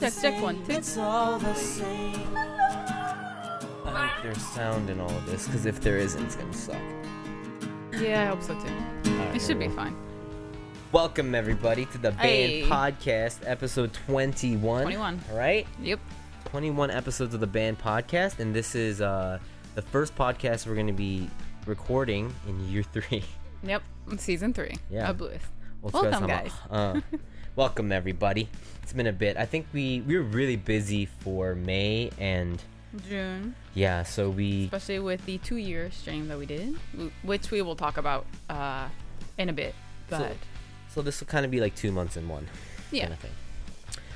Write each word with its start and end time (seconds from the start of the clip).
Check, 0.00 0.12
check 0.22 0.42
one, 0.42 0.64
two. 0.64 0.72
It's 0.72 0.96
all 0.96 1.38
the 1.38 1.52
same. 1.54 2.14
I 2.34 3.60
hope 3.84 4.22
there's 4.22 4.40
sound 4.42 4.88
in 4.88 5.00
all 5.00 5.10
of 5.10 5.26
this, 5.26 5.46
because 5.46 5.66
if 5.66 5.80
there 5.80 5.98
isn't, 5.98 6.22
it's 6.24 6.36
gonna 6.36 6.52
suck. 6.54 6.80
Yeah, 8.00 8.22
I 8.22 8.26
hope 8.26 8.42
so 8.42 8.54
too. 8.54 9.10
Alright, 9.12 9.36
It 9.36 9.42
should 9.42 9.58
be 9.58 9.68
fine. 9.68 9.94
Welcome 10.92 11.34
everybody 11.34 11.84
to 11.86 11.98
the 11.98 12.12
Band 12.12 12.20
Hey. 12.20 12.62
Podcast, 12.62 13.40
episode 13.44 13.92
21. 13.92 14.82
21. 14.84 15.20
All 15.30 15.36
right, 15.36 15.66
Yep. 15.82 16.00
21 16.46 16.90
episodes 16.90 17.34
of 17.34 17.40
the 17.40 17.46
Band 17.46 17.78
Podcast, 17.78 18.38
and 18.38 18.54
this 18.54 18.74
is 18.74 19.02
uh 19.02 19.38
the 19.74 19.82
first 19.82 20.16
podcast 20.16 20.66
we're 20.66 20.74
gonna 20.74 20.92
be 20.92 21.28
recording 21.66 22.34
in 22.48 22.66
year 22.70 22.82
three. 22.82 23.24
Yep. 23.62 23.82
Season 24.16 24.54
three. 24.54 24.76
Yeah. 24.88 25.10
Of 25.10 25.18
Blues. 25.18 25.40
Well, 25.82 26.02
Welcome, 26.02 26.26
guys. 26.28 26.52
Uh, 26.70 27.00
welcome 27.56 27.92
everybody. 27.92 28.48
It's 28.82 28.92
been 28.92 29.06
a 29.06 29.12
bit. 29.12 29.36
I 29.36 29.44
think 29.46 29.66
we 29.72 30.00
we 30.02 30.16
were 30.16 30.22
really 30.22 30.56
busy 30.56 31.06
for 31.06 31.54
May 31.54 32.10
and 32.18 32.62
June. 33.08 33.54
yeah, 33.74 34.02
so 34.02 34.30
we 34.30 34.64
Especially 34.64 34.98
with 34.98 35.24
the 35.26 35.38
two 35.38 35.56
year 35.56 35.90
stream 35.90 36.28
that 36.28 36.38
we 36.38 36.46
did, 36.46 36.76
which 37.22 37.50
we 37.50 37.60
will 37.62 37.76
talk 37.76 37.96
about 37.98 38.26
uh, 38.48 38.88
in 39.36 39.48
a 39.48 39.52
bit. 39.52 39.74
So- 40.10 40.18
But 40.18 40.36
so 40.90 41.02
this 41.02 41.20
will 41.20 41.26
kind 41.26 41.44
of 41.44 41.50
be 41.50 41.60
like 41.60 41.74
two 41.74 41.92
months 41.92 42.16
in 42.16 42.28
one. 42.28 42.48
yeah. 42.90 43.02
kind 43.02 43.12
of 43.12 43.18
thing. 43.20 43.30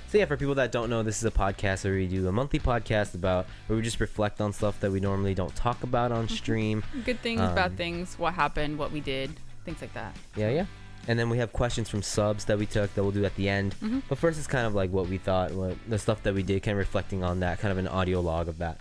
So 0.09 0.19
yeah, 0.19 0.25
for 0.27 0.37
people 0.37 0.55
that 0.57 0.73
don't 0.73 0.89
know, 0.91 1.03
this 1.03 1.19
is 1.19 1.25
a 1.25 1.31
podcast 1.31 1.85
where 1.85 1.95
we 1.95 2.07
do 2.07 2.29
a 2.29 2.33
monthly 2.33 2.59
podcast 2.59 3.15
about 3.15 3.47
where 3.67 3.77
we 3.77 3.83
just 3.83 4.01
reflect 4.01 4.41
on 4.41 4.53
stuff 4.53 4.79
that 4.81 4.91
we 4.91 5.01
normally 5.01 5.35
don't 5.35 5.55
talk 5.57 5.83
about 5.83 6.13
on 6.13 6.29
stream. 6.29 6.83
Good 7.05 7.21
things, 7.21 7.41
Um, 7.41 7.55
bad 7.55 7.77
things, 7.79 8.19
what 8.19 8.35
happened, 8.35 8.79
what 8.79 8.91
we 8.93 9.01
did, 9.01 9.31
things 9.65 9.81
like 9.81 9.93
that. 9.95 10.15
yeah, 10.37 10.51
yeah. 10.51 10.67
And 11.09 11.19
then 11.19 11.29
we 11.31 11.39
have 11.39 11.53
questions 11.53 11.89
from 11.89 12.01
subs 12.03 12.45
that 12.45 12.59
we 12.59 12.67
took 12.67 12.95
that 12.95 13.03
we'll 13.03 13.11
do 13.13 13.25
at 13.25 13.35
the 13.37 13.49
end. 13.49 13.75
Mhm. 13.83 14.03
But 14.09 14.19
first, 14.19 14.39
it's 14.39 14.47
kind 14.47 14.67
of 14.67 14.75
like 14.75 14.91
what 14.93 15.09
we 15.09 15.19
thought, 15.19 15.51
what 15.53 15.77
the 15.89 15.99
stuff 15.99 16.23
that 16.23 16.33
we 16.35 16.43
did, 16.43 16.63
kind 16.63 16.73
of 16.75 16.79
reflecting 16.79 17.25
on 17.25 17.41
that, 17.41 17.59
kind 17.59 17.73
of 17.73 17.79
an 17.79 17.89
audio 17.89 18.21
log 18.21 18.49
of 18.49 18.59
that. 18.59 18.81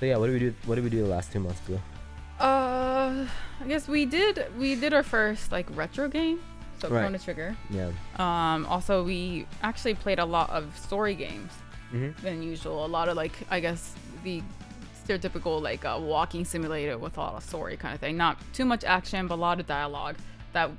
So 0.00 0.06
yeah, 0.06 0.16
what 0.16 0.26
did 0.26 0.32
we 0.32 0.38
do? 0.40 0.54
What 0.66 0.74
did 0.76 0.84
we 0.84 0.90
do 0.90 1.02
the 1.02 1.08
last 1.08 1.30
two 1.32 1.38
months, 1.40 1.60
Blue? 1.60 1.80
Uh, 2.40 3.26
I 3.60 3.66
guess 3.68 3.86
we 3.86 4.06
did 4.06 4.46
we 4.58 4.74
did 4.74 4.94
our 4.94 5.02
first 5.02 5.52
like 5.52 5.66
retro 5.76 6.08
game, 6.08 6.40
so 6.80 6.88
Right. 6.88 7.00
Chrono 7.02 7.18
Trigger. 7.18 7.54
Yeah. 7.68 7.90
Um, 8.16 8.64
also 8.66 9.04
we 9.04 9.46
actually 9.62 9.94
played 9.94 10.18
a 10.18 10.24
lot 10.24 10.50
of 10.50 10.76
story 10.78 11.14
games 11.14 11.52
Mm-hmm. 11.92 12.22
than 12.24 12.40
usual. 12.42 12.84
A 12.84 12.86
lot 12.86 13.08
of 13.08 13.16
like 13.16 13.32
I 13.50 13.58
guess 13.60 13.94
the 14.24 14.42
stereotypical 15.04 15.60
like 15.60 15.84
uh, 15.84 15.98
walking 16.00 16.44
simulator 16.44 16.96
with 16.98 17.16
a 17.16 17.20
lot 17.20 17.34
of 17.34 17.42
story 17.44 17.76
kind 17.76 17.94
of 17.94 18.00
thing. 18.00 18.16
Not 18.16 18.38
too 18.54 18.64
much 18.64 18.84
action, 18.84 19.26
but 19.26 19.34
a 19.34 19.42
lot 19.42 19.60
of 19.60 19.66
dialogue. 19.66 20.16
That 20.52 20.70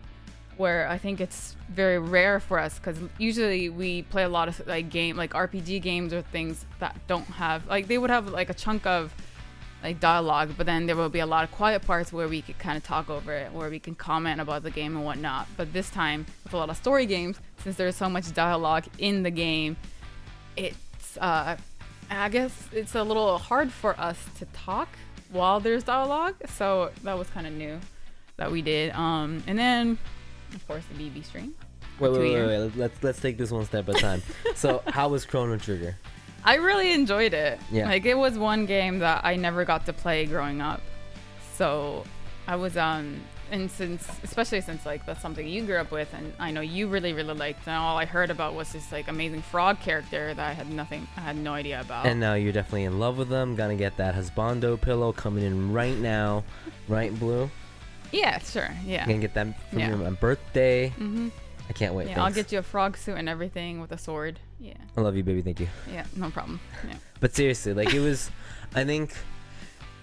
where 0.62 0.88
I 0.88 0.98
think 0.98 1.20
it's 1.20 1.56
very 1.68 2.00
rare 2.00 2.40
for 2.40 2.60
us 2.60 2.78
because 2.78 2.98
usually 3.18 3.70
we 3.70 4.04
play 4.04 4.24
a 4.24 4.30
lot 4.30 4.48
of 4.48 4.66
like 4.68 4.90
game 4.90 5.18
like 5.18 5.32
RPG 5.34 5.82
games 5.82 6.14
or 6.14 6.22
things 6.22 6.66
that 6.80 6.96
don't 7.08 7.26
have 7.26 7.68
like 7.68 7.88
they 7.88 7.98
would 7.98 8.10
have 8.10 8.30
like 8.30 8.50
a 8.50 8.54
chunk 8.54 8.86
of 8.86 9.14
like 9.84 10.00
dialogue, 10.00 10.54
but 10.58 10.66
then 10.66 10.86
there 10.86 10.96
will 10.96 11.10
be 11.10 11.20
a 11.20 11.26
lot 11.26 11.44
of 11.44 11.52
quiet 11.52 11.82
parts 11.82 12.14
where 12.14 12.28
we 12.28 12.42
could 12.42 12.60
kind 12.60 12.78
of 12.78 12.84
talk 12.84 13.10
over 13.10 13.34
it, 13.34 13.52
where 13.52 13.70
we 13.70 13.80
can 13.80 13.96
comment 13.96 14.40
about 14.40 14.64
the 14.64 14.72
game 14.72 14.96
and 14.96 15.04
whatnot. 15.04 15.48
But 15.58 15.74
this 15.74 15.90
time, 15.90 16.26
with 16.44 16.54
a 16.54 16.58
lot 16.58 16.70
of 16.70 16.78
story 16.78 17.06
games, 17.06 17.40
since 17.64 17.78
there's 17.78 17.96
so 17.96 18.08
much 18.08 18.32
dialogue 18.34 18.86
in 19.00 19.24
the 19.24 19.32
game, 19.32 19.76
it's 20.56 21.18
uh, 21.18 21.58
I 22.10 22.30
guess 22.30 22.70
it's 22.72 22.96
a 22.96 23.04
little 23.04 23.38
hard 23.38 23.72
for 23.72 24.00
us 24.00 24.18
to 24.38 24.46
talk 24.54 24.90
while 25.32 25.60
there's 25.60 25.84
dialogue. 25.84 26.36
So 26.48 26.92
that 27.04 27.18
was 27.18 27.28
kind 27.30 27.48
of 27.48 27.54
new 27.54 27.80
that 28.38 28.52
we 28.52 28.62
did. 28.62 28.92
Um, 28.94 29.44
and 29.48 29.58
then 29.58 29.98
of 30.54 30.68
course 30.68 30.84
the 30.86 31.04
BB 31.04 31.26
stream. 31.26 31.54
Wait, 32.00 32.14
Two 32.14 32.20
wait, 32.20 32.34
wait, 32.34 32.48
wait. 32.48 32.76
Let's 32.76 33.04
let's 33.04 33.20
take 33.20 33.38
this 33.38 33.52
one 33.52 33.66
step 33.66 33.88
at 33.90 33.96
a 33.96 34.00
time. 34.00 34.22
so, 34.56 34.82
how 34.88 35.10
was 35.10 35.26
Chrono 35.26 35.58
Trigger? 35.58 35.96
I 36.44 36.56
really 36.56 36.92
enjoyed 36.92 37.34
it. 37.34 37.60
Yeah. 37.72 37.86
Like 37.86 38.06
it 38.06 38.16
was 38.16 38.38
one 38.38 38.66
game 38.66 39.00
that 39.00 39.24
I 39.24 39.36
never 39.36 39.66
got 39.66 39.86
to 39.86 39.94
play 39.94 40.26
growing 40.26 40.62
up. 40.62 40.82
So 41.56 42.04
I 42.48 42.56
was 42.56 42.78
um 42.78 43.22
and 43.52 43.70
since 43.70 44.08
especially 44.24 44.62
since 44.62 44.86
like 44.86 45.06
that's 45.06 45.22
something 45.22 45.48
you 45.48 45.64
grew 45.64 45.78
up 45.78 45.92
with 45.92 46.12
and 46.14 46.34
I 46.40 46.52
know 46.52 46.62
you 46.62 46.88
really 46.88 47.14
really 47.14 47.34
liked 47.34 47.68
and 47.68 47.76
all 47.76 47.98
I 47.98 48.06
heard 48.06 48.30
about 48.32 48.56
was 48.56 48.72
this 48.72 48.92
like 48.92 49.10
amazing 49.10 49.42
frog 49.42 49.80
character 49.82 50.34
that 50.34 50.50
I 50.50 50.54
had 50.54 50.72
nothing 50.72 51.08
I 51.18 51.22
had 51.22 51.36
no 51.36 51.54
idea 51.54 51.82
about. 51.82 52.06
And 52.06 52.20
now 52.20 52.34
you're 52.34 52.54
definitely 52.54 52.86
in 52.86 52.98
love 52.98 53.18
with 53.18 53.30
them. 53.30 53.56
Gonna 53.56 53.76
get 53.76 53.98
that 53.98 54.16
husbando 54.16 54.80
pillow 54.80 55.12
coming 55.12 55.44
in 55.44 55.72
right 55.72 55.98
now, 55.98 56.44
right, 56.88 57.18
Blue? 57.20 57.52
Yeah, 58.12 58.40
sure. 58.40 58.70
Yeah. 58.86 59.06
Gonna 59.06 59.20
get 59.20 59.34
that 59.36 59.48
from 59.70 59.80
Yeah. 59.80 59.90
your 59.90 59.98
my 59.98 60.10
birthday. 60.12 60.94
Mhm. 60.98 61.32
I 61.70 61.74
can't 61.74 61.94
wait. 61.94 62.10
Yeah, 62.10 62.24
I'll 62.24 62.32
get 62.34 62.52
you 62.52 62.60
a 62.60 62.64
frog 62.64 62.98
suit 62.98 63.18
and 63.18 63.30
everything 63.30 63.80
with 63.80 63.92
a 63.94 63.98
sword. 63.98 64.40
Yeah. 64.60 64.74
I 64.98 65.02
love 65.02 65.16
you, 65.16 65.24
baby. 65.24 65.42
Thank 65.42 65.60
you. 65.60 65.68
Yeah, 65.92 66.06
no 66.16 66.30
problem. 66.30 66.60
Yeah. 66.88 66.96
But 67.22 67.36
seriously, 67.36 67.74
like 67.74 67.94
it 67.94 68.00
was, 68.02 68.30
I 68.76 68.84
think 68.84 69.14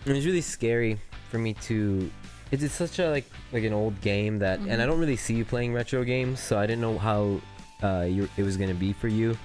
it 0.07 0.13
was 0.13 0.25
really 0.25 0.41
scary 0.41 0.99
for 1.31 1.39
me 1.39 1.55
to. 1.69 2.11
It's, 2.51 2.63
it's 2.63 2.75
such 2.75 2.99
a 2.99 3.11
like 3.11 3.27
like 3.53 3.65
an 3.65 3.73
old 3.75 4.01
game 4.01 4.39
that, 4.39 4.61
and 4.61 4.73
I 4.81 4.85
Mhm. 4.85 4.89
don't 4.89 5.01
really 5.01 5.17
see 5.17 5.35
you 5.35 5.45
playing 5.45 5.75
retro 5.75 6.05
games, 6.05 6.41
so 6.41 6.57
I 6.59 6.65
didn't 6.67 6.81
know 6.81 6.97
how 6.97 7.41
uh, 7.83 8.07
you, 8.09 8.29
it 8.37 8.43
was 8.43 8.57
gonna 8.57 8.73
be 8.75 8.93
for 8.93 9.09
you, 9.09 9.37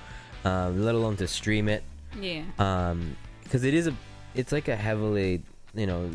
um, 0.45 0.81
let 0.85 0.95
alone 0.95 1.17
to 1.17 1.27
stream 1.27 1.67
it. 1.67 1.83
Yeah. 2.19 2.43
um 2.59 3.17
because 3.43 3.63
it 3.63 3.73
is 3.73 3.87
a 3.87 3.93
it's 4.35 4.51
like 4.51 4.67
a 4.67 4.75
heavily 4.75 5.41
you 5.73 5.87
know 5.87 6.05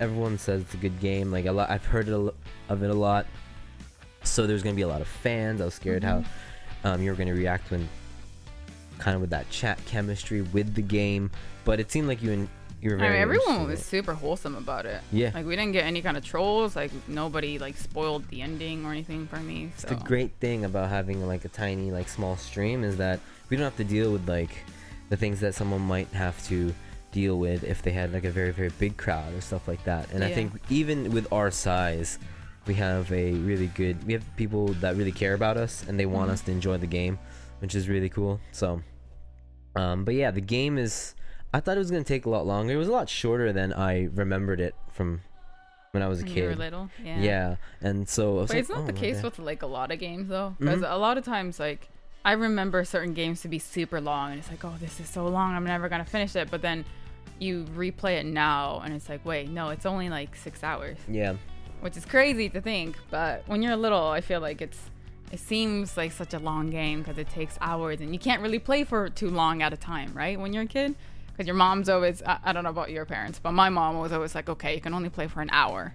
everyone 0.00 0.36
says 0.38 0.62
it's 0.62 0.74
a 0.74 0.78
good 0.78 0.98
game 1.00 1.30
like 1.32 1.46
a 1.46 1.52
lot 1.52 1.70
i've 1.70 1.84
heard 1.84 2.08
it 2.08 2.14
of 2.68 2.82
it 2.82 2.90
a 2.90 2.94
lot 2.94 3.26
so 4.24 4.46
there's 4.46 4.62
gonna 4.62 4.74
be 4.76 4.82
a 4.82 4.88
lot 4.88 5.00
of 5.00 5.08
fans 5.08 5.60
i 5.60 5.64
was 5.64 5.74
scared 5.74 6.02
Mhm. 6.02 6.24
how 6.82 6.92
um 6.92 7.02
you 7.02 7.10
were 7.10 7.16
gonna 7.16 7.34
react 7.34 7.70
when 7.70 7.88
kind 8.98 9.14
of 9.14 9.20
with 9.20 9.30
that 9.30 9.48
chat 9.50 9.78
chemistry 9.86 10.42
with 10.42 10.74
the 10.74 10.82
game 10.82 11.30
but 11.64 11.80
it 11.80 11.90
seemed 11.90 12.08
like 12.08 12.22
you 12.22 12.32
and 12.32 12.48
you 12.82 12.90
were 12.90 12.96
I 12.96 13.00
very 13.00 13.12
mean, 13.14 13.22
everyone 13.22 13.68
was 13.68 13.82
super 13.84 14.12
wholesome 14.12 14.54
about 14.54 14.84
it. 14.84 15.00
yeah 15.10 15.30
Like 15.34 15.46
we 15.46 15.56
didn't 15.56 15.72
get 15.72 15.84
any 15.84 16.02
kind 16.02 16.16
of 16.16 16.22
trolls. 16.24 16.76
Like 16.76 16.92
nobody 17.08 17.58
like 17.58 17.74
spoiled 17.76 18.28
the 18.28 18.42
ending 18.42 18.84
or 18.84 18.92
anything 18.92 19.26
for 19.26 19.38
me. 19.38 19.72
So. 19.78 19.88
the 19.88 19.94
great 19.96 20.32
thing 20.40 20.64
about 20.66 20.90
having 20.90 21.26
like 21.26 21.46
a 21.46 21.48
tiny 21.48 21.90
like 21.90 22.06
small 22.06 22.36
stream 22.36 22.84
is 22.84 22.98
that 22.98 23.18
we 23.48 23.56
don't 23.56 23.64
have 23.64 23.76
to 23.78 23.84
deal 23.84 24.12
with 24.12 24.28
like 24.28 24.50
the 25.08 25.16
things 25.16 25.40
that 25.40 25.54
someone 25.54 25.80
might 25.80 26.08
have 26.08 26.40
to 26.48 26.72
deal 27.16 27.38
with 27.46 27.64
if 27.64 27.78
they 27.84 27.92
had 28.00 28.12
like 28.12 28.24
a 28.24 28.30
very 28.40 28.52
very 28.60 28.72
big 28.84 28.94
crowd 29.04 29.30
or 29.36 29.40
stuff 29.40 29.64
like 29.72 29.82
that 29.90 30.04
and 30.12 30.20
i 30.22 30.30
think 30.36 30.48
even 30.80 30.98
with 31.16 31.26
our 31.32 31.50
size 31.50 32.18
we 32.68 32.74
have 32.74 33.10
a 33.10 33.32
really 33.50 33.68
good 33.68 33.96
we 34.06 34.12
have 34.12 34.24
people 34.36 34.64
that 34.84 34.92
really 35.00 35.12
care 35.22 35.32
about 35.40 35.56
us 35.56 35.72
and 35.88 35.98
they 36.00 36.04
want 36.16 36.28
Mhm. 36.28 36.34
us 36.34 36.40
to 36.42 36.50
enjoy 36.58 36.76
the 36.86 36.92
game 37.00 37.14
which 37.62 37.74
is 37.74 37.88
really 37.88 38.10
cool 38.10 38.38
so 38.52 38.68
um 39.76 40.04
but 40.04 40.14
yeah 40.14 40.30
the 40.30 40.42
game 40.58 40.76
is 40.86 41.14
i 41.54 41.58
thought 41.60 41.76
it 41.78 41.84
was 41.86 41.90
going 41.90 42.04
to 42.04 42.12
take 42.14 42.26
a 42.26 42.30
lot 42.36 42.44
longer 42.46 42.74
it 42.74 42.76
was 42.84 42.88
a 42.88 42.92
lot 43.00 43.08
shorter 43.08 43.50
than 43.58 43.72
i 43.72 43.92
remembered 44.14 44.60
it 44.60 44.74
from 44.92 45.08
when 45.92 46.02
i 46.02 46.08
was 46.08 46.20
a 46.20 46.24
when 46.24 46.34
kid 46.34 46.42
you 46.42 46.48
were 46.50 46.56
little. 46.66 46.90
Yeah. 47.02 47.20
yeah. 47.30 47.56
and 47.80 48.06
so 48.06 48.24
But 48.40 48.50
like, 48.50 48.58
it's 48.58 48.68
not 48.68 48.80
"Oh, 48.80 48.86
the 48.86 48.92
case 48.92 49.16
okay." 49.16 49.24
with 49.28 49.38
like 49.38 49.62
a 49.62 49.66
lot 49.78 49.88
of 49.90 49.98
games 49.98 50.28
though, 50.28 50.54
because 50.58 50.80
Mhm. 50.82 50.92
a 50.92 50.98
lot 51.06 51.16
of 51.16 51.24
times 51.24 51.58
like 51.58 51.88
I 52.26 52.32
remember 52.32 52.84
certain 52.84 53.14
games 53.14 53.40
to 53.42 53.48
be 53.48 53.60
super 53.60 54.00
long, 54.00 54.32
and 54.32 54.40
it's 54.40 54.50
like, 54.50 54.64
oh, 54.64 54.74
this 54.80 54.98
is 54.98 55.08
so 55.08 55.22
long, 55.28 55.54
I'm 55.54 55.62
never 55.62 55.88
gonna 55.88 56.04
finish 56.04 56.34
it. 56.34 56.50
But 56.50 56.60
then 56.60 56.84
you 57.38 57.64
replay 57.76 58.18
it 58.20 58.26
now, 58.26 58.80
and 58.84 58.94
it's 58.94 59.08
like, 59.08 59.24
wait, 59.24 59.48
no, 59.50 59.70
it's 59.70 59.86
only 59.86 60.08
like 60.08 60.36
six 60.36 60.62
hours, 60.64 60.98
yeah 61.08 61.34
which 61.80 61.94
is 61.96 62.06
crazy 62.06 62.48
to 62.48 62.60
think. 62.60 62.96
But 63.10 63.42
when 63.46 63.60
you're 63.62 63.76
little, 63.76 64.06
I 64.06 64.22
feel 64.22 64.40
like 64.40 64.62
it's 64.62 64.78
it 65.30 65.38
seems 65.38 65.96
like 65.96 66.10
such 66.10 66.32
a 66.34 66.38
long 66.38 66.70
game 66.70 67.00
because 67.00 67.18
it 67.18 67.28
takes 67.28 67.58
hours, 67.60 68.00
and 68.00 68.12
you 68.12 68.18
can't 68.18 68.40
really 68.42 68.58
play 68.58 68.82
for 68.82 69.08
too 69.10 69.28
long 69.28 69.62
at 69.62 69.72
a 69.72 69.76
time, 69.76 70.12
right? 70.14 70.40
When 70.40 70.52
you're 70.52 70.62
a 70.64 70.66
kid. 70.66 70.94
Because 71.32 71.46
your 71.46 71.54
mom's 71.56 71.90
always, 71.90 72.22
I, 72.22 72.38
I 72.44 72.52
don't 72.54 72.64
know 72.64 72.70
about 72.70 72.90
your 72.90 73.04
parents, 73.04 73.38
but 73.38 73.52
my 73.52 73.68
mom 73.68 73.98
was 73.98 74.10
always 74.10 74.34
like, 74.34 74.48
okay, 74.48 74.74
you 74.74 74.80
can 74.80 74.94
only 74.94 75.10
play 75.10 75.26
for 75.26 75.42
an 75.42 75.50
hour. 75.52 75.92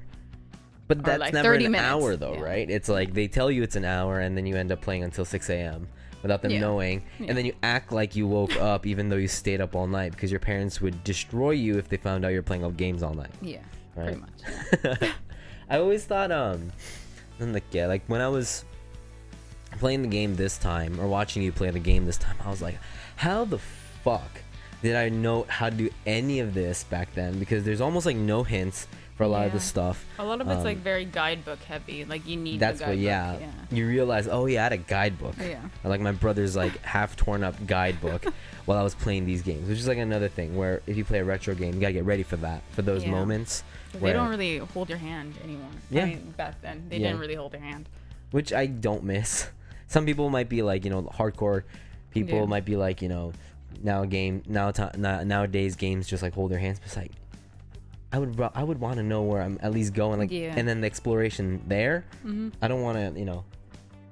But 0.87 1.03
that's 1.03 1.19
like, 1.19 1.33
never 1.33 1.53
30 1.55 1.65
an 1.65 1.71
minutes. 1.71 1.89
hour 1.91 2.15
though, 2.15 2.33
Yeah. 2.35 2.41
right? 2.41 2.69
It's 2.69 2.87
like 2.87 3.13
they 3.15 3.27
tell 3.27 3.49
you 3.49 3.63
it's 3.63 3.75
an 3.75 3.83
hour 3.83 4.19
and 4.19 4.37
then 4.37 4.45
you 4.45 4.55
end 4.55 4.71
up 4.71 4.81
playing 4.81 5.03
until 5.03 5.25
6 5.25 5.49
a.m. 5.49 5.87
without 6.21 6.41
them 6.41 6.51
Yeah. 6.51 6.59
knowing. 6.59 7.03
Yeah. 7.19 7.27
And 7.29 7.37
then 7.37 7.45
you 7.45 7.53
act 7.63 7.91
like 7.91 8.15
you 8.15 8.27
woke 8.27 8.55
up 8.59 8.85
even 8.85 9.09
though 9.09 9.15
you 9.17 9.27
stayed 9.27 9.61
up 9.61 9.75
all 9.75 9.87
night 9.87 10.11
because 10.11 10.31
your 10.31 10.39
parents 10.39 10.79
would 10.81 11.03
destroy 11.03 11.51
you 11.51 11.77
if 11.77 11.89
they 11.89 11.97
found 11.97 12.25
out 12.25 12.29
you're 12.29 12.43
playing 12.43 12.63
all 12.63 12.71
games 12.71 13.03
all 13.03 13.13
night. 13.13 13.31
Yeah, 13.41 13.59
Right. 13.95 14.17
pretty 14.17 14.21
much. 15.01 15.11
I 15.69 15.77
always 15.77 16.03
thought, 16.05 16.31
um, 16.31 16.71
like, 17.39 17.63
yeah, 17.71 17.87
like 17.87 18.03
when 18.07 18.21
I 18.21 18.27
was 18.27 18.65
playing 19.79 20.01
the 20.01 20.07
game 20.07 20.35
this 20.35 20.57
time 20.57 20.99
or 20.99 21.07
watching 21.07 21.41
you 21.41 21.51
play 21.51 21.69
the 21.71 21.79
game 21.79 22.05
this 22.05 22.17
time, 22.17 22.35
I 22.45 22.49
was 22.49 22.61
like, 22.61 22.77
how 23.15 23.45
the 23.45 23.57
fuck 24.03 24.41
did 24.83 24.95
I 24.95 25.09
know 25.09 25.45
how 25.47 25.69
to 25.69 25.75
do 25.75 25.89
any 26.05 26.39
of 26.39 26.53
this 26.53 26.83
back 26.83 27.13
then? 27.15 27.39
Because 27.39 27.63
there's 27.63 27.81
almost 27.81 28.05
like 28.05 28.15
no 28.17 28.43
hints 28.43 28.87
for 29.21 29.25
a 29.25 29.27
lot 29.27 29.45
of 29.45 29.53
the 29.53 29.59
stuff. 29.59 30.03
A 30.17 30.25
lot 30.25 30.41
of 30.41 30.47
it's 30.49 30.63
like 30.63 30.77
Um, 30.77 30.83
very 30.83 31.05
guidebook 31.05 31.59
heavy. 31.63 32.05
Like 32.05 32.27
you 32.27 32.37
need. 32.37 32.59
That's 32.59 32.81
what, 32.81 32.97
yeah. 32.97 33.37
yeah. 33.39 33.51
You 33.69 33.87
realize, 33.87 34.27
oh 34.27 34.47
yeah, 34.47 34.61
I 34.61 34.63
had 34.63 34.73
a 34.73 34.77
guidebook. 34.77 35.35
Yeah. 35.39 35.59
Like 35.83 36.01
my 36.01 36.11
brother's 36.11 36.55
like 36.55 36.81
half 36.95 37.15
torn 37.15 37.43
up 37.43 37.55
guidebook 37.67 38.25
while 38.65 38.77
I 38.79 38.83
was 38.83 38.95
playing 38.95 39.25
these 39.25 39.43
games, 39.43 39.69
which 39.69 39.77
is 39.77 39.87
like 39.87 39.99
another 39.99 40.27
thing 40.27 40.57
where 40.57 40.81
if 40.87 40.97
you 40.97 41.05
play 41.05 41.19
a 41.19 41.23
retro 41.23 41.53
game, 41.53 41.75
you 41.75 41.81
gotta 41.81 41.93
get 41.93 42.05
ready 42.05 42.23
for 42.23 42.37
that, 42.37 42.63
for 42.71 42.81
those 42.81 43.03
Yeah. 43.03 43.11
moments, 43.11 43.63
where- 43.99 44.11
They 44.11 44.17
don't 44.17 44.29
really 44.29 44.57
hold 44.57 44.89
your 44.89 44.97
hand 44.97 45.35
anymore. 45.43 45.69
Yeah. 45.91 46.03
I 46.03 46.05
mean, 46.05 46.33
back 46.37 46.59
then 46.61 46.85
they 46.89 46.97
Yeah. 46.97 47.07
didn't 47.09 47.19
really 47.19 47.35
hold 47.35 47.53
your 47.53 47.61
hand. 47.61 47.87
which 48.31 48.53
I 48.53 48.65
don't 48.65 49.03
miss. 49.03 49.49
Some 49.87 50.05
people 50.05 50.29
might 50.29 50.47
be 50.47 50.61
like, 50.61 50.85
you 50.85 50.89
know, 50.89 51.03
hardcore 51.03 51.63
People 52.11 52.39
Yeah. 52.39 52.45
might 52.45 52.65
be 52.65 52.75
like, 52.77 53.01
you 53.01 53.09
know, 53.09 53.33
now 53.83 54.03
game 54.05 54.41
now 54.47 54.71
ti 54.71 54.83
now 54.97 55.21
nowadays 55.23 55.75
games 55.75 56.07
just 56.07 56.21
like 56.23 56.33
hold 56.33 56.49
their 56.51 56.59
hands. 56.59 56.79
But 56.79 56.87
it's 56.87 56.97
like, 56.97 57.11
I 58.13 58.19
would 58.19 58.39
I 58.55 58.63
would 58.63 58.79
want 58.79 58.97
to 58.97 59.03
know 59.03 59.21
where 59.21 59.41
I'm 59.41 59.57
at 59.61 59.71
least 59.71 59.93
going, 59.93 60.19
like, 60.19 60.31
Yeah. 60.31 60.53
and 60.57 60.67
then 60.67 60.81
the 60.81 60.87
exploration 60.87 61.61
there. 61.67 62.03
hmm 62.23 62.49
I 62.61 62.67
don't 62.67 62.81
want 62.81 62.97
to, 62.97 63.19
you 63.19 63.25
know, 63.25 63.43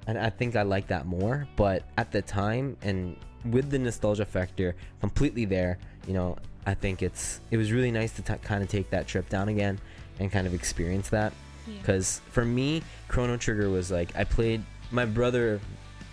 and 0.06 0.18
I 0.18 0.30
think 0.30 0.56
I 0.56 0.62
like 0.62 0.86
that 0.88 1.06
more. 1.06 1.46
But 1.56 1.84
at 1.98 2.10
the 2.10 2.22
time 2.22 2.76
and 2.82 3.16
with 3.44 3.70
the 3.70 3.78
nostalgia 3.78 4.24
factor 4.24 4.74
completely 5.00 5.44
there, 5.44 5.78
you 6.06 6.14
know, 6.14 6.36
I 6.66 6.74
think 6.74 7.02
it's 7.02 7.40
it 7.50 7.56
was 7.56 7.72
really 7.72 7.90
nice 7.90 8.12
to 8.12 8.22
t- 8.22 8.34
kind 8.42 8.62
of 8.62 8.68
take 8.68 8.90
that 8.90 9.06
trip 9.06 9.28
down 9.28 9.48
again 9.48 9.78
and 10.18 10.30
kind 10.32 10.46
of 10.46 10.54
experience 10.54 11.08
that. 11.10 11.32
Yeah. 11.66 11.74
Because 11.78 12.20
for 12.30 12.44
me, 12.44 12.82
Chrono 13.08 13.36
Trigger 13.36 13.68
was 13.70 13.90
like 13.90 14.14
I 14.16 14.24
played 14.24 14.62
my 14.90 15.04
brother, 15.04 15.60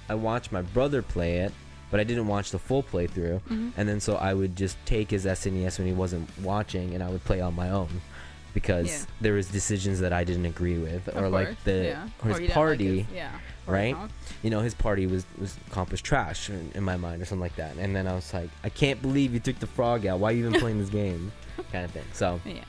I 0.10 0.16
watched 0.16 0.52
my 0.52 0.62
brother 0.62 1.02
play 1.02 1.38
it, 1.38 1.54
but 1.92 2.00
I 2.00 2.04
didn't 2.04 2.28
watch 2.28 2.52
the 2.52 2.60
full 2.60 2.84
playthrough. 2.84 3.42
Mhm. 3.42 3.72
And 3.78 3.88
then 3.90 4.00
so 4.00 4.16
I 4.16 4.34
would 4.34 4.56
just 4.56 4.78
take 4.86 5.12
his 5.12 5.26
SNES 5.26 5.78
when 5.80 5.88
he 5.88 5.94
wasn't 5.94 6.30
watching, 6.42 6.94
and 6.94 7.04
I 7.04 7.10
would 7.10 7.24
play 7.24 7.40
on 7.42 7.56
my 7.56 7.70
own 7.70 8.02
because 8.54 8.88
Yeah. 8.88 8.98
there 9.22 9.34
was 9.34 9.48
decisions 9.48 10.00
that 10.00 10.12
I 10.14 10.24
didn't 10.24 10.46
agree 10.46 10.78
with, 10.78 11.08
Of 11.08 11.18
or 11.24 11.30
like 11.30 11.48
course, 11.48 11.58
the 11.66 11.72
yeah. 11.86 12.04
his 12.24 12.34
didn't 12.38 12.42
like 12.48 12.52
party. 12.52 13.00
his- 13.02 13.16
yeah. 13.16 13.32
right? 13.68 13.92
not. 13.96 14.10
You 14.44 14.50
know, 14.50 14.62
his 14.62 14.74
party 14.74 15.06
was 15.08 15.26
was 15.40 15.56
accomplished 15.70 16.06
trash 16.06 16.50
in, 16.50 16.72
in 16.76 16.84
my 16.84 16.96
mind, 16.98 17.22
or 17.22 17.26
something 17.26 17.42
like 17.42 17.56
that. 17.58 17.76
And 17.78 17.96
then 17.96 18.08
I 18.08 18.14
was 18.16 18.34
like, 18.34 18.50
I 18.64 18.70
can't 18.70 19.02
believe 19.02 19.34
you 19.34 19.40
took 19.40 19.60
the 19.60 19.68
frog 19.68 20.06
out. 20.06 20.20
Why 20.20 20.30
are 20.30 20.34
you 20.34 20.48
even 20.48 20.60
playing 20.60 20.80
this 20.80 20.90
game? 21.04 21.32
Kind 21.72 21.84
of 21.86 21.92
thing. 21.92 22.06
So, 22.14 22.40
Yeah. 22.46 22.64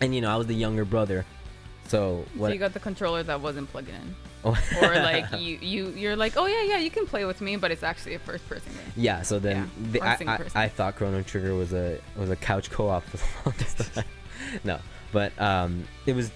and 0.00 0.14
you 0.14 0.20
know, 0.20 0.30
I 0.30 0.36
was 0.36 0.46
the 0.46 0.54
younger 0.54 0.84
brother, 0.84 1.24
so 1.88 2.24
So 2.32 2.38
what? 2.38 2.52
you 2.52 2.58
got 2.58 2.72
the 2.74 2.80
controller 2.80 3.22
that 3.22 3.40
wasn't 3.40 3.70
plugged 3.70 3.88
in. 3.88 4.14
or 4.82 4.94
like 4.94 5.26
you 5.38 5.58
you 5.60 5.88
you're 5.90 6.16
like, 6.16 6.34
oh 6.36 6.46
yeah 6.46 6.62
yeah 6.62 6.78
you 6.78 6.90
can 6.90 7.06
play 7.06 7.24
with 7.24 7.40
me, 7.40 7.56
but 7.56 7.70
it's 7.70 7.82
actually 7.82 8.14
a 8.14 8.18
first 8.18 8.46
person 8.48 8.72
game. 8.72 8.92
Yeah, 8.96 9.22
so 9.22 9.38
then 9.38 9.56
Yeah, 9.56 9.90
the, 9.92 10.02
I, 10.02 10.36
I. 10.54 10.64
I 10.64 10.68
thought 10.68 10.96
Chrono 10.96 11.22
Trigger 11.22 11.54
was 11.54 11.72
a 11.72 11.98
was 12.16 12.30
a 12.30 12.36
couch 12.36 12.70
co-op 12.70 13.04
for 13.04 13.16
the 13.16 13.24
longest 13.46 13.94
time. 13.94 14.04
no, 14.64 14.78
but 15.12 15.38
um, 15.40 15.84
it 16.06 16.14
was 16.14 16.30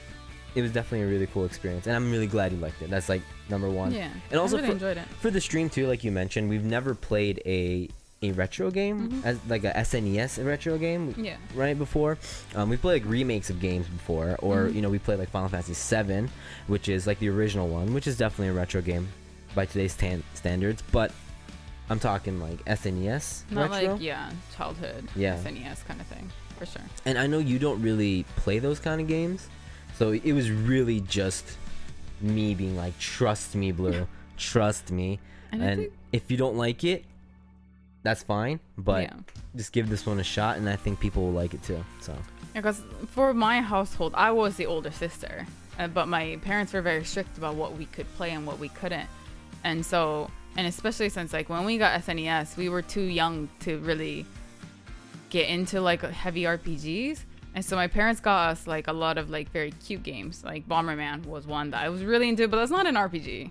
it 0.55 0.63
was 0.63 0.73
definitely 0.73 1.03
a 1.07 1.11
really 1.11 1.27
cool 1.27 1.45
experience, 1.45 1.87
and 1.87 1.95
I'm 1.95 2.11
really 2.11 2.27
glad 2.27 2.53
you 2.53 2.59
liked 2.59 2.81
it. 2.83 2.91
That's 2.91 3.09
like 3.09 3.23
number 3.49 3.69
one. 3.69 3.93
Yeah. 3.93 4.11
And 4.31 4.41
also 4.41 4.57
I 4.57 4.61
really 4.61 4.69
for- 4.69 4.73
enjoyed 4.75 4.97
it. 4.97 5.07
For 5.21 5.31
the 5.31 5.41
stream 5.41 5.69
too, 5.69 5.87
like 5.87 6.03
you 6.05 6.11
mentioned, 6.11 6.49
we've 6.49 6.65
never 6.65 6.95
played 6.95 7.43
a 7.47 7.89
a 8.21 8.33
retro 8.33 8.71
game 8.71 9.11
Mhm. 9.11 9.25
as 9.25 9.39
like 9.49 9.63
a 9.65 9.73
SNES 9.77 10.45
retro 10.45 10.77
game. 10.77 11.15
Yeah. 11.17 11.37
Right 11.55 11.79
before, 11.79 12.19
um, 12.55 12.69
we 12.69 12.77
played 12.77 13.03
like 13.05 13.11
remakes 13.11 13.49
of 13.51 13.61
games 13.61 13.87
before, 13.87 14.37
or 14.41 14.65
Mhm. 14.67 14.75
you 14.75 14.83
know 14.83 14.89
we 14.91 14.99
played 14.99 15.19
like 15.21 15.31
Final 15.31 15.49
Fantasy 15.49 15.75
VII, 15.75 16.29
which 16.67 16.89
is 16.89 17.07
like 17.07 17.21
the 17.21 17.29
original 17.29 17.69
one, 17.69 17.95
which 17.95 18.07
is 18.07 18.17
definitely 18.17 18.49
a 18.49 18.53
retro 18.55 18.81
game 18.83 19.09
by 19.55 19.67
today's 19.67 19.95
tan- 19.95 20.25
standards. 20.35 20.83
But 20.91 21.13
I'm 21.91 21.99
talking 22.01 22.41
like 22.41 22.59
SNES 22.67 23.45
Not 23.51 23.71
retro. 23.71 23.93
like 23.93 24.03
yeah 24.03 24.31
childhood 24.57 25.09
Yeah. 25.15 25.37
SNES 25.37 25.85
kind 25.87 26.01
of 26.01 26.07
thing 26.09 26.31
for 26.59 26.67
sure. 26.67 26.83
And 27.07 27.19
I 27.19 27.27
know 27.29 27.39
you 27.39 27.59
don't 27.61 27.81
really 27.81 28.25
play 28.37 28.59
those 28.59 28.81
kind 28.81 29.01
of 29.01 29.07
games, 29.07 29.47
so 29.97 30.11
it 30.11 30.33
was 30.33 30.51
really 30.51 31.01
just 31.01 31.45
me 32.21 32.53
being 32.55 32.77
like, 32.77 32.99
"Trust 32.99 33.55
me, 33.55 33.71
Blue, 33.71 34.09
trust 34.37 34.91
me." 34.91 35.21
And, 35.53 35.63
And 35.63 35.87
if 36.13 36.31
you 36.33 36.37
don't 36.37 36.57
like 36.57 36.83
it, 36.85 37.05
that's 38.03 38.23
fine. 38.23 38.61
But 38.77 39.05
yeah. 39.05 39.15
just 39.57 39.73
give 39.73 39.89
this 39.89 40.07
one 40.07 40.19
a 40.19 40.25
shot, 40.25 40.57
and 40.57 40.69
I 40.69 40.77
think 40.77 41.01
people 41.01 41.25
will 41.25 41.33
like 41.33 41.55
it 41.55 41.63
too. 41.63 41.85
So 42.01 42.17
Because 42.55 42.83
for 43.09 43.35
my 43.35 43.61
household, 43.61 44.15
I 44.15 44.31
was 44.31 44.57
the 44.57 44.67
older 44.67 44.91
sister, 44.91 45.47
uh, 45.79 45.89
but 45.89 46.09
my 46.09 46.39
parents 46.43 46.73
were 46.73 46.83
very 46.83 47.05
strict 47.05 47.39
about 47.39 47.55
what 47.55 47.77
we 47.77 47.87
could 47.87 48.07
play 48.17 48.31
and 48.31 48.47
what 48.47 48.59
we 48.59 48.69
couldn't. 48.69 49.09
And 49.65 49.85
so, 49.85 50.31
and 50.57 50.67
especially 50.67 51.09
since 51.09 51.33
like 51.33 51.49
when 51.49 51.65
we 51.65 51.79
got 51.79 52.01
SNES, 52.03 52.57
we 52.57 52.69
were 52.69 52.83
too 52.83 53.03
young 53.03 53.49
to 53.61 53.79
really 53.79 54.27
get 55.31 55.49
into 55.49 55.81
like 55.81 56.03
heavy 56.03 56.43
RPGs. 56.45 57.21
And 57.55 57.65
so 57.65 57.77
my 57.77 57.89
parents 57.89 58.21
got 58.21 58.51
us 58.51 58.67
like 58.67 58.87
a 58.87 58.93
lot 58.93 59.19
of 59.19 59.31
like 59.31 59.51
very 59.51 59.73
cute 59.85 60.03
games. 60.03 60.45
Like 60.45 60.69
Bomberman 60.69 61.27
was 61.27 61.47
one 61.47 61.71
that 61.71 61.83
I 61.83 61.89
was 61.89 62.05
really 62.05 62.29
into, 62.29 62.47
but 62.47 62.57
that's 62.59 62.71
not 62.71 62.87
an 62.87 62.95
RPG. 62.95 63.51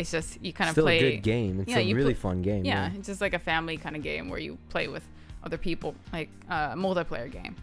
It's 0.00 0.10
just 0.10 0.42
you 0.42 0.52
kind 0.52 0.68
of 0.68 0.74
still 0.74 0.84
play 0.84 0.98
a 0.98 1.10
good 1.12 1.22
game. 1.22 1.60
It's 1.60 1.70
yeah, 1.70 1.78
a 1.78 1.92
really 1.94 2.14
pl- 2.14 2.30
fun 2.30 2.42
game. 2.42 2.64
yeah, 2.64 2.90
it's 2.94 3.06
just 3.06 3.20
like 3.20 3.34
a 3.34 3.38
family 3.38 3.76
kind 3.76 3.96
of 3.96 4.02
game 4.02 4.28
where 4.28 4.40
you 4.40 4.58
play 4.68 4.88
with 4.88 5.02
other 5.44 5.58
people, 5.58 5.94
like 6.12 6.28
a 6.48 6.74
multiplayer 6.76 7.30
game. 7.30 7.56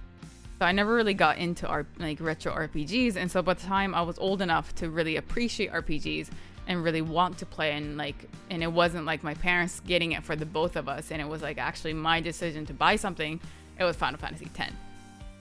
So 0.60 0.66
I 0.66 0.72
never 0.72 0.96
really 0.96 1.14
got 1.14 1.38
into 1.38 1.68
our 1.68 1.86
like 2.00 2.20
retro 2.20 2.52
RPGs, 2.54 3.16
and 3.16 3.30
so 3.30 3.42
by 3.42 3.54
the 3.54 3.62
time 3.62 3.94
I 3.94 4.02
was 4.02 4.18
old 4.18 4.42
enough 4.42 4.74
to 4.76 4.90
really 4.90 5.18
appreciate 5.18 5.72
RPGs 5.72 6.30
and 6.68 6.84
really 6.84 7.02
want 7.02 7.38
to 7.38 7.46
play, 7.46 7.74
and 7.74 7.96
like, 7.98 8.28
and 8.50 8.64
it 8.64 8.72
wasn't 8.72 9.06
like 9.06 9.24
my 9.24 9.36
parents 9.36 9.80
getting 9.82 10.14
it 10.14 10.24
for 10.24 10.36
the 10.36 10.46
both 10.46 10.76
of 10.76 10.90
us, 10.90 11.12
and 11.12 11.22
it 11.22 11.28
was 11.28 11.42
like 11.42 11.58
actually 11.60 11.94
my 11.94 12.20
decision 12.22 12.66
to 12.66 12.74
buy 12.74 12.96
something. 12.96 13.40
It 13.80 13.84
was 13.84 13.96
Final 13.96 14.20
Fantasy 14.20 14.50
X, 14.58 14.74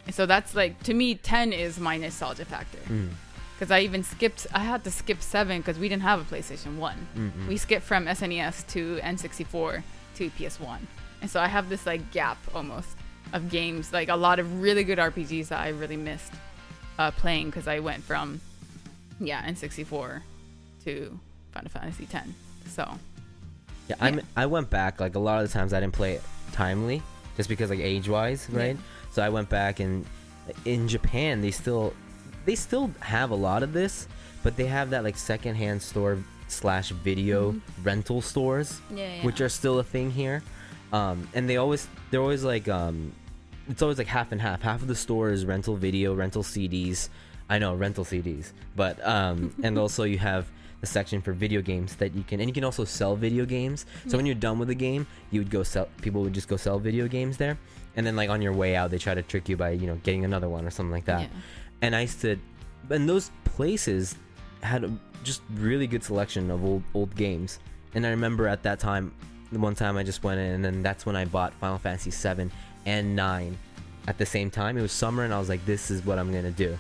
and 0.04 0.14
so 0.14 0.26
that's 0.26 0.54
like 0.54 0.82
to 0.82 0.93
me, 0.94 1.14
ten 1.14 1.52
is 1.52 1.81
my 1.81 1.96
nostalgia 1.96 2.44
factor 2.44 2.78
Mm. 2.88 3.08
Because 3.58 3.70
I 3.70 3.81
even 3.81 4.03
skipped. 4.03 4.47
I 4.53 4.61
had 4.61 4.85
to 4.85 4.91
skip 4.91 5.23
seven 5.23 5.58
because 5.58 5.79
we 5.79 5.88
didn't 5.88 6.03
have 6.03 6.20
a 6.20 6.35
PlayStation 6.35 6.76
One. 6.76 7.06
Mm-mm. 7.17 7.49
We 7.49 7.56
skipped 7.56 7.85
from 7.85 8.06
SNES 8.06 8.67
to 8.69 8.99
N64 9.03 9.82
to 10.17 10.31
PS1, 10.31 10.79
and 11.23 11.31
so 11.31 11.41
I 11.41 11.47
have 11.49 11.69
this 11.69 11.87
like 11.87 12.11
gap 12.12 12.38
almost 12.55 12.88
of 13.32 13.50
games, 13.50 13.93
like 13.93 14.08
a 14.08 14.17
lot 14.17 14.38
of 14.38 14.61
really 14.61 14.85
good 14.85 14.99
RPGs 14.99 15.49
that 15.49 15.61
I 15.61 15.70
really 15.70 15.97
missed 15.97 16.32
uh, 16.99 17.11
playing 17.11 17.47
because 17.47 17.67
I 17.67 17.81
went 17.81 18.03
from 18.05 18.41
yeah 19.20 19.43
N64 19.49 20.20
to 20.85 21.19
Final 21.53 21.70
Fantasy 21.70 22.06
X. 22.12 22.29
So 22.69 22.88
Yeah, 23.88 23.97
I'm, 24.00 24.17
Yeah. 24.17 24.23
I 24.37 24.47
went 24.47 24.69
back 24.70 25.00
like 25.00 25.14
a 25.14 25.19
lot 25.19 25.43
of 25.43 25.49
the 25.49 25.53
times 25.53 25.73
I 25.73 25.81
didn't 25.81 25.94
play 25.94 26.14
it 26.14 26.23
timely, 26.53 27.03
just 27.37 27.49
because 27.49 27.70
like 27.70 27.81
age 27.81 28.08
wise, 28.08 28.49
Yeah. 28.53 28.58
right? 28.58 28.76
So 29.12 29.23
I 29.23 29.29
went 29.31 29.49
back 29.49 29.81
and 29.81 30.05
in 30.64 30.87
Japan 30.88 31.41
they 31.41 31.50
still 31.50 31.93
they 32.46 32.54
still 32.54 32.90
have 33.00 33.31
a 33.31 33.34
lot 33.34 33.62
of 33.62 33.72
this, 33.72 34.08
but 34.43 34.56
they 34.56 34.66
have 34.66 34.90
that 34.90 35.04
like 35.04 35.16
secondhand 35.19 35.82
store 35.82 36.19
slash 36.48 36.90
video 36.90 37.52
Mhm. 37.52 37.60
rental 37.82 38.20
stores, 38.22 38.81
yeah, 38.94 39.22
which 39.25 39.40
are 39.40 39.48
still 39.48 39.78
a 39.81 39.84
thing 39.84 40.10
here. 40.10 40.43
Um, 40.93 41.28
and 41.34 41.50
they 41.50 41.56
always 41.58 41.88
they're 42.10 42.20
always 42.22 42.44
like 42.44 42.69
um, 42.69 43.12
it's 43.69 43.82
always 43.82 43.98
like 43.98 44.06
half 44.06 44.31
and 44.32 44.40
half. 44.40 44.62
Half 44.62 44.82
of 44.82 44.88
the 44.88 44.94
store 44.94 45.31
is 45.31 45.44
rental 45.44 45.76
video, 45.76 46.14
rental 46.14 46.43
CDs. 46.44 47.08
I 47.50 47.58
know 47.58 47.75
rental 47.75 48.04
CDs, 48.04 48.52
but 48.76 49.04
um, 49.06 49.52
and 49.62 49.76
also 49.78 50.04
you 50.04 50.19
have 50.19 50.46
the 50.81 50.87
section 50.87 51.22
for 51.22 51.32
video 51.32 51.62
games 51.62 51.96
that 51.96 52.14
you 52.14 52.22
can 52.22 52.38
and 52.38 52.48
you 52.48 52.54
can 52.54 52.62
also 52.64 52.84
sell 52.84 53.16
video 53.16 53.44
games. 53.44 53.87
So 54.06 54.16
when 54.16 54.26
you're 54.26 54.34
done 54.37 54.58
with 54.60 54.69
the 54.69 54.75
game, 54.75 55.06
you 55.32 55.40
would 55.40 55.50
go 55.50 55.62
sell. 55.64 55.88
People 56.02 56.22
would 56.22 56.32
just 56.34 56.48
go 56.48 56.56
sell 56.56 56.78
video 56.78 57.08
games 57.08 57.37
there, 57.38 57.58
and 57.96 58.06
then 58.06 58.15
like 58.15 58.31
on 58.31 58.41
your 58.43 58.53
way 58.53 58.76
out, 58.76 58.91
they 58.93 58.98
try 58.98 59.15
to 59.15 59.22
trick 59.22 59.48
you 59.48 59.56
by 59.56 59.70
you 59.70 59.86
know 59.88 59.96
getting 60.05 60.24
another 60.24 60.48
one 60.48 60.65
or 60.65 60.70
something 60.70 60.93
like 60.93 61.06
that. 61.06 61.29
And 61.83 61.95
I 61.95 62.03
used 62.03 62.21
to, 62.23 62.39
and 62.91 63.09
those 63.09 63.31
places 63.45 64.17
had 64.63 64.85
a 64.85 64.99
just 65.23 65.43
really 65.55 65.87
good 65.87 66.03
selection 66.03 66.51
of 66.51 66.65
old 66.65 66.83
old 66.95 67.15
games. 67.17 67.59
And 67.95 68.06
I 68.06 68.11
remember 68.11 68.49
at 68.49 68.63
that 68.63 68.79
time, 68.79 69.15
the 69.53 69.59
one 69.59 69.75
time 69.75 69.97
I 69.97 70.03
just 70.03 70.23
went 70.23 70.41
in, 70.41 70.53
and 70.53 70.65
then 70.65 70.83
that's 70.83 71.06
when 71.06 71.17
I 71.17 71.25
bought 71.25 71.53
Final 71.55 71.79
Fantasy 71.79 72.11
VII 72.11 72.51
and 72.85 73.17
9 73.17 73.59
at 74.09 74.19
the 74.19 74.27
same 74.27 74.51
time. 74.51 74.77
It 74.77 74.83
was 74.83 74.93
summer, 74.93 75.25
and 75.25 75.33
I 75.33 75.39
was 75.39 75.49
like, 75.49 75.65
this 75.67 75.91
is 75.91 76.05
what 76.05 76.19
I'm 76.19 76.33
gonna 76.33 76.51
do. 76.51 76.79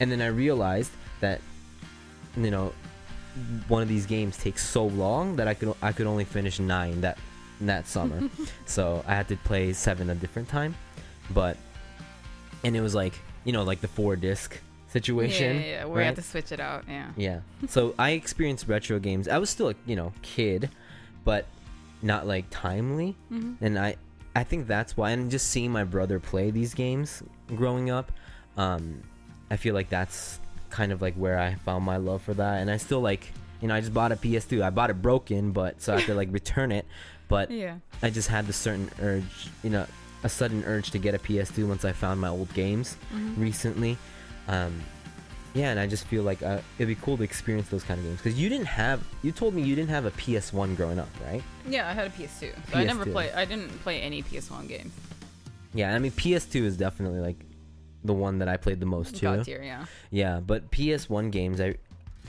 And 0.00 0.10
then 0.10 0.20
I 0.20 0.26
realized 0.26 0.90
that, 1.20 1.40
you 2.36 2.50
know, 2.50 2.72
one 3.68 3.82
of 3.82 3.88
these 3.88 4.06
games 4.06 4.36
takes 4.36 4.66
so 4.66 4.86
long 4.86 5.36
that 5.36 5.48
I 5.48 5.54
could 5.54 5.74
I 5.80 5.92
could 5.92 6.06
only 6.06 6.24
finish 6.24 6.58
nine 6.58 7.00
that 7.00 7.18
that 7.62 7.86
summer. 7.86 8.28
so 8.66 9.02
I 9.06 9.14
had 9.14 9.28
to 9.28 9.36
play 9.36 9.72
seven 9.72 10.10
a 10.10 10.14
different 10.14 10.48
time, 10.48 10.74
but 11.30 11.56
and 12.64 12.76
it 12.76 12.80
was 12.80 12.94
like 12.94 13.14
you 13.44 13.52
know 13.52 13.62
like 13.62 13.80
the 13.80 13.88
four 13.88 14.16
disc 14.16 14.58
situation. 14.88 15.56
Yeah, 15.56 15.60
yeah, 15.62 15.66
yeah, 15.66 15.86
you 15.86 15.92
right? 15.92 16.04
have 16.06 16.14
to 16.16 16.22
switch 16.22 16.52
it 16.52 16.60
out. 16.60 16.84
Yeah. 16.88 17.10
Yeah. 17.16 17.40
So 17.68 17.94
I 17.98 18.10
experienced 18.10 18.68
retro 18.68 18.98
games. 18.98 19.26
I 19.28 19.38
was 19.38 19.50
still 19.50 19.70
a 19.70 19.74
you 19.86 19.96
know 19.96 20.12
kid, 20.22 20.70
but 21.24 21.46
not 22.02 22.26
like 22.26 22.44
timely. 22.50 23.16
hmm 23.28 23.54
And 23.60 23.78
I 23.78 23.96
I 24.34 24.44
think 24.44 24.66
that's 24.66 24.96
why. 24.96 25.10
And 25.10 25.30
just 25.30 25.48
seeing 25.50 25.70
my 25.72 25.84
brother 25.84 26.18
play 26.18 26.50
these 26.50 26.74
games 26.74 27.22
growing 27.54 27.90
up, 27.90 28.12
um, 28.56 29.02
I 29.50 29.56
feel 29.56 29.74
like 29.74 29.88
that's 29.88 30.40
kind 30.70 30.90
of 30.92 31.02
like 31.02 31.14
where 31.14 31.38
I 31.38 31.54
found 31.56 31.84
my 31.84 31.96
love 31.98 32.22
for 32.22 32.34
that. 32.34 32.60
And 32.60 32.70
I 32.70 32.76
still 32.76 33.00
like 33.00 33.32
you 33.60 33.68
know 33.68 33.74
I 33.74 33.80
just 33.80 33.94
bought 33.94 34.12
a 34.12 34.16
PS2. 34.16 34.62
I 34.62 34.70
bought 34.70 34.90
it 34.90 35.00
broken, 35.00 35.52
but 35.52 35.80
so 35.80 35.94
I 35.94 35.96
have 35.98 36.06
to 36.06 36.14
like 36.14 36.28
return 36.32 36.72
it. 36.72 36.86
But 37.28 37.50
Yeah. 37.62 37.76
I 38.02 38.10
just 38.10 38.28
had 38.28 38.46
the 38.46 38.52
certain 38.52 38.90
urge, 39.00 39.48
you 39.62 39.70
know, 39.70 39.86
a 40.24 40.28
sudden 40.28 40.62
urge 40.64 40.90
to 40.92 40.98
get 40.98 41.14
a 41.14 41.18
PS2 41.18 41.66
once 41.66 41.84
I 41.84 41.92
found 41.92 42.20
my 42.20 42.28
old 42.28 42.52
games 42.54 42.96
Mhm. 43.14 43.38
recently. 43.38 43.98
Um, 44.48 44.80
yeah, 45.54 45.70
and 45.70 45.78
I 45.78 45.86
just 45.86 46.06
feel 46.06 46.22
like 46.22 46.42
uh, 46.42 46.60
it'd 46.78 46.88
be 46.88 46.94
cool 47.02 47.16
to 47.18 47.22
experience 47.22 47.68
those 47.68 47.84
kind 47.84 47.98
of 48.00 48.06
games 48.06 48.18
because 48.22 48.38
you 48.40 48.48
didn't 48.48 48.66
have. 48.66 49.02
You 49.22 49.32
told 49.32 49.54
me 49.54 49.62
you 49.62 49.74
didn't 49.74 49.90
have 49.90 50.06
a 50.06 50.10
PS1 50.12 50.76
growing 50.76 50.98
up, 50.98 51.08
right? 51.26 51.42
Yeah, 51.68 51.88
I 51.88 51.92
had 51.92 52.06
a 52.06 52.10
PS2. 52.10 52.52
So 52.70 52.78
I 52.78 52.84
never 52.84 53.04
PS2. 53.04 53.12
play. 53.12 53.32
I 53.32 53.44
didn't 53.44 53.68
play 53.82 54.00
any 54.00 54.22
PS1 54.22 54.66
games. 54.68 54.92
Yeah, 55.74 55.94
I 55.94 55.98
mean 55.98 56.12
PS2 56.12 56.64
is 56.64 56.76
definitely 56.76 57.20
like 57.20 57.36
the 58.04 58.12
one 58.14 58.38
that 58.38 58.48
I 58.48 58.56
played 58.56 58.80
the 58.80 58.86
most 58.86 59.16
too. 59.16 59.26
God 59.26 59.44
tier, 59.44 59.62
yeah. 59.62 59.84
Yeah, 60.10 60.40
but 60.40 60.70
PS1 60.70 61.30
games, 61.30 61.60
I, 61.60 61.74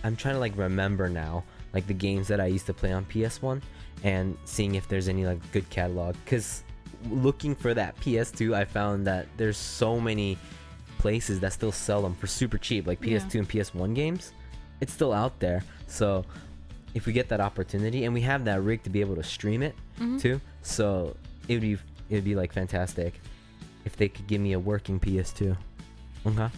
I'm 0.03 0.15
trying 0.15 0.35
to 0.35 0.39
like 0.39 0.57
remember 0.57 1.07
now, 1.09 1.43
like 1.73 1.87
the 1.87 1.93
games 1.93 2.27
that 2.27 2.39
I 2.41 2.45
used 2.47 2.65
to 2.67 2.73
play 2.73 2.91
on 2.91 3.05
PS1, 3.05 3.61
and 4.03 4.37
seeing 4.45 4.75
if 4.75 4.87
there's 4.89 5.07
any 5.07 5.25
like 5.25 5.39
good 5.51 5.69
catalog. 5.69 6.15
Cause 6.25 6.63
looking 7.09 7.55
for 7.55 7.73
that 7.73 7.99
PS2, 8.01 8.53
I 8.55 8.65
found 8.65 9.05
that 9.07 9.27
there's 9.37 9.57
so 9.57 9.99
many 9.99 10.37
places 10.97 11.39
that 11.41 11.53
still 11.53 11.71
sell 11.71 12.01
them 12.01 12.15
for 12.15 12.27
super 12.27 12.57
cheap, 12.57 12.87
like 12.87 13.01
PS2 13.01 13.35
and 13.39 13.49
PS1 13.49 13.93
games. 13.93 14.31
It's 14.81 14.93
still 14.93 15.13
out 15.13 15.39
there. 15.39 15.63
So 15.87 16.25
if 16.93 17.05
we 17.05 17.13
get 17.13 17.29
that 17.29 17.41
opportunity 17.41 18.05
and 18.05 18.13
we 18.13 18.21
have 18.21 18.45
that 18.45 18.61
rig 18.61 18.83
to 18.83 18.89
be 18.89 19.01
able 19.01 19.15
to 19.15 19.23
stream 19.23 19.61
it 19.63 19.75
Mhm. 19.99 20.19
too, 20.21 20.41
so 20.61 21.15
it 21.47 21.53
would 21.55 21.61
be 21.61 21.73
it 22.09 22.15
would 22.15 22.23
be 22.23 22.35
like 22.35 22.53
fantastic 22.53 23.19
if 23.85 23.95
they 23.97 24.07
could 24.09 24.27
give 24.27 24.39
me 24.41 24.53
a 24.53 24.59
working 24.59 24.99
PS2. 24.99 25.57
Okay. 26.27 26.49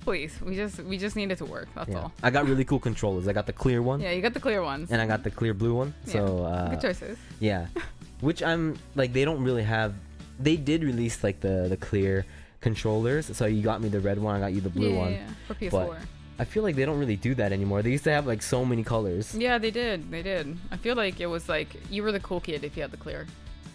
Please, 0.00 0.40
we 0.40 0.54
just 0.54 0.78
we 0.84 0.96
just 0.98 1.16
need 1.16 1.30
it 1.32 1.38
to 1.38 1.44
work. 1.44 1.68
That's 1.74 1.90
Yeah. 1.90 2.02
all. 2.02 2.12
I 2.22 2.30
got 2.30 2.46
really 2.46 2.64
cool 2.64 2.78
controllers. 2.78 3.26
I 3.26 3.32
got 3.32 3.46
the 3.46 3.52
clear 3.52 3.82
one 3.82 4.00
Yeah, 4.00 4.12
you 4.12 4.22
got 4.22 4.34
the 4.34 4.40
clear 4.40 4.62
ones. 4.62 4.90
and 4.92 5.00
I 5.02 5.06
got 5.06 5.24
the 5.24 5.30
clear 5.32 5.52
blue 5.52 5.74
one. 5.74 5.94
So 6.04 6.44
uh, 6.44 6.70
Good 6.70 6.80
choices. 6.80 7.18
yeah, 7.40 7.66
which 8.20 8.42
I'm 8.42 8.76
like 8.94 9.12
they 9.12 9.24
don't 9.24 9.42
really 9.42 9.62
have. 9.64 9.94
They 10.38 10.56
did 10.56 10.82
release 10.84 11.22
like 11.24 11.40
the 11.40 11.66
the 11.68 11.76
clear 11.76 12.24
controllers. 12.60 13.34
So 13.36 13.46
you 13.46 13.62
got 13.62 13.80
me 13.80 13.88
the 13.88 14.00
red 14.00 14.18
one. 14.18 14.36
I 14.36 14.40
got 14.40 14.52
you 14.52 14.60
the 14.60 14.70
blue 14.70 14.90
yeah, 14.92 14.98
one. 14.98 15.12
yeah, 15.12 15.18
yeah, 15.18 15.34
for 15.46 15.54
PS4. 15.54 15.98
I 16.38 16.44
feel 16.44 16.62
like 16.62 16.76
they 16.76 16.84
don't 16.84 16.98
really 16.98 17.16
do 17.16 17.34
that 17.36 17.50
anymore. 17.52 17.80
They 17.80 17.90
used 17.90 18.04
to 18.04 18.10
have 18.12 18.26
like 18.26 18.42
so 18.42 18.64
many 18.64 18.82
colors. 18.84 19.34
Yeah, 19.34 19.56
they 19.56 19.70
did. 19.70 20.10
They 20.10 20.22
did. 20.22 20.56
I 20.70 20.76
feel 20.76 20.94
like 20.94 21.20
it 21.20 21.26
was 21.26 21.48
like 21.48 21.68
you 21.90 22.02
were 22.02 22.12
the 22.12 22.20
cool 22.20 22.40
kid 22.40 22.62
if 22.64 22.76
you 22.76 22.82
had 22.82 22.90
the 22.90 22.98
clear, 22.98 23.26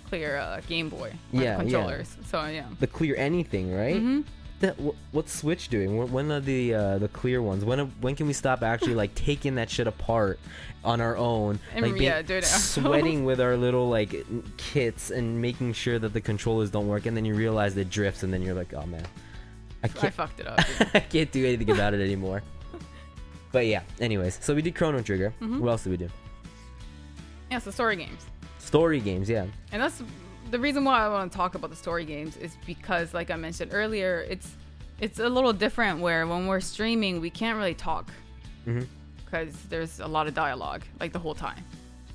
clear 0.08 0.38
uh, 0.38 0.62
Game 0.68 0.90
Boy 0.90 1.12
Yeah, 1.32 1.42
yeah. 1.42 1.56
controllers. 1.58 2.16
So 2.28 2.46
yeah. 2.46 2.66
The 2.80 2.86
clear 2.88 3.16
anything, 3.16 3.74
right? 3.74 3.98
hmm 3.98 4.22
That, 4.62 4.76
what's 5.12 5.34
Switch 5.34 5.70
doing? 5.70 5.98
When, 5.98 6.12
when 6.12 6.32
are 6.32 6.40
the 6.40 6.74
uh, 6.74 6.98
the 7.00 7.08
clear 7.08 7.42
ones? 7.42 7.66
When 7.66 7.80
when 8.00 8.16
can 8.16 8.28
we 8.28 8.34
stop 8.34 8.62
actually 8.62 8.94
like 8.96 9.14
taking 9.16 9.56
that 9.56 9.70
shit 9.70 9.88
apart 9.88 10.40
on 10.84 11.02
our 11.02 11.18
own? 11.18 11.60
And 11.76 11.92
like 11.92 12.00
yeah, 12.00 12.22
doing 12.22 12.40
it 12.40 12.46
sweating 12.46 13.26
with 13.26 13.42
our 13.42 13.58
little 13.58 13.90
like 13.90 14.26
kits 14.58 15.10
and 15.10 15.42
making 15.42 15.74
sure 15.74 15.98
that 16.00 16.14
the 16.14 16.22
controllers 16.22 16.70
don't 16.70 16.88
work, 16.88 17.08
and 17.08 17.18
then 17.18 17.26
you 17.26 17.34
realize 17.34 17.76
it 17.76 17.90
drifts, 17.90 18.22
and 18.24 18.32
then 18.32 18.42
you're 18.44 18.54
like, 18.54 18.74
oh 18.74 18.86
man, 18.86 19.04
I 19.84 19.86
I 19.86 19.88
can't 19.88 20.14
fucked 20.14 20.40
it 20.40 20.48
up. 20.48 20.60
I 20.94 21.00
can't 21.00 21.32
do 21.32 21.46
anything 21.46 21.72
about 21.72 21.94
it 21.94 22.02
anymore. 22.02 22.42
But 23.54 23.66
yeah, 23.66 23.82
anyways, 24.00 24.40
so 24.42 24.56
we 24.56 24.62
did 24.62 24.76
Chrono 24.76 25.02
Trigger. 25.02 25.34
Mhm. 25.42 25.60
What 25.60 25.72
else 25.72 25.84
did 25.84 25.90
we 25.90 25.98
do? 25.98 26.08
yeah, 27.50 27.60
so 27.60 27.70
story 27.70 27.98
games. 27.98 28.26
Story 28.60 29.02
games, 29.02 29.30
yeah. 29.30 29.46
And 29.74 29.82
that's 29.82 30.02
the 30.52 30.60
reason 30.60 30.84
why 30.84 31.06
I 31.06 31.08
want 31.08 31.32
to 31.32 31.38
talk 31.38 31.56
about 31.56 31.70
the 31.70 31.76
story 31.76 32.06
games 32.06 32.38
is 32.38 32.58
because, 32.66 33.14
like 33.14 33.32
I 33.32 33.38
mentioned 33.38 33.72
earlier, 33.74 34.26
it's 34.30 34.56
it's 35.00 35.20
a 35.20 35.28
little 35.28 35.54
different 35.54 36.00
where 36.00 36.28
when 36.28 36.46
we're 36.46 36.60
streaming, 36.60 37.22
we 37.22 37.30
can't 37.30 37.58
really 37.58 37.74
talk 37.74 38.12
because 39.26 39.54
there's 39.70 40.00
a 40.00 40.08
lot 40.08 40.28
of 40.28 40.34
dialogue 40.36 40.84
like 41.00 41.14
the 41.14 41.20
whole 41.20 41.34
time, 41.34 41.64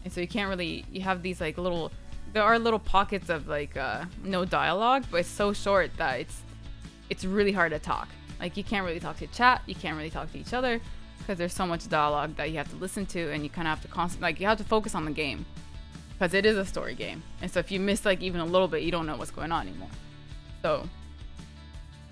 and 0.04 0.12
so 0.12 0.20
you 0.20 0.28
can't 0.28 0.48
really. 0.48 0.84
You 0.92 1.00
have 1.00 1.22
these 1.22 1.40
like 1.40 1.58
little. 1.58 1.90
There 2.32 2.42
are 2.42 2.58
little 2.58 2.78
pockets 2.78 3.30
of 3.30 3.48
like 3.48 3.76
uh, 3.76 4.04
no 4.22 4.44
dialogue, 4.44 5.06
but 5.10 5.20
it's 5.20 5.28
so 5.28 5.52
short 5.52 5.90
that 5.96 6.20
it's 6.20 6.42
it's 7.08 7.24
really 7.24 7.52
hard 7.52 7.72
to 7.72 7.78
talk. 7.78 8.08
Like 8.38 8.56
you 8.56 8.64
can't 8.64 8.84
really 8.84 9.00
talk 9.00 9.16
to 9.18 9.26
chat. 9.28 9.62
You 9.66 9.74
can't 9.74 9.96
really 9.96 10.10
talk 10.10 10.30
to 10.32 10.38
each 10.38 10.52
other 10.52 10.80
because 11.18 11.38
there's 11.38 11.54
so 11.54 11.66
much 11.66 11.88
dialogue 11.88 12.36
that 12.36 12.50
you 12.50 12.58
have 12.58 12.68
to 12.70 12.76
listen 12.76 13.06
to, 13.06 13.32
and 13.32 13.42
you 13.42 13.48
kind 13.48 13.66
of 13.66 13.70
have 13.70 13.82
to 13.82 13.88
constant 13.88 14.22
like 14.22 14.38
you 14.38 14.46
have 14.46 14.58
to 14.58 14.64
focus 14.64 14.94
on 14.94 15.06
the 15.06 15.10
game 15.10 15.46
because 16.18 16.34
it 16.34 16.46
is 16.46 16.56
a 16.56 16.64
story 16.64 16.94
game. 16.94 17.22
And 17.42 17.50
so 17.50 17.60
if 17.60 17.70
you 17.70 17.78
miss 17.80 18.04
like 18.04 18.22
even 18.22 18.40
a 18.40 18.44
little 18.44 18.68
bit, 18.68 18.82
you 18.82 18.90
don't 18.90 19.06
know 19.06 19.16
what's 19.16 19.30
going 19.30 19.52
on 19.52 19.66
anymore. 19.68 19.90
So, 20.62 20.88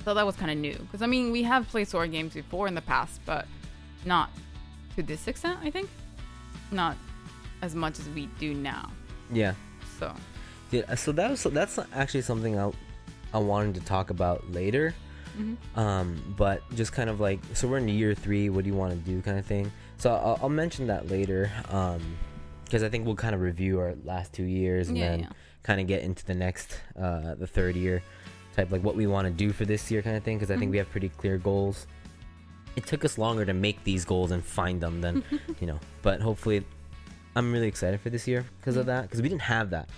so 0.04 0.14
that 0.14 0.26
was 0.26 0.36
kind 0.36 0.50
of 0.50 0.58
new 0.58 0.74
because 0.74 1.02
I 1.02 1.06
mean 1.06 1.32
we 1.32 1.42
have 1.44 1.66
played 1.68 1.88
story 1.88 2.08
games 2.08 2.34
before 2.34 2.68
in 2.68 2.74
the 2.74 2.82
past, 2.82 3.20
but 3.24 3.46
not 4.04 4.30
to 4.96 5.02
this 5.02 5.26
extent. 5.26 5.58
I 5.62 5.70
think 5.70 5.88
not 6.70 6.96
as 7.62 7.74
much 7.74 7.98
as 7.98 8.08
we 8.10 8.26
do 8.38 8.54
now. 8.54 8.90
Yeah. 9.32 9.54
So 9.98 10.12
Yeah, 10.70 10.94
so 10.94 11.12
that 11.12 11.30
was 11.30 11.42
that's 11.44 11.78
actually 11.94 12.22
something 12.22 12.58
I 12.58 12.70
I 13.32 13.38
wanted 13.38 13.74
to 13.76 13.80
talk 13.82 14.10
about 14.10 14.50
later. 14.52 14.94
mhm. 15.38 15.56
Um, 15.76 16.34
but 16.36 16.62
just 16.74 16.92
kind 16.92 17.08
of 17.08 17.18
like 17.20 17.40
so 17.54 17.66
we're 17.66 17.78
in 17.78 17.88
year 17.88 18.14
three. 18.14 18.50
What 18.50 18.64
do 18.64 18.70
you 18.70 18.76
want 18.76 18.92
to 18.92 18.98
do, 18.98 19.22
kind 19.22 19.38
of 19.38 19.46
thing. 19.46 19.72
So 19.98 20.12
I'll, 20.12 20.38
I'll 20.42 20.48
mention 20.48 20.86
that 20.88 21.08
later. 21.08 21.50
Um, 21.70 22.02
because 22.74 22.82
I 22.82 22.88
think 22.88 23.06
we'll 23.06 23.14
kind 23.14 23.36
of 23.36 23.40
review 23.40 23.78
our 23.78 23.94
last 24.02 24.32
two 24.32 24.42
years 24.42 24.88
and 24.88 24.98
Yeah, 24.98 25.10
then 25.10 25.20
yeah. 25.20 25.28
kind 25.62 25.80
of 25.80 25.86
get 25.86 26.02
into 26.02 26.24
the 26.24 26.34
next 26.34 26.80
uh 27.00 27.34
the 27.36 27.46
third 27.46 27.76
year 27.76 28.02
type 28.56 28.72
like 28.72 28.82
what 28.82 28.96
we 28.96 29.06
want 29.06 29.28
to 29.28 29.32
do 29.32 29.52
for 29.52 29.64
this 29.64 29.92
year 29.92 30.02
kind 30.02 30.16
of 30.16 30.24
thing 30.24 30.36
because 30.38 30.50
I 30.50 30.56
think 30.56 30.70
Mhm. 30.70 30.72
we 30.72 30.78
have 30.78 30.90
pretty 30.90 31.08
clear 31.10 31.38
goals. 31.38 31.86
It 32.74 32.84
took 32.84 33.04
us 33.04 33.16
longer 33.16 33.44
to 33.44 33.52
make 33.54 33.84
these 33.84 34.04
goals 34.04 34.32
and 34.32 34.44
find 34.44 34.80
them 34.80 35.00
than 35.00 35.22
you 35.60 35.68
know, 35.68 35.78
but 36.02 36.20
hopefully 36.20 36.64
I'm 37.36 37.52
really 37.52 37.68
excited 37.68 38.00
for 38.00 38.10
this 38.10 38.26
year 38.26 38.44
because 38.60 38.76
of 38.76 38.86
that 38.86 39.02
because 39.02 39.22
we 39.22 39.28
didn't 39.28 39.42
have 39.42 39.70
that 39.70 39.88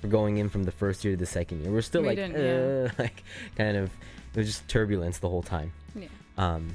for 0.00 0.08
going 0.08 0.38
in 0.38 0.48
from 0.48 0.62
the 0.64 0.72
first 0.72 1.04
year 1.04 1.12
to 1.12 1.18
the 1.18 1.26
second 1.26 1.60
year. 1.60 1.70
We're 1.70 1.82
still 1.82 2.00
We 2.00 2.08
like 2.08 2.18
uh, 2.34 2.88
like 3.02 3.22
kind 3.54 3.76
of 3.76 3.90
it 4.32 4.38
was 4.38 4.46
just 4.46 4.66
turbulence 4.66 5.18
the 5.18 5.28
whole 5.28 5.42
time. 5.42 5.72
yeah. 5.94 6.08
Um, 6.38 6.74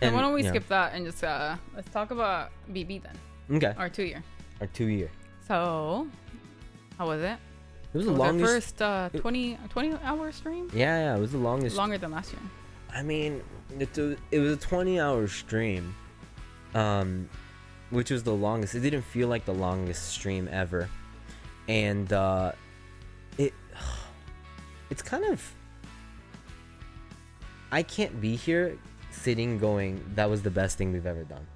And 0.00 0.14
why 0.14 0.22
don't 0.22 0.32
we 0.32 0.44
skip 0.44 0.66
that 0.68 0.94
and 0.94 1.04
just 1.04 1.22
uh 1.22 1.56
let's 1.76 1.90
talk 1.90 2.10
about 2.10 2.52
BB 2.72 3.02
then, 3.02 3.16
Okay, 3.58 3.74
our 3.76 3.90
two 3.90 4.04
year. 4.04 4.22
Our 4.60 4.66
two 4.68 4.86
year. 4.86 5.10
So 5.46 6.06
how 6.98 7.06
was 7.08 7.22
it? 7.22 7.38
It 7.94 7.96
was 7.96 8.06
the 8.06 8.12
was 8.12 8.20
our 8.20 8.26
longest. 8.26 8.52
first 8.52 8.82
uh, 8.82 9.08
it- 9.12 9.20
20, 9.20 9.58
20 9.70 9.94
hour 10.04 10.30
stream. 10.32 10.68
Yeah, 10.74 10.98
yeah, 10.98 11.16
it 11.16 11.20
was 11.20 11.32
the 11.32 11.38
longest. 11.38 11.76
Longer 11.76 11.96
than 11.98 12.10
last 12.10 12.32
year. 12.32 12.42
I 12.92 13.02
mean, 13.02 13.42
it, 13.78 13.96
it 14.30 14.38
was 14.38 14.52
a 14.52 14.56
20 14.56 15.00
hour 15.00 15.26
stream, 15.28 15.94
um, 16.74 17.28
which 17.90 18.10
was 18.10 18.22
the 18.22 18.32
longest. 18.34 18.74
It 18.74 18.80
didn't 18.80 19.02
feel 19.02 19.28
like 19.28 19.44
the 19.46 19.54
longest 19.54 20.08
stream 20.08 20.48
ever, 20.50 20.88
and 21.68 22.12
uh, 22.12 22.52
it 23.38 23.52
it's 24.90 25.02
kind 25.02 25.24
of 25.24 25.54
I 27.70 27.82
can't 27.82 28.20
be 28.20 28.36
here 28.36 28.78
sitting 29.10 29.58
going 29.58 30.02
that 30.14 30.30
was 30.30 30.42
the 30.42 30.50
best 30.50 30.78
thing 30.78 30.92
we've 30.92 31.06
ever 31.06 31.24
done, 31.24 31.46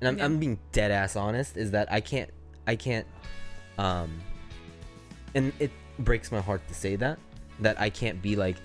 and 0.00 0.08
I'm, 0.08 0.18
Yeah. 0.18 0.24
I'm 0.24 0.38
being 0.38 0.58
dead 0.72 0.90
ass 0.90 1.16
honest. 1.16 1.56
Is 1.56 1.72
that 1.72 1.90
I 1.92 2.00
can't 2.00 2.30
I 2.68 2.76
can't 2.76 3.06
um, 3.78 4.10
and 5.34 5.52
it 5.58 5.70
breaks 5.98 6.30
my 6.30 6.40
heart 6.40 6.62
to 6.68 6.74
say 6.74 6.94
that 6.96 7.18
that 7.60 7.80
I 7.80 7.90
can't 7.90 8.20
be 8.22 8.36
like 8.36 8.56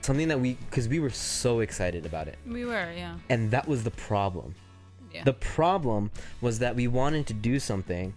something 0.00 0.28
that 0.28 0.40
we 0.40 0.54
because 0.54 0.88
we 0.88 0.98
were 0.98 1.10
so 1.10 1.60
excited 1.60 2.06
about 2.06 2.26
it 2.28 2.38
We 2.46 2.64
were, 2.64 2.90
yeah. 2.92 3.16
and 3.28 3.50
that 3.50 3.66
was 3.68 3.84
the 3.84 3.90
problem 3.92 4.54
Yeah. 5.12 5.24
the 5.24 5.34
problem 5.34 6.10
was 6.40 6.58
that 6.60 6.74
we 6.74 6.86
wanted 6.88 7.26
to 7.28 7.34
do 7.34 7.58
something 7.60 8.12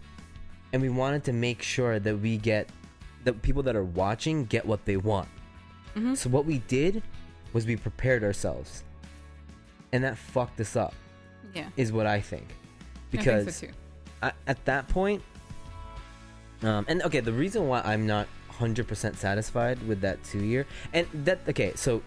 and 0.73 0.81
we 0.81 0.89
wanted 0.89 1.23
to 1.25 1.33
make 1.33 1.61
sure 1.61 1.99
that 1.99 2.17
we 2.19 2.37
get 2.37 2.69
the 3.25 3.33
people 3.33 3.63
that 3.63 3.75
are 3.75 3.83
watching 3.83 4.45
get 4.45 4.65
what 4.65 4.85
they 4.85 4.97
want 4.97 5.27
Mhm. 5.95 6.15
so 6.15 6.29
what 6.29 6.45
we 6.45 6.59
did 6.67 7.03
was 7.53 7.65
we 7.65 7.75
prepared 7.75 8.23
ourselves 8.23 8.83
and 9.91 10.03
that 10.03 10.17
fucked 10.17 10.59
us 10.61 10.75
up 10.75 10.93
yeah. 11.53 11.67
is 11.75 11.91
what 11.91 12.07
i 12.07 12.19
think 12.21 12.47
I 12.47 12.53
think 12.53 13.11
because 13.11 13.55
so. 13.57 13.67
I, 14.21 14.31
at 14.47 14.63
that 14.65 14.87
point 14.87 15.21
um, 16.63 16.85
and 16.87 17.01
okay 17.03 17.19
the 17.19 17.33
reason 17.33 17.67
why 17.67 17.81
i'm 17.81 18.05
not 18.05 18.27
100% 18.51 19.15
satisfied 19.15 19.81
with 19.87 20.01
that 20.01 20.23
two 20.23 20.43
year 20.43 20.67
and 20.93 21.07
that 21.25 21.39
okay 21.49 21.73
so 21.75 22.01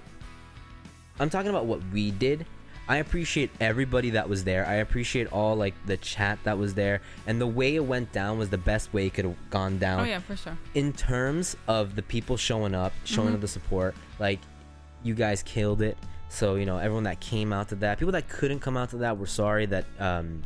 i'm 1.18 1.28
talking 1.30 1.50
about 1.50 1.66
what 1.66 1.80
we 1.92 2.12
did 2.12 2.46
i 2.86 2.98
appreciate 2.98 3.50
everybody 3.60 4.10
that 4.10 4.28
was 4.28 4.44
there 4.44 4.64
i 4.66 4.74
appreciate 4.74 5.26
all 5.32 5.56
like 5.56 5.74
the 5.86 5.96
chat 5.96 6.38
that 6.44 6.56
was 6.56 6.74
there 6.74 7.00
and 7.26 7.40
the 7.40 7.46
way 7.46 7.74
it 7.74 7.84
went 7.84 8.12
down 8.12 8.38
was 8.38 8.50
the 8.50 8.58
best 8.58 8.92
way 8.92 9.06
it 9.06 9.14
could 9.14 9.24
have 9.24 9.50
gone 9.50 9.78
down 9.78 10.00
Oh 10.00 10.04
yeah, 10.04 10.20
for 10.20 10.36
sure. 10.36 10.56
in 10.74 10.92
terms 10.92 11.56
of 11.66 11.96
the 11.96 12.02
people 12.02 12.36
showing 12.36 12.74
up, 12.74 12.92
showing 13.04 13.30
Mhm. 13.30 13.34
up 13.36 13.40
the 13.40 13.48
support, 13.48 13.94
like 14.20 14.38
you 15.02 15.14
guys 15.14 15.42
killed 15.42 15.82
it. 15.82 15.96
So 16.28 16.54
you 16.56 16.66
know 16.66 16.78
everyone 16.78 17.04
that 17.04 17.20
came 17.20 17.52
out 17.52 17.68
to 17.70 17.74
that, 17.76 17.98
people 17.98 18.12
that 18.12 18.28
couldn't 18.28 18.60
come 18.60 18.76
out 18.76 18.90
to 18.90 18.96
that, 18.98 19.16
we're 19.18 19.26
sorry 19.26 19.66
that 19.66 19.84
um, 19.98 20.42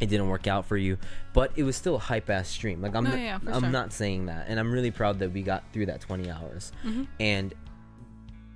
it 0.00 0.06
didn't 0.06 0.28
work 0.28 0.46
out 0.46 0.66
for 0.66 0.76
you. 0.76 0.98
But 1.32 1.52
it 1.56 1.62
was 1.62 1.76
still 1.76 1.96
a 1.96 1.98
hype 2.00 2.28
ass 2.30 2.48
stream. 2.48 2.80
Like 2.82 2.94
I'm, 2.94 3.04
No, 3.04 3.10
not, 3.10 3.18
yeah, 3.18 3.38
I'm 3.46 3.60
sure. 3.62 3.70
not 3.70 3.92
saying 3.92 4.26
that, 4.26 4.46
and 4.48 4.58
I'm 4.60 4.70
really 4.72 4.90
proud 4.90 5.18
that 5.20 5.32
we 5.32 5.42
got 5.42 5.62
through 5.72 5.86
that 5.86 6.00
20 6.00 6.30
hours 6.30 6.72
Mhm. 6.84 7.06
and 7.20 7.54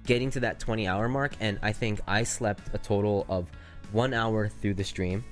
getting 0.06 0.30
to 0.30 0.40
that 0.40 0.58
20 0.58 0.86
hour 0.88 1.08
mark. 1.08 1.32
And 1.40 1.58
I 1.62 1.72
think 1.72 2.00
I 2.06 2.22
slept 2.22 2.74
a 2.74 2.78
total 2.78 3.26
of 3.28 3.46
one 3.92 4.14
hour 4.14 4.48
through 4.48 4.74
the 4.74 4.84
stream. 4.84 5.24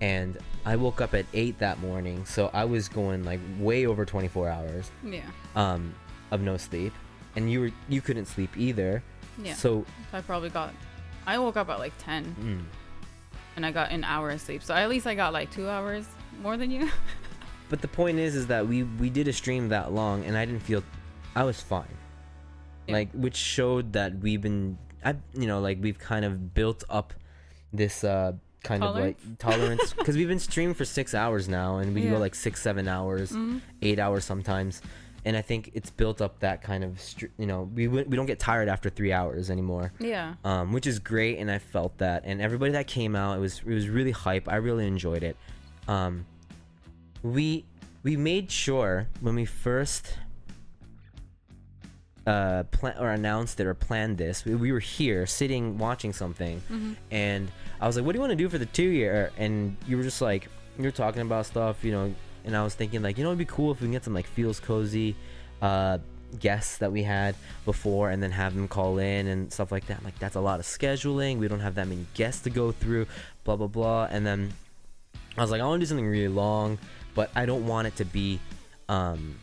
And 0.00 0.36
I 0.66 0.74
woke 0.76 1.00
up 1.00 1.14
at 1.14 1.26
8 1.32 1.58
that 1.60 1.78
morning, 1.80 2.24
so 2.24 2.50
I 2.52 2.64
was 2.64 2.88
going 2.88 3.24
like 3.24 3.38
way 3.60 3.86
over 3.86 4.04
24 4.04 4.48
hours 4.48 4.90
Yeah. 5.04 5.20
um, 5.54 5.94
of 6.32 6.40
no 6.40 6.56
sleep, 6.56 6.92
and 7.36 7.50
you 7.50 7.60
were 7.60 7.70
you 7.88 8.00
couldn't 8.00 8.26
sleep 8.26 8.56
either. 8.56 9.02
Yeah. 9.40 9.54
So 9.54 9.84
I 10.12 10.20
probably 10.20 10.50
got. 10.50 10.74
I 11.24 11.38
woke 11.38 11.56
up 11.56 11.68
at 11.68 11.78
like 11.78 11.92
ten, 11.98 12.34
mm, 12.40 12.64
and 13.56 13.64
I 13.66 13.70
got 13.70 13.90
an 13.90 14.04
hour 14.04 14.30
of 14.30 14.40
sleep. 14.40 14.62
So 14.62 14.74
at 14.74 14.88
least 14.88 15.06
I 15.06 15.14
got 15.14 15.32
like 15.32 15.50
two 15.50 15.68
hours 15.68 16.04
more 16.42 16.56
than 16.56 16.70
you. 16.70 16.88
but 17.68 17.80
the 17.80 17.88
point 17.88 18.18
is, 18.18 18.34
is 18.34 18.46
that 18.48 18.66
we 18.66 18.82
we 18.84 19.10
did 19.10 19.28
a 19.28 19.32
stream 19.32 19.68
that 19.70 19.92
long, 19.92 20.24
and 20.24 20.36
I 20.36 20.44
didn't 20.44 20.62
feel 20.62 20.82
I 21.34 21.44
was 21.44 21.60
fine. 21.60 21.86
Yeah. 22.86 22.94
Like 22.94 23.12
which 23.12 23.36
showed 23.36 23.92
that 23.94 24.18
we've 24.18 24.40
been 24.40 24.78
I 25.04 25.16
you 25.34 25.46
know 25.46 25.60
like 25.60 25.78
we've 25.80 25.98
kind 25.98 26.24
of 26.24 26.52
built 26.54 26.84
up 26.90 27.14
this 27.72 28.04
uh 28.04 28.32
kind 28.62 28.84
of 28.84 28.94
like 28.94 29.16
tolerance 29.38 29.92
because 29.92 30.16
we've 30.18 30.28
been 30.28 30.38
streaming 30.38 30.74
for 30.74 30.84
six 30.84 31.14
hours 31.14 31.48
now 31.48 31.78
and 31.78 31.94
we 31.94 32.02
Yeah. 32.02 32.10
go 32.10 32.18
like 32.18 32.34
six 32.34 32.62
seven 32.62 32.86
hours 32.86 33.32
Mhm. 33.32 33.60
eight 33.82 33.98
hours 33.98 34.24
sometimes 34.24 34.80
and 35.24 35.36
i 35.36 35.42
think 35.42 35.70
it's 35.74 35.90
built 35.90 36.20
up 36.20 36.38
that 36.40 36.62
kind 36.62 36.82
of 36.84 37.00
str- 37.00 37.26
you 37.38 37.46
know 37.46 37.68
we, 37.74 37.86
we 37.88 38.02
don't 38.16 38.26
get 38.26 38.38
tired 38.38 38.68
after 38.68 38.90
three 38.90 39.12
hours 39.12 39.50
anymore 39.50 39.92
Yeah. 40.00 40.34
um, 40.44 40.72
which 40.72 40.86
is 40.86 40.98
great 40.98 41.38
and 41.38 41.50
i 41.50 41.58
felt 41.58 41.96
that 41.98 42.22
and 42.24 42.40
everybody 42.42 42.72
that 42.72 42.86
came 42.86 43.14
out 43.16 43.36
it 43.36 43.40
was 43.40 43.58
it 43.60 43.72
was 43.72 43.88
really 43.88 44.10
hype 44.10 44.48
i 44.48 44.56
really 44.56 44.86
enjoyed 44.86 45.22
it 45.22 45.36
um, 45.88 46.26
we 47.22 47.64
we 48.02 48.16
made 48.16 48.50
sure 48.50 49.06
when 49.20 49.34
we 49.34 49.44
first 49.44 50.18
uh 52.26 52.62
plan 52.64 52.96
or 52.98 53.10
announced 53.10 53.58
it 53.58 53.66
or 53.66 53.74
planned 53.74 54.16
this 54.16 54.44
we, 54.44 54.54
we 54.54 54.70
were 54.70 54.78
here 54.78 55.26
sitting 55.26 55.76
watching 55.76 56.12
something 56.12 56.60
Mhm. 56.70 56.96
and 57.10 57.50
I 57.80 57.86
was 57.88 57.96
like, 57.96 58.06
"What 58.06 58.12
do 58.12 58.18
you 58.18 58.20
want 58.20 58.30
to 58.30 58.36
do 58.36 58.48
for 58.48 58.58
the 58.58 58.66
two 58.66 58.84
year?" 58.88 59.32
And 59.36 59.76
you 59.88 59.96
were 59.96 60.04
just 60.04 60.22
like, 60.22 60.46
you're 60.78 60.92
talking 60.92 61.20
about 61.22 61.46
stuff, 61.46 61.82
you 61.82 61.90
know. 61.90 62.14
And 62.44 62.56
I 62.56 62.62
was 62.64 62.74
thinking 62.74 63.02
like, 63.02 63.18
you 63.18 63.24
know, 63.24 63.30
it'd 63.30 63.38
be 63.38 63.44
cool 63.44 63.72
if 63.72 63.80
we 63.80 63.86
can 63.86 63.92
get 63.92 64.04
some 64.04 64.14
like 64.14 64.26
feels 64.26 64.60
cozy 64.60 65.14
uh, 65.60 65.98
guests 66.38 66.78
that 66.78 66.90
we 66.92 67.02
had 67.02 67.34
before, 67.64 68.10
and 68.10 68.22
then 68.22 68.30
have 68.32 68.54
them 68.54 68.68
call 68.68 68.98
in 68.98 69.26
and 69.26 69.52
stuff 69.52 69.70
like 69.70 69.86
that. 69.86 70.04
Like, 70.04 70.18
that's 70.18 70.36
a 70.36 70.40
lot 70.40 70.60
of 70.60 70.66
scheduling. 70.66 71.38
We 71.38 71.48
don't 71.48 71.60
have 71.60 71.76
that 71.76 71.86
many 71.88 72.06
guests 72.14 72.42
to 72.42 72.50
go 72.50 72.72
through. 72.72 73.06
Blah 73.44 73.56
blah 73.56 73.66
blah. 73.66 74.08
And 74.10 74.26
then 74.26 74.52
I 75.36 75.40
was 75.40 75.50
like, 75.50 75.60
I 75.60 75.64
want 75.64 75.80
to 75.80 75.86
do 75.86 75.88
something 75.88 76.06
really 76.06 76.28
long, 76.28 76.78
but 77.14 77.30
I 77.34 77.46
don't 77.46 77.66
want 77.66 77.86
it 77.86 77.96
to 77.96 78.04
be, 78.04 78.38
um, 78.88 79.38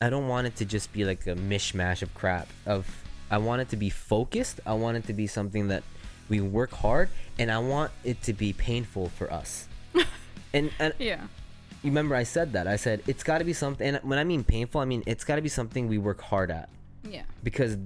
I 0.00 0.08
don't 0.08 0.28
want 0.28 0.46
it 0.46 0.56
to 0.56 0.64
just 0.64 0.92
be 0.92 1.04
like 1.04 1.26
a 1.26 1.34
mishmash 1.34 2.02
of 2.02 2.14
crap. 2.14 2.48
Of 2.64 2.86
I 3.30 3.38
want 3.38 3.62
it 3.62 3.68
to 3.70 3.76
be 3.76 3.90
focused. 3.90 4.60
I 4.66 4.74
want 4.74 4.96
it 4.96 5.06
to 5.06 5.12
be 5.12 5.26
something 5.26 5.68
that 5.68 5.82
we 6.28 6.40
work 6.40 6.72
hard, 6.72 7.08
and 7.38 7.50
I 7.50 7.58
want 7.58 7.92
it 8.04 8.22
to 8.22 8.32
be 8.32 8.52
painful 8.52 9.08
for 9.10 9.30
us. 9.32 9.68
and 10.54 10.70
and 10.78 10.94
Yeah. 10.98 11.26
You 11.82 11.90
remember 11.90 12.14
I 12.14 12.22
said 12.24 12.52
that 12.52 12.66
I 12.66 12.76
said 12.76 13.02
it's 13.06 13.22
got 13.22 13.38
to 13.38 13.44
be 13.44 13.52
something. 13.52 13.86
And 13.94 13.98
when 14.04 14.18
I 14.18 14.24
mean 14.24 14.44
painful, 14.44 14.80
I 14.80 14.84
mean 14.84 15.02
it's 15.06 15.24
got 15.24 15.36
to 15.36 15.42
be 15.42 15.48
something 15.48 15.88
we 15.88 15.98
work 15.98 16.20
hard 16.20 16.50
at 16.50 16.68
Yeah. 17.04 17.22
because 17.42 17.76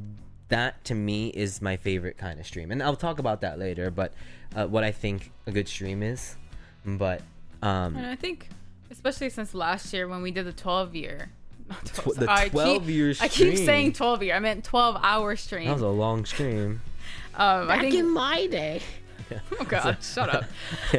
that 0.49 0.85
to 0.85 0.95
me 0.95 1.29
is 1.29 1.63
my 1.63 1.77
favorite 1.77 2.19
kind 2.19 2.39
of 2.39 2.45
stream 2.47 2.71
and 2.71 2.83
i'll 2.83 2.95
talk 2.95 3.19
about 3.19 3.41
that 3.41 3.59
later 3.59 3.91
but 3.91 4.13
uh, 4.55 4.67
what 4.67 4.85
i 4.85 4.93
think 4.93 5.33
a 5.47 5.51
good 5.51 5.67
stream 5.67 6.03
is 6.03 6.37
but 6.85 7.23
um 7.63 7.97
And 7.97 8.07
I 8.07 8.15
think, 8.15 8.49
especially 8.91 9.31
since 9.31 9.55
last 9.55 9.91
year 9.95 10.07
when 10.07 10.21
we 10.21 10.31
did 10.31 10.45
the 10.45 10.53
12 10.53 10.95
year. 10.95 11.31
not 11.69 11.87
12, 11.87 12.17
Tw- 12.17 12.21
the 12.21 12.31
I 12.31 12.43
keep- 12.45 12.53
12 12.53 12.91
year 12.91 13.15
I 13.23 13.29
keep 13.29 13.57
saying 13.57 13.95
12 13.95 14.23
year. 14.25 14.35
I 14.35 14.39
meant 14.39 14.65
12 14.65 15.01
hour 15.03 15.35
stream. 15.35 15.67
that 15.67 15.73
was 15.73 15.83
a 15.83 15.89
long 15.89 16.27
stream 16.27 16.83
um, 17.37 17.71
I 17.71 17.81
think, 17.81 17.95
in 17.95 18.11
my 18.11 18.47
day 18.47 18.83
oh 19.59 19.65
god, 19.65 19.97
shut 20.03 20.29
up. 20.29 20.45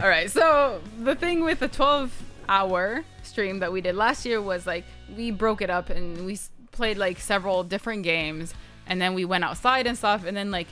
All 0.01 0.09
right, 0.09 0.29
so 0.31 0.81
the 0.99 1.13
thing 1.15 1.43
with 1.43 1.59
the 1.59 1.67
12 1.67 2.11
hour 2.49 3.03
stream 3.23 3.59
that 3.59 3.71
we 3.71 3.81
did 3.81 3.95
last 3.95 4.25
year 4.25 4.41
was 4.41 4.65
like 4.65 4.83
we 5.15 5.31
broke 5.31 5.61
it 5.61 5.69
up 5.69 5.89
and 5.89 6.25
we 6.25 6.37
played 6.71 6.97
like 6.97 7.19
several 7.19 7.63
different 7.63 8.03
games 8.03 8.53
and 8.87 9.01
then 9.01 9.13
we 9.13 9.25
went 9.25 9.43
outside 9.43 9.87
and 9.87 9.97
stuff 9.97 10.25
and 10.25 10.35
then 10.35 10.51
like 10.51 10.67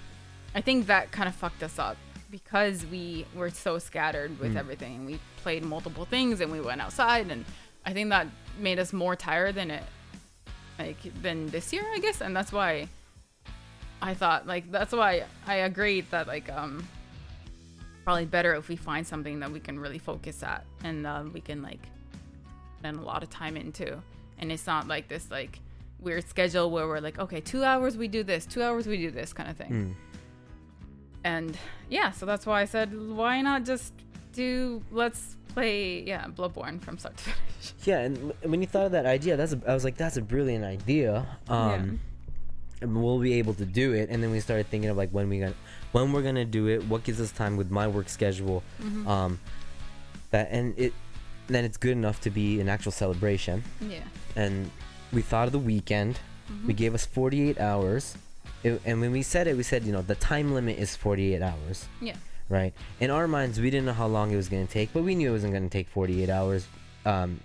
I 0.56 0.62
think 0.62 0.88
that 0.88 1.12
kind 1.12 1.27
of 1.27 1.36
fucked 1.36 1.63
us 1.63 1.80
up 1.80 1.98
because 2.30 2.86
we 2.88 3.25
were 3.36 3.50
so 3.51 3.77
scattered 3.77 4.39
with 4.39 4.58
everything. 4.58 4.96
And 4.96 5.06
we 5.06 5.20
played 5.44 5.63
multiple 5.63 6.06
things 6.06 6.42
and 6.42 6.51
we 6.51 6.62
went 6.62 6.82
outside 6.82 7.30
and 7.30 7.46
I 7.86 7.94
think 7.94 8.10
that 8.10 8.27
made 8.60 8.80
us 8.80 8.92
more 8.92 9.15
tired 9.15 9.56
than 9.56 9.70
it 9.72 9.84
like 10.80 10.98
than 11.22 11.48
this 11.50 11.72
year 11.72 11.84
I 11.94 12.00
guess 12.00 12.22
and 12.22 12.36
that's 12.36 12.51
why 12.51 12.88
I 14.01 14.13
thought 14.13 14.48
like 14.48 14.72
that's 14.72 14.94
why 14.94 15.25
I 15.46 15.56
agreed 15.56 16.10
that 16.12 16.27
like 16.27 16.51
um 16.51 16.88
probably 18.03 18.25
better 18.25 18.53
if 18.55 18.67
we 18.67 18.75
find 18.75 19.05
something 19.05 19.39
that 19.39 19.51
we 19.51 19.60
can 19.60 19.79
really 19.79 19.98
focus 19.98 20.43
at 20.43 20.65
and 20.83 21.07
um, 21.07 21.31
we 21.33 21.41
can 21.41 21.62
like 21.62 21.79
spend 22.79 22.98
a 22.98 23.01
lot 23.01 23.24
of 23.24 23.29
time 23.29 23.55
into 23.55 23.98
and 24.39 24.51
it's 24.51 24.67
not 24.67 24.88
like 24.88 25.07
this 25.07 25.31
like 25.31 25.60
weird 26.00 26.27
schedule 26.27 26.69
where 26.69 26.88
we're 26.88 27.00
like 27.00 27.17
okay 27.17 27.39
two 27.39 27.63
hours 27.63 27.95
we 27.95 28.07
do 28.07 28.24
this 28.24 28.45
two 28.45 28.62
hours 28.62 28.88
we 28.88 28.97
do 28.97 29.10
this 29.10 29.32
kind 29.32 29.49
of 29.49 29.56
thing. 29.56 29.71
Mm. 29.71 29.95
and 31.23 31.58
yeah 31.89 32.12
so 32.12 32.25
that's 32.25 32.45
why 32.45 32.62
i 32.62 32.65
said 32.65 32.93
why 33.10 33.39
not 33.41 33.63
just 33.63 33.93
do 34.34 34.84
let's 34.91 35.38
play 35.54 36.01
yeah 36.04 36.25
bloodborne 36.25 36.82
from 36.82 36.97
start 36.97 37.15
to 37.17 37.23
finish. 37.23 37.73
Yeah 37.86 37.99
and 37.99 38.34
when 38.41 38.60
you 38.60 38.67
thought 38.67 38.88
of 38.88 38.91
that 38.91 39.06
idea 39.06 39.38
that's 39.38 39.54
a, 39.54 39.62
i 39.67 39.73
was 39.73 39.84
like 39.86 39.95
that's 39.95 40.17
a 40.17 40.21
brilliant 40.21 40.65
idea. 40.65 41.25
Um 41.47 41.71
and 41.71 41.99
we'll 42.86 43.19
be 43.19 43.34
able 43.34 43.54
to 43.54 43.65
do 43.65 43.93
it 43.93 44.10
and 44.10 44.22
then 44.24 44.32
we 44.32 44.39
started 44.39 44.67
thinking 44.67 44.89
of 44.89 44.98
like 44.98 45.10
when 45.12 45.30
we 45.30 45.39
gonna 45.39 45.54
when 45.91 46.12
we're 46.12 46.22
gonna 46.22 46.46
do 46.46 46.67
it 46.67 46.84
what 46.88 47.04
gives 47.04 47.19
us 47.22 47.32
time 47.32 47.56
with 47.58 47.69
my 47.72 47.88
work 47.88 48.10
schedule 48.10 48.63
Mhm. 48.82 49.08
um 49.08 49.39
that 50.32 50.50
and 50.52 50.78
it 50.78 50.93
then 51.48 51.63
it's 51.65 51.78
good 51.78 51.91
enough 51.91 52.19
to 52.22 52.30
be 52.30 52.60
an 52.62 52.67
actual 52.69 52.91
celebration 52.91 53.63
yeah 53.82 54.00
and 54.36 54.69
we 55.12 55.22
thought 55.22 55.46
of 55.48 55.52
the 55.54 55.60
weekend. 55.60 56.19
We 56.65 56.74
Mhm. 56.74 56.78
gave 56.78 56.93
us 56.96 57.06
48 57.06 57.60
hours. 57.60 58.15
It, 58.63 58.82
and 58.86 59.00
when 59.00 59.12
we 59.12 59.22
said 59.22 59.48
it, 59.48 59.56
we 59.56 59.62
said, 59.63 59.84
you 59.84 59.91
know, 59.91 60.02
the 60.02 60.15
time 60.15 60.54
limit 60.54 60.78
is 60.80 60.96
48 60.96 61.41
hours, 61.41 61.86
yeah 62.02 62.15
right? 62.50 62.74
In 63.00 63.10
our 63.12 63.28
minds, 63.28 63.60
we 63.60 63.69
didn't 63.69 63.86
know 63.86 63.93
how 63.93 64.08
long 64.08 64.32
it 64.32 64.36
was 64.36 64.50
going 64.50 64.65
to 64.65 64.72
take, 64.74 64.91
but 64.93 65.04
we 65.04 65.13
knew 65.15 65.30
it 65.30 65.34
wasn't 65.34 65.54
going 65.54 65.63
to 65.63 65.69
take 65.69 65.88
48 65.88 66.30
hours 66.30 66.65
um, 67.06 67.39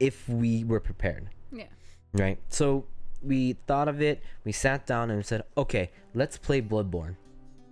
if 0.00 0.28
we 0.28 0.64
were 0.64 0.80
prepared, 0.80 1.28
yeah 1.52 1.64
right? 2.12 2.38
So 2.48 2.84
we 3.22 3.54
thought 3.66 3.88
of 3.88 4.00
it, 4.02 4.22
we 4.44 4.52
sat 4.52 4.86
down 4.86 5.10
and 5.10 5.24
said, 5.24 5.42
okay, 5.56 5.90
let's 6.14 6.36
play 6.38 6.60
Bloodborne. 6.62 7.16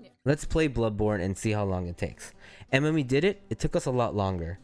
Yeah. 0.02 0.08
Let's 0.24 0.44
play 0.44 0.68
Bloodborne 0.68 1.22
and 1.22 1.36
see 1.36 1.52
how 1.52 1.64
long 1.64 1.86
it 1.88 1.96
takes. 1.96 2.32
And 2.72 2.82
when 2.84 2.94
we 2.94 3.02
did 3.02 3.24
it, 3.24 3.42
it 3.50 3.58
took 3.58 3.76
us 3.76 3.86
a 3.86 3.90
lot 3.90 4.14
longer. 4.14 4.58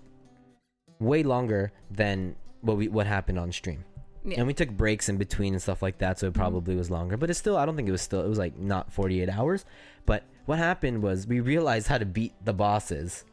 Way 0.98 1.22
longer 1.22 1.72
than 1.90 2.36
what 2.60 2.76
we 2.76 2.88
what 2.88 3.06
happened 3.06 3.38
on 3.38 3.50
stream. 3.50 3.84
yeah 4.24 4.38
And 4.38 4.46
we 4.46 4.54
took 4.54 4.70
breaks 4.70 5.08
in 5.08 5.16
between 5.16 5.52
and 5.52 5.60
stuff 5.62 5.82
like 5.82 5.98
that, 5.98 6.18
so 6.18 6.28
it 6.28 6.34
probably 6.34 6.76
was 6.76 6.90
longer. 6.90 7.16
But 7.16 7.28
it's 7.30 7.38
still, 7.38 7.56
I 7.56 7.66
don't 7.66 7.74
think 7.76 7.88
it 7.88 7.92
was 7.92 8.02
still, 8.02 8.24
it 8.24 8.28
was 8.28 8.38
like 8.38 8.56
not 8.56 8.92
48 8.92 9.28
hours. 9.28 9.64
But 10.06 10.22
what 10.46 10.58
happened 10.58 11.02
was 11.02 11.26
we 11.26 11.40
realized 11.40 11.88
how 11.88 11.98
to 11.98 12.06
beat 12.06 12.34
the 12.44 12.52
bosses. 12.52 13.24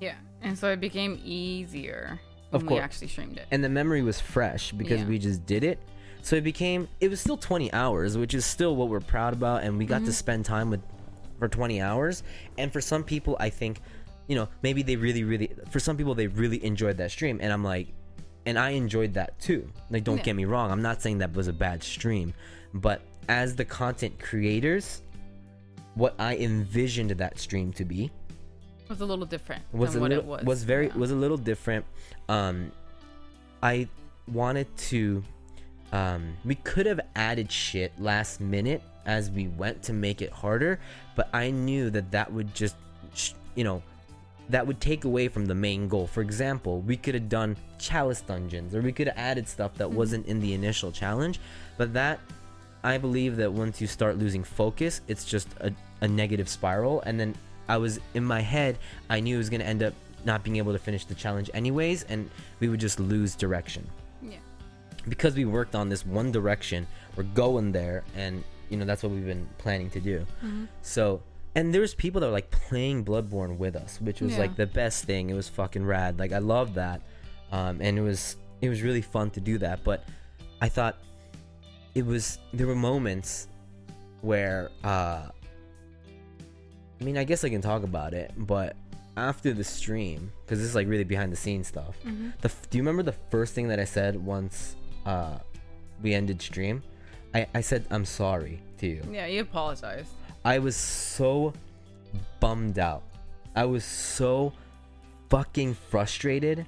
yeah 0.00 0.14
and 0.42 0.56
so 0.58 0.70
it 0.70 0.80
became 0.80 1.18
easier 1.24 2.20
Of 2.52 2.62
when 2.64 2.74
we 2.74 2.80
actually 2.80 3.08
streamed 3.08 3.38
it 3.38 3.46
And 3.50 3.64
the 3.64 3.68
memory 3.70 4.02
was 4.02 4.20
fresh 4.20 4.70
because 4.72 5.00
Yeah. 5.00 5.06
we 5.08 5.18
just 5.18 5.46
did 5.46 5.64
it. 5.64 5.78
So 6.26 6.34
it 6.34 6.42
became, 6.42 6.88
it 7.00 7.08
was 7.08 7.20
still 7.20 7.36
20 7.36 7.72
hours, 7.72 8.18
which 8.18 8.34
is 8.34 8.44
still 8.44 8.74
what 8.74 8.88
we're 8.88 8.98
proud 8.98 9.32
about. 9.32 9.62
And 9.62 9.78
we 9.78 9.86
got 9.86 10.00
to 10.06 10.10
Mhm. 10.10 10.12
spend 10.12 10.44
time 10.44 10.70
with 10.70 10.80
for 11.38 11.46
20 11.46 11.80
hours. 11.80 12.24
And 12.58 12.72
for 12.72 12.80
some 12.80 13.04
people, 13.04 13.36
I 13.38 13.48
think, 13.48 13.80
you 14.26 14.34
know, 14.34 14.48
maybe 14.60 14.82
they 14.82 14.96
really, 14.96 15.22
really, 15.22 15.50
for 15.70 15.78
some 15.78 15.96
people, 15.96 16.16
they 16.16 16.26
really 16.26 16.64
enjoyed 16.64 16.96
that 16.96 17.12
stream. 17.12 17.38
And 17.40 17.52
I'm 17.52 17.62
like, 17.62 17.92
and 18.44 18.58
I 18.58 18.70
enjoyed 18.70 19.14
that 19.14 19.38
too. 19.38 19.70
Like, 19.88 20.02
don't 20.02 20.16
Yeah. 20.16 20.24
get 20.24 20.34
me 20.34 20.46
wrong. 20.46 20.72
I'm 20.72 20.82
not 20.82 21.00
saying 21.00 21.18
that 21.18 21.32
was 21.32 21.46
a 21.46 21.52
bad 21.52 21.84
stream. 21.84 22.34
But 22.74 23.02
as 23.28 23.54
the 23.54 23.64
content 23.64 24.18
creators, 24.18 25.02
what 25.94 26.16
I 26.18 26.36
envisioned 26.38 27.10
that 27.12 27.38
stream 27.38 27.72
to 27.74 27.84
be 27.84 28.10
was 28.88 29.00
a 29.00 29.06
little 29.06 29.26
different 29.26 29.62
was 29.72 29.94
a 29.94 30.00
what 30.00 30.10
little, 30.10 30.24
it 30.24 30.28
was 30.28 30.44
was 30.44 30.64
very 30.64 30.88
yeah. 30.88 30.96
was 30.96 31.12
a 31.12 31.16
little 31.16 31.36
different. 31.36 31.84
Um, 32.28 32.72
I 33.62 33.88
wanted 34.26 34.76
to. 34.90 35.22
Um, 35.96 36.36
we 36.44 36.56
could 36.56 36.84
have 36.84 37.00
added 37.14 37.50
shit 37.50 37.90
last 37.98 38.38
minute 38.38 38.82
as 39.06 39.30
we 39.30 39.48
went 39.48 39.82
to 39.84 39.94
make 39.94 40.20
it 40.20 40.30
harder, 40.30 40.78
but 41.14 41.30
I 41.32 41.50
knew 41.50 41.88
that 41.88 42.10
that 42.10 42.30
would 42.30 42.54
just, 42.54 42.76
you 43.54 43.64
know, 43.64 43.82
that 44.50 44.66
would 44.66 44.78
take 44.78 45.04
away 45.04 45.28
from 45.28 45.46
the 45.46 45.54
main 45.54 45.88
goal. 45.88 46.06
For 46.06 46.20
example, 46.20 46.82
we 46.82 46.98
could 46.98 47.14
have 47.14 47.30
done 47.30 47.56
chalice 47.78 48.20
dungeons, 48.20 48.74
or 48.74 48.82
we 48.82 48.92
could 48.92 49.06
have 49.06 49.16
added 49.16 49.48
stuff 49.48 49.72
that 49.76 49.88
Mhm. 49.88 49.94
wasn't 49.94 50.26
in 50.26 50.38
the 50.40 50.52
initial 50.52 50.92
challenge, 50.92 51.40
but 51.78 51.94
that. 51.94 52.20
I 52.84 52.98
believe 52.98 53.36
that 53.38 53.52
once 53.52 53.80
you 53.80 53.86
start 53.88 54.16
losing 54.16 54.44
focus, 54.44 55.00
it's 55.08 55.24
just 55.24 55.48
a, 55.60 55.72
a 56.02 56.06
negative 56.06 56.48
spiral. 56.48 57.00
And 57.06 57.18
then 57.18 57.34
I 57.68 57.78
was 57.78 57.98
in 58.14 58.22
my 58.22 58.40
head, 58.40 58.78
I 59.10 59.18
knew 59.18 59.34
it 59.36 59.38
was 59.38 59.50
going 59.50 59.62
to 59.62 59.66
end 59.66 59.82
up 59.82 59.94
not 60.24 60.44
being 60.44 60.56
able 60.56 60.72
to 60.72 60.78
finish 60.78 61.04
the 61.04 61.14
challenge 61.14 61.50
anyways, 61.52 62.04
and 62.04 62.30
we 62.60 62.68
would 62.68 62.78
just 62.78 63.00
lose 63.00 63.34
direction. 63.34 63.88
Because 65.08 65.34
we 65.36 65.44
worked 65.44 65.74
on 65.74 65.88
this 65.88 66.04
one 66.04 66.32
direction, 66.32 66.86
we're 67.16 67.22
going 67.24 67.72
there, 67.72 68.02
and 68.16 68.42
you 68.70 68.76
know 68.76 68.84
that's 68.84 69.02
what 69.02 69.12
we've 69.12 69.24
been 69.26 69.48
planning 69.58 69.88
to 69.90 70.00
do. 70.00 70.26
Mhm. 70.44 70.66
So, 70.82 71.22
and 71.54 71.72
there's 71.72 71.94
people 71.94 72.20
that 72.20 72.26
were 72.26 72.32
like 72.32 72.50
playing 72.50 73.04
Bloodborne 73.04 73.56
with 73.58 73.76
us, 73.76 74.00
which 74.00 74.20
was 74.20 74.32
Yeah. 74.32 74.38
like 74.40 74.56
the 74.56 74.66
best 74.66 75.04
thing. 75.04 75.30
It 75.30 75.34
was 75.34 75.48
fucking 75.48 75.84
rad. 75.86 76.18
Like 76.18 76.32
I 76.32 76.38
loved 76.38 76.74
that, 76.74 77.00
um, 77.52 77.80
and 77.80 77.96
it 77.98 78.02
was 78.02 78.36
it 78.60 78.68
was 78.68 78.82
really 78.82 79.02
fun 79.02 79.30
to 79.30 79.40
do 79.40 79.58
that. 79.58 79.84
But 79.84 80.04
I 80.60 80.68
thought 80.68 80.96
it 81.94 82.04
was 82.04 82.38
there 82.52 82.66
were 82.66 82.74
moments 82.74 83.46
where 84.22 84.70
uh, 84.82 85.28
I 87.00 87.04
mean 87.04 87.16
I 87.16 87.24
guess 87.24 87.44
I 87.44 87.48
can 87.48 87.60
talk 87.62 87.82
about 87.84 88.14
it, 88.14 88.32
but 88.36 88.76
after 89.16 89.52
the 89.54 89.64
stream 89.64 90.32
because 90.44 90.58
this 90.58 90.68
is 90.68 90.74
like 90.74 90.88
really 90.88 91.04
behind 91.04 91.32
the 91.32 91.36
scenes 91.36 91.68
stuff. 91.68 91.96
Mhm. 92.04 92.32
The 92.40 92.50
do 92.70 92.78
you 92.78 92.82
remember 92.82 93.02
the 93.02 93.16
first 93.30 93.54
thing 93.54 93.68
that 93.68 93.78
I 93.78 93.84
said 93.84 94.16
once 94.16 94.74
uh, 95.06 95.38
we 96.02 96.12
ended 96.12 96.42
stream? 96.42 96.82
I, 97.34 97.46
I 97.54 97.60
said 97.62 97.86
I'm 97.90 98.04
sorry 98.04 98.60
to 98.78 98.86
you. 98.86 99.02
yeah 99.10 99.26
you 99.26 99.40
apologized 99.40 100.10
I 100.44 100.58
was 100.58 100.76
so 100.76 101.54
bummed 102.40 102.78
out 102.78 103.02
I 103.54 103.64
was 103.64 103.84
so 103.84 104.52
fucking 105.30 105.74
frustrated 105.74 106.66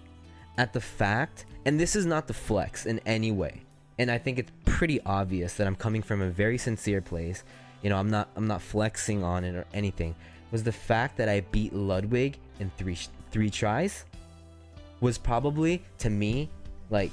at 0.57 0.73
the 0.73 0.81
fact, 0.81 1.45
and 1.67 1.79
this 1.79 1.95
is 1.95 2.07
not 2.07 2.27
the 2.27 2.35
flex 2.35 2.87
in 2.87 2.99
any 3.07 3.31
way. 3.31 3.61
And 3.99 4.11
I 4.11 4.19
think 4.19 4.39
it's 4.39 4.51
pretty 4.65 5.01
obvious 5.03 5.55
that 5.55 5.67
I'm 5.67 5.77
coming 5.77 6.03
from 6.03 6.23
a 6.23 6.31
very 6.31 6.59
sincere 6.59 7.01
place. 7.01 7.45
You 7.83 7.91
know, 7.91 7.97
I'm 7.97 8.11
not 8.11 8.29
I'm 8.37 8.47
not 8.47 8.63
flexing 8.63 9.23
on 9.23 9.45
it 9.45 9.55
or 9.55 9.67
anything. 9.75 10.15
Was 10.51 10.63
the 10.63 10.73
fact 10.73 11.17
that 11.19 11.29
I 11.29 11.41
beat 11.41 11.73
Ludwig 11.73 12.39
in 12.59 12.71
three 12.77 12.97
three 13.31 13.51
tries 13.51 14.05
was 15.01 15.19
probably 15.19 15.85
to 15.99 16.11
me 16.11 16.49
like 16.91 17.13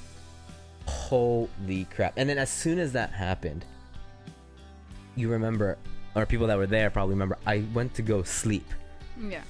holy 0.88 1.86
crap. 1.86 2.14
And 2.18 2.30
then 2.30 2.38
as 2.38 2.50
soon 2.50 2.80
as 2.80 2.92
that 2.94 3.12
happened, 3.12 3.66
you 5.16 5.30
remember 5.30 5.78
or 6.16 6.26
people 6.26 6.48
that 6.48 6.58
were 6.58 6.68
there 6.68 6.90
probably 6.90 7.14
remember 7.14 7.38
I 7.46 7.64
went 7.74 7.94
to 7.96 8.02
go 8.02 8.24
sleep. 8.24 8.68
Yeah. 9.20 9.42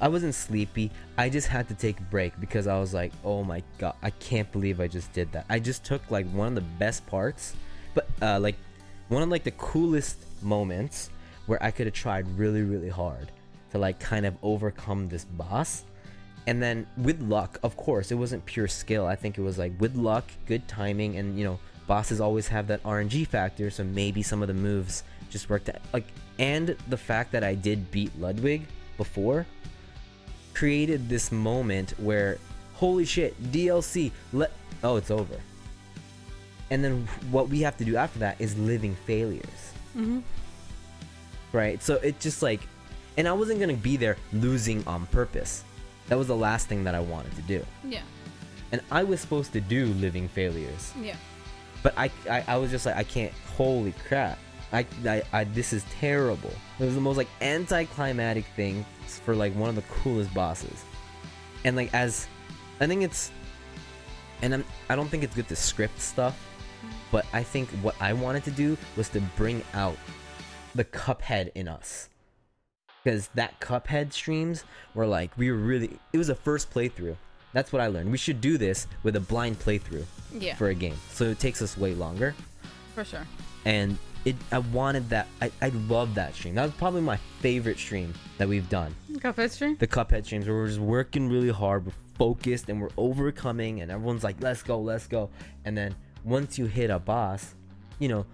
I 0.00 0.08
wasn't 0.08 0.34
sleepy. 0.34 0.90
I 1.16 1.30
just 1.30 1.48
had 1.48 1.68
to 1.68 1.74
take 1.74 1.98
a 2.00 2.02
break 2.02 2.38
because 2.38 2.66
I 2.66 2.78
was 2.78 2.92
like, 2.92 3.12
"Oh 3.24 3.42
my 3.42 3.62
god, 3.78 3.94
I 4.02 4.10
can't 4.10 4.50
believe 4.52 4.78
I 4.78 4.88
just 4.88 5.10
did 5.14 5.32
that." 5.32 5.46
I 5.48 5.58
just 5.58 5.84
took 5.84 6.10
like 6.10 6.28
one 6.32 6.48
of 6.48 6.54
the 6.54 6.60
best 6.78 7.06
parts, 7.06 7.54
but 7.94 8.06
uh, 8.20 8.38
like 8.38 8.56
one 9.08 9.22
of 9.22 9.30
like 9.30 9.44
the 9.44 9.52
coolest 9.52 10.18
moments 10.42 11.10
where 11.46 11.62
I 11.62 11.70
could 11.70 11.86
have 11.86 11.94
tried 11.94 12.28
really, 12.38 12.62
really 12.62 12.90
hard 12.90 13.32
to 13.70 13.78
like 13.78 13.98
kind 13.98 14.26
of 14.26 14.36
overcome 14.42 15.08
this 15.08 15.24
boss. 15.24 15.84
And 16.46 16.62
then 16.62 16.86
with 16.96 17.20
luck, 17.20 17.58
of 17.62 17.76
course, 17.76 18.12
it 18.12 18.14
wasn't 18.14 18.46
pure 18.46 18.68
skill. 18.68 19.06
I 19.06 19.16
think 19.16 19.36
it 19.36 19.42
was 19.42 19.58
like 19.58 19.72
with 19.80 19.96
luck, 19.96 20.24
good 20.46 20.68
timing, 20.68 21.16
and 21.16 21.36
you 21.38 21.44
know, 21.44 21.58
bosses 21.86 22.20
always 22.20 22.48
have 22.48 22.68
that 22.68 22.82
RNG 22.84 23.26
factor, 23.26 23.70
so 23.70 23.82
maybe 23.84 24.22
some 24.22 24.42
of 24.42 24.48
the 24.48 24.54
moves 24.54 25.02
just 25.28 25.50
worked 25.50 25.68
out. 25.68 25.78
Like, 25.92 26.06
and 26.38 26.76
the 26.88 26.96
fact 26.96 27.32
that 27.32 27.42
I 27.42 27.54
did 27.54 27.90
beat 27.90 28.12
Ludwig 28.20 28.66
before 28.96 29.46
created 30.54 31.08
this 31.08 31.30
moment 31.32 31.90
where 31.98 32.38
holy 32.74 33.04
shit 33.04 33.34
DLC 33.52 34.10
let 34.32 34.50
oh 34.82 34.96
it's 34.96 35.10
over 35.10 35.36
and 36.70 36.82
then 36.82 37.06
what 37.30 37.48
we 37.50 37.60
have 37.60 37.76
to 37.76 37.84
do 37.84 37.96
after 37.96 38.18
that 38.20 38.40
is 38.40 38.56
living 38.58 38.96
failures 39.06 39.72
Mm-hmm. 39.96 40.20
right 41.52 41.82
so 41.82 41.94
it 41.96 42.20
just 42.20 42.42
like 42.42 42.60
and 43.18 43.26
I 43.28 43.32
wasn't 43.32 43.60
gonna 43.60 43.74
be 43.74 43.96
there 43.96 44.16
losing 44.32 44.82
on 44.86 45.06
purpose 45.06 45.62
that 46.08 46.16
was 46.18 46.26
the 46.28 46.36
last 46.36 46.68
thing 46.68 46.84
that 46.84 46.94
I 46.94 47.00
wanted 47.00 47.34
to 47.36 47.42
do. 47.42 47.64
Yeah. 47.84 48.02
and 48.72 48.80
I 48.90 49.02
was 49.04 49.20
supposed 49.20 49.52
to 49.52 49.60
do 49.60 49.86
living 49.94 50.28
failures. 50.28 50.92
Yeah. 51.00 51.16
but 51.82 51.94
I, 51.96 52.10
I 52.30 52.44
I 52.48 52.56
was 52.56 52.70
just 52.70 52.86
like 52.86 52.96
I 52.96 53.04
can't 53.04 53.32
holy 53.56 53.92
crap. 54.08 54.38
I, 54.72 54.84
I 55.06 55.22
I 55.32 55.44
this 55.44 55.72
is 55.72 55.84
terrible. 56.00 56.50
It 56.80 56.84
was 56.84 56.94
the 56.94 57.00
most 57.00 57.16
like 57.16 57.28
anticlimactic 57.40 58.44
thing 58.56 58.84
for 59.24 59.34
like 59.36 59.54
one 59.54 59.68
of 59.68 59.76
the 59.76 59.82
coolest 59.82 60.32
bosses. 60.34 60.84
And 61.64 61.76
like 61.76 61.92
as 61.94 62.26
I 62.80 62.86
think 62.86 63.02
it's 63.02 63.30
and 64.42 64.52
I'm 64.54 64.64
I 64.90 64.96
don't 64.96 65.08
think 65.08 65.22
it's 65.22 65.34
good 65.34 65.48
to 65.48 65.56
script 65.56 66.00
stuff 66.00 66.36
but 67.12 67.24
I 67.32 67.42
think 67.42 67.70
what 67.82 67.94
I 68.00 68.12
wanted 68.12 68.44
to 68.44 68.50
do 68.50 68.76
was 68.96 69.08
to 69.10 69.20
bring 69.36 69.62
out 69.74 69.96
the 70.74 70.84
cuphead 70.84 71.50
in 71.54 71.68
us 71.68 72.10
because 73.06 73.28
that 73.34 73.58
cuphead 73.60 74.12
streams 74.12 74.64
were 74.94 75.06
like 75.06 75.30
we 75.38 75.48
were 75.48 75.56
really 75.56 75.96
it 76.12 76.18
was 76.18 76.28
a 76.28 76.34
first 76.34 76.68
playthrough 76.74 77.14
that's 77.52 77.72
what 77.72 77.80
I 77.80 77.86
learned 77.86 78.10
we 78.10 78.18
should 78.18 78.40
do 78.40 78.58
this 78.58 78.88
with 79.04 79.14
a 79.14 79.20
blind 79.20 79.60
playthrough 79.60 80.04
Yeah. 80.32 80.56
for 80.56 80.68
a 80.68 80.74
game. 80.74 80.96
So 81.12 81.24
it 81.26 81.38
takes 81.38 81.62
us 81.62 81.78
way 81.78 81.94
longer. 81.94 82.34
For 82.94 83.02
sure. 83.04 83.26
And 83.64 83.96
it 84.26 84.34
I 84.52 84.58
wanted 84.58 85.08
that 85.10 85.26
I, 85.40 85.50
I 85.62 85.68
love 85.88 86.14
that 86.16 86.34
stream. 86.34 86.54
That 86.56 86.64
was 86.64 86.72
probably 86.74 87.00
my 87.00 87.16
favorite 87.40 87.78
stream 87.78 88.12
that 88.36 88.46
we've 88.48 88.68
done. 88.68 88.94
Cuphead 89.12 89.50
stream. 89.52 89.76
The 89.78 89.86
Cuphead 89.86 90.26
streams 90.26 90.46
where 90.46 90.56
we're 90.56 90.66
just 90.66 90.80
working 90.80 91.30
really 91.30 91.48
hard, 91.48 91.86
we're 91.86 91.92
focused 92.18 92.68
and 92.68 92.78
we're 92.82 92.90
overcoming 92.98 93.80
and 93.80 93.90
everyone's 93.90 94.24
like, 94.24 94.36
let's 94.40 94.62
go, 94.62 94.78
let's 94.78 95.06
go. 95.06 95.30
And 95.64 95.78
then 95.78 95.94
once 96.24 96.58
you 96.58 96.66
hit 96.66 96.90
a 96.90 96.98
boss, 96.98 97.54
you 98.00 98.08
know, 98.08 98.26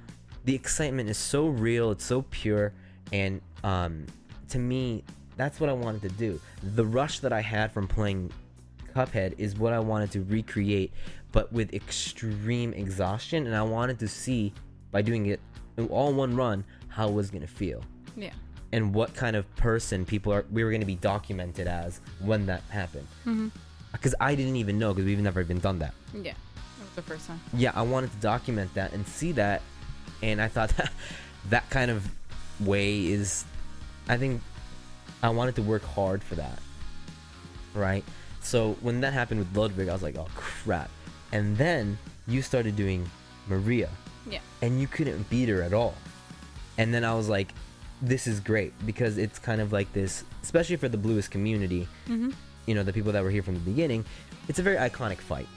the 0.47 0.55
excitement 0.55 1.09
is 1.11 1.19
so 1.19 1.47
real, 1.47 1.93
it's 1.93 2.05
so 2.05 2.23
pure, 2.23 2.73
and 3.13 3.41
um 3.63 4.07
to 4.53 4.59
me, 4.59 5.03
that's 5.37 5.61
what 5.61 5.69
I 5.69 5.73
wanted 5.73 6.03
to 6.03 6.09
do. 6.11 6.41
The 6.75 6.85
rush 6.85 7.19
that 7.21 7.33
I 7.33 7.41
had 7.41 7.73
from 7.73 7.87
playing 7.89 8.31
Cuphead 8.95 9.35
is 9.39 9.57
what 9.57 9.73
I 9.73 9.81
wanted 9.81 10.11
to 10.13 10.23
recreate, 10.23 10.93
but 11.33 11.53
with 11.53 11.73
extreme 11.75 12.73
exhaustion, 12.75 13.47
and 13.47 13.57
I 13.57 13.63
wanted 13.63 13.99
to 14.01 14.09
see 14.09 14.53
by 14.91 15.03
doing 15.03 15.27
it 15.27 15.41
all 15.91 16.13
one 16.13 16.37
run 16.37 16.65
how 16.89 17.09
it 17.09 17.13
was 17.15 17.31
gonna 17.31 17.47
feel 17.47 17.83
Yeah. 18.15 18.33
and 18.73 18.95
what 18.95 19.15
kind 19.15 19.35
of 19.37 19.45
person 19.57 20.05
people 20.05 20.31
are 20.35 20.45
we 20.53 20.63
were 20.63 20.69
going 20.71 20.83
to 20.83 20.87
be 20.87 20.97
documented 20.97 21.67
as 21.67 22.03
when 22.21 22.45
that 22.47 22.61
happened 22.69 23.07
Mm-hmm. 23.25 23.49
because 23.91 24.15
i 24.21 24.35
didn't 24.35 24.57
even 24.57 24.79
know 24.79 24.93
because 24.93 25.07
we've 25.07 25.19
never 25.19 25.41
even 25.41 25.59
done 25.61 25.79
that 25.79 25.95
Yeah. 26.13 26.35
That 26.79 26.85
was 26.85 26.95
the 26.95 27.03
first 27.03 27.27
time. 27.27 27.41
yeah 27.57 27.73
i 27.75 27.81
wanted 27.81 28.11
to 28.13 28.19
document 28.19 28.73
that 28.75 28.93
and 28.93 29.07
see 29.07 29.33
that 29.33 29.63
and 30.23 30.43
i 30.43 30.47
thought 30.49 30.77
that 30.77 30.93
that 31.49 31.71
kind 31.71 31.91
of 31.91 32.07
way 32.61 33.07
is 33.07 33.47
i 34.09 34.17
think 34.17 34.41
i 35.23 35.29
wanted 35.29 35.55
to 35.55 35.63
work 35.63 35.83
hard 35.85 36.23
for 36.23 36.35
that 36.35 36.59
right 37.75 38.05
so 38.41 38.73
when 38.81 39.01
that 39.01 39.13
happened 39.13 39.39
with 39.41 39.57
ludwig 39.57 39.89
i 39.89 39.93
was 39.93 40.03
like 40.03 40.17
oh 40.17 40.29
crap 40.35 40.91
and 41.33 41.57
then 41.57 41.97
you 42.27 42.43
started 42.43 42.77
doing 42.77 43.09
maria 43.49 43.89
Yeah. 44.29 44.41
and 44.61 44.81
you 44.81 44.87
couldn't 44.87 45.29
beat 45.31 45.49
her 45.49 45.63
at 45.63 45.73
all. 45.73 45.95
And 46.79 46.95
then 46.95 47.05
I 47.05 47.15
was 47.15 47.29
like, 47.29 47.53
this 48.01 48.27
is 48.27 48.39
great 48.41 48.73
because 48.87 49.19
it's 49.19 49.39
kind 49.39 49.61
of 49.61 49.73
like 49.73 49.93
this, 49.93 50.25
especially 50.43 50.77
for 50.77 50.89
the 50.89 50.97
bluest 50.97 51.31
community, 51.33 51.89
Mm-hmm. 52.09 52.31
you 52.67 52.75
know, 52.75 52.83
the 52.85 52.93
people 52.93 53.13
that 53.13 53.23
were 53.25 53.31
here 53.31 53.43
from 53.43 53.55
the 53.55 53.61
beginning, 53.61 54.05
it's 54.49 54.59
a 54.59 54.63
very 54.63 54.77
iconic 54.77 55.19
fight. 55.19 55.49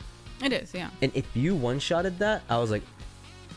It 0.43 0.51
is. 0.51 0.73
Yeah. 0.73 0.89
And 1.01 1.11
if 1.15 1.25
you 1.35 1.53
one 1.55 1.77
shotted 1.79 2.17
that, 2.19 2.41
I 2.49 2.57
was 2.57 2.71
like, 2.71 2.83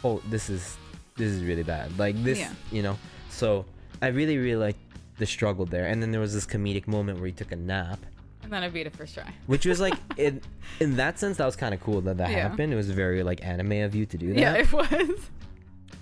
oh, 0.04 0.20
this 0.28 0.50
is 0.50 0.76
this 1.16 1.28
is 1.32 1.42
really 1.42 1.64
bad. 1.64 1.98
Like 1.98 2.22
this, 2.22 2.38
Yeah. 2.38 2.52
you 2.70 2.82
know. 2.82 2.96
So 3.30 3.64
I 4.02 4.08
really 4.08 4.38
really 4.38 4.56
liked 4.56 4.78
the 5.18 5.26
struggle 5.26 5.66
there. 5.66 5.86
And 5.86 6.00
then 6.02 6.12
there 6.12 6.20
was 6.20 6.32
this 6.34 6.46
comedic 6.46 6.86
moment 6.86 7.18
where 7.18 7.26
he 7.26 7.32
took 7.32 7.50
a 7.52 7.56
nap, 7.56 7.98
And 8.44 8.52
then 8.52 8.62
I 8.62 8.68
beat 8.68 8.86
it 8.86 8.94
first 8.96 9.14
try. 9.14 9.32
which 9.46 9.66
was 9.66 9.80
like 9.80 9.94
in 10.16 10.40
in 10.80 10.96
that 10.96 11.18
sense 11.18 11.36
that 11.38 11.46
was 11.46 11.56
kind 11.56 11.74
of 11.74 11.80
cool 11.80 12.00
that 12.02 12.16
that 12.18 12.30
Yeah. 12.30 12.48
happened. 12.48 12.72
It 12.72 12.76
was 12.76 12.90
very 12.90 13.22
like 13.22 13.44
anime 13.44 13.82
of 13.82 13.94
you 13.94 14.06
to 14.06 14.16
do 14.18 14.28
that. 14.34 14.38
Yeah, 14.40 14.54
it 14.54 14.72
was. 14.72 15.18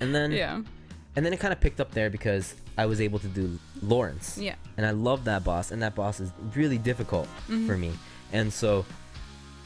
And 0.00 0.14
then 0.14 0.32
Yeah. 0.32 0.62
And 1.16 1.24
then 1.24 1.32
it 1.32 1.40
kind 1.40 1.52
of 1.52 1.61
picked 1.61 1.80
up 1.80 1.92
there 1.92 2.11
because 2.11 2.54
I 2.76 2.85
was 2.85 3.00
able 3.00 3.18
to 3.20 3.28
do 3.28 3.59
Laurence. 3.80 4.37
Yeah. 4.37 4.56
And 4.76 4.85
I 4.85 4.90
love 4.90 5.24
that 5.24 5.44
boss, 5.44 5.70
and 5.72 5.80
that 5.82 5.94
boss 5.94 6.20
is 6.20 6.30
really 6.54 6.76
difficult 6.76 7.26
Mhm. 7.48 7.66
for 7.66 7.78
me. 7.78 7.92
And 8.35 8.52
so 8.52 8.85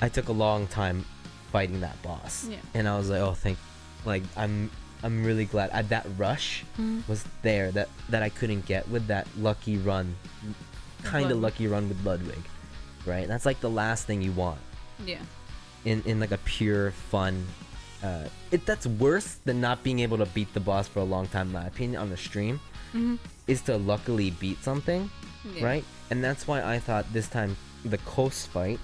I 0.00 0.08
took 0.08 0.28
a 0.28 0.32
long 0.32 0.68
time 0.68 1.04
fighting 1.50 1.80
that 1.80 2.00
boss. 2.02 2.46
Yeah. 2.48 2.58
And 2.74 2.86
I 2.88 2.96
was 2.96 3.10
like, 3.10 3.20
oh, 3.20 3.34
thank, 3.34 3.58
like 4.04 4.22
I'm, 4.36 4.70
I'm 5.02 5.24
really 5.24 5.44
glad 5.46 5.70
I, 5.70 5.82
that 5.82 6.06
rush 6.18 6.64
Mhm. 6.78 7.06
was 7.08 7.24
there 7.42 7.70
that 7.72 7.88
that 8.08 8.22
I 8.22 8.28
couldn't 8.28 8.66
get 8.66 8.88
with 8.88 9.06
that 9.08 9.26
lucky 9.38 9.76
run, 9.78 10.14
kind 11.02 11.30
of 11.30 11.38
lucky 11.38 11.66
run 11.66 11.88
with 11.88 12.04
Ludwig, 12.04 12.42
right? 13.06 13.26
That's 13.26 13.46
like 13.46 13.60
the 13.60 13.70
last 13.70 14.06
thing 14.06 14.22
you 14.22 14.32
want 14.32 14.60
Yeah. 15.06 15.22
in 15.84 16.02
in 16.04 16.20
like 16.20 16.32
a 16.32 16.38
pure 16.38 16.90
fun 17.10 17.46
uh 18.02 18.24
it 18.50 18.64
that's 18.66 18.86
worse 18.86 19.36
than 19.44 19.60
not 19.60 19.82
being 19.82 20.00
able 20.00 20.16
to 20.18 20.26
beat 20.26 20.52
the 20.54 20.60
boss 20.60 20.88
for 20.88 21.00
a 21.00 21.04
long 21.04 21.26
time 21.28 21.48
in 21.48 21.52
my 21.52 21.66
opinion 21.66 22.00
on 22.00 22.08
the 22.10 22.16
stream 22.16 22.60
Mm-hmm. 22.94 23.16
is 23.46 23.60
to 23.62 23.76
luckily 23.76 24.30
beat 24.30 24.62
something 24.64 25.10
Yeah. 25.44 25.64
right 25.64 25.84
and 26.10 26.24
that's 26.24 26.46
why 26.48 26.62
i 26.74 26.78
thought 26.78 27.04
this 27.12 27.28
time 27.28 27.56
the 27.84 27.98
Kos 27.98 28.46
fight 28.46 28.80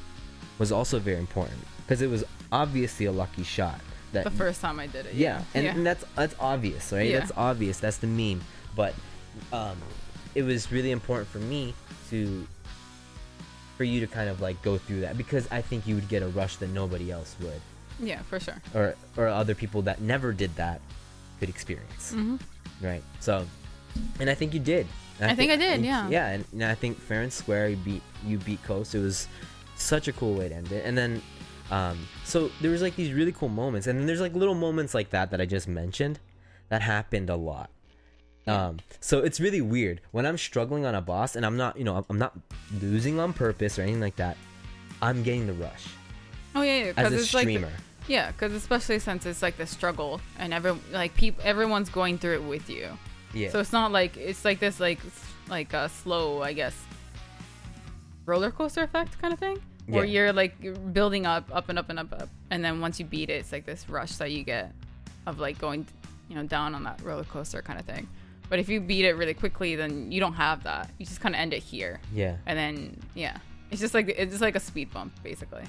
was 0.59 0.71
also 0.71 0.99
very 0.99 1.19
important 1.19 1.59
because 1.83 2.01
it 2.03 2.11
was 2.11 2.25
obviously 2.53 3.07
a 3.07 3.13
lucky 3.13 3.43
shot 3.43 3.81
that 4.13 4.25
The 4.25 4.31
first 4.31 4.61
time 4.61 4.79
I 4.81 4.87
did 4.87 5.07
it. 5.07 5.15
yeah, 5.15 5.43
and, 5.55 5.65
yeah. 5.65 5.75
and 5.75 5.87
that's 5.87 6.05
that's 6.15 6.35
obvious 6.41 6.93
right 6.93 7.09
Yeah. 7.11 7.19
that's 7.21 7.33
obvious 7.37 7.79
that's 7.81 7.99
the 7.99 8.07
meme 8.07 8.41
but 8.75 8.95
um 9.53 9.77
it 10.35 10.43
was 10.43 10.71
really 10.73 10.91
important 10.91 11.29
for 11.29 11.39
me 11.39 11.75
to 12.11 12.47
for 13.77 13.85
you 13.85 14.01
to 14.01 14.07
kind 14.07 14.29
of 14.31 14.41
like 14.41 14.61
go 14.63 14.79
through 14.79 15.01
that 15.01 15.19
because 15.19 15.47
i 15.51 15.61
think 15.61 15.87
you 15.87 15.95
would 15.95 16.09
get 16.09 16.23
a 16.23 16.29
rush 16.29 16.57
that 16.57 16.71
nobody 16.71 17.11
else 17.11 17.37
would 17.41 17.61
yeah, 17.99 18.21
for 18.29 18.39
sure. 18.39 18.61
or 18.75 18.95
or 19.17 19.27
other 19.29 19.55
people 19.55 19.81
that 19.83 20.01
never 20.03 20.33
did 20.33 20.55
that 20.57 20.81
could 21.41 21.49
experience 21.49 22.13
Mm-hmm. 22.15 22.37
right 22.85 23.03
so 23.21 23.47
and 24.21 24.29
i 24.31 24.35
think 24.35 24.53
you 24.55 24.61
did 24.61 24.87
And 25.19 25.31
I 25.31 25.35
think 25.35 25.51
I 25.51 25.57
did, 25.57 25.75
and- 25.77 25.85
yeah. 25.85 26.09
yeah 26.09 26.29
and, 26.29 26.45
and 26.53 26.65
i 26.65 26.75
think 26.75 26.99
fair 26.99 27.23
and 27.23 27.33
square 27.33 27.69
you 27.69 27.77
beat 27.77 28.03
you 28.25 28.37
beat 28.39 28.63
Kos 28.65 28.95
it 28.95 29.01
was 29.01 29.29
such 29.77 30.09
a 30.09 30.13
cool 30.13 30.35
way 30.35 30.49
to 30.49 30.55
end 30.55 30.73
it 30.73 30.85
and 30.85 30.97
then 30.97 31.23
um 31.71 31.99
so 32.25 32.51
there 32.61 32.71
was 32.71 32.81
like 32.83 32.95
these 32.97 33.13
really 33.13 33.33
cool 33.33 33.49
moments 33.49 33.87
and 33.87 33.99
then 33.99 34.07
there's 34.07 34.21
like 34.21 34.35
little 34.35 34.55
moments 34.55 34.95
like 34.95 35.11
that 35.11 35.31
that 35.31 35.41
i 35.41 35.47
just 35.47 35.67
mentioned 35.67 36.19
that 36.69 36.83
happened 36.83 37.31
a 37.31 37.37
lot. 37.37 37.71
Um 38.47 38.79
so 39.01 39.21
it's 39.21 39.41
really 39.41 39.61
weird. 39.61 40.01
When 40.13 40.25
i'm 40.27 40.39
struggling 40.39 40.85
on 40.85 40.95
a 40.95 41.01
boss 41.01 41.35
and 41.37 41.45
i'm 41.45 41.57
not 41.57 41.77
you 41.77 41.85
know 41.85 42.05
i'm 42.09 42.19
not 42.19 42.39
losing 42.81 43.19
on 43.19 43.33
purpose 43.33 43.79
or 43.79 43.83
anything 43.83 44.01
like 44.01 44.17
that 44.17 44.37
i'm 45.03 45.23
getting 45.25 45.47
the 45.47 45.53
rush. 45.55 45.87
Oh 46.55 46.63
yeah, 46.63 46.85
yeah. 46.85 46.93
as 46.97 47.13
a 47.13 47.17
it's 47.17 47.35
like 47.35 47.43
streamer. 47.43 47.69
The- 47.69 48.13
yeah, 48.13 48.31
because 48.31 48.53
especially 48.53 49.01
since 49.01 49.27
it's 49.27 49.43
like 49.43 49.57
the 49.57 49.67
struggle 49.67 50.21
and 50.39 50.55
every 50.55 50.75
like 50.93 51.15
people 51.15 51.43
everyone's 51.45 51.91
going 51.91 52.19
through 52.19 52.35
it 52.35 52.45
with 52.45 52.71
you. 52.71 52.97
yeah. 53.35 53.51
So 53.51 53.59
it's 53.59 53.73
not 53.73 53.91
like 53.91 54.17
it's 54.17 54.45
like 54.45 54.61
this 54.61 54.79
like 54.79 55.01
like 55.49 55.73
a 55.73 55.89
slow 55.89 56.43
I 56.43 56.53
guess 56.53 56.75
roller 58.25 58.51
coaster 58.53 58.83
effect 58.83 59.21
kind 59.21 59.33
of 59.33 59.39
thing, 59.41 59.59
where 59.87 60.05
Yeah. 60.05 60.13
you're 60.13 60.33
like 60.33 60.55
you're 60.61 60.75
building 60.75 61.27
up, 61.27 61.49
up 61.53 61.69
and 61.69 61.79
up 61.79 61.89
and 61.91 61.99
up, 61.99 62.13
up, 62.13 62.29
and 62.51 62.65
then 62.65 62.81
once 62.81 62.99
you 62.99 63.07
beat 63.07 63.31
it, 63.31 63.35
it's 63.35 63.53
like 63.53 63.67
this 63.67 63.89
rush 63.89 64.17
that 64.17 64.31
you 64.33 64.43
get 64.45 64.73
of 65.27 65.39
like 65.39 65.59
going, 65.59 65.87
you 66.29 66.35
know, 66.37 66.43
down 66.45 66.75
on 66.75 66.83
that 66.85 67.01
roller 67.03 67.25
coaster 67.25 67.63
kind 67.63 67.79
of 67.79 67.85
thing. 67.87 68.09
But 68.49 68.59
if 68.61 68.69
you 68.69 68.81
beat 68.81 69.05
it 69.05 69.15
really 69.15 69.35
quickly, 69.35 69.75
then 69.75 70.13
you 70.13 70.21
don't 70.21 70.35
have 70.35 70.63
that. 70.65 70.91
You 70.99 71.07
just 71.07 71.21
kind 71.21 71.35
of 71.35 71.41
end 71.41 71.53
it 71.53 71.63
here, 71.63 72.01
Yeah. 72.15 72.37
and 72.47 72.57
then 72.59 72.97
yeah, 73.15 73.39
it's 73.71 73.81
just 73.81 73.95
like 73.95 74.09
it's 74.09 74.31
just 74.33 74.43
like 74.43 74.57
a 74.57 74.61
speed 74.61 74.93
bump 74.93 75.13
basically. 75.23 75.65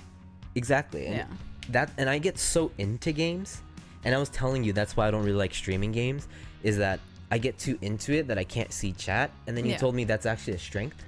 Exactly. 0.55 1.05
And 1.07 1.15
Yeah. 1.17 1.25
That 1.69 1.91
and 1.97 2.09
I 2.09 2.17
get 2.19 2.37
so 2.37 2.71
into 2.77 3.11
games, 3.11 3.61
and 4.05 4.15
I 4.15 4.17
was 4.17 4.29
telling 4.29 4.63
you 4.63 4.73
that's 4.73 4.95
why 4.95 5.07
I 5.07 5.11
don't 5.11 5.23
really 5.23 5.35
like 5.37 5.53
streaming 5.53 5.91
games. 5.91 6.27
Is 6.63 6.77
that 6.77 6.99
I 7.29 7.37
get 7.39 7.57
too 7.57 7.77
into 7.81 8.13
it 8.13 8.27
that 8.29 8.37
I 8.37 8.45
can't 8.45 8.71
see 8.71 8.93
chat, 8.93 9.31
and 9.47 9.57
then 9.57 9.65
you 9.65 9.71
Yeah. 9.71 9.77
told 9.77 9.93
me 9.95 10.05
that's 10.05 10.25
actually 10.25 10.53
a 10.53 10.59
strength. 10.59 11.03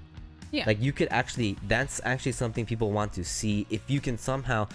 Yeah. 0.51 0.63
Like 0.65 0.81
you 0.81 0.91
could 0.91 1.07
actually, 1.11 1.57
that's 1.67 2.01
actually 2.03 2.31
something 2.33 2.65
people 2.65 2.91
want 2.91 3.13
to 3.13 3.23
see 3.23 3.67
if 3.69 3.81
you 3.87 3.99
can 4.01 4.17
somehow 4.17 4.67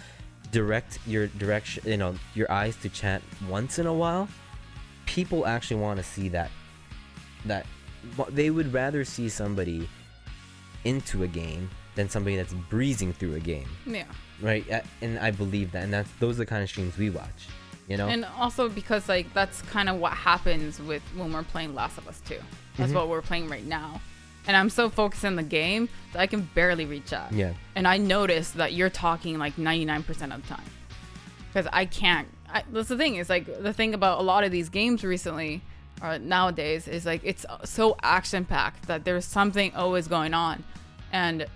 direct 0.53 0.99
your 1.07 1.27
direction, 1.29 1.83
you 1.87 1.97
know, 1.97 2.15
your 2.35 2.51
eyes 2.51 2.77
to 2.77 2.89
chat 2.89 3.23
once 3.49 3.79
in 3.79 3.87
a 3.87 3.93
while. 3.95 4.29
People 5.07 5.47
actually 5.47 5.81
want 5.81 5.99
to 5.99 6.05
see 6.05 6.29
that. 6.31 6.51
That 7.47 7.67
they 8.31 8.51
would 8.51 8.73
rather 8.73 9.05
see 9.05 9.29
somebody 9.29 9.89
into 10.85 11.23
a 11.23 11.27
game 11.27 11.71
than 11.95 12.09
somebody 12.09 12.37
that's 12.37 12.53
breezing 12.69 13.13
through 13.13 13.35
a 13.35 13.41
game 13.41 13.69
yeah. 13.87 14.05
right 14.43 14.67
and 15.01 15.19
i 15.21 15.31
believe 15.31 15.71
that 15.73 15.85
and 15.85 15.93
that's 15.95 16.11
those 16.19 16.35
are 16.35 16.39
the 16.39 16.47
kind 16.47 16.63
of 16.63 16.69
streams 16.69 16.99
we 16.99 17.09
watch 17.09 17.47
you 17.89 17.97
know 17.97 18.09
And 18.09 18.27
also 18.37 18.69
because 18.69 19.09
like 19.09 19.33
that's 19.33 19.63
kind 19.63 19.89
of 19.89 19.97
what 19.99 20.13
happens 20.13 20.79
with 20.81 21.03
when 21.17 21.33
we're 21.33 21.45
playing 21.45 21.75
Last 21.75 21.97
of 21.99 22.07
Us 22.09 22.21
2. 22.27 22.35
That's 22.77 22.89
Mm-hmm. 22.91 22.99
what 22.99 23.09
we're 23.09 23.23
playing 23.23 23.49
right 23.49 23.65
now. 23.65 24.01
And 24.47 24.57
I'm 24.57 24.69
so 24.71 24.91
focused 24.91 25.25
in 25.25 25.37
the 25.37 25.43
game 25.43 25.89
that 26.13 26.21
I 26.21 26.27
can 26.27 26.43
barely 26.55 26.85
reach 26.85 27.13
out. 27.13 27.33
Yeah. 27.33 27.55
And 27.75 27.89
I 27.89 27.97
notice 27.97 28.51
that 28.53 28.73
you're 28.75 28.91
talking 28.91 29.39
like 29.39 29.57
99% 29.57 30.01
of 30.35 30.43
the 30.43 30.49
time. 30.49 30.65
Because 31.53 31.67
I 31.73 31.87
can't. 31.87 32.29
I, 32.53 32.63
that's 32.73 32.89
the 32.89 32.97
thing. 32.97 33.17
Is 33.17 33.31
like 33.31 33.47
the 33.63 33.73
thing 33.73 33.95
about 33.95 34.21
a 34.21 34.23
lot 34.23 34.45
of 34.45 34.51
these 34.53 34.69
games 34.69 35.03
recently 35.05 35.63
or 36.03 36.19
nowadays 36.19 36.87
is 36.89 37.07
like 37.07 37.21
it's 37.25 37.47
so 37.65 37.97
action 38.03 38.45
packed 38.45 38.87
that 38.89 39.05
there's 39.05 39.25
something 39.25 39.75
always 39.75 40.09
going 40.09 40.35
on, 40.35 40.63
and 41.13 41.47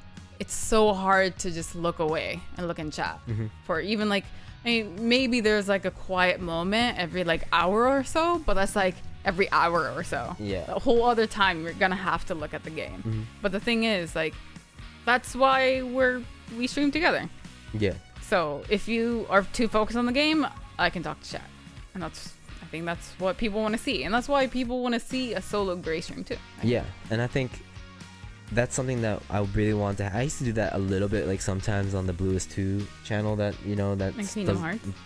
it's 0.41 0.55
so 0.55 0.93
hard 0.95 1.37
to 1.41 1.51
just 1.51 1.75
look 1.75 1.99
away 1.99 2.41
and 2.57 2.69
look 2.69 2.79
in 2.79 2.91
chat 2.91 3.21
Mm-hmm. 3.29 3.47
for 3.65 3.81
even 3.81 4.09
like 4.09 4.25
I 4.65 4.69
mean 4.69 5.09
maybe 5.09 5.41
there's 5.41 5.69
like 5.69 5.85
a 5.85 5.91
quiet 5.91 6.41
moment 6.41 6.99
every 6.99 7.25
like 7.25 7.43
hour 7.53 7.87
or 7.89 8.03
so, 8.05 8.39
but 8.47 8.55
that's 8.55 8.75
like 8.77 8.95
every 9.25 9.51
hour 9.53 9.93
or 9.95 10.03
so. 10.05 10.35
Yeah. 10.39 10.65
The 10.65 10.79
whole 10.79 11.05
other 11.05 11.27
time 11.27 11.63
you're 11.63 11.73
gonna 11.75 11.97
have 11.97 12.25
to 12.27 12.35
look 12.35 12.55
at 12.55 12.65
the 12.65 12.71
game. 12.71 12.99
Mm-hmm. 12.99 13.23
But 13.43 13.53
the 13.53 13.61
thing 13.61 13.85
is 13.85 14.15
like 14.15 14.35
that's 15.05 15.35
why 15.35 15.83
we're 15.83 16.23
we 16.57 16.67
stream 16.67 16.91
together. 16.91 17.29
yeah 17.73 17.95
So 18.23 18.63
if 18.69 18.89
you 18.89 19.27
are 19.29 19.43
too 19.53 19.69
focused 19.69 19.99
on 19.99 20.07
the 20.07 20.13
game, 20.13 20.47
I 20.79 20.91
can 20.91 21.03
talk 21.03 21.21
to 21.23 21.31
chat, 21.31 21.49
and 21.95 22.03
that's 22.03 22.35
I 22.63 22.67
think 22.71 22.85
that's 22.85 23.13
what 23.19 23.37
people 23.39 23.63
want 23.63 23.73
to 23.77 23.79
see, 23.83 24.05
and 24.05 24.13
that's 24.15 24.29
why 24.29 24.47
people 24.47 24.83
want 24.83 24.95
to 24.95 25.01
see 25.01 25.33
a 25.35 25.41
solo 25.43 25.75
gray 25.77 26.01
stream 26.03 26.25
too. 26.25 26.37
yeah 26.63 26.85
and 27.11 27.21
i 27.23 27.27
think 27.27 27.51
that's 28.53 28.75
something 28.75 29.03
that 29.03 29.21
i 29.31 29.41
really 29.55 29.75
want 29.75 29.99
to 29.99 30.17
i 30.17 30.23
used 30.23 30.39
to 30.39 30.45
do 30.45 30.53
that 30.53 30.75
a 30.75 30.79
little 30.79 31.09
bit 31.09 31.27
like 31.27 31.41
sometimes 31.41 31.95
on 31.95 32.07
the 32.07 32.13
bluest 32.13 32.51
2 32.53 32.87
channel 33.05 33.37
that 33.37 33.55
you 33.65 33.77
know 33.77 33.95
that 33.95 34.15
Kingdom 34.35 34.57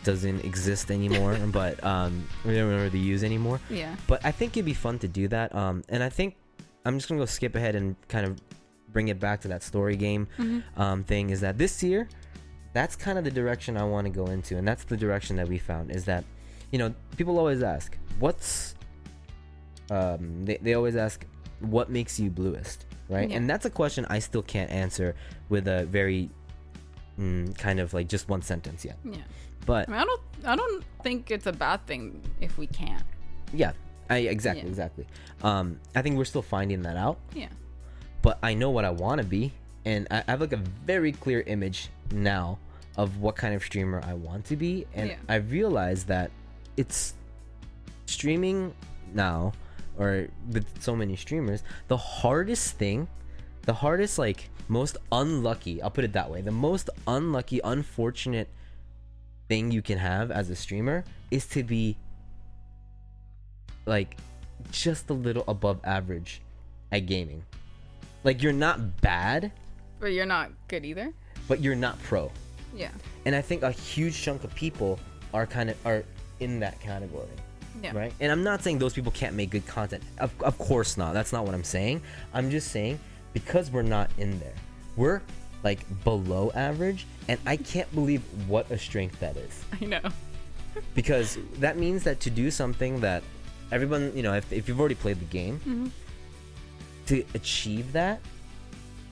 doesn't 0.05 0.45
exist 0.45 0.91
anymore 0.91 1.37
but 1.53 1.83
um 1.85 2.27
we 2.45 2.55
don't 2.55 2.71
really 2.71 2.99
use 2.99 3.25
anymore. 3.25 3.61
Yeah. 3.69 3.95
but 4.07 4.25
i 4.25 4.31
think 4.31 4.57
it'd 4.57 4.65
be 4.65 4.75
fun 4.75 4.99
to 5.01 5.09
do 5.09 5.29
that 5.29 5.55
um 5.55 5.83
and 5.89 6.03
i 6.03 6.09
think 6.09 6.37
i'm 6.85 6.99
just 6.99 7.09
gonna 7.09 7.21
go 7.21 7.27
skip 7.27 7.55
ahead 7.57 7.75
and 7.75 7.97
kind 8.09 8.27
of 8.27 8.41
bring 8.93 9.09
it 9.09 9.19
back 9.19 9.41
to 9.41 9.49
that 9.49 9.63
story 9.63 9.97
game 9.97 10.29
um 10.77 11.03
thing 11.05 11.31
is 11.31 11.41
that 11.41 11.59
this 11.59 11.83
year 11.83 12.09
that's 12.75 12.95
kind 12.95 13.19
of 13.19 13.25
the 13.25 13.31
direction 13.31 13.77
i 13.77 13.83
want 13.85 14.07
to 14.07 14.11
go 14.13 14.27
into 14.27 14.57
and 14.57 14.67
that's 14.69 14.85
the 14.85 14.97
direction 14.97 15.35
that 15.37 15.49
we 15.49 15.59
found 15.59 15.91
is 15.91 16.05
that 16.05 16.25
you 16.71 16.79
know 16.79 16.95
people 17.17 17.39
always 17.39 17.63
ask 17.63 17.97
what's 18.21 18.75
um 19.91 20.45
they, 20.45 20.59
they 20.59 20.75
always 20.75 20.95
ask 20.97 21.27
what 21.61 21.91
makes 21.91 22.21
you 22.21 22.31
bluest 22.31 22.87
right 23.09 23.29
Yeah. 23.31 23.37
and 23.37 23.49
that's 23.51 23.65
a 23.67 23.71
question 23.71 24.07
i 24.11 24.19
still 24.19 24.43
can't 24.43 24.71
answer 24.71 25.15
with 25.49 25.67
a 25.69 25.85
very 25.87 26.31
mm, 27.19 27.57
kind 27.59 27.81
of 27.81 27.93
like 27.95 28.09
just 28.09 28.29
one 28.29 28.43
sentence 28.43 28.85
yet 28.85 28.97
Yeah. 29.05 29.17
but 29.67 29.89
I 29.89 29.93
mean, 29.93 30.01
I 30.01 30.05
don't 30.05 30.23
I 30.45 30.57
don't 30.57 30.85
think 31.03 31.31
it's 31.31 31.47
a 31.47 31.53
bad 31.53 31.87
thing 31.87 32.21
if 32.41 32.59
we 32.59 32.67
can't. 32.67 33.05
yeah 33.53 33.73
I, 34.11 34.19
exactly 34.19 34.63
Yeah. 34.63 34.69
exactly 34.69 35.07
um 35.43 35.79
i 35.95 36.03
think 36.03 36.17
we're 36.17 36.25
still 36.25 36.43
finding 36.43 36.83
that 36.83 36.97
out 36.97 37.19
Yeah. 37.35 37.49
but 38.23 38.39
I 38.43 38.55
know 38.55 38.71
what 38.71 38.85
I 38.85 38.91
want 38.91 39.21
to 39.21 39.27
be, 39.27 39.53
and 39.85 40.07
I 40.11 40.19
I 40.27 40.31
have 40.33 40.41
like 40.41 40.53
a 40.53 40.63
very 40.87 41.13
clear 41.13 41.41
image 41.47 41.89
now 42.13 42.59
of 42.97 43.19
what 43.19 43.35
kind 43.37 43.55
of 43.55 43.63
streamer 43.65 44.01
I 44.05 44.15
want 44.15 44.45
to 44.47 44.57
be, 44.57 44.87
and 44.95 45.09
Yeah. 45.11 45.17
I 45.29 45.37
realize 45.37 46.05
that 46.05 46.31
it's 46.77 47.15
streaming 48.07 48.75
now, 49.15 49.53
or 49.99 50.29
with 50.51 50.67
so 50.83 50.95
many 50.97 51.17
streamers, 51.17 51.63
the 51.89 51.97
hardest 51.97 52.77
thing, 52.79 53.09
the 53.63 53.73
hardest 53.75 54.19
like 54.19 54.49
most 54.69 54.97
unlucky, 55.11 55.83
I'll 55.83 55.91
put 55.91 56.05
it 56.05 56.13
that 56.15 56.31
way, 56.31 56.41
the 56.41 56.51
most 56.51 56.89
unlucky, 57.07 57.61
unfortunate 57.63 58.49
thing 59.49 59.71
you 59.71 59.83
can 59.83 59.99
have 59.99 60.31
as 60.31 60.49
a 60.51 60.57
streamer 60.57 61.05
is 61.31 61.47
to 61.49 61.63
be 61.63 61.97
like 63.87 64.17
just 64.71 65.11
a 65.11 65.13
little 65.13 65.45
above 65.49 65.81
average 65.85 66.41
at 66.91 67.07
gaming. 67.07 67.43
Like 68.25 68.43
you're 68.43 68.53
not 68.53 69.01
bad, 69.01 69.53
But 70.01 70.13
you're 70.13 70.27
not 70.27 70.51
good 70.69 70.85
either. 70.85 71.13
but 71.49 71.61
you're 71.61 71.75
not 71.75 72.01
pro. 72.05 72.31
Yeah. 72.75 72.91
And 73.27 73.35
I 73.35 73.41
think 73.43 73.63
a 73.63 73.71
huge 73.71 74.21
chunk 74.23 74.45
of 74.45 74.55
people 74.55 74.99
are 75.35 75.47
kind 75.47 75.71
of 75.71 75.87
are 75.87 76.05
in 76.41 76.61
that 76.61 76.81
category, 76.81 77.29
Yeah. 77.83 77.97
right? 77.97 78.13
And 78.21 78.31
I'm 78.31 78.45
not 78.45 78.63
saying 78.63 78.79
those 78.79 78.95
people 78.95 79.13
can't 79.13 79.35
make 79.35 79.51
good 79.51 79.67
content. 79.67 80.03
Of, 80.19 80.33
of 80.43 80.57
course 80.59 80.97
not. 80.97 81.15
That's 81.15 81.33
not 81.33 81.45
what 81.45 81.55
I'm 81.55 81.65
saying. 81.65 82.03
I'm 82.33 82.51
just 82.51 82.71
saying 82.71 82.99
because 83.33 83.71
we're 83.71 83.83
not 83.83 84.11
in 84.19 84.39
there. 84.41 84.55
We're 84.97 85.23
like 85.65 85.81
below 86.05 86.51
average 86.55 87.07
and 87.29 87.39
I 87.47 87.57
can't 87.57 87.93
believe 87.95 88.23
what 88.49 88.71
a 88.71 88.79
strength 88.79 89.19
that 89.21 89.37
is. 89.37 89.65
I 89.81 89.85
know. 89.85 90.01
because 90.95 91.39
that 91.59 91.77
means 91.77 92.05
that 92.05 92.21
to 92.21 92.31
do 92.31 92.51
something 92.51 93.01
that 93.01 93.23
everyone 93.71 94.13
you 94.15 94.23
know 94.23 94.35
if, 94.35 94.53
if 94.53 94.69
you've 94.69 94.81
already 94.81 94.95
played 94.95 95.19
the 95.21 95.25
game 95.27 95.59
mm-hmm. 95.61 95.87
to 97.07 97.25
achieve 97.35 97.93
that 97.93 98.21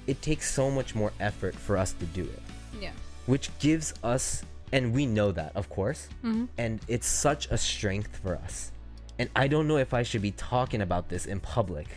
it 0.06 0.20
takes 0.22 0.50
so 0.52 0.70
much 0.70 0.94
more 0.94 1.12
effort 1.20 1.54
for 1.54 1.76
us 1.76 1.92
to 1.92 2.04
do 2.06 2.22
it 2.22 2.42
Yeah. 2.80 2.92
which 3.26 3.50
gives 3.58 3.94
us 4.02 4.42
and 4.72 4.92
we 4.92 5.06
know 5.06 5.32
that 5.32 5.52
of 5.56 5.68
course 5.68 6.08
Mm-hmm. 6.24 6.44
and 6.58 6.80
it's 6.88 7.06
such 7.06 7.48
a 7.50 7.58
strength 7.58 8.16
for 8.22 8.36
us 8.36 8.72
and 9.18 9.28
i 9.36 9.48
don't 9.48 9.66
know 9.68 9.76
if 9.78 9.92
i 9.94 10.02
should 10.02 10.22
be 10.22 10.30
talking 10.32 10.80
about 10.80 11.08
this 11.08 11.26
in 11.26 11.40
public 11.40 11.88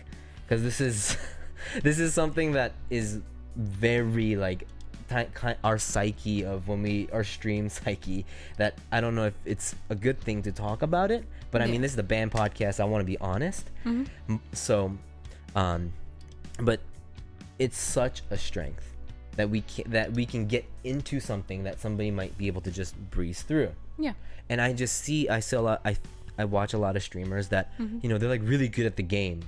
because 0.43 0.63
this 0.63 0.79
is 0.81 1.17
this 1.83 1.99
is 1.99 2.13
something 2.13 2.53
that 2.53 2.71
is 2.89 3.21
very 3.55 4.35
like 4.35 4.67
our 5.63 5.77
psyche 5.77 6.43
of 6.43 6.67
when 6.67 6.81
we 6.81 7.07
our 7.13 7.23
stream 7.23 7.69
psyche 7.77 8.25
that 8.57 8.77
i 8.91 8.99
don't 8.99 9.13
know 9.13 9.25
if 9.25 9.33
it's 9.45 9.75
a 9.89 9.95
good 9.95 10.19
thing 10.19 10.41
to 10.41 10.51
talk 10.51 10.81
about 10.81 11.11
it 11.11 11.23
but 11.51 11.61
i 11.61 11.65
Yeah. 11.65 11.71
mean 11.73 11.81
this 11.81 11.91
is 11.91 11.95
the 11.97 12.01
band 12.03 12.31
podcast 12.31 12.79
i 12.79 12.83
want 12.85 13.01
to 13.01 13.05
be 13.05 13.17
honest 13.19 13.69
Mm-hmm. 13.85 14.35
So 14.53 14.97
um 15.55 15.93
but 16.59 16.79
it's 17.59 17.77
such 17.77 18.23
a 18.31 18.37
strength 18.37 18.92
that 19.35 19.49
we 19.49 19.61
can 19.61 19.91
that 19.91 20.13
we 20.13 20.25
can 20.25 20.47
get 20.47 20.65
into 20.83 21.19
something 21.19 21.63
that 21.63 21.79
somebody 21.79 22.11
might 22.11 22.37
be 22.37 22.47
able 22.47 22.61
to 22.61 22.71
just 22.71 22.95
breeze 23.09 23.41
through. 23.41 23.71
Yeah. 23.97 24.13
and 24.49 24.59
i 24.59 24.73
just 24.73 24.97
see 25.03 25.29
i 25.29 25.39
see 25.39 25.55
a 25.55 25.61
lot 25.61 25.79
i 25.85 25.95
i 26.39 26.45
watch 26.45 26.73
a 26.73 26.79
lot 26.79 26.95
of 26.95 27.03
streamers 27.03 27.49
that 27.49 27.77
mm-hmm. 27.77 27.99
you 28.01 28.09
know 28.09 28.17
they're 28.17 28.29
like 28.29 28.41
really 28.43 28.67
good 28.67 28.85
at 28.85 28.95
the 28.95 29.03
game. 29.03 29.41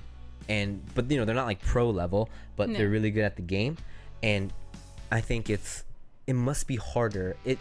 And 0.48 0.80
but 0.94 1.10
you 1.10 1.18
know 1.18 1.24
they're 1.24 1.34
not 1.34 1.46
like 1.46 1.60
pro 1.60 1.90
level 1.90 2.30
but 2.54 2.68
No. 2.68 2.78
they're 2.78 2.88
really 2.88 3.10
good 3.10 3.24
at 3.24 3.36
the 3.36 3.42
game. 3.42 3.76
And 4.22 4.52
i 5.10 5.20
think 5.20 5.50
it's 5.50 5.84
it 6.26 6.34
must 6.34 6.66
be 6.66 6.76
harder. 6.76 7.36
It 7.44 7.58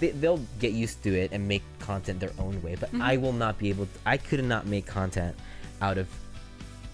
they, 0.00 0.10
they'll 0.10 0.40
get 0.60 0.72
used 0.72 1.02
to 1.02 1.14
it 1.14 1.32
and 1.32 1.46
make 1.46 1.62
content 1.78 2.20
their 2.20 2.32
own 2.38 2.60
way 2.62 2.74
but 2.74 2.88
mm-hmm. 2.88 3.02
i 3.02 3.16
will 3.16 3.32
not 3.32 3.58
be 3.58 3.68
able 3.68 3.84
to, 3.84 3.98
i 4.06 4.16
could 4.16 4.42
not 4.42 4.66
make 4.66 4.86
content 4.86 5.36
out 5.82 5.98
of 5.98 6.08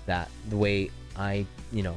that 0.07 0.29
the 0.49 0.57
way 0.57 0.91
i 1.17 1.47
you 1.71 1.83
know 1.83 1.97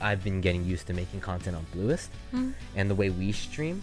i've 0.00 0.22
been 0.22 0.40
getting 0.40 0.64
used 0.64 0.86
to 0.86 0.92
making 0.92 1.20
content 1.20 1.56
on 1.56 1.66
bluest 1.72 2.10
hmm. 2.30 2.50
and 2.74 2.90
the 2.90 2.94
way 2.94 3.10
we 3.10 3.32
stream. 3.32 3.82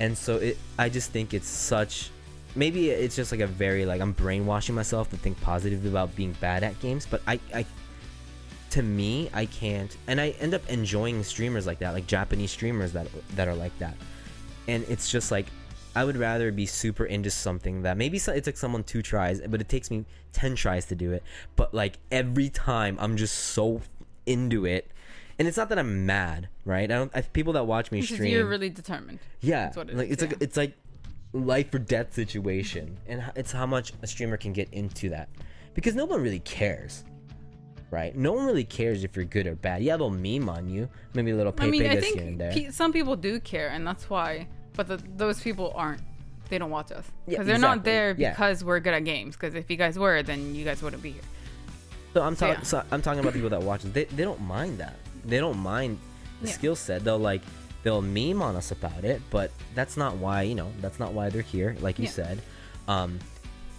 And 0.00 0.16
so 0.16 0.36
it 0.36 0.58
i 0.78 0.88
just 0.88 1.10
think 1.10 1.32
it's 1.34 1.48
such 1.48 2.10
maybe 2.54 2.90
it's 2.90 3.16
just 3.16 3.32
like 3.32 3.40
a 3.40 3.46
very 3.46 3.86
like 3.86 4.00
i'm 4.00 4.12
brainwashing 4.12 4.74
myself 4.74 5.08
to 5.10 5.16
think 5.16 5.40
positively 5.40 5.88
about 5.88 6.14
being 6.14 6.32
bad 6.40 6.62
at 6.62 6.78
games 6.80 7.06
but 7.06 7.22
i 7.26 7.38
i 7.54 7.64
to 8.70 8.82
me 8.82 9.30
i 9.32 9.46
can't 9.46 9.96
and 10.06 10.20
i 10.20 10.30
end 10.40 10.54
up 10.54 10.66
enjoying 10.68 11.22
streamers 11.22 11.66
like 11.66 11.78
that 11.78 11.92
like 11.92 12.06
japanese 12.06 12.50
streamers 12.50 12.92
that 12.92 13.06
that 13.34 13.48
are 13.48 13.54
like 13.54 13.76
that. 13.78 13.94
And 14.68 14.84
it's 14.88 15.10
just 15.10 15.30
like 15.30 15.46
i 15.94 16.04
would 16.04 16.16
rather 16.16 16.52
be 16.52 16.66
super 16.66 17.04
into 17.04 17.30
something 17.30 17.82
that 17.82 17.96
maybe 17.96 18.18
it 18.18 18.44
took 18.44 18.56
someone 18.56 18.84
two 18.84 19.02
tries 19.02 19.40
but 19.40 19.60
it 19.60 19.68
takes 19.68 19.90
me 19.90 20.04
10 20.32 20.56
tries 20.56 20.86
to 20.86 20.94
do 20.94 21.12
it. 21.12 21.22
But 21.56 21.74
like 21.74 21.98
every 22.10 22.48
time 22.48 22.96
i'm 23.00 23.16
just 23.16 23.34
so 23.36 23.80
into 24.26 24.66
it 24.66 24.90
and 25.38 25.48
it's 25.48 25.56
not 25.56 25.68
that 25.70 25.78
I'm 25.78 26.06
mad, 26.06 26.48
right? 26.64 26.90
I 26.90 26.94
don't. 26.94 27.10
I, 27.14 27.22
people 27.22 27.52
that 27.54 27.66
watch 27.66 27.90
me 27.90 28.00
Because 28.00 28.16
stream, 28.16 28.32
you're 28.32 28.46
really 28.46 28.70
determined. 28.70 29.18
yeah, 29.40 29.64
That's 29.64 29.76
what 29.76 29.90
it 29.90 29.96
like 29.96 30.06
is, 30.08 30.12
it's 30.14 30.22
like 30.22 30.36
it's 30.42 30.56
like 30.56 30.72
life 31.32 31.72
or 31.74 31.78
death 31.78 32.14
situation, 32.14 32.96
and 33.06 33.22
it's 33.36 33.52
how 33.52 33.66
much 33.66 33.92
a 34.02 34.06
streamer 34.06 34.36
can 34.36 34.52
get 34.52 34.68
into 34.72 35.08
that, 35.10 35.28
because 35.74 35.94
no 35.94 36.04
one 36.04 36.22
really 36.22 36.40
cares, 36.40 37.04
right? 37.90 38.14
No 38.14 38.32
one 38.32 38.44
really 38.46 38.64
cares 38.64 39.04
if 39.04 39.16
you're 39.16 39.24
good 39.24 39.46
or 39.46 39.54
bad. 39.54 39.82
Yeah, 39.82 39.96
they'll 39.96 40.10
meme 40.10 40.48
on 40.48 40.68
you, 40.68 40.88
maybe 41.14 41.30
a 41.30 41.36
little 41.36 41.54
I 41.58 41.66
mean, 41.66 41.82
I 41.82 41.96
pepegas 41.96 42.04
here 42.04 42.12
and 42.12 42.14
think 42.26 42.38
there. 42.38 42.52
pe- 42.52 42.70
some 42.70 42.92
people 42.92 43.16
do 43.16 43.40
care, 43.40 43.68
and 43.68 43.86
that's 43.86 44.08
why. 44.10 44.46
But 44.74 44.88
the, 44.88 44.96
those 45.16 45.40
people 45.40 45.72
aren't. 45.74 46.00
They 46.48 46.58
don't 46.58 46.70
watch 46.70 46.92
us 46.92 47.06
Yeah, 47.26 47.30
because 47.32 47.46
they're 47.46 47.58
not 47.58 47.78
exactly. 47.78 47.92
there 47.92 48.14
Yeah. 48.18 48.30
because 48.30 48.62
we're 48.64 48.80
good 48.80 48.92
at 48.94 49.04
games. 49.04 49.36
Because 49.36 49.54
if 49.54 49.70
you 49.70 49.76
guys 49.78 49.98
were, 49.98 50.22
then 50.22 50.54
you 50.54 50.64
guys 50.66 50.82
wouldn't 50.82 51.02
be 51.02 51.12
here. 51.12 51.22
So 52.12 52.22
I'm 52.22 52.36
talking. 52.36 52.56
yeah. 52.56 52.62
So 52.62 52.82
I'm 52.90 53.00
talking 53.00 53.20
about 53.20 53.32
people 53.32 53.48
that 53.50 53.62
watch. 53.62 53.82
They 53.82 54.04
they 54.04 54.22
don't 54.24 54.40
mind 54.42 54.78
that. 54.78 54.96
They 55.24 55.38
don't 55.38 55.58
mind 55.58 55.98
the 56.40 56.48
Yeah. 56.48 56.54
skill 56.54 56.76
set. 56.76 57.04
They'll 57.04 57.18
like 57.18 57.42
they'll 57.82 58.02
meme 58.02 58.40
on 58.42 58.54
us 58.56 58.70
about 58.70 59.04
it, 59.04 59.20
but 59.30 59.50
that's 59.74 59.96
not 59.96 60.16
why 60.16 60.42
you 60.42 60.54
know. 60.54 60.70
That's 60.80 60.98
not 61.00 61.12
why 61.12 61.30
they're 61.30 61.42
here. 61.42 61.76
Like 61.80 61.98
you 61.98 62.04
Yeah. 62.04 62.10
said, 62.10 62.42
um, 62.88 63.18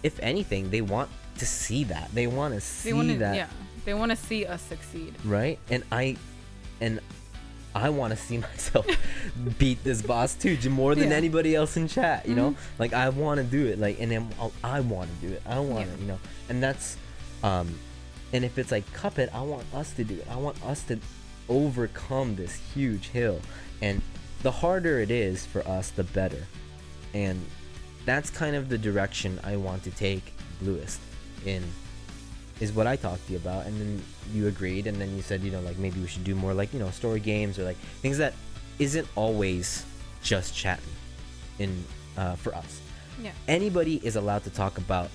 if 0.02 0.18
anything, 0.20 0.70
they 0.70 0.80
want 0.82 1.08
to 1.38 1.46
see 1.46 1.84
that. 1.84 2.10
They 2.14 2.26
want 2.26 2.54
to 2.54 2.60
see 2.60 2.90
to, 2.92 3.18
that, 3.18 3.34
yeah. 3.36 3.46
They 3.84 3.94
want 3.94 4.10
to 4.10 4.16
see 4.16 4.44
us 4.46 4.60
succeed. 4.62 5.14
right? 5.24 5.58
And 5.70 5.82
I, 5.90 6.16
and 6.80 7.00
I 7.74 7.88
want 7.90 8.12
to 8.12 8.16
see 8.18 8.38
myself 8.48 8.86
beat 9.58 9.82
this 9.84 10.00
boss 10.02 10.34
too, 10.34 10.56
more 10.70 10.94
than 10.94 11.10
Yeah. 11.10 11.16
anybody 11.16 11.54
else 11.54 11.76
in 11.76 11.88
chat. 11.88 12.28
You 12.28 12.34
know, 12.34 12.56
like 12.78 12.92
I 12.92 13.08
want 13.08 13.38
to 13.38 13.44
do 13.44 13.66
it. 13.66 13.78
Like, 13.78 13.98
and 14.00 14.10
then 14.12 14.28
I'll- 14.38 14.52
I 14.62 14.80
want 14.80 15.08
to 15.20 15.26
do 15.26 15.32
it. 15.32 15.42
I 15.46 15.58
want 15.60 15.86
to, 15.86 15.94
Yeah. 15.96 16.00
you 16.02 16.06
know, 16.08 16.18
and 16.50 16.62
that's, 16.62 16.96
um, 17.42 17.74
and 18.34 18.44
if 18.44 18.58
it's 18.58 18.70
like 18.70 18.84
Cuphead, 18.92 19.32
I 19.34 19.40
want 19.42 19.64
us 19.74 19.92
to 19.94 20.04
do 20.04 20.14
it. 20.14 20.26
I 20.30 20.36
want 20.36 20.62
us 20.64 20.82
to 20.84 20.98
overcome 21.48 22.36
this 22.36 22.54
huge 22.74 23.08
hill, 23.08 23.40
and 23.82 24.00
the 24.42 24.50
harder 24.50 25.00
it 25.00 25.10
is 25.10 25.46
for 25.46 25.66
us, 25.66 25.90
the 25.90 26.04
better. 26.04 26.46
And 27.12 27.44
that's 28.04 28.30
kind 28.30 28.56
of 28.56 28.68
the 28.68 28.78
direction 28.78 29.40
I 29.44 29.56
want 29.56 29.82
to 29.84 29.90
take 29.90 30.32
Bluist 30.60 31.00
in 31.46 31.62
is 32.60 32.72
what 32.72 32.86
I 32.86 32.96
talked 32.96 33.26
to 33.26 33.32
you 33.32 33.38
about, 33.38 33.66
and 33.66 33.80
then 33.80 34.02
you 34.32 34.46
agreed, 34.46 34.86
and 34.86 35.00
then 35.00 35.14
you 35.16 35.22
said, 35.22 35.42
you 35.42 35.50
know, 35.50 35.60
like 35.60 35.78
maybe 35.78 36.00
we 36.00 36.06
should 36.06 36.24
do 36.24 36.34
more 36.34 36.54
like 36.54 36.72
you 36.72 36.78
know 36.78 36.90
story 36.90 37.20
games 37.20 37.58
or 37.58 37.64
like 37.64 37.76
things 38.00 38.18
that 38.18 38.34
isn't 38.78 39.06
always 39.16 39.84
just 40.22 40.54
chatting 40.54 40.84
in 41.58 41.84
uh, 42.16 42.34
for 42.36 42.54
us. 42.54 42.80
Yeah. 43.22 43.32
Anybody 43.48 44.00
is 44.04 44.16
allowed 44.16 44.44
to 44.44 44.50
talk 44.50 44.78
about 44.78 45.10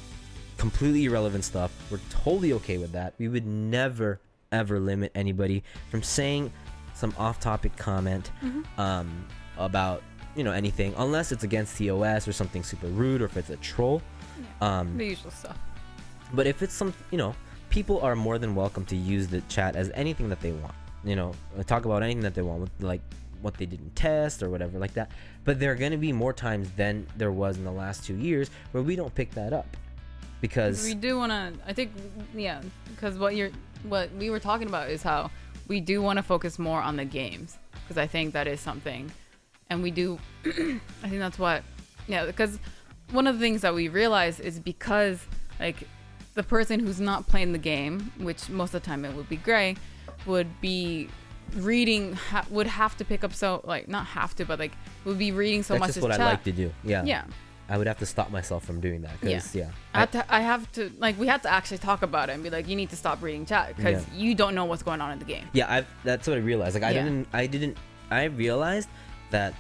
completely 0.57 1.05
irrelevant 1.05 1.43
stuff. 1.43 1.71
We're 1.89 1.99
totally 2.09 2.53
okay 2.53 2.77
with 2.77 2.91
that. 2.91 3.13
We 3.17 3.27
would 3.27 3.45
never 3.45 4.19
ever 4.51 4.79
limit 4.79 5.11
anybody 5.15 5.63
from 5.89 6.01
saying 6.03 6.51
some 6.93 7.13
off-topic 7.17 7.75
comment 7.77 8.31
um, 8.77 9.25
about 9.57 10.03
you 10.35 10.43
know 10.43 10.51
anything 10.51 10.93
unless 10.97 11.31
it's 11.31 11.43
against 11.43 11.77
TOS 11.77 12.27
or 12.27 12.33
something 12.33 12.63
super 12.63 12.87
rude 12.87 13.21
or 13.21 13.25
if 13.25 13.37
it's 13.37 13.49
a 13.49 13.57
troll. 13.57 14.01
Um, 14.61 14.97
The 14.97 15.05
usual 15.05 15.31
stuff. 15.31 15.57
but 16.33 16.47
if 16.47 16.61
it's 16.61 16.73
some, 16.73 16.93
you 17.11 17.17
know, 17.17 17.35
people 17.69 17.99
are 18.01 18.15
more 18.15 18.37
than 18.37 18.55
welcome 18.55 18.85
to 18.85 18.95
use 18.95 19.27
the 19.27 19.41
chat 19.41 19.75
as 19.75 19.91
anything 19.93 20.29
that 20.29 20.39
they 20.41 20.51
want. 20.51 20.73
You 21.03 21.15
know, 21.15 21.33
uh, 21.57 21.63
talk 21.63 21.85
about 21.85 22.03
anything 22.03 22.23
that 22.23 22.35
they 22.35 22.41
want, 22.41 22.61
with, 22.61 22.71
like 22.79 23.01
what 23.41 23.55
they 23.55 23.65
didn't 23.65 23.95
test 23.95 24.43
or 24.43 24.49
whatever 24.49 24.77
like 24.79 24.93
that. 24.95 25.11
But 25.45 25.59
there 25.59 25.71
are 25.71 25.75
going 25.75 25.91
to 25.93 25.97
be 25.97 26.11
more 26.11 26.33
times 26.33 26.69
than 26.71 27.07
there 27.17 27.31
was 27.31 27.57
in 27.57 27.63
the 27.63 27.71
last 27.71 28.03
two 28.05 28.15
years 28.15 28.49
where 28.71 28.83
we 28.83 28.95
don't 28.95 29.13
pick 29.15 29.31
that 29.31 29.53
up 29.53 29.77
because 30.41 30.85
we 30.85 30.93
do 30.95 31.17
want 31.17 31.33
to 31.33 31.51
i 31.67 31.73
think 31.73 31.91
yeah 32.33 32.61
because 32.87 33.17
what 33.17 33.35
you're 33.35 33.49
what 33.83 34.11
we 34.13 34.29
were 34.29 34.39
talking 34.39 34.67
about 34.67 34.89
is 34.89 35.03
how 35.03 35.31
we 35.67 35.79
do 35.79 36.01
want 36.01 36.17
to 36.17 36.23
focus 36.23 36.59
more 36.59 36.81
on 36.81 36.95
the 36.95 37.05
games 37.05 37.57
because 37.83 37.97
i 37.97 38.05
think 38.07 38.33
that 38.33 38.47
is 38.47 38.59
something 38.59 39.11
and 39.69 39.81
we 39.81 39.91
do 39.91 40.19
i 40.45 41.09
think 41.09 41.19
that's 41.19 41.39
what 41.39 41.63
yeah 42.07 42.25
because 42.25 42.59
one 43.11 43.27
of 43.27 43.35
the 43.35 43.41
things 43.41 43.61
that 43.61 43.73
we 43.73 43.87
realize 43.87 44.39
is 44.39 44.59
because 44.59 45.19
like 45.59 45.87
the 46.35 46.43
person 46.43 46.79
who's 46.79 46.99
not 46.99 47.27
playing 47.27 47.51
the 47.51 47.59
game 47.59 48.11
which 48.19 48.49
most 48.49 48.73
of 48.73 48.81
the 48.81 48.85
time 48.85 49.05
it 49.05 49.13
would 49.13 49.29
be 49.29 49.37
gray 49.37 49.75
would 50.25 50.59
be 50.61 51.09
reading 51.55 52.13
ha- 52.13 52.45
would 52.49 52.67
have 52.67 52.95
to 52.97 53.05
pick 53.05 53.23
up 53.23 53.33
so 53.33 53.61
like 53.63 53.87
not 53.87 54.05
have 54.05 54.35
to 54.35 54.45
but 54.45 54.59
like 54.59 54.73
would 55.05 55.17
be 55.17 55.31
reading 55.31 55.63
so 55.63 55.73
that's 55.73 55.79
much 55.79 55.87
just 55.87 55.97
as 55.97 56.03
what 56.03 56.11
chat. 56.11 56.21
I 56.21 56.25
like 56.25 56.43
to 56.43 56.51
do. 56.51 56.71
Yeah. 56.83 57.03
yeah 57.03 57.23
I 57.69 57.77
would 57.77 57.87
have 57.87 57.99
to 57.99 58.05
stop 58.05 58.31
myself 58.31 58.65
from 58.65 58.79
doing 58.81 59.01
that 59.03 59.19
because 59.21 59.53
yeah. 59.55 59.69
I 59.93 59.99
have, 59.99 60.11
to, 60.11 60.25
I 60.35 60.39
have 60.41 60.71
to 60.73 60.91
like 60.97 61.17
we 61.19 61.27
have 61.27 61.41
to 61.43 61.49
actually 61.51 61.77
talk 61.77 62.01
about 62.01 62.29
it 62.29 62.33
and 62.33 62.43
be 62.43 62.49
like 62.49 62.67
you 62.67 62.75
need 62.75 62.89
to 62.89 62.95
stop 62.95 63.21
reading 63.21 63.45
chat 63.45 63.75
because 63.77 64.05
Yeah. 64.07 64.13
you 64.17 64.35
don't 64.35 64.55
know 64.55 64.65
what's 64.65 64.83
going 64.83 65.01
on 65.01 65.11
in 65.11 65.19
the 65.19 65.25
game. 65.25 65.45
Yeah, 65.53 65.71
I 65.71 65.85
that's 66.03 66.27
what 66.27 66.37
I 66.37 66.41
realized. 66.41 66.73
Like 66.75 66.83
I 66.83 66.91
Yeah. 66.91 67.03
didn't 67.03 67.27
I 67.31 67.45
didn't 67.47 67.77
I 68.09 68.23
realized 68.25 68.89
that 69.29 69.53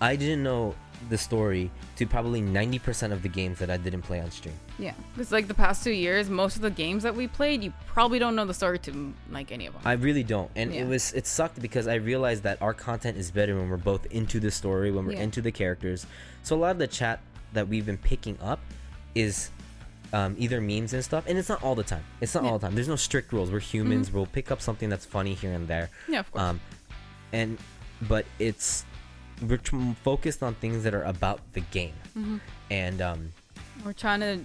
I 0.00 0.16
didn't 0.16 0.42
know 0.42 0.74
the 1.08 1.18
story 1.18 1.68
to 1.96 2.06
probably 2.06 2.40
90% 2.40 3.10
of 3.12 3.22
the 3.22 3.28
games 3.28 3.58
that 3.58 3.68
I 3.70 3.76
didn't 3.76 4.02
play 4.02 4.20
on 4.20 4.30
stream. 4.30 4.54
Yeah, 4.78 4.94
because 5.12 5.32
like 5.32 5.48
the 5.48 5.54
past 5.54 5.82
two 5.82 5.90
years, 5.90 6.30
most 6.30 6.54
of 6.54 6.62
the 6.62 6.70
games 6.70 7.02
that 7.02 7.14
we 7.14 7.26
played, 7.26 7.62
you 7.64 7.72
probably 7.88 8.20
don't 8.20 8.36
know 8.36 8.44
the 8.46 8.54
story 8.54 8.78
to 8.80 9.12
like 9.30 9.50
any 9.50 9.66
of 9.66 9.72
them. 9.74 9.82
I 9.84 9.92
really 9.94 10.22
don't. 10.22 10.50
And 10.56 10.72
Yeah. 10.72 10.82
it 10.82 10.88
was 10.88 11.12
it 11.12 11.26
sucked 11.26 11.60
because 11.60 11.86
I 11.88 11.96
realized 11.96 12.44
that 12.44 12.62
our 12.62 12.72
content 12.72 13.16
is 13.18 13.30
better 13.30 13.56
when 13.56 13.68
we're 13.68 13.76
both 13.78 14.06
into 14.06 14.38
the 14.40 14.50
story, 14.50 14.90
when 14.92 15.04
we're 15.06 15.12
Yeah. 15.14 15.22
into 15.24 15.42
the 15.42 15.52
characters. 15.52 16.06
So 16.44 16.56
a 16.56 16.58
lot 16.58 16.70
of 16.70 16.78
the 16.78 16.86
chat 16.86 17.20
that 17.52 17.68
we've 17.68 17.86
been 17.86 17.98
picking 17.98 18.38
up 18.42 18.60
is 19.14 19.50
um, 20.12 20.34
either 20.38 20.60
memes 20.60 20.92
and 20.92 21.02
stuff, 21.04 21.24
and 21.26 21.38
it's 21.38 21.48
not 21.48 21.62
all 21.62 21.74
the 21.74 21.82
time. 21.82 22.04
It's 22.20 22.34
not 22.34 22.42
Yeah. 22.42 22.46
Mm-hmm. 22.48 22.52
all 22.52 22.58
the 22.58 22.66
time. 22.66 22.74
There's 22.74 22.88
no 22.88 22.96
strict 22.96 23.32
rules. 23.32 23.50
We're 23.50 23.60
humans. 23.60 24.12
We'll 24.12 24.26
pick 24.26 24.50
up 24.50 24.60
something 24.60 24.88
that's 24.88 25.06
funny 25.06 25.34
here 25.34 25.52
and 25.52 25.66
there. 25.68 25.90
yeah, 26.08 26.20
of 26.20 26.30
course. 26.30 26.42
Um, 26.42 26.60
and 27.32 27.58
but 28.02 28.26
it's 28.38 28.84
we're 29.48 29.56
tr- 29.56 29.92
focused 30.04 30.42
on 30.42 30.54
things 30.54 30.84
that 30.84 30.94
are 30.94 31.04
about 31.04 31.40
the 31.54 31.60
game, 31.60 31.94
Mm-hmm. 32.18 32.36
and 32.70 33.00
um, 33.02 33.32
We're 33.84 33.92
trying 33.94 34.20
to 34.20 34.40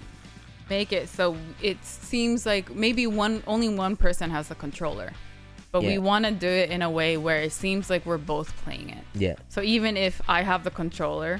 make 0.70 0.92
it 0.92 1.08
so 1.08 1.36
it 1.62 1.84
seems 1.86 2.46
like 2.46 2.74
maybe 2.76 3.08
one 3.08 3.42
only 3.48 3.70
one 3.70 3.96
person 3.96 4.30
has 4.32 4.48
the 4.50 4.56
controller, 4.56 5.12
but 5.72 5.82
we 5.84 5.98
want 5.98 6.26
to 6.26 6.32
do 6.32 6.48
it 6.48 6.70
in 6.72 6.82
a 6.82 6.90
way 6.90 7.18
where 7.18 7.42
it 7.42 7.52
seems 7.52 7.90
like 7.90 8.06
we're 8.06 8.18
both 8.18 8.56
playing 8.64 8.90
it. 8.90 9.04
yeah, 9.16 9.36
So 9.50 9.62
even 9.62 9.96
if 9.98 10.22
I 10.28 10.42
have 10.44 10.64
the 10.64 10.72
controller, 10.72 11.40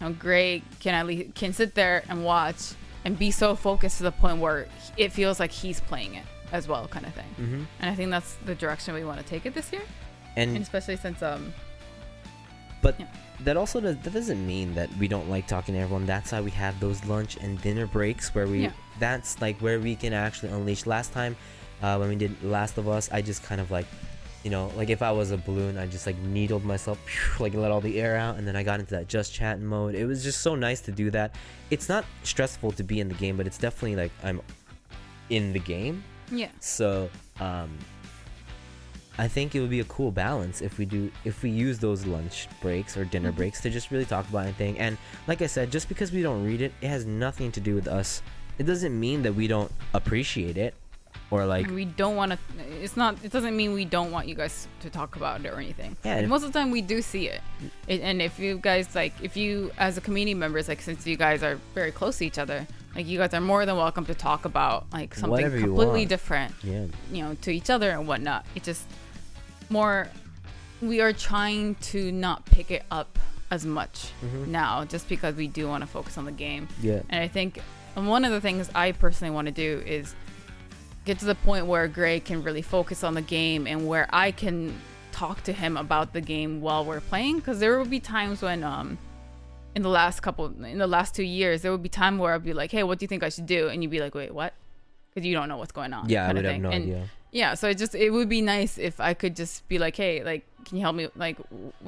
know, 0.00 0.12
Gray 0.12 0.62
can 0.80 0.94
at 0.94 1.06
least 1.06 1.34
can 1.34 1.52
sit 1.52 1.74
there 1.74 2.02
and 2.08 2.24
watch 2.24 2.74
and 3.04 3.18
be 3.18 3.30
so 3.30 3.54
focused 3.54 3.98
to 3.98 4.02
the 4.04 4.12
point 4.12 4.38
where 4.38 4.66
it 4.96 5.12
feels 5.12 5.38
like 5.40 5.50
he's 5.52 5.80
playing 5.80 6.14
it 6.14 6.24
as 6.52 6.66
well, 6.68 6.88
kind 6.88 7.06
of 7.06 7.14
thing. 7.14 7.28
hmm 7.36 7.62
And 7.80 7.90
I 7.90 7.94
think 7.94 8.10
that's 8.10 8.34
the 8.46 8.54
direction 8.54 8.94
we 8.94 9.04
want 9.04 9.18
to 9.20 9.24
take 9.26 9.46
it 9.46 9.54
this 9.54 9.72
year, 9.72 9.82
and 10.36 10.50
and 10.54 10.62
especially 10.62 10.96
since 10.96 11.22
um 11.22 11.52
But 12.82 12.94
Yeah. 13.00 13.06
that 13.40 13.56
also 13.56 13.80
does, 13.80 13.96
that 13.98 14.12
doesn't 14.12 14.46
mean 14.46 14.74
that 14.74 14.88
we 14.98 15.08
don't 15.08 15.28
like 15.28 15.46
talking 15.46 15.74
to 15.74 15.80
everyone. 15.80 16.06
That's 16.06 16.30
why 16.32 16.40
we 16.40 16.50
have 16.52 16.78
those 16.80 17.04
lunch 17.04 17.36
and 17.36 17.60
dinner 17.60 17.86
breaks 17.86 18.34
where 18.34 18.46
we. 18.46 18.62
Yeah. 18.64 18.72
That's 19.00 19.40
like 19.40 19.58
where 19.60 19.78
we 19.80 19.94
can 19.96 20.12
actually 20.12 20.50
unleash. 20.52 20.86
Last 20.86 21.12
time, 21.12 21.36
uh, 21.82 21.96
when 21.98 22.08
we 22.08 22.16
did 22.16 22.32
Last 22.42 22.78
of 22.78 22.88
Us, 22.88 23.08
I 23.12 23.22
just 23.22 23.42
kind 23.44 23.60
of 23.60 23.70
like, 23.70 23.86
you 24.48 24.52
know, 24.52 24.72
like 24.78 24.88
if 24.88 25.02
I 25.02 25.12
was 25.12 25.30
a 25.30 25.36
balloon, 25.36 25.76
I 25.76 25.86
just 25.86 26.06
like 26.06 26.16
needled 26.20 26.64
myself, 26.64 26.98
like 27.38 27.52
let 27.52 27.70
all 27.70 27.82
the 27.82 28.00
air 28.00 28.16
out, 28.16 28.38
and 28.38 28.48
then 28.48 28.56
I 28.56 28.62
got 28.62 28.80
into 28.80 28.94
that 28.94 29.06
just 29.06 29.30
chatting 29.34 29.66
mode. 29.66 29.94
It 29.94 30.06
was 30.06 30.24
just 30.24 30.40
so 30.40 30.54
nice 30.54 30.80
to 30.88 30.90
do 30.90 31.10
that. 31.10 31.34
It's 31.68 31.86
not 31.86 32.06
stressful 32.22 32.72
to 32.72 32.82
be 32.82 32.98
in 33.00 33.08
the 33.08 33.14
game, 33.14 33.36
but 33.36 33.46
it's 33.46 33.58
definitely 33.58 33.96
like 33.96 34.12
I'm 34.24 34.40
in 35.28 35.52
the 35.52 35.58
game. 35.58 36.02
yeah 36.32 36.48
So, 36.60 37.10
um, 37.40 37.76
I 39.18 39.28
think 39.28 39.54
it 39.54 39.60
would 39.60 39.68
be 39.68 39.80
a 39.80 39.84
cool 39.84 40.10
balance 40.12 40.62
if 40.62 40.78
we 40.78 40.86
do 40.86 41.12
if 41.26 41.42
we 41.42 41.50
use 41.50 41.78
those 41.78 42.06
lunch 42.06 42.48
breaks 42.62 42.96
or 42.96 43.04
dinner 43.04 43.30
Mhm. 43.32 43.36
breaks 43.36 43.60
to 43.60 43.68
just 43.68 43.90
really 43.90 44.06
talk 44.06 44.26
about 44.30 44.44
anything. 44.44 44.78
And 44.78 44.96
like 45.26 45.42
I 45.42 45.46
said, 45.46 45.70
just 45.70 45.90
because 45.90 46.10
we 46.10 46.22
don't 46.22 46.42
read 46.42 46.62
it, 46.62 46.72
it 46.80 46.88
has 46.88 47.04
nothing 47.04 47.52
to 47.52 47.60
do 47.60 47.74
with 47.74 47.86
us. 47.86 48.22
It 48.56 48.62
doesn't 48.64 48.98
mean 48.98 49.20
that 49.24 49.34
we 49.34 49.46
don't 49.46 49.70
appreciate 49.92 50.56
it 50.56 50.72
or 51.30 51.44
like 51.46 51.68
we 51.70 51.84
don't 51.84 52.16
want 52.16 52.32
to. 52.32 52.38
It's 52.82 52.96
not. 52.96 53.16
It 53.22 53.32
doesn't 53.32 53.56
mean 53.56 53.72
we 53.74 53.84
don't 53.84 54.10
want 54.10 54.28
you 54.28 54.34
guys 54.34 54.66
to 54.80 54.90
talk 54.90 55.16
about 55.16 55.44
it 55.44 55.48
or 55.48 55.56
anything. 55.58 55.96
Yeah, 56.04 56.16
And 56.16 56.28
most 56.28 56.42
of 56.44 56.52
the 56.52 56.58
time 56.58 56.70
we 56.70 56.80
do 56.82 57.02
see 57.02 57.28
it. 57.28 57.40
it. 57.86 58.00
And 58.00 58.22
if 58.22 58.38
you 58.38 58.58
guys 58.58 58.94
like, 58.94 59.12
if 59.22 59.36
you 59.36 59.70
as 59.78 59.98
a 59.98 60.00
community 60.00 60.34
members, 60.34 60.68
like 60.68 60.80
since 60.80 61.06
you 61.06 61.16
guys 61.16 61.42
are 61.42 61.58
very 61.74 61.92
close 61.92 62.18
to 62.18 62.26
each 62.26 62.38
other, 62.38 62.66
like 62.94 63.06
you 63.06 63.18
guys 63.18 63.34
are 63.34 63.40
more 63.40 63.66
than 63.66 63.76
welcome 63.76 64.06
to 64.06 64.14
talk 64.14 64.44
about 64.44 64.86
like 64.92 65.14
something 65.14 65.30
Whatever 65.32 65.60
completely 65.60 66.06
different. 66.06 66.54
yeah. 66.62 66.86
you 67.12 67.22
know 67.22 67.36
to 67.42 67.50
each 67.50 67.68
other 67.70 67.90
and 67.90 68.08
whatnot 68.08 68.44
it 68.54 68.62
just 68.64 68.84
more 69.70 70.08
we 70.80 71.00
are 71.00 71.12
trying 71.12 71.74
to 71.76 72.10
not 72.12 72.44
pick 72.46 72.70
it 72.70 72.84
up 72.90 73.18
as 73.50 73.64
much 73.66 74.10
Mhm. 74.24 74.48
now 74.48 74.84
just 74.84 75.08
because 75.08 75.34
we 75.34 75.46
do 75.46 75.68
want 75.68 75.82
to 75.82 75.86
focus 75.86 76.16
on 76.18 76.24
the 76.24 76.32
game 76.32 76.68
Yeah. 76.80 77.00
and 77.08 77.22
i 77.22 77.28
think 77.28 77.60
one 77.94 78.24
of 78.24 78.30
the 78.32 78.40
things 78.40 78.70
i 78.74 78.92
personally 78.92 79.32
want 79.34 79.46
to 79.46 79.52
do 79.52 79.82
is 79.86 80.14
get 81.08 81.18
to 81.18 81.24
the 81.32 81.34
point 81.48 81.64
where 81.72 81.84
gray 81.98 82.18
can 82.28 82.38
really 82.48 82.62
focus 82.76 82.98
on 83.08 83.12
the 83.20 83.22
game 83.38 83.62
and 83.66 83.78
where 83.90 84.06
i 84.26 84.28
can 84.42 84.56
talk 85.12 85.36
to 85.48 85.52
him 85.62 85.76
about 85.84 86.12
the 86.16 86.20
game 86.34 86.52
while 86.66 86.82
we're 86.88 87.00
playing 87.12 87.34
because 87.38 87.58
there 87.62 87.76
will 87.78 87.92
be 87.98 88.00
times 88.00 88.42
when 88.46 88.60
um 88.72 88.88
in 89.76 89.82
the 89.82 89.88
last 90.00 90.20
couple 90.26 90.44
in 90.74 90.78
the 90.86 90.86
last 90.98 91.10
two 91.18 91.28
years 91.40 91.56
there 91.62 91.72
would 91.72 91.82
be 91.82 91.88
time 92.04 92.14
where 92.18 92.32
i'd 92.34 92.44
be 92.44 92.52
like 92.62 92.70
hey 92.76 92.82
what 92.88 92.98
do 92.98 93.04
you 93.04 93.08
think 93.12 93.22
i 93.28 93.30
should 93.34 93.46
do 93.58 93.68
and 93.70 93.76
you'd 93.82 93.90
be 93.98 94.02
like 94.06 94.14
wait 94.14 94.32
what 94.40 94.52
because 95.10 95.26
you 95.26 95.34
don't 95.34 95.48
know 95.48 95.56
what's 95.56 95.72
going 95.80 95.92
on. 95.98 96.08
Yeah, 96.08 96.24
I 96.28 96.32
would 96.32 96.44
have 96.44 96.52
thing. 96.54 96.62
no 96.62 96.70
And 96.70 96.84
idea. 96.84 97.08
Yeah, 97.32 97.54
so 97.54 97.68
it 97.72 97.78
just 97.78 97.94
it 97.94 98.10
would 98.10 98.28
be 98.28 98.42
nice 98.42 98.78
if 98.78 99.00
I 99.00 99.12
could 99.14 99.34
just 99.42 99.66
be 99.68 99.78
like, 99.78 99.96
hey, 99.96 100.22
like, 100.22 100.42
can 100.66 100.76
you 100.76 100.82
help 100.86 100.94
me? 100.96 101.08
Like, 101.16 101.38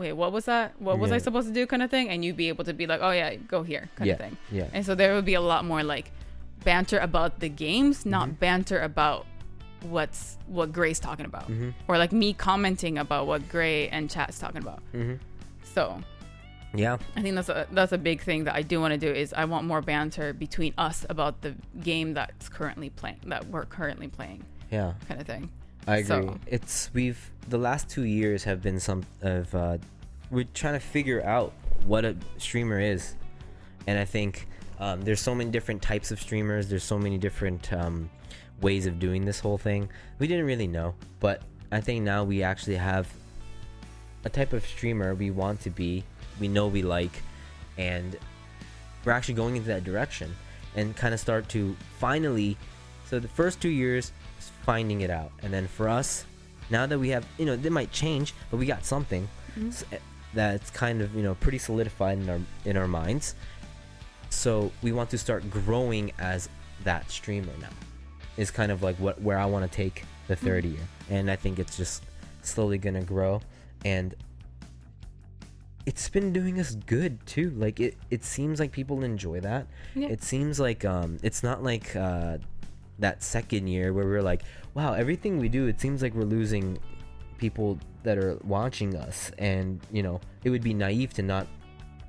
wait, 0.00 0.14
what 0.14 0.32
was 0.32 0.46
that? 0.46 0.66
What 0.80 0.98
was 0.98 1.12
I 1.12 1.18
supposed 1.18 1.46
to 1.46 1.54
do? 1.54 1.66
Kind 1.66 1.82
of 1.82 1.90
thing, 1.90 2.08
and 2.08 2.24
you'd 2.24 2.36
be 2.36 2.48
able 2.48 2.64
to 2.64 2.72
be 2.74 2.86
like, 2.86 3.00
oh 3.02 3.10
yeah, 3.20 3.34
go 3.36 3.62
here, 3.62 3.88
kind 3.96 4.08
Yeah. 4.08 4.14
of 4.14 4.18
thing. 4.20 4.36
Yeah. 4.50 4.66
And 4.72 4.84
so 4.84 4.94
there 4.94 5.14
would 5.14 5.24
be 5.26 5.34
a 5.34 5.40
lot 5.40 5.64
more 5.64 5.82
like 5.84 6.10
banter 6.64 6.98
about 6.98 7.40
the 7.40 7.48
games, 7.48 8.04
not 8.06 8.28
Mhm. 8.28 8.38
banter 8.38 8.80
about 8.80 9.26
what's 9.82 10.36
what 10.46 10.72
Gray's 10.72 11.00
talking 11.00 11.24
about, 11.24 11.50
Mhm. 11.50 11.72
or 11.88 11.96
like 11.96 12.12
me 12.12 12.32
commenting 12.34 12.98
about 12.98 13.26
what 13.26 13.48
Gray 13.48 13.88
and 13.88 14.10
Chat's 14.10 14.38
talking 14.38 14.60
about. 14.60 14.82
Mhm. 14.92 15.18
So 15.64 16.02
Yeah. 16.74 16.98
I 17.16 17.22
think 17.22 17.34
that's 17.34 17.48
a 17.48 17.66
that's 17.72 17.92
a 17.92 17.98
big 17.98 18.20
thing 18.20 18.44
that 18.44 18.54
I 18.54 18.62
do 18.62 18.80
want 18.80 18.92
to 18.92 18.98
do 18.98 19.10
is 19.10 19.32
I 19.32 19.44
want 19.46 19.66
more 19.66 19.80
banter 19.80 20.32
between 20.32 20.74
us 20.76 21.06
about 21.08 21.40
the 21.40 21.54
game 21.82 22.12
that's 22.14 22.48
currently 22.48 22.90
playing 22.90 23.20
that 23.26 23.46
we're 23.48 23.64
currently 23.64 24.08
playing, 24.08 24.44
Yeah. 24.70 24.92
kind 25.08 25.20
of 25.20 25.26
thing. 25.26 25.48
I 25.88 25.96
agree. 25.96 26.06
So- 26.26 26.38
It's 26.46 26.90
we've 26.92 27.30
the 27.48 27.58
last 27.58 27.88
two 27.88 28.04
years 28.04 28.44
have 28.44 28.60
been 28.62 28.78
some 28.80 29.04
of 29.22 29.54
uh, 29.54 29.78
we're 30.30 30.44
trying 30.52 30.74
to 30.74 30.80
figure 30.80 31.24
out 31.24 31.52
what 31.86 32.04
a 32.04 32.16
streamer 32.36 32.78
is, 32.78 33.14
and 33.86 33.98
I 33.98 34.04
think 34.04 34.46
um, 34.80 35.02
there's 35.02 35.20
so 35.20 35.34
many 35.34 35.50
different 35.50 35.82
types 35.82 36.10
of 36.10 36.20
streamers. 36.20 36.68
There's 36.68 36.82
so 36.82 36.98
many 36.98 37.18
different 37.18 37.70
um, 37.72 38.10
ways 38.62 38.86
of 38.86 38.98
doing 38.98 39.26
this 39.26 39.38
whole 39.38 39.58
thing. 39.58 39.88
We 40.18 40.26
didn't 40.26 40.46
really 40.46 40.66
know, 40.66 40.94
but 41.20 41.42
I 41.70 41.80
think 41.80 42.02
now 42.02 42.24
we 42.24 42.42
actually 42.42 42.76
have 42.76 43.12
a 44.24 44.30
type 44.30 44.54
of 44.54 44.66
streamer 44.66 45.14
we 45.14 45.30
want 45.30 45.60
to 45.60 45.70
be. 45.70 46.02
We 46.40 46.48
know 46.48 46.66
we 46.66 46.82
like, 46.82 47.22
and 47.76 48.16
we're 49.04 49.12
actually 49.12 49.34
going 49.34 49.56
into 49.56 49.68
that 49.68 49.84
direction 49.84 50.34
and 50.74 50.96
kind 50.96 51.12
of 51.12 51.20
start 51.20 51.48
to 51.50 51.76
finally. 51.98 52.56
So 53.04 53.18
the 53.18 53.28
first 53.28 53.60
two 53.60 53.68
years 53.68 54.12
is 54.38 54.50
finding 54.64 55.02
it 55.02 55.10
out, 55.10 55.30
and 55.42 55.52
then 55.52 55.66
for 55.68 55.90
us, 55.90 56.24
now 56.70 56.86
that 56.86 56.98
we 56.98 57.10
have, 57.10 57.26
you 57.36 57.44
know, 57.44 57.56
they 57.56 57.68
might 57.68 57.92
change, 57.92 58.32
but 58.50 58.56
we 58.56 58.64
got 58.64 58.84
something 58.84 59.28
eh, 59.92 59.98
that's 60.32 60.70
kind 60.70 61.02
of 61.02 61.14
you 61.14 61.22
know 61.22 61.34
pretty 61.34 61.58
solidified 61.58 62.18
in 62.18 62.30
our 62.30 62.40
in 62.64 62.76
our 62.78 62.88
minds. 62.88 63.34
So 64.30 64.72
we 64.82 64.92
want 64.92 65.10
to 65.10 65.18
start 65.18 65.48
growing 65.50 66.12
as 66.18 66.48
that 66.84 67.10
streamer 67.10 67.52
now. 67.60 67.68
Is 68.36 68.50
kind 68.50 68.72
of 68.72 68.82
like 68.82 68.96
what 68.96 69.20
where 69.20 69.38
I 69.38 69.44
want 69.44 69.70
to 69.70 69.76
take 69.76 70.04
the 70.28 70.36
third 70.36 70.64
year, 70.64 70.80
and 71.10 71.30
I 71.30 71.36
think 71.36 71.58
it's 71.58 71.76
just 71.76 72.04
slowly 72.42 72.78
gonna 72.78 73.02
grow, 73.02 73.42
and 73.84 74.14
it's 75.86 76.08
been 76.08 76.32
doing 76.32 76.60
us 76.60 76.74
good 76.86 77.24
too. 77.26 77.50
Like 77.50 77.80
it, 77.80 77.96
it 78.10 78.24
seems 78.24 78.60
like 78.60 78.72
people 78.72 79.02
enjoy 79.02 79.40
that. 79.40 79.66
Yeah. 79.94 80.08
It 80.08 80.22
seems 80.22 80.60
like 80.60 80.84
um, 80.84 81.18
it's 81.22 81.42
not 81.42 81.62
like 81.62 81.96
uh, 81.96 82.38
that 82.98 83.22
second 83.22 83.66
year 83.66 83.92
where 83.92 84.04
we're 84.04 84.22
like, 84.22 84.42
wow, 84.74 84.92
everything 84.92 85.38
we 85.38 85.48
do, 85.48 85.66
it 85.66 85.80
seems 85.80 86.02
like 86.02 86.14
we're 86.14 86.22
losing 86.22 86.78
people 87.38 87.78
that 88.02 88.18
are 88.18 88.38
watching 88.44 88.96
us, 88.96 89.32
and 89.38 89.80
you 89.92 90.02
know, 90.02 90.20
it 90.44 90.50
would 90.50 90.62
be 90.62 90.74
naive 90.74 91.12
to 91.14 91.22
not. 91.22 91.46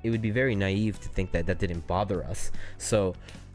It 0.02 0.10
would 0.10 0.22
be 0.22 0.30
very 0.30 0.54
naive 0.54 1.00
to 1.00 1.08
think 1.08 1.32
that 1.32 1.46
that 1.46 1.58
didn't 1.58 1.86
bother 1.86 2.24
us. 2.24 2.50
So, 2.78 3.14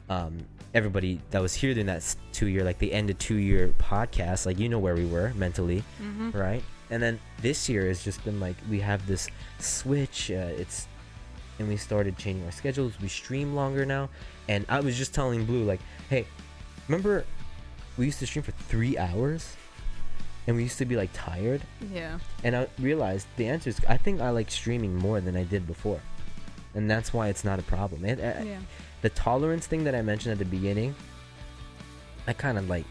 um, 0.09 0.37
everybody 0.73 1.19
that 1.31 1.41
was 1.41 1.53
here 1.53 1.73
during 1.73 1.87
that 1.87 2.15
two 2.31 2.47
year, 2.47 2.63
like 2.63 2.77
the 2.79 2.93
end 2.93 3.09
of 3.09 3.17
two 3.17 3.35
year 3.35 3.69
podcast, 3.79 4.45
like 4.45 4.59
you 4.59 4.69
know 4.69 4.79
where 4.79 4.95
we 4.95 5.05
were 5.05 5.33
mentally, 5.35 5.83
Mm-hmm. 6.01 6.31
right? 6.31 6.63
And 6.89 7.03
then 7.03 7.19
this 7.41 7.67
year 7.67 7.87
has 7.87 8.03
just 8.03 8.23
been 8.23 8.39
like 8.39 8.55
we 8.69 8.79
have 8.79 9.05
this 9.07 9.27
switch. 9.59 10.31
Uh, 10.31 10.51
it's 10.57 10.87
and 11.59 11.67
we 11.67 11.75
started 11.75 12.17
changing 12.17 12.45
our 12.45 12.51
schedules. 12.51 12.93
We 13.01 13.07
stream 13.07 13.55
longer 13.55 13.85
now, 13.85 14.09
and 14.47 14.65
I 14.69 14.79
was 14.79 14.97
just 14.97 15.13
telling 15.13 15.43
Blue 15.45 15.63
like, 15.63 15.79
hey, 16.09 16.25
remember 16.87 17.25
we 17.97 18.05
used 18.05 18.19
to 18.19 18.27
stream 18.27 18.43
for 18.43 18.51
three 18.51 18.97
hours, 18.97 19.55
and 20.45 20.55
we 20.55 20.63
used 20.63 20.77
to 20.77 20.85
be 20.85 20.95
like 20.95 21.09
tired. 21.13 21.61
Yeah. 21.91 22.19
And 22.43 22.55
I 22.55 22.67
realized 22.79 23.27
the 23.35 23.47
answer 23.47 23.69
is 23.69 23.81
I 23.89 23.97
think 23.97 24.21
I 24.21 24.29
like 24.29 24.49
streaming 24.51 24.95
more 24.95 25.19
than 25.19 25.35
I 25.35 25.43
did 25.43 25.65
before, 25.67 25.99
and 26.77 26.89
that's 26.89 27.11
why 27.11 27.27
it's 27.27 27.43
not 27.43 27.57
a 27.59 27.63
problem. 27.63 28.05
And, 28.05 28.21
uh, 28.21 28.33
Yeah. 28.45 28.59
the 29.01 29.09
tolerance 29.09 29.65
thing 29.67 29.83
that 29.85 29.95
I 29.95 30.01
mentioned 30.01 30.31
at 30.33 30.37
the 30.39 30.45
beginning, 30.45 30.95
I 32.27 32.33
kind 32.33 32.57
of 32.57 32.69
like. 32.69 32.85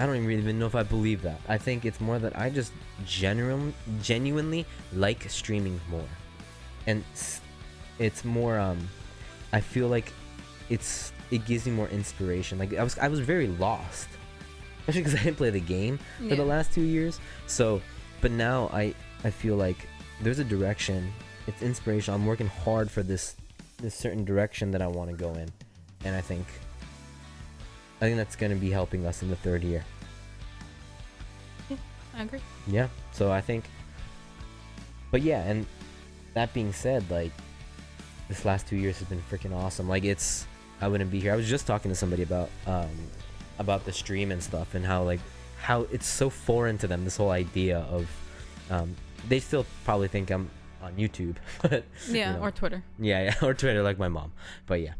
I 0.00 0.06
don't 0.06 0.14
even 0.14 0.28
really 0.28 0.52
know 0.52 0.66
if 0.66 0.76
I 0.76 0.84
believe 0.84 1.22
that. 1.22 1.40
I 1.48 1.58
think 1.58 1.84
it's 1.84 2.00
more 2.00 2.18
that 2.20 2.38
I 2.38 2.50
just 2.50 2.72
genuine, 3.04 3.74
genuinely 4.00 4.64
like 4.92 5.28
streaming 5.28 5.80
more, 5.90 6.08
and 6.86 7.02
it's 7.98 8.24
more. 8.24 8.58
Um, 8.60 8.88
I 9.52 9.60
feel 9.60 9.88
like 9.88 10.12
it's 10.68 11.12
it 11.32 11.44
gives 11.46 11.66
me 11.66 11.72
more 11.72 11.88
inspiration. 11.88 12.58
Like 12.58 12.74
I 12.74 12.82
was 12.84 12.96
I 12.98 13.08
was 13.08 13.18
very 13.18 13.48
lost, 13.48 14.08
especially 14.80 15.02
because 15.04 15.18
I 15.20 15.24
didn't 15.24 15.36
play 15.36 15.50
the 15.50 15.60
game 15.60 15.98
for 16.28 16.36
the 16.36 16.44
last 16.44 16.72
two 16.72 16.82
years. 16.82 17.18
So, 17.48 17.82
but 18.20 18.30
now 18.30 18.70
I 18.72 18.94
I 19.24 19.30
feel 19.30 19.56
like 19.56 19.88
there's 20.22 20.38
a 20.38 20.44
direction. 20.44 21.12
It's 21.48 21.62
inspiration. 21.62 22.12
I'm 22.12 22.26
working 22.26 22.46
hard 22.46 22.90
for 22.90 23.02
this 23.02 23.34
this 23.78 23.94
certain 23.94 24.22
direction 24.22 24.70
that 24.72 24.82
I 24.82 24.86
want 24.86 25.08
to 25.10 25.16
go 25.16 25.32
in, 25.32 25.48
and 26.04 26.14
I 26.14 26.20
think 26.20 26.46
I 27.96 28.04
think 28.04 28.18
that's 28.18 28.36
going 28.36 28.52
to 28.52 28.58
be 28.58 28.70
helping 28.70 29.06
us 29.06 29.22
in 29.22 29.30
the 29.30 29.36
third 29.36 29.64
year. 29.64 29.82
Yeah, 31.70 31.78
I 32.14 32.22
agree. 32.24 32.40
Yeah. 32.66 32.88
So 33.12 33.32
I 33.32 33.40
think, 33.40 33.64
but 35.10 35.22
yeah, 35.22 35.40
and 35.42 35.64
that 36.34 36.52
being 36.52 36.70
said, 36.70 37.10
like 37.10 37.32
this 38.28 38.44
last 38.44 38.68
two 38.68 38.76
years 38.76 38.98
has 38.98 39.08
been 39.08 39.22
freaking 39.30 39.56
awesome. 39.56 39.88
Like 39.88 40.04
it's 40.04 40.46
I 40.82 40.88
wouldn't 40.88 41.10
be 41.10 41.18
here. 41.18 41.32
I 41.32 41.36
was 41.36 41.48
just 41.48 41.66
talking 41.66 41.90
to 41.90 41.94
somebody 41.94 42.24
about 42.24 42.50
um 42.66 42.90
about 43.58 43.86
the 43.86 43.92
stream 43.92 44.32
and 44.32 44.42
stuff 44.42 44.74
and 44.74 44.84
how 44.84 45.02
like 45.02 45.20
how 45.62 45.86
it's 45.90 46.06
so 46.06 46.28
foreign 46.28 46.76
to 46.76 46.86
them 46.86 47.04
this 47.04 47.16
whole 47.16 47.30
idea 47.30 47.78
of 47.90 48.06
um 48.70 48.94
they 49.28 49.40
still 49.40 49.64
probably 49.86 50.08
think 50.08 50.30
I'm 50.30 50.50
on 50.82 50.94
YouTube, 50.96 51.36
but 51.62 51.84
Yeah. 52.08 52.32
know. 52.32 52.40
Or 52.42 52.50
Twitter. 52.50 52.82
yeah, 52.98 53.24
yeah, 53.24 53.34
or 53.46 53.54
Twitter 53.54 53.82
like 53.82 53.98
my 53.98 54.08
mom. 54.08 54.32
But 54.66 54.80
yeah. 54.80 54.94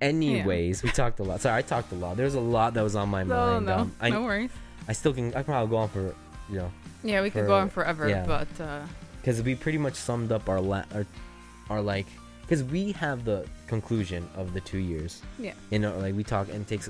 Anyways, 0.00 0.82
we 0.82 0.90
talked 0.90 1.20
a 1.20 1.22
lot. 1.22 1.40
Sorry, 1.40 1.56
I 1.58 1.62
talked 1.62 1.90
a 1.92 1.94
lot. 1.94 2.16
There's 2.16 2.34
a 2.34 2.40
lot 2.40 2.74
that 2.74 2.82
was 2.82 2.94
on 2.96 3.08
my 3.08 3.22
No, 3.22 3.34
mind. 3.54 3.66
no, 3.66 3.74
Um, 3.78 3.92
I 4.00 4.10
no 4.10 4.22
worries. 4.22 4.50
I 4.88 4.92
still 4.92 5.12
can. 5.14 5.28
I 5.30 5.42
can 5.42 5.44
probably 5.44 5.70
go 5.70 5.76
on 5.78 5.88
for 5.88 6.14
you 6.50 6.56
know 6.58 6.70
Yeah, 7.02 7.22
we 7.22 7.30
could 7.30 7.46
go 7.46 7.56
on 7.56 7.70
forever, 7.70 8.08
yeah. 8.08 8.24
but 8.26 8.48
uh, 8.60 8.82
because 9.20 9.42
we 9.42 9.54
pretty 9.54 9.78
much 9.78 9.94
summed 9.94 10.32
up 10.32 10.48
our 10.48 10.60
la- 10.60 10.84
our, 10.94 11.06
our 11.70 11.80
like 11.82 12.06
because 12.42 12.62
we 12.62 12.92
have 12.92 13.24
the 13.24 13.46
conclusion 13.66 14.28
of 14.36 14.52
the 14.54 14.60
two 14.60 14.78
years 14.78 15.20
yeah. 15.40 15.52
you 15.70 15.80
know 15.80 15.98
like 15.98 16.14
we 16.14 16.22
talk 16.22 16.46
and 16.48 16.60
it 16.60 16.68
takes 16.68 16.88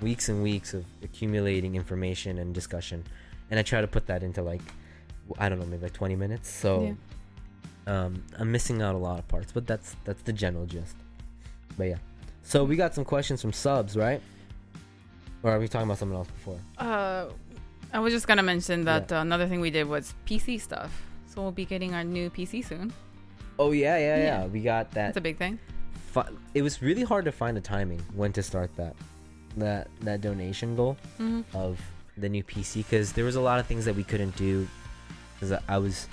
weeks 0.00 0.28
and 0.28 0.40
weeks 0.40 0.72
of 0.72 0.84
accumulating 1.02 1.74
information 1.74 2.38
and 2.38 2.54
discussion 2.54 3.02
and 3.50 3.58
i 3.58 3.62
try 3.64 3.80
to 3.80 3.88
put 3.88 4.06
that 4.06 4.22
into 4.22 4.40
like 4.42 4.60
I 5.36 5.48
don't 5.48 5.58
know 5.58 5.66
maybe 5.66 5.82
like 5.82 5.92
20 5.94 6.14
minutes 6.14 6.48
so 6.48 6.96
um 7.86 8.22
i'm 8.38 8.50
missing 8.50 8.80
out 8.82 8.94
a 8.94 8.98
lot 8.98 9.18
of 9.18 9.26
parts 9.28 9.52
but 9.52 9.66
that's 9.66 9.96
that's 10.04 10.22
the 10.22 10.32
general 10.32 10.66
gist 10.66 10.96
but 11.76 11.84
yeah 11.88 11.96
so 12.42 12.64
we 12.64 12.76
got 12.76 12.94
some 12.94 13.04
questions 13.04 13.40
from 13.42 13.52
subs 13.52 13.96
right 13.96 14.20
or 15.42 15.50
are 15.50 15.58
we 15.58 15.68
talking 15.68 15.86
about 15.86 15.98
something 15.98 16.16
else 16.16 16.28
before 16.28 16.58
Uh, 16.78 17.26
I 17.92 18.00
was 18.00 18.12
just 18.12 18.26
gonna 18.26 18.42
mention 18.42 18.84
that 18.86 19.12
uh, 19.12 19.16
another 19.16 19.46
thing 19.46 19.60
we 19.60 19.70
did 19.70 19.86
was 19.86 20.14
PC 20.26 20.60
stuff. 20.60 20.90
So 21.26 21.42
we'll 21.42 21.52
be 21.52 21.64
getting 21.64 21.94
our 21.94 22.02
new 22.02 22.28
PC 22.28 22.64
soon. 22.64 22.92
oh 23.58 23.70
yeah 23.70 23.96
yeah 23.98 24.16
yeah, 24.16 24.24
Yeah. 24.24 24.46
we 24.46 24.60
got 24.62 24.90
that 24.92 25.06
That's 25.14 25.16
a 25.18 25.20
big 25.20 25.36
thing. 25.38 25.58
fi- 26.10 26.28
it 26.54 26.62
was 26.62 26.82
really 26.82 27.04
hard 27.04 27.24
to 27.26 27.32
find 27.32 27.56
the 27.56 27.60
timing 27.60 28.00
when 28.14 28.32
to 28.32 28.42
start 28.42 28.74
that 28.76 28.96
that 29.58 29.88
that 30.00 30.20
donation 30.22 30.74
goal 30.74 30.96
Mm-hmm. 31.20 31.42
of 31.56 31.78
the 32.16 32.28
new 32.28 32.42
PC 32.42 32.78
because 32.78 33.12
there 33.12 33.24
was 33.24 33.36
a 33.36 33.40
lot 33.40 33.60
of 33.60 33.66
things 33.66 33.84
that 33.84 33.94
we 33.94 34.02
couldn't 34.04 34.34
do 34.36 34.66
because 35.34 35.52
I, 35.52 35.60
I 35.68 35.78
was 35.78 36.08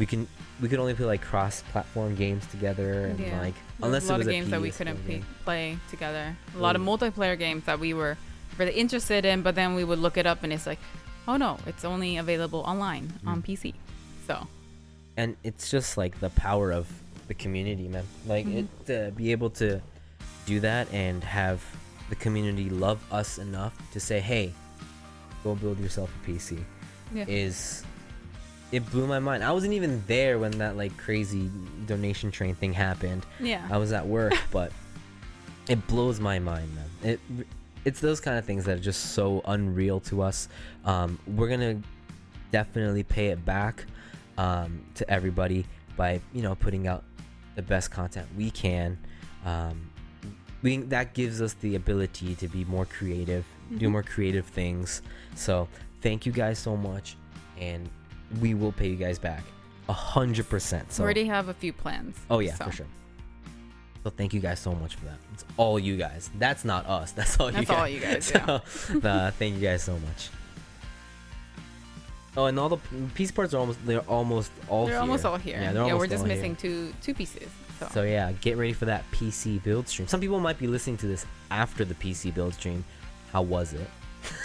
we 0.00 0.06
can 0.06 0.26
we 0.62 0.68
could 0.68 0.78
only 0.80 0.94
play 0.94 1.04
like 1.06 1.20
cross-platform 1.22 2.14
games 2.16 2.44
together 2.46 3.04
and 3.06 3.18
Yeah. 3.20 3.38
like 3.40 3.54
Unless 3.82 3.82
unless 3.82 4.02
a 4.02 4.06
it 4.06 4.10
lot 4.12 4.18
was 4.18 4.26
of 4.26 4.32
games 4.32 4.50
that 4.50 4.60
we 4.60 4.70
couldn't 4.70 5.24
play, 5.44 5.78
together. 5.90 6.36
A 6.56 6.58
lot 6.58 6.74
of 6.76 6.82
multiplayer 6.82 7.38
games 7.38 7.64
that 7.64 7.78
we 7.78 7.92
were 7.94 8.16
really 8.58 8.72
interested 8.72 9.24
in, 9.24 9.42
but 9.42 9.54
then 9.54 9.74
we 9.74 9.84
would 9.84 9.98
look 9.98 10.16
it 10.16 10.26
up 10.26 10.42
and 10.42 10.52
it's 10.52 10.66
like, 10.66 10.78
oh 11.28 11.36
no, 11.36 11.58
it's 11.66 11.84
only 11.84 12.16
available 12.16 12.60
online 12.60 13.12
on 13.26 13.42
Mm. 13.42 13.46
PC. 13.46 13.74
So 14.26 14.46
and 15.16 15.36
it's 15.44 15.70
just 15.70 15.96
like 15.98 16.18
the 16.20 16.30
power 16.30 16.72
of 16.72 16.86
the 17.28 17.34
community 17.34 17.86
man 17.88 18.04
like 18.26 18.46
Mhm. 18.46 18.56
it 18.60 18.66
to 18.86 18.96
be 19.16 19.30
able 19.32 19.50
to 19.62 19.80
do 20.46 20.60
that 20.60 20.90
and 20.92 21.22
have 21.22 21.60
the 22.08 22.16
community 22.16 22.70
love 22.70 22.98
us 23.12 23.38
enough 23.38 23.74
to 23.92 24.00
say 24.00 24.18
hey 24.18 24.52
go 25.44 25.54
build 25.54 25.78
yourself 25.78 26.10
a 26.18 26.20
pc 26.26 26.58
yeah, 27.14 27.24
is 27.28 27.84
it 28.72 28.88
blew 28.90 29.06
my 29.06 29.18
mind. 29.18 29.42
I 29.42 29.52
wasn't 29.52 29.72
even 29.74 30.02
there 30.06 30.38
when 30.38 30.52
that 30.58 30.76
like 30.76 30.96
crazy 30.96 31.50
donation 31.86 32.30
train 32.30 32.54
thing 32.54 32.72
happened. 32.72 33.26
Yeah, 33.40 33.66
i 33.70 33.76
was 33.78 33.92
at 33.92 34.06
work 34.06 34.34
but 34.50 34.72
it 35.68 35.84
blows 35.86 36.20
my 36.20 36.38
mind 36.38 36.74
man. 36.74 36.90
It 37.02 37.20
it's 37.84 38.00
those 38.00 38.20
kind 38.20 38.36
of 38.38 38.44
things 38.44 38.64
that 38.66 38.78
are 38.78 38.82
just 38.82 39.12
so 39.14 39.40
unreal 39.46 40.00
to 40.00 40.22
us. 40.22 40.48
Um, 40.84 41.18
we're 41.26 41.48
gonna 41.48 41.80
definitely 42.52 43.02
pay 43.04 43.28
it 43.28 43.44
back 43.44 43.84
um, 44.38 44.84
to 44.96 45.08
everybody 45.10 45.64
by 45.96 46.20
you 46.32 46.42
know 46.42 46.54
putting 46.54 46.86
out 46.86 47.04
the 47.56 47.62
best 47.62 47.90
content 47.90 48.26
we 48.36 48.50
can. 48.50 48.98
Um, 49.44 49.90
we 50.62 50.76
that 50.76 51.14
gives 51.14 51.40
us 51.40 51.54
the 51.54 51.74
ability 51.76 52.34
to 52.36 52.48
be 52.48 52.64
more 52.66 52.84
creative, 52.84 53.44
do 53.78 53.88
Mhm. 53.88 53.92
more 53.92 54.02
creative 54.02 54.46
things. 54.46 55.00
So 55.34 55.66
thank 56.02 56.26
you 56.26 56.32
guys 56.32 56.58
so 56.58 56.76
much, 56.76 57.16
and 57.58 57.88
we 58.40 58.54
will 58.54 58.72
pay 58.72 58.88
you 58.88 58.96
guys 58.96 59.18
back 59.18 59.42
a 59.88 59.92
hundred 59.92 60.48
percent. 60.48 60.92
So 60.92 61.02
already 61.02 61.24
have 61.26 61.48
a 61.48 61.54
few 61.54 61.72
plans. 61.72 62.16
oh 62.30 62.38
yeah, 62.38 62.54
so. 62.54 62.64
for 62.66 62.72
sure. 62.72 62.86
So 64.04 64.10
thank 64.10 64.32
you 64.32 64.40
guys 64.40 64.58
so 64.60 64.72
much 64.72 64.94
for 64.94 65.04
that. 65.06 65.18
It's 65.34 65.44
all 65.58 65.78
you 65.78 65.96
guys. 65.96 66.30
That's 66.38 66.64
not 66.64 66.86
us. 66.86 67.12
That's 67.18 67.38
all 67.38 67.48
you 67.50 67.64
That's 67.64 67.68
guys. 67.68 67.78
all 67.78 67.88
you 67.88 68.00
guys, 68.00 68.24
So, 68.26 68.38
uh, 69.08 69.30
thank 69.38 69.56
you 69.56 69.60
guys 69.60 69.82
so 69.82 69.92
much. 69.98 70.30
Oh, 72.36 72.46
and 72.46 72.58
all 72.58 72.68
the 72.68 72.78
piece 73.14 73.30
parts 73.32 73.52
are 73.54 73.58
almost 73.58 73.84
they're 73.84 74.00
almost 74.08 74.52
all 74.68 74.86
They're 74.86 74.94
here. 74.94 75.00
almost 75.00 75.24
all 75.24 75.36
here. 75.36 75.58
Yeah, 75.60 75.72
they're 75.72 75.96
we're 75.96 76.06
just 76.06 76.20
all 76.22 76.26
here. 76.28 76.36
missing 76.36 76.56
two 76.56 76.94
two 77.02 77.12
pieces. 77.12 77.48
So, 77.80 77.88
So 77.92 78.02
yeah, 78.04 78.32
get 78.40 78.56
ready 78.56 78.72
for 78.72 78.84
that 78.84 79.04
PC 79.10 79.62
build 79.62 79.88
stream. 79.88 80.06
Some 80.06 80.20
people 80.20 80.38
might 80.38 80.58
be 80.58 80.66
listening 80.66 80.96
to 80.98 81.06
this 81.06 81.26
after 81.50 81.84
the 81.84 81.94
PC 81.94 82.32
build 82.32 82.54
stream. 82.54 82.84
How 83.32 83.42
was 83.42 83.72
it? 83.72 83.88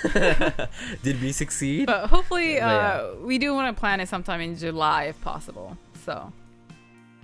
Did 1.04 1.22
we 1.22 1.32
succeed? 1.32 1.88
but 1.88 2.08
hopefully, 2.08 2.56
yeah. 2.56 2.68
uh, 2.68 3.16
we 3.22 3.38
do 3.38 3.54
want 3.54 3.76
to 3.76 3.80
plan 3.80 4.00
it 4.00 4.08
sometime 4.10 4.42
in 4.42 4.56
July 4.58 5.06
if 5.06 5.20
possible. 5.22 5.78
So, 6.06 6.32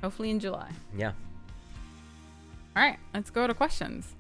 hopefully 0.02 0.30
in 0.30 0.40
July. 0.40 0.70
Yeah. 0.96 1.12
All 2.76 2.84
right, 2.84 2.98
let's 3.14 3.30
go 3.30 3.48
to 3.48 3.54
questions. 3.54 4.16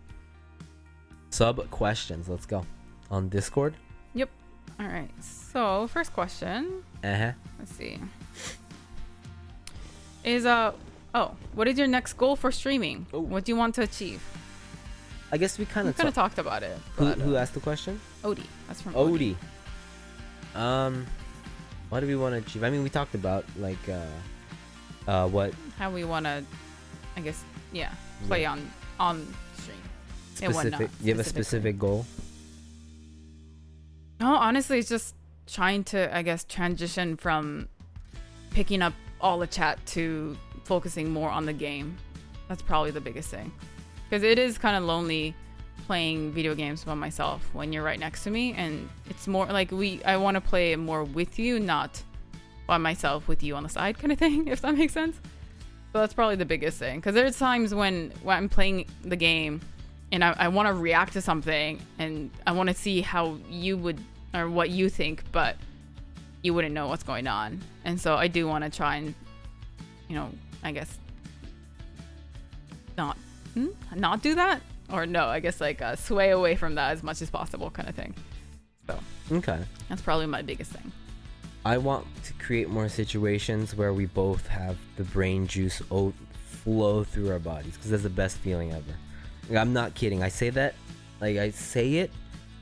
Sub 1.29 1.69
questions. 1.71 2.27
Let's 2.27 2.45
go. 2.45 2.65
On 3.09 3.29
Discord. 3.29 3.73
Yep. 4.13 4.29
All 4.79 4.87
right. 4.87 5.09
So, 5.21 5.87
first 5.87 6.13
question. 6.13 6.83
Uh 7.03 7.15
huh. 7.15 7.31
Let's 7.59 7.73
see. 7.73 7.97
Is 10.23 10.45
uh 10.45 10.73
oh, 11.15 11.35
what 11.55 11.67
is 11.67 11.77
your 11.77 11.87
next 11.87 12.13
goal 12.13 12.35
for 12.35 12.51
streaming? 12.51 13.05
Oh. 13.13 13.19
What 13.19 13.45
do 13.45 13.51
you 13.51 13.55
want 13.55 13.75
to 13.75 13.81
achieve? 13.81 14.21
I 15.31 15.37
guess 15.37 15.57
we 15.57 15.65
kind 15.65 15.87
of. 15.87 15.95
kind 15.95 16.09
of 16.09 16.15
talked 16.15 16.39
about 16.39 16.63
it. 16.63 16.77
who, 16.95 17.05
but, 17.05 17.17
who 17.17 17.35
uh, 17.35 17.39
asked 17.39 17.53
the 17.53 17.59
question? 17.59 17.99
Odie. 18.23 18.45
That's 18.67 18.81
from 18.81 18.93
Odie. 18.93 19.35
Odie. 20.55 20.59
Um, 20.59 21.07
what 21.89 22.01
do 22.01 22.07
we 22.07 22.15
want 22.15 22.33
to 22.33 22.39
achieve? 22.39 22.63
I 22.63 22.69
mean, 22.69 22.83
we 22.83 22.89
talked 22.89 23.15
about 23.15 23.45
like 23.57 23.77
uh, 23.89 25.09
uh, 25.09 25.27
what 25.27 25.53
How 25.77 25.89
we 25.91 26.03
want 26.03 26.25
to, 26.25 26.43
I 27.15 27.21
guess, 27.21 27.43
yeah, 27.71 27.91
play 28.27 28.45
on 28.45 28.69
on 28.99 29.33
stream. 29.57 29.77
And 30.41 30.53
whatnot, 30.53 30.73
specific? 30.73 31.05
You 31.05 31.13
have 31.13 31.19
a 31.19 31.29
specific 31.29 31.79
goal? 31.79 32.05
No, 34.19 34.35
honestly, 34.35 34.79
it's 34.79 34.89
just 34.89 35.15
trying 35.47 35.83
to, 35.85 36.15
I 36.15 36.21
guess, 36.21 36.43
transition 36.43 37.17
from 37.17 37.67
picking 38.51 38.81
up 38.81 38.93
all 39.19 39.39
the 39.39 39.47
chat 39.47 39.83
to 39.87 40.37
focusing 40.63 41.09
more 41.09 41.29
on 41.29 41.45
the 41.45 41.53
game. 41.53 41.97
That's 42.47 42.61
probably 42.61 42.91
the 42.91 43.01
biggest 43.01 43.29
thing. 43.29 43.51
Because 44.11 44.23
it 44.23 44.37
is 44.37 44.57
kind 44.57 44.75
of 44.75 44.83
lonely 44.83 45.33
playing 45.87 46.33
video 46.33 46.53
games 46.53 46.83
by 46.83 46.93
myself 46.95 47.49
when 47.53 47.71
you're 47.71 47.81
right 47.81 47.97
next 47.97 48.25
to 48.25 48.29
me. 48.29 48.51
And 48.57 48.89
it's 49.09 49.25
more 49.25 49.45
like 49.45 49.71
we, 49.71 50.03
I 50.03 50.17
want 50.17 50.35
to 50.35 50.41
play 50.41 50.75
more 50.75 51.05
with 51.05 51.39
you, 51.39 51.61
not 51.61 52.03
by 52.67 52.77
myself 52.77 53.29
with 53.29 53.41
you 53.41 53.55
on 53.55 53.63
the 53.63 53.69
side 53.69 53.97
kind 53.97 54.11
of 54.11 54.19
thing, 54.19 54.47
if 54.49 54.59
that 54.63 54.75
makes 54.75 54.91
sense. 54.91 55.15
So 55.93 55.99
that's 55.99 56.13
probably 56.13 56.35
the 56.35 56.43
biggest 56.43 56.77
thing. 56.77 56.99
Because 56.99 57.15
there's 57.15 57.39
times 57.39 57.73
when, 57.73 58.11
when 58.21 58.35
I'm 58.35 58.49
playing 58.49 58.87
the 59.01 59.15
game 59.15 59.61
and 60.11 60.25
I, 60.25 60.35
I 60.37 60.47
want 60.49 60.67
to 60.67 60.73
react 60.73 61.13
to 61.13 61.21
something 61.21 61.79
and 61.97 62.31
I 62.45 62.51
want 62.51 62.67
to 62.67 62.75
see 62.75 62.99
how 62.99 63.37
you 63.49 63.77
would 63.77 63.97
or 64.33 64.49
what 64.49 64.71
you 64.71 64.89
think, 64.89 65.23
but 65.31 65.55
you 66.41 66.53
wouldn't 66.53 66.73
know 66.73 66.87
what's 66.87 67.03
going 67.03 67.27
on. 67.27 67.61
And 67.85 67.97
so 67.97 68.15
I 68.15 68.27
do 68.27 68.45
want 68.45 68.65
to 68.65 68.69
try 68.69 68.97
and, 68.97 69.15
you 70.09 70.17
know, 70.17 70.29
I 70.63 70.73
guess 70.73 70.97
not 72.97 73.15
hmm? 73.53 73.67
not 73.95 74.21
do 74.21 74.35
that 74.35 74.61
or 74.91 75.05
no, 75.05 75.25
I 75.25 75.39
guess 75.39 75.61
like 75.61 75.81
uh, 75.81 75.95
sway 75.95 76.31
away 76.31 76.55
from 76.55 76.75
that 76.75 76.91
as 76.91 77.03
much 77.03 77.21
as 77.21 77.29
possible, 77.29 77.69
kind 77.69 77.87
of 77.89 77.95
thing. 77.95 78.13
So 78.87 78.99
Okay. 79.31 79.59
that's 79.89 80.01
probably 80.01 80.25
my 80.25 80.41
biggest 80.41 80.71
thing. 80.71 80.91
I 81.63 81.77
want 81.77 82.05
to 82.23 82.33
create 82.33 82.69
more 82.69 82.89
situations 82.89 83.75
where 83.75 83.93
we 83.93 84.05
both 84.07 84.47
have 84.47 84.77
the 84.97 85.03
brain 85.03 85.45
juice 85.47 85.81
o- 85.91 86.13
flow 86.45 87.03
through 87.03 87.31
our 87.31 87.39
bodies 87.39 87.75
because 87.77 87.91
that's 87.91 88.03
the 88.03 88.09
best 88.09 88.37
feeling 88.37 88.71
ever. 88.71 88.93
Like, 89.49 89.59
I'm 89.59 89.71
not 89.73 89.93
kidding. 89.93 90.23
I 90.23 90.29
say 90.29 90.49
that, 90.51 90.73
like 91.21 91.37
I 91.37 91.51
say 91.51 91.95
it 91.95 92.11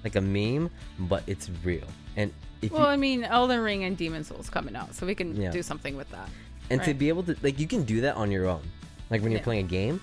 like 0.03 0.15
a 0.15 0.21
meme, 0.21 0.69
but 0.99 1.23
it's 1.27 1.49
real. 1.63 1.87
And 2.15 2.31
if 2.61 2.71
Well, 2.71 2.81
you, 2.83 2.87
I 2.87 2.95
mean, 2.97 3.23
Elden 3.23 3.59
Ring 3.61 3.83
and 3.85 3.97
Demon's 3.97 4.27
Souls 4.27 4.49
coming 4.49 4.75
out, 4.75 4.93
so 4.93 5.05
we 5.05 5.15
can 5.15 5.35
Yeah. 5.35 5.51
do 5.51 5.63
something 5.63 5.95
with 5.97 6.09
that. 6.11 6.29
and 6.71 6.83
to 6.83 6.93
be 6.93 7.09
able 7.09 7.23
to 7.23 7.35
like 7.41 7.57
you 7.57 7.65
can 7.67 7.83
do 7.83 8.01
that 8.01 8.15
on 8.15 8.29
your 8.29 8.45
own, 8.47 8.61
like 9.09 9.21
when 9.23 9.31
you're 9.31 9.39
Yeah. 9.39 9.43
playing 9.45 9.65
a 9.65 9.67
game, 9.69 9.99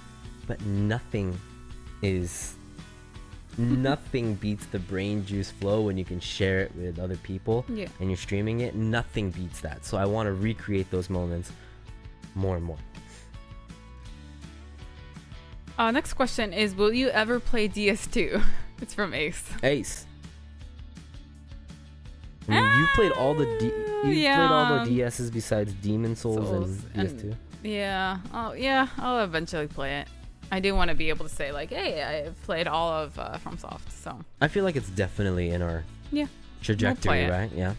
but 0.47 0.61
nothing 0.64 1.38
is 2.03 2.55
nothing 3.59 4.34
beats 4.34 4.66
the 4.66 4.78
brain 4.78 5.24
juice 5.24 5.51
flow 5.51 5.80
when 5.82 5.97
you 5.97 6.05
can 6.05 6.20
share 6.20 6.61
it 6.61 6.74
with 6.76 6.99
other 6.99 7.16
people 7.16 7.64
Yeah. 7.68 7.88
and 8.01 8.11
you're 8.11 8.16
streaming 8.18 8.61
it. 8.61 8.74
Nothing 8.74 9.30
beats 9.30 9.61
that. 9.61 9.84
So 9.84 9.97
I 9.97 10.05
want 10.05 10.26
to 10.26 10.32
recreate 10.34 10.90
those 10.90 11.09
moments 11.09 11.51
more 12.34 12.57
and 12.57 12.64
more. 12.64 12.76
Uh, 15.78 15.90
next 15.90 16.14
question 16.14 16.53
is 16.53 16.74
Will 16.74 16.92
you 16.92 17.09
ever 17.11 17.38
play 17.40 17.68
DS2? 17.68 18.42
it's 18.82 18.94
from 18.94 19.12
Ace. 19.14 19.44
Ace. 19.62 20.07
I 22.49 22.61
mean, 22.61 22.78
you 22.78 22.86
played 22.94 23.12
all 23.12 23.34
the 23.34 23.44
D- 23.59 23.66
you 24.09 24.22
played 24.22 24.36
all 24.36 24.84
the 24.84 24.90
DSs 25.01 25.32
besides 25.32 25.72
Demon's 25.74 26.20
Souls, 26.20 26.36
Souls 26.49 26.82
and 26.94 27.09
and- 27.09 27.20
DS2. 27.20 27.34
Yeah. 27.64 28.18
Oh, 28.32 28.53
yeah. 28.53 28.86
I'll 28.99 29.24
eventually 29.24 29.66
play 29.66 29.99
it. 30.01 30.09
I 30.53 30.61
do 30.61 30.74
want 30.74 30.90
to 30.90 30.97
be 30.97 31.09
able 31.09 31.28
to 31.28 31.34
say 31.34 31.51
like, 31.53 31.70
"Hey, 31.70 32.03
I've 32.03 32.40
played 32.42 32.68
all 32.68 32.90
of 32.92 33.18
uh, 33.18 33.38
FromSoft." 33.44 33.90
So 33.90 34.18
I 34.40 34.49
feel 34.49 34.64
like 34.64 34.76
it's 34.76 34.90
definitely 34.90 35.51
in 35.51 35.62
our 35.62 35.84
Yeah. 36.12 36.26
trajectory, 36.62 37.22
it. 37.22 37.30
right? 37.30 37.51
Yeah. 37.55 37.74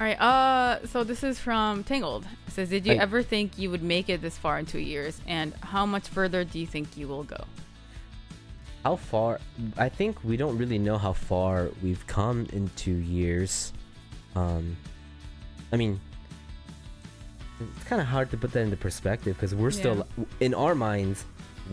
All 0.00 0.06
right. 0.06 0.20
Uh, 0.20 0.86
so 0.86 1.04
this 1.04 1.22
is 1.24 1.38
from 1.38 1.82
Tangled. 1.84 2.26
It 2.46 2.52
says, 2.52 2.68
"Did 2.68 2.86
you 2.86 2.92
Hey. 2.94 2.98
ever 2.98 3.22
think 3.22 3.58
you 3.58 3.70
would 3.70 3.82
make 3.82 4.08
it 4.08 4.20
this 4.20 4.36
far 4.36 4.58
in 4.58 4.66
two 4.66 4.78
years? 4.78 5.20
And 5.26 5.54
how 5.60 5.86
much 5.86 6.08
further 6.08 6.44
do 6.44 6.58
you 6.58 6.66
think 6.66 6.96
you 6.96 7.08
will 7.08 7.24
go?" 7.24 7.44
How 8.84 8.96
far? 8.96 9.40
I 9.76 9.88
think 9.88 10.22
we 10.22 10.36
don't 10.36 10.56
really 10.58 10.78
know 10.78 10.96
how 10.98 11.12
far 11.12 11.70
we've 11.82 12.06
come 12.06 12.46
in 12.52 12.70
two 12.76 12.94
years. 12.94 13.72
Um, 14.34 14.76
I 15.72 15.76
mean, 15.76 15.98
it's 17.60 17.84
kind 17.84 18.00
of 18.00 18.06
hard 18.08 18.30
to 18.30 18.36
put 18.36 18.52
that 18.52 18.60
into 18.60 18.76
perspective 18.76 19.36
because 19.36 19.54
we're 19.54 19.70
still, 19.70 20.06
in 20.40 20.54
our 20.54 20.74
minds, 20.74 21.24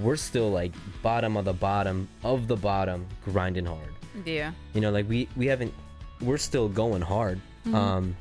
we're 0.01 0.15
still 0.15 0.49
like 0.51 0.71
bottom 1.01 1.37
of 1.37 1.45
the 1.45 1.53
bottom 1.53 2.07
of 2.23 2.47
the 2.47 2.55
bottom, 2.55 3.05
grinding 3.25 3.65
hard. 3.65 3.89
Yeah. 4.25 4.51
You 4.73 4.81
know, 4.81 4.91
like 4.91 5.07
we 5.09 5.27
we 5.35 5.47
haven't, 5.47 5.73
we're 6.21 6.37
still 6.37 6.67
going 6.69 7.01
hard. 7.01 7.39
Mhm. 7.65 7.73
Um, 7.75 8.15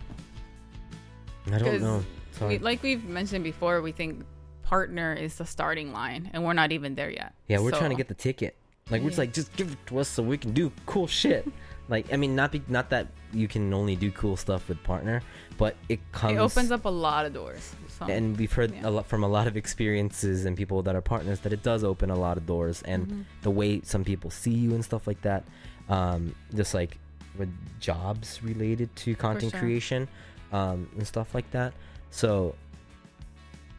I 1.50 1.58
don't 1.58 1.80
know. 1.80 2.04
We, 2.40 2.58
like 2.58 2.82
we've 2.82 3.04
mentioned 3.04 3.44
before, 3.44 3.82
we 3.82 3.92
think 3.92 4.24
partner 4.62 5.12
is 5.14 5.36
the 5.36 5.44
starting 5.44 5.92
line, 5.92 6.30
and 6.32 6.44
we're 6.44 6.54
not 6.54 6.72
even 6.72 6.94
there 6.94 7.10
yet. 7.10 7.34
Yeah, 7.46 7.60
we're 7.60 7.70
trying 7.70 7.90
to 7.90 7.96
get 7.96 8.08
the 8.08 8.14
ticket. 8.14 8.56
Like 8.90 9.02
we're 9.02 9.10
just 9.10 9.18
like, 9.18 9.32
just 9.32 9.54
give 9.56 9.70
it 9.70 9.78
to 9.86 9.98
us 9.98 10.08
so 10.08 10.22
we 10.22 10.36
can 10.38 10.52
do 10.52 10.72
cool 10.86 11.06
shit. 11.06 11.46
Like 11.88 12.12
I 12.12 12.16
mean, 12.16 12.34
not 12.36 12.52
be 12.52 12.62
not 12.68 12.90
that 12.90 13.08
you 13.32 13.48
can 13.48 13.72
only 13.72 13.96
do 13.96 14.10
cool 14.10 14.36
stuff 14.36 14.68
with 14.68 14.82
partner, 14.82 15.22
but 15.58 15.76
it 15.88 16.00
comes. 16.12 16.34
It 16.34 16.38
opens 16.38 16.70
up 16.70 16.84
a 16.84 16.88
lot 16.88 17.26
of 17.26 17.32
doors. 17.32 17.74
So. 17.98 18.06
And 18.06 18.36
we've 18.36 18.52
heard 18.52 18.74
yeah. 18.74 18.88
a 18.88 18.90
lot 18.90 19.06
from 19.06 19.24
a 19.24 19.28
lot 19.28 19.46
of 19.46 19.56
experiences 19.56 20.44
and 20.44 20.56
people 20.56 20.82
that 20.82 20.94
are 20.94 21.00
partners 21.00 21.40
that 21.40 21.52
it 21.52 21.62
does 21.62 21.84
open 21.84 22.10
a 22.10 22.16
lot 22.16 22.36
of 22.36 22.46
doors, 22.46 22.82
and 22.82 23.06
Mhm. 23.06 23.24
the 23.42 23.50
way 23.50 23.80
some 23.82 24.04
people 24.04 24.30
see 24.30 24.52
you 24.52 24.74
and 24.74 24.84
stuff 24.84 25.06
like 25.06 25.22
that. 25.22 25.44
Um, 25.88 26.34
just 26.54 26.74
like 26.74 26.98
with 27.36 27.50
jobs 27.80 28.42
related 28.42 28.94
to 28.96 29.14
content 29.14 29.52
sure. 29.52 29.60
creation, 29.60 30.08
um, 30.52 30.88
and 30.96 31.06
stuff 31.06 31.34
like 31.34 31.50
that. 31.52 31.72
So, 32.10 32.54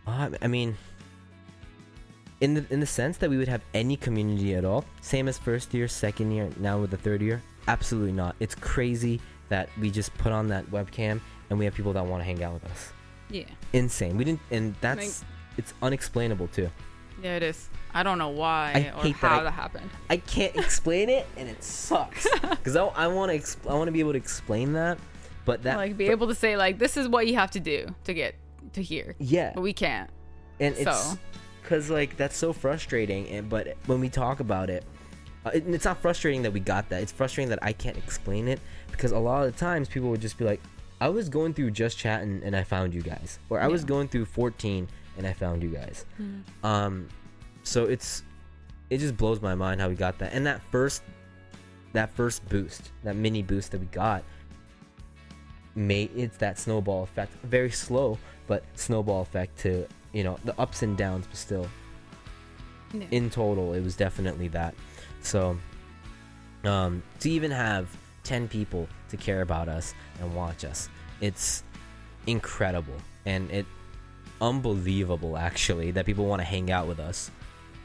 uh, 0.08 0.30
I 0.42 0.48
mean, 0.48 0.76
in 2.42 2.56
the 2.56 2.66
in 2.70 2.80
the 2.80 2.86
sense 2.86 3.18
that 3.18 3.30
we 3.30 3.38
would 3.38 3.48
have 3.48 3.62
any 3.74 3.96
community 3.96 4.56
at 4.56 4.66
all, 4.66 4.86
same 5.02 5.28
as 5.28 5.38
first 5.38 5.74
year, 5.74 5.88
second 5.88 6.32
year, 6.32 6.50
now 6.60 6.80
with 6.80 6.92
the 6.92 6.98
third 6.98 7.22
year, 7.22 7.42
absolutely 7.68 8.12
not. 8.12 8.36
It's 8.40 8.56
crazy 8.56 9.20
that 9.50 9.70
we 9.80 9.90
just 9.92 10.14
put 10.18 10.32
on 10.32 10.48
that 10.50 10.66
webcam 10.72 11.20
and 11.50 11.60
we 11.60 11.66
have 11.66 11.74
people 11.76 11.94
that 11.94 12.06
want 12.06 12.22
to 12.22 12.26
hang 12.26 12.44
out 12.44 12.54
with 12.54 12.66
us. 12.66 12.94
yeah. 13.30 13.44
Insane. 13.74 14.18
We 14.18 14.24
didn't, 14.24 14.42
and 14.52 14.76
that's 14.82 15.22
Like- 15.22 15.30
it's 15.58 15.74
unexplainable 15.82 16.48
too. 16.50 16.70
Yeah, 17.22 17.36
it 17.38 17.44
is. 17.44 17.70
I 17.94 18.04
don't 18.04 18.18
know 18.18 18.30
why 18.30 18.72
I 18.94 18.98
or 18.98 19.04
hate 19.04 19.14
that 19.22 19.28
how 19.28 19.40
I- 19.40 19.44
that 19.44 19.52
happened. 19.54 19.90
I 20.10 20.18
can't 20.18 20.56
explain 20.56 21.10
it, 21.10 21.26
and 21.38 21.48
it 21.48 21.64
sucks 21.64 22.28
because 22.50 22.76
I, 22.76 22.86
I 22.86 23.08
want 23.08 23.32
to 23.32 23.38
exp- 23.38 23.70
I 23.70 23.74
want 23.76 23.88
to 23.88 23.92
be 23.92 24.00
able 24.00 24.12
to 24.14 24.18
explain 24.18 24.74
that, 24.74 24.98
but 25.46 25.64
that 25.64 25.78
like 25.78 25.96
be 25.98 26.08
able 26.10 26.28
to 26.28 26.36
say 26.36 26.58
like 26.58 26.80
this 26.80 26.98
is 26.98 27.08
what 27.08 27.28
you 27.28 27.36
have 27.36 27.52
to 27.52 27.60
do 27.60 27.88
to 28.06 28.14
get 28.14 28.36
to 28.74 28.82
here, 28.82 29.16
yeah, 29.20 29.52
but 29.54 29.62
we 29.62 29.74
can't. 29.74 30.10
and 30.60 30.76
it's 30.76 30.84
so 31.12 31.18
because 31.62 31.90
like 31.90 32.18
that's 32.18 32.36
so 32.36 32.52
frustrating. 32.52 33.28
And 33.30 33.48
but 33.48 33.78
when 33.86 34.00
we 34.00 34.10
talk 34.10 34.40
about 34.40 34.70
it, 34.70 34.84
uh, 35.46 35.52
it, 35.54 35.68
it's 35.68 35.86
not 35.86 35.98
frustrating 36.02 36.42
that 36.44 36.52
we 36.52 36.60
got 36.60 36.90
that. 36.90 37.02
It's 37.02 37.12
frustrating 37.12 37.50
that 37.50 37.60
I 37.62 37.74
can't 37.74 37.98
explain 37.98 38.48
it 38.48 38.60
because 38.92 39.12
a 39.12 39.20
lot 39.20 39.46
of 39.46 39.52
the 39.54 39.60
times 39.60 39.88
people 39.90 40.10
would 40.10 40.22
just 40.22 40.38
be 40.38 40.46
like, 40.46 40.62
"I 41.02 41.10
was 41.10 41.30
going 41.30 41.54
through 41.54 41.72
just 41.72 41.98
chatting 41.98 42.42
and 42.44 42.56
I 42.56 42.64
found 42.64 42.94
you 42.94 43.02
guys," 43.02 43.40
or 43.50 43.60
"I 43.60 43.68
was 43.68 43.84
going 43.84 44.08
through 44.08 44.26
14 44.26 44.88
and 45.18 45.28
I 45.28 45.34
found 45.34 45.62
you 45.64 45.70
guys." 45.70 46.06
Mm. 46.22 46.44
Um, 46.64 47.10
so 47.64 47.86
it's 47.86 48.24
it 48.90 48.98
just 49.00 49.18
blows 49.18 49.42
my 49.42 49.56
mind 49.56 49.82
how 49.82 49.90
we 49.90 49.96
got 49.96 50.20
that 50.20 50.34
and 50.34 50.46
that 50.46 50.62
first 50.72 51.02
that 51.94 52.14
first 52.14 52.48
boost 52.50 52.92
that 53.04 53.16
mini 53.16 53.42
boost 53.42 53.72
that 53.72 53.80
we 53.80 53.86
got 53.88 54.24
made 55.76 56.12
it's 56.16 56.38
that 56.38 56.60
snowball 56.60 57.04
effect 57.04 57.34
very 57.44 57.72
slow 57.72 58.18
but 58.48 58.64
snowball 58.76 59.22
effect 59.22 59.58
to 59.58 59.88
you 60.12 60.24
know 60.24 60.38
the 60.44 60.60
ups 60.60 60.84
and 60.84 60.98
downs 60.98 61.26
but 61.28 61.38
still 61.38 61.68
Yeah. 62.94 63.06
in 63.12 63.30
total 63.32 63.74
it 63.74 63.82
was 63.82 63.96
definitely 63.96 64.50
that 64.50 64.76
so 65.24 65.58
um 66.64 67.02
to 67.20 67.30
even 67.30 67.52
have 67.52 67.90
10 68.24 68.48
people 68.48 68.88
to 69.10 69.18
care 69.18 69.42
about 69.42 69.68
us 69.68 69.94
and 70.20 70.34
watch 70.36 70.64
us 70.64 70.90
it's 71.22 71.64
incredible. 72.28 72.96
And 73.26 73.50
it 73.52 73.66
unbelievable 74.42 75.38
actually 75.38 75.92
that 75.92 76.06
people 76.06 76.26
want 76.26 76.42
to 76.42 76.46
hang 76.46 76.70
out 76.70 76.86
with 76.86 77.00
us 77.00 77.32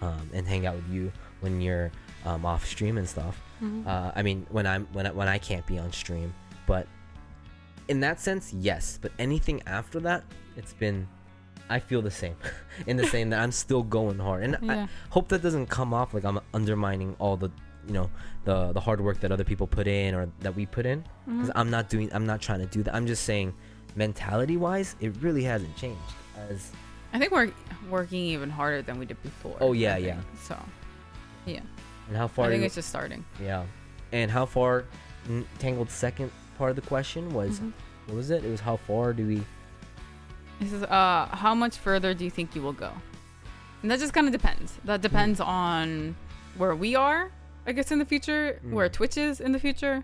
um, 0.03 0.29
and 0.33 0.47
hang 0.47 0.67
out 0.67 0.75
with 0.75 0.89
you 0.89 1.13
when 1.41 1.61
you're 1.61 1.93
um, 2.25 2.45
off 2.45 2.67
stream 2.67 2.99
and 2.99 3.09
stuff. 3.09 3.41
Mhm. 3.63 3.87
uh, 3.87 4.13
i 4.15 4.23
mean 4.23 4.47
when 4.51 4.69
i'm 4.69 4.87
when 4.93 5.05
I, 5.07 5.11
when 5.11 5.27
i 5.29 5.39
can't 5.39 5.67
be 5.67 5.79
on 5.79 5.93
stream. 5.93 6.33
But 6.67 6.87
in 7.89 8.01
that 8.01 8.21
sense 8.21 8.53
yes. 8.53 8.99
But 9.01 9.13
anything 9.19 9.63
after 9.67 10.01
that 10.01 10.25
it's 10.57 10.73
been 10.73 11.07
i 11.71 11.79
feel 11.79 12.03
the 12.03 12.11
same 12.11 12.37
in 12.87 12.97
the 12.97 13.07
same 13.15 13.31
that 13.31 13.41
i'm 13.41 13.53
still 13.53 13.83
going 13.83 14.19
hard 14.19 14.43
and 14.43 14.71
I, 14.71 14.89
hope 15.11 15.29
that 15.29 15.43
doesn't 15.43 15.67
come 15.67 15.93
off 15.95 16.15
like 16.15 16.25
I'm 16.25 16.41
undermining 16.55 17.15
all 17.19 17.37
the 17.37 17.51
you 17.87 17.93
know 17.95 18.11
the 18.45 18.73
the 18.73 18.81
hard 18.81 19.01
work 19.01 19.21
that 19.21 19.33
other 19.33 19.45
people 19.45 19.67
put 19.67 19.87
in 19.87 20.15
or 20.15 20.29
that 20.41 20.55
we 20.55 20.67
put 20.67 20.85
in 20.87 21.05
because 21.27 21.49
Mhm. 21.49 21.53
I'm 21.55 21.71
not 21.71 21.89
doing 21.89 22.11
I'm 22.13 22.27
not 22.27 22.41
trying 22.41 22.61
to 22.61 22.67
do 22.67 22.83
that. 22.83 22.95
I'm 22.95 23.07
just 23.07 23.25
saying 23.25 23.55
mentality 23.97 24.57
wise 24.57 24.95
it 25.01 25.13
really 25.21 25.43
hasn't 25.45 25.75
changed 25.77 26.01
as 26.51 26.71
I 27.13 27.19
think 27.19 27.33
we're 27.33 27.51
working 27.91 28.19
even 28.21 28.51
harder 28.51 28.83
than 28.83 28.99
we 28.99 29.07
did 29.07 29.23
before. 29.23 29.57
Oh, 29.63 29.73
yeah, 29.73 29.97
yeah. 29.97 30.21
So, 30.43 30.55
yeah. 31.47 31.61
and 32.09 32.17
how 32.17 32.29
far 32.29 32.45
I 32.45 32.49
think 32.51 32.61
you- 32.61 32.67
it's 32.67 32.75
just 32.75 32.91
starting. 32.91 33.25
yeah 33.43 33.65
and 34.13 34.31
how 34.31 34.45
far 34.47 34.85
tangled 35.59 35.91
second 35.91 36.31
part 36.59 36.71
of 36.71 36.77
the 36.77 36.83
question 36.83 37.31
was 37.33 37.61
Mhm. 37.61 37.73
what 38.07 38.17
was 38.17 38.31
it 38.31 38.45
it 38.45 38.51
was 38.51 38.61
how 38.61 38.77
far 38.77 39.13
do 39.13 39.27
we 39.27 39.43
This 40.61 40.73
is 40.73 40.83
uh, 40.83 41.27
how 41.33 41.55
much 41.55 41.77
further 41.77 42.15
do 42.15 42.25
you 42.25 42.31
think 42.31 42.55
you 42.57 42.63
will 42.63 42.73
go? 42.73 42.91
And 43.83 43.91
that 43.91 44.01
just 44.01 44.13
kind 44.13 44.27
of 44.27 44.33
depends. 44.33 44.75
That 44.85 45.01
depends 45.03 45.41
on 45.41 46.17
where 46.57 46.75
we 46.75 46.97
are, 46.97 47.31
I 47.67 47.73
guess, 47.73 47.93
in 47.93 47.99
the 48.01 48.05
future, 48.05 48.61
where 48.71 48.89
Mm. 48.89 48.93
Twitch 48.93 49.17
is 49.17 49.41
in 49.41 49.53
the 49.53 49.61
future, 49.61 50.03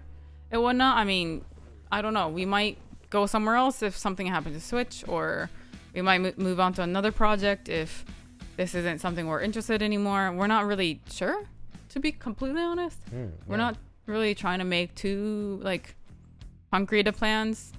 and 0.52 0.62
whatnot. 0.62 0.96
I 0.96 1.05
mean, 1.05 1.44
I 1.90 2.00
don't 2.02 2.14
know. 2.14 2.28
We 2.28 2.44
might 2.44 2.78
go 3.11 3.26
somewhere 3.26 3.57
else 3.57 3.82
if 3.82 3.96
something 3.96 4.26
happens 4.28 4.62
to 4.62 4.70
Twitch, 4.70 5.05
or 5.09 5.50
we 5.92 6.02
might 6.02 6.18
mo- 6.18 6.32
move 6.36 6.61
on 6.61 6.72
to 6.74 6.82
another 6.82 7.11
project 7.11 7.68
if 7.68 8.05
this 8.57 8.74
isn't 8.76 9.00
something 9.00 9.26
we're 9.26 9.40
interested 9.40 9.82
anymore. 9.82 10.30
We're 10.32 10.46
not 10.46 10.66
really 10.66 11.00
sure, 11.11 11.42
to 11.88 11.98
be 11.98 12.12
completely 12.12 12.62
honest. 12.62 12.98
Hmm, 13.11 13.26
We're 13.48 13.57
not 13.57 13.76
really 14.07 14.34
trying 14.36 14.61
to 14.61 14.64
make 14.64 14.94
too 14.94 15.59
like 15.64 15.96
concrete 16.70 17.09
of 17.09 17.16
plans. 17.16 17.72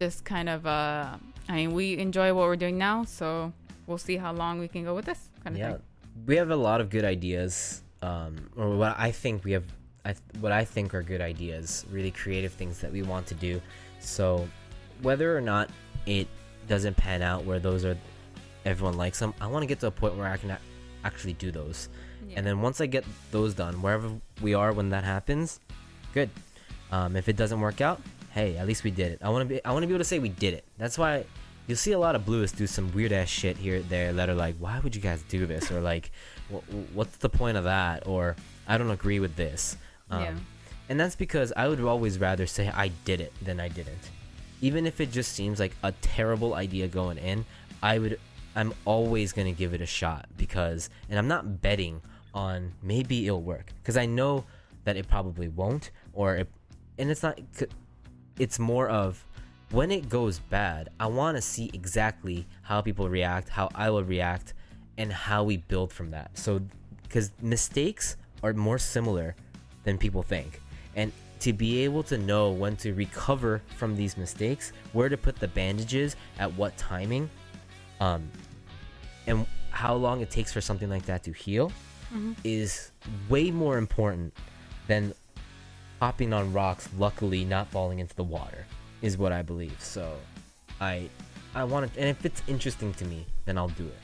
Just 0.00 0.24
kind 0.24 0.48
of 0.48 0.66
uh 0.66 1.16
I 1.48 1.56
mean 1.56 1.74
we 1.74 1.98
enjoy 1.98 2.32
what 2.34 2.46
we're 2.46 2.56
doing 2.56 2.78
now, 2.78 3.04
so 3.04 3.52
we'll 3.86 3.98
see 3.98 4.16
how 4.16 4.32
long 4.32 4.58
we 4.58 4.68
can 4.68 4.84
go 4.84 4.94
with 4.94 5.04
this 5.04 5.28
kind 5.42 5.56
of 5.56 5.60
yeah. 5.60 5.72
thing. 5.72 5.82
we 6.26 6.36
have 6.36 6.50
a 6.50 6.56
lot 6.56 6.80
of 6.80 6.88
good 6.90 7.04
ideas 7.04 7.82
um 8.02 8.36
or 8.56 8.76
what 8.76 8.94
i 8.98 9.10
think 9.10 9.44
we 9.44 9.52
have 9.52 9.64
I, 10.04 10.12
th- 10.12 10.22
what 10.40 10.52
i 10.52 10.64
think 10.64 10.94
are 10.94 11.02
good 11.02 11.20
ideas 11.20 11.84
really 11.90 12.10
creative 12.10 12.52
things 12.52 12.78
that 12.80 12.92
we 12.92 13.02
want 13.02 13.26
to 13.28 13.34
do. 13.34 13.60
So 14.00 14.46
whether 15.02 15.36
or 15.36 15.40
not 15.40 15.70
it 16.06 16.28
doesn't 16.68 16.96
pan 16.96 17.22
out 17.22 17.44
where 17.44 17.58
those 17.58 17.84
are 17.84 17.96
everyone 18.64 18.96
likes 18.96 19.18
them 19.18 19.34
i 19.40 19.46
want 19.46 19.62
to 19.62 19.66
get 19.66 19.80
to 19.80 19.86
a 19.86 19.90
point 19.90 20.16
where 20.16 20.28
i 20.28 20.36
can 20.36 20.50
a- 20.50 20.58
actually 21.04 21.34
do 21.34 21.50
those. 21.50 21.88
And 22.36 22.44
then 22.44 22.60
once 22.60 22.80
i 22.80 22.86
get 22.86 23.04
those 23.30 23.54
done 23.54 23.80
wherever 23.80 24.10
we 24.42 24.54
are 24.54 24.72
when 24.72 24.88
that 24.90 25.04
happens 25.04 25.60
good. 26.12 26.30
Um, 26.90 27.16
if 27.16 27.28
it 27.28 27.36
doesn't 27.36 27.60
work 27.60 27.80
out 27.80 28.00
hey 28.34 28.56
at 28.58 28.66
least 28.66 28.82
we 28.84 28.90
did 28.90 29.12
it. 29.12 29.18
I 29.22 29.30
want 29.30 29.48
to 29.48 29.54
be 29.54 29.64
i 29.64 29.70
want 29.72 29.82
to 29.84 29.86
be 29.86 29.94
able 29.94 30.00
to 30.00 30.04
say 30.12 30.18
we 30.18 30.28
did 30.28 30.54
it. 30.54 30.64
That's 30.76 30.98
why 30.98 31.24
you'll 31.66 31.76
see 31.78 31.92
a 31.92 31.98
lot 31.98 32.14
of 32.14 32.22
bluists 32.26 32.56
do 32.56 32.66
some 32.66 32.92
weird 32.92 33.12
ass 33.12 33.28
shit 33.28 33.56
here 33.56 33.80
there 33.80 34.12
that 34.12 34.28
are 34.28 34.34
like 34.34 34.56
why 34.58 34.80
would 34.80 34.94
you 34.94 35.00
guys 35.00 35.22
do 35.28 35.46
this? 35.46 35.70
Or 35.70 35.80
like 35.80 36.10
what's 36.92 37.16
the 37.18 37.28
point 37.30 37.56
of 37.56 37.64
that? 37.64 38.06
Or 38.06 38.36
i 38.66 38.76
don't 38.76 38.90
agree 38.90 39.20
with 39.20 39.36
this. 39.36 39.76
Um, 40.10 40.22
Yeah. 40.22 40.34
and 40.88 41.00
that's 41.00 41.16
because 41.16 41.52
i 41.56 41.66
would 41.68 41.80
always 41.80 42.18
rather 42.18 42.46
say 42.46 42.68
i 42.68 42.88
did 43.04 43.20
it 43.20 43.32
than 43.42 43.60
i 43.60 43.68
didn't. 43.68 44.10
Even 44.60 44.86
if 44.86 45.00
it 45.00 45.10
just 45.12 45.32
seems 45.32 45.60
like 45.60 45.74
a 45.82 45.92
terrible 46.02 46.54
idea 46.54 46.88
going 46.88 47.18
in 47.18 47.44
i 47.82 47.98
would 47.98 48.18
i'm 48.56 48.72
always 48.84 49.32
going 49.32 49.46
to 49.52 49.58
give 49.58 49.72
it 49.74 49.80
a 49.80 49.86
shot 49.86 50.26
because 50.36 50.90
and 51.08 51.18
i'm 51.18 51.28
not 51.28 51.60
betting 51.62 52.00
on 52.34 52.72
maybe 52.82 53.26
it'll 53.26 53.42
work. 53.42 53.66
Because 53.80 53.96
i 53.96 54.06
know 54.06 54.44
that 54.84 54.96
it 54.96 55.08
probably 55.08 55.48
won't 55.48 55.90
or 56.12 56.36
it, 56.36 56.48
and 56.98 57.10
it's 57.10 57.22
not 57.22 57.38
it's 58.38 58.58
more 58.58 58.88
of 58.88 59.24
when 59.70 59.90
it 59.90 60.08
goes 60.08 60.38
bad 60.38 60.88
i 61.00 61.06
want 61.06 61.36
to 61.36 61.42
see 61.42 61.70
exactly 61.72 62.46
how 62.62 62.80
people 62.80 63.08
react 63.08 63.48
how 63.48 63.68
i 63.74 63.88
will 63.90 64.04
react 64.04 64.54
and 64.98 65.12
how 65.12 65.42
we 65.42 65.56
build 65.56 65.92
from 65.92 66.10
that 66.10 66.30
so 66.36 66.60
because 67.02 67.30
mistakes 67.40 68.16
are 68.42 68.52
more 68.52 68.78
similar 68.78 69.34
than 69.84 69.98
people 69.98 70.22
think 70.22 70.60
and 70.96 71.12
to 71.40 71.52
be 71.52 71.80
able 71.80 72.02
to 72.02 72.16
know 72.16 72.50
when 72.50 72.76
to 72.76 72.92
recover 72.94 73.60
from 73.76 73.96
these 73.96 74.16
mistakes 74.16 74.72
where 74.92 75.08
to 75.08 75.16
put 75.16 75.36
the 75.36 75.48
bandages 75.48 76.16
at 76.38 76.52
what 76.54 76.76
timing 76.76 77.28
um 78.00 78.30
and 79.26 79.46
how 79.70 79.94
long 79.94 80.20
it 80.20 80.30
takes 80.30 80.52
for 80.52 80.60
something 80.60 80.88
like 80.88 81.04
that 81.06 81.22
to 81.24 81.32
heal 81.32 81.72
Mhm. 82.12 82.36
is 82.44 82.92
way 83.28 83.50
more 83.50 83.76
important 83.76 84.32
than 84.86 85.12
hopping 86.00 86.32
on 86.32 86.52
rocks 86.52 86.88
luckily 86.98 87.44
not 87.44 87.68
falling 87.68 87.98
into 87.98 88.14
the 88.16 88.24
water 88.24 88.66
is 89.02 89.16
what 89.16 89.32
i 89.32 89.42
believe 89.42 89.76
so 89.80 90.16
i 90.80 91.08
i 91.54 91.64
want 91.64 91.92
to 91.92 92.00
and 92.00 92.08
if 92.08 92.24
it's 92.24 92.42
interesting 92.48 92.92
to 92.94 93.04
me 93.04 93.24
then 93.44 93.56
i'll 93.58 93.68
do 93.68 93.86
it 93.86 93.98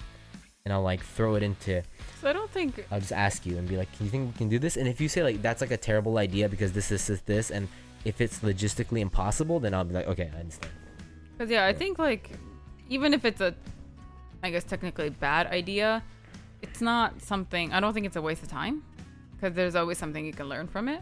and 0.64 0.72
i'll 0.72 0.82
like 0.82 1.02
throw 1.02 1.34
it 1.34 1.42
into 1.42 1.82
So 2.20 2.28
I 2.30 2.32
don't 2.32 2.50
think 2.50 2.86
i'll 2.90 3.00
just 3.00 3.12
ask 3.12 3.44
you 3.46 3.58
and 3.58 3.68
be 3.68 3.76
like 3.76 3.90
can 3.96 4.06
you 4.06 4.10
think 4.10 4.32
we 4.32 4.38
can 4.38 4.48
do 4.48 4.58
this 4.58 4.76
and 4.76 4.86
if 4.88 5.00
you 5.00 5.08
say 5.08 5.22
like 5.22 5.42
that's 5.42 5.60
like 5.60 5.70
a 5.70 5.76
terrible 5.76 6.18
idea 6.18 6.48
because 6.48 6.72
this 6.72 6.88
this 6.88 7.06
this 7.06 7.20
this 7.22 7.50
and 7.50 7.68
if 8.04 8.20
it's 8.20 8.40
logistically 8.40 9.00
impossible 9.00 9.58
then 9.60 9.74
i'll 9.74 9.84
be 9.84 9.94
like 9.94 10.06
okay 10.06 10.30
i 10.34 10.38
understand 10.40 10.72
Because 11.36 11.50
yeah, 11.50 11.64
I 11.66 11.72
think 11.72 11.98
like 11.98 12.30
even 12.90 13.14
if 13.14 13.24
it's 13.24 13.40
a, 13.40 13.54
I 14.42 14.50
guess 14.50 14.64
technically 14.64 15.08
bad 15.08 15.46
idea, 15.46 16.02
it's 16.60 16.82
not 16.82 17.22
something. 17.22 17.72
I 17.72 17.80
don't 17.80 17.94
think 17.94 18.04
it's 18.04 18.16
a 18.16 18.20
waste 18.20 18.42
of 18.42 18.48
time, 18.50 18.82
because 19.32 19.54
there's 19.54 19.74
always 19.74 19.96
something 19.96 20.26
you 20.26 20.34
can 20.34 20.48
learn 20.50 20.66
from 20.68 20.88
it. 20.88 21.00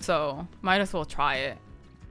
So 0.00 0.46
might 0.62 0.80
as 0.80 0.92
well 0.92 1.04
try 1.04 1.36
it. 1.36 1.58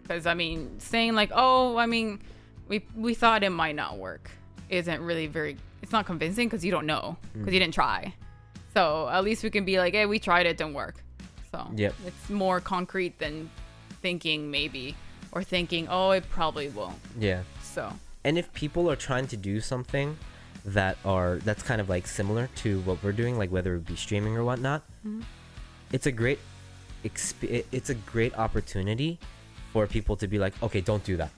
Because 0.02 0.26
I 0.26 0.34
mean, 0.34 0.80
saying 0.80 1.14
like, 1.16 1.32
oh, 1.34 1.78
I 1.78 1.86
mean, 1.86 2.20
we 2.68 2.86
we 2.96 3.14
thought 3.14 3.44
it 3.44 3.50
might 3.52 3.76
not 3.76 3.98
work, 3.98 4.30
isn't 4.70 5.02
really 5.02 5.28
very. 5.28 5.58
It's 5.82 5.92
not 5.92 6.06
convincing 6.06 6.48
because 6.48 6.64
you 6.64 6.72
don't 6.72 6.86
know 6.86 7.18
because 7.34 7.54
you 7.54 7.60
didn't 7.60 7.74
try. 7.74 8.14
So 8.74 9.08
at 9.10 9.24
least 9.24 9.44
we 9.44 9.50
can 9.50 9.66
be 9.66 9.78
like, 9.78 9.94
hey, 9.94 10.06
we 10.06 10.18
tried 10.20 10.46
it, 10.46 10.58
didn't 10.58 10.74
work. 10.74 10.96
So 11.52 11.68
Yep. 11.76 11.94
it's 12.08 12.30
more 12.30 12.60
concrete 12.60 13.20
than 13.20 13.50
thinking 14.02 14.50
maybe 14.50 14.96
or 15.32 15.44
thinking, 15.44 15.88
oh, 15.90 16.12
it 16.12 16.28
probably 16.30 16.70
won't. 16.70 16.96
yeah 17.20 17.44
So 17.62 17.92
and 18.24 18.38
if 18.38 18.52
people 18.54 18.90
are 18.90 18.96
trying 18.96 19.28
to 19.28 19.38
do 19.38 19.60
something 19.62 20.18
that 20.66 20.98
are 21.06 21.38
that's 21.44 21.62
kind 21.64 21.80
of 21.82 21.90
like 21.90 22.08
similar 22.08 22.48
to 22.56 22.80
what 22.82 23.04
we're 23.04 23.12
doing 23.12 23.38
like 23.38 23.52
whether 23.52 23.76
it 23.76 23.86
be 23.86 23.96
streaming 23.98 24.38
or 24.38 24.44
whatnot 24.46 24.82
Mhm. 25.06 25.24
it's 25.92 26.06
a 26.08 26.12
great 26.12 26.40
exp- 27.04 27.66
it's 27.72 27.90
a 27.90 27.96
great 27.96 28.34
opportunity 28.38 29.20
for 29.72 29.88
people 29.88 30.16
to 30.18 30.28
be 30.28 30.38
like 30.40 30.54
okay 30.64 30.82
don't 30.82 31.04
do 31.04 31.18
that 31.18 31.32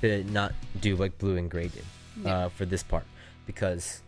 to 0.00 0.22
not 0.24 0.52
do 0.80 0.96
like 0.96 1.16
blue 1.18 1.36
and 1.36 1.50
gray 1.50 1.68
did 1.68 1.84
Yeah. 2.22 2.34
uh, 2.36 2.48
for 2.48 2.64
this 2.64 2.82
part 2.82 3.04
because 3.46 4.02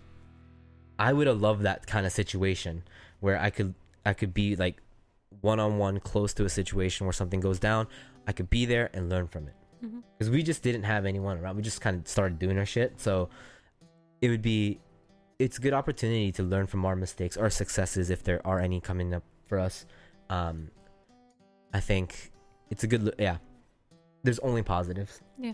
i 0.98 1.12
would 1.12 1.26
have 1.26 1.40
loved 1.40 1.62
that 1.62 1.86
kind 1.86 2.06
of 2.06 2.12
situation 2.12 2.82
where 3.20 3.38
i 3.40 3.50
could 3.50 3.74
i 4.04 4.12
could 4.12 4.32
be 4.34 4.56
like 4.56 4.76
one-on-one 5.40 6.00
close 6.00 6.34
to 6.34 6.44
a 6.44 6.48
situation 6.50 7.06
where 7.06 7.12
something 7.12 7.40
goes 7.40 7.58
down 7.58 7.86
i 8.26 8.32
could 8.32 8.50
be 8.50 8.66
there 8.66 8.90
and 8.92 9.08
learn 9.08 9.26
from 9.26 9.46
it 9.48 9.54
because 10.18 10.28
we 10.28 10.42
just 10.42 10.62
didn't 10.62 10.82
have 10.82 11.06
anyone 11.06 11.38
around. 11.38 11.56
We 11.56 11.62
just 11.62 11.80
kind 11.80 11.98
of 11.98 12.06
started 12.06 12.38
doing 12.38 12.58
our 12.58 12.66
shit. 12.66 13.00
So 13.00 13.30
it 14.20 14.28
would 14.28 14.42
be, 14.42 14.78
it's 15.38 15.56
a 15.56 15.60
good 15.62 15.72
opportunity 15.72 16.30
to 16.32 16.42
learn 16.42 16.66
from 16.66 16.84
our 16.84 16.94
mistakes 16.94 17.34
or 17.38 17.48
successes 17.48 18.10
if 18.10 18.22
there 18.22 18.46
are 18.46 18.60
any 18.60 18.78
coming 18.82 19.14
up 19.14 19.22
for 19.46 19.58
us. 19.58 19.86
Um, 20.30 20.70
I 21.74 21.80
think 21.80 22.30
it's 22.70 22.84
a 22.84 22.86
good, 22.86 23.02
lo- 23.02 23.12
yeah. 23.18 23.36
There's 24.22 24.38
only 24.38 24.62
positives. 24.62 25.20
Yeah. 25.38 25.52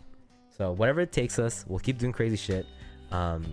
So 0.57 0.73
whatever 0.73 1.01
it 1.01 1.11
takes 1.13 1.39
us, 1.39 1.65
we'll 1.67 1.79
keep 1.81 1.99
doing 1.99 2.13
crazy 2.13 2.37
shit. 2.37 2.67
Um, 3.11 3.45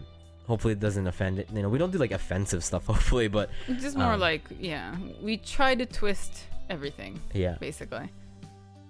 hopefully 0.48 0.74
it 0.74 0.80
doesn't 0.80 1.08
offend 1.08 1.40
it. 1.40 1.50
You 1.54 1.62
know, 1.64 1.70
we 1.70 1.78
don't 1.78 1.92
do 1.92 1.98
like 1.98 2.12
offensive 2.12 2.64
stuff. 2.64 2.86
Hopefully, 2.94 3.28
but 3.28 3.50
It's 3.68 3.82
just 3.84 3.98
more 3.98 4.14
Um, 4.14 4.20
like, 4.20 4.44
yeah, 4.60 4.96
we 5.22 5.38
try 5.38 5.76
to 5.76 5.86
twist 5.86 6.44
everything, 6.70 7.20
yeah, 7.34 7.56
basically. 7.60 8.10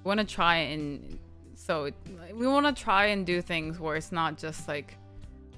We 0.04 0.08
want 0.08 0.20
to 0.20 0.26
try 0.26 0.58
and, 0.58 1.18
so 1.56 1.86
it, 1.86 1.96
we 2.34 2.46
want 2.48 2.66
to 2.76 2.84
try 2.84 3.06
and 3.08 3.26
do 3.26 3.42
things 3.42 3.80
where 3.80 3.96
it's 3.96 4.12
not 4.12 4.38
just 4.38 4.68
like, 4.68 4.96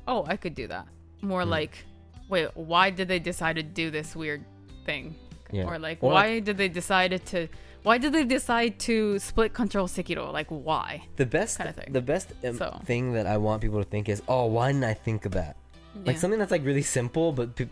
oh, 0.07 0.23
I 0.27 0.35
could 0.37 0.55
do 0.55 0.67
that. 0.67 0.87
More 1.21 1.43
Mm. 1.43 1.49
like, 1.49 1.85
wait, 2.29 2.49
why 2.55 2.89
did 2.89 3.07
they 3.07 3.19
decide 3.19 3.55
to 3.57 3.63
do 3.63 3.89
this 3.91 4.15
weird 4.15 4.43
thing? 4.85 5.15
Yeah. 5.51 5.65
Or 5.65 5.77
like, 5.79 5.99
Or, 6.03 6.11
why 6.11 6.33
like- 6.35 6.45
did 6.45 6.57
they 6.57 6.69
decide 6.69 7.23
to? 7.27 7.47
Why 7.83 7.99
did 7.99 8.13
they 8.13 8.23
decide 8.23 8.79
to 8.79 9.19
split 9.19 9.53
control 9.53 9.87
Sekiro? 9.87 10.33
Like, 10.33 10.47
why? 10.49 11.03
The 11.17 11.25
best, 11.27 11.57
Kinda 11.57 11.73
thing. 11.73 11.93
the 11.93 12.01
best 12.01 12.33
um, 12.43 12.57
So. 12.57 12.79
thing 12.83 13.13
that 13.13 13.27
I 13.27 13.37
want 13.37 13.61
people 13.61 13.77
to 13.77 13.87
think 13.87 14.09
is, 14.09 14.23
oh, 14.27 14.45
why 14.47 14.71
didn't 14.71 14.85
I 14.85 14.95
think 14.95 15.25
of 15.25 15.33
that? 15.33 15.55
Like 16.03 16.17
something 16.17 16.39
that's 16.39 16.49
like 16.51 16.65
really 16.65 16.81
simple, 16.81 17.31
but 17.31 17.55
pe- 17.55 17.67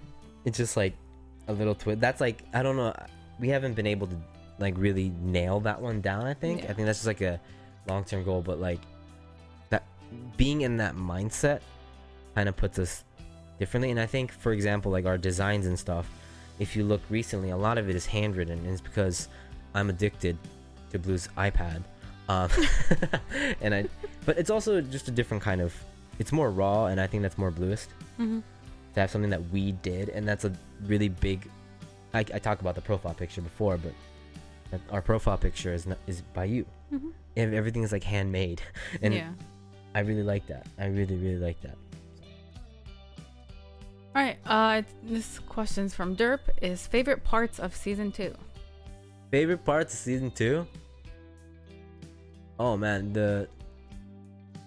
it's 0.45 0.57
just 0.57 0.77
like 0.77 0.93
a 1.47 1.53
little 1.53 1.73
twist. 1.75 1.99
That's 1.99 2.21
like 2.21 2.43
I 2.53 2.61
don't 2.63 2.77
know. 2.77 2.93
We 3.39 3.49
haven't 3.49 3.73
been 3.73 3.87
able 3.87 4.05
to 4.07 4.15
like 4.59 4.75
really 4.77 5.11
nail 5.21 5.59
that 5.61 5.81
one 5.81 5.99
down. 5.99 6.25
I 6.25 6.33
think. 6.35 6.63
Yeah. 6.63 6.69
I 6.69 6.73
think 6.73 6.85
that's 6.85 6.99
just 6.99 7.07
like 7.07 7.21
a 7.21 7.39
long 7.89 8.03
term 8.05 8.23
goal, 8.23 8.41
but 8.41 8.59
like 8.61 8.79
that 9.71 9.83
being 10.37 10.61
in 10.61 10.77
that 10.77 10.95
mindset 10.95 11.59
kind 12.35 12.47
of 12.47 12.55
puts 12.55 12.77
us 12.79 13.03
differently. 13.59 13.89
And 13.91 13.99
I 13.99 14.05
think, 14.05 14.31
for 14.31 14.53
example, 14.53 14.91
like 14.91 15.05
our 15.05 15.17
designs 15.17 15.65
and 15.65 15.77
stuff. 15.77 16.07
If 16.59 16.75
you 16.75 16.83
look 16.83 17.01
recently, 17.09 17.49
a 17.49 17.57
lot 17.57 17.77
of 17.77 17.89
it 17.89 17.95
is 17.95 18.05
handwritten, 18.05 18.59
and 18.59 18.67
it's 18.67 18.81
because 18.81 19.27
I'm 19.73 19.89
addicted 19.89 20.37
to 20.91 20.99
Blue's 20.99 21.27
iPad. 21.37 21.83
Um, 22.29 22.49
and 23.61 23.73
I, 23.75 23.85
but 24.25 24.37
it's 24.37 24.49
also 24.49 24.79
just 24.81 25.07
a 25.07 25.11
different 25.11 25.43
kind 25.43 25.61
of. 25.61 25.73
It's 26.19 26.31
more 26.31 26.51
raw, 26.51 26.85
and 26.85 27.01
I 27.01 27.07
think 27.07 27.23
that's 27.23 27.37
more 27.37 27.51
Bluist 27.51 27.89
hmm 28.17 28.39
to 28.93 28.99
have 28.99 29.09
something 29.09 29.31
that 29.31 29.49
we 29.49 29.71
did, 29.71 30.09
and 30.09 30.27
that's 30.27 30.45
a 30.45 30.53
really 30.85 31.09
big. 31.09 31.49
I, 32.13 32.19
I 32.19 32.37
talked 32.39 32.61
about 32.61 32.75
the 32.75 32.81
profile 32.81 33.15
picture 33.15 33.41
before, 33.41 33.77
but 33.77 34.79
our 34.91 35.01
profile 35.01 35.37
picture 35.37 35.73
is 35.73 35.87
not, 35.87 35.97
is 36.05 36.21
by 36.33 36.45
you. 36.45 36.65
hmm 36.91 37.09
Ev- 37.35 37.53
Everything 37.53 37.81
is 37.81 37.91
like 37.91 38.03
handmade, 38.03 38.61
and 39.01 39.15
yeah. 39.15 39.31
I 39.95 40.01
really 40.01 40.21
like 40.23 40.45
that. 40.47 40.67
I 40.77 40.85
really 40.85 41.15
really 41.15 41.39
like 41.39 41.59
that. 41.61 41.75
All 44.15 44.21
right. 44.21 44.37
Uh, 44.45 44.81
this 45.03 45.39
question's 45.39 45.93
from 45.95 46.15
Derp. 46.15 46.39
Is 46.61 46.85
favorite 46.85 47.23
parts 47.23 47.59
of 47.59 47.75
season 47.75 48.11
two? 48.11 48.33
Favorite 49.31 49.65
parts 49.65 49.93
of 49.93 49.99
season 49.99 50.29
two? 50.31 50.67
Oh 52.59 52.77
man, 52.77 53.11
the 53.13 53.47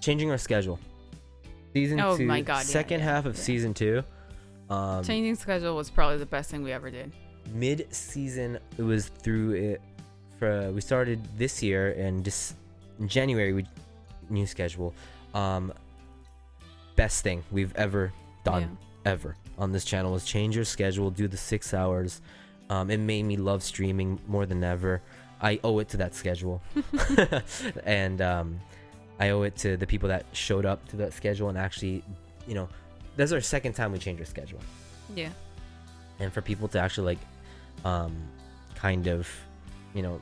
changing 0.00 0.30
our 0.30 0.38
schedule. 0.38 0.78
Season 1.72 2.00
Oh 2.00 2.16
two, 2.16 2.26
my 2.26 2.40
God, 2.40 2.64
second 2.64 3.00
yeah, 3.00 3.06
half 3.06 3.26
of 3.26 3.36
yeah. 3.36 3.42
season 3.42 3.74
two. 3.74 4.02
Um, 4.68 5.04
Changing 5.04 5.36
schedule 5.36 5.76
was 5.76 5.90
probably 5.90 6.18
the 6.18 6.26
best 6.26 6.50
thing 6.50 6.62
we 6.64 6.72
ever 6.72 6.90
did. 6.90 7.12
mid 7.52 7.86
season 7.94 8.58
it 8.76 8.82
was 8.82 9.06
through 9.08 9.52
it 9.52 9.80
for 10.40 10.72
we 10.72 10.80
started 10.80 11.20
this 11.38 11.62
year 11.62 11.92
and 11.92 12.24
just 12.24 12.56
in 12.98 13.06
January 13.06 13.52
we 13.52 13.64
new 14.28 14.44
schedule 14.44 14.92
um 15.34 15.72
best 16.96 17.22
thing 17.22 17.44
we've 17.52 17.72
ever 17.76 18.12
done 18.42 18.76
ever 19.06 19.36
on 19.56 19.72
this 19.72 19.84
channel 19.84 20.12
was 20.12 20.24
change 20.24 20.54
your 20.56 20.64
schedule 20.64 21.10
do 21.10 21.26
the 21.28 21.36
6 21.36 21.72
hours 21.74 22.20
um 22.68 22.90
it 22.90 22.98
made 22.98 23.22
me 23.22 23.36
love 23.36 23.62
streaming 23.62 24.18
more 24.26 24.44
than 24.46 24.62
ever 24.64 25.00
I 25.40 25.60
owe 25.64 25.78
it 25.78 25.88
to 25.90 25.96
that 25.98 26.14
schedule 26.14 26.60
and 27.84 28.20
um 28.20 28.60
I 29.18 29.30
owe 29.30 29.42
it 29.42 29.56
to 29.58 29.76
the 29.76 29.86
people 29.86 30.08
that 30.10 30.24
showed 30.32 30.66
up 30.66 30.86
to 30.88 30.96
that 30.96 31.12
schedule 31.14 31.48
and 31.48 31.56
actually 31.58 32.02
you 32.46 32.54
know 32.54 32.68
that's 33.16 33.32
our 33.32 33.40
second 33.40 33.72
time 33.74 33.92
we 33.92 33.98
changed 33.98 34.20
our 34.20 34.26
schedule 34.26 34.60
Yeah. 35.14 35.30
and 36.20 36.32
for 36.32 36.42
people 36.42 36.68
to 36.68 36.78
actually 36.80 37.06
like 37.16 37.18
um 37.84 38.14
kind 38.74 39.06
of 39.06 39.28
you 39.94 40.02
know 40.02 40.20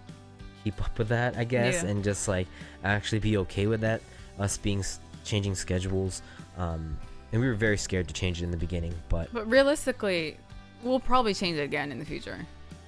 keep 0.62 0.80
up 0.84 0.96
with 0.98 1.08
that 1.08 1.36
i 1.36 1.44
guess 1.44 1.82
Yeah. 1.82 1.90
and 1.90 2.04
just 2.04 2.28
like 2.28 2.46
actually 2.84 3.18
be 3.20 3.36
okay 3.38 3.66
with 3.66 3.80
that 3.80 4.00
us 4.38 4.56
being 4.58 4.84
changing 5.24 5.54
schedules 5.54 6.22
um 6.58 6.96
and 7.34 7.42
we 7.42 7.48
were 7.48 7.54
very 7.54 7.76
scared 7.76 8.06
to 8.06 8.14
change 8.14 8.40
it 8.40 8.44
in 8.44 8.50
the 8.52 8.56
beginning 8.56 8.94
but 9.08 9.26
But 9.32 9.50
realistically, 9.50 10.36
we'll 10.84 11.00
probably 11.00 11.34
change 11.34 11.58
it 11.58 11.62
again 11.64 11.90
in 11.90 11.98
the 11.98 12.04
future. 12.04 12.38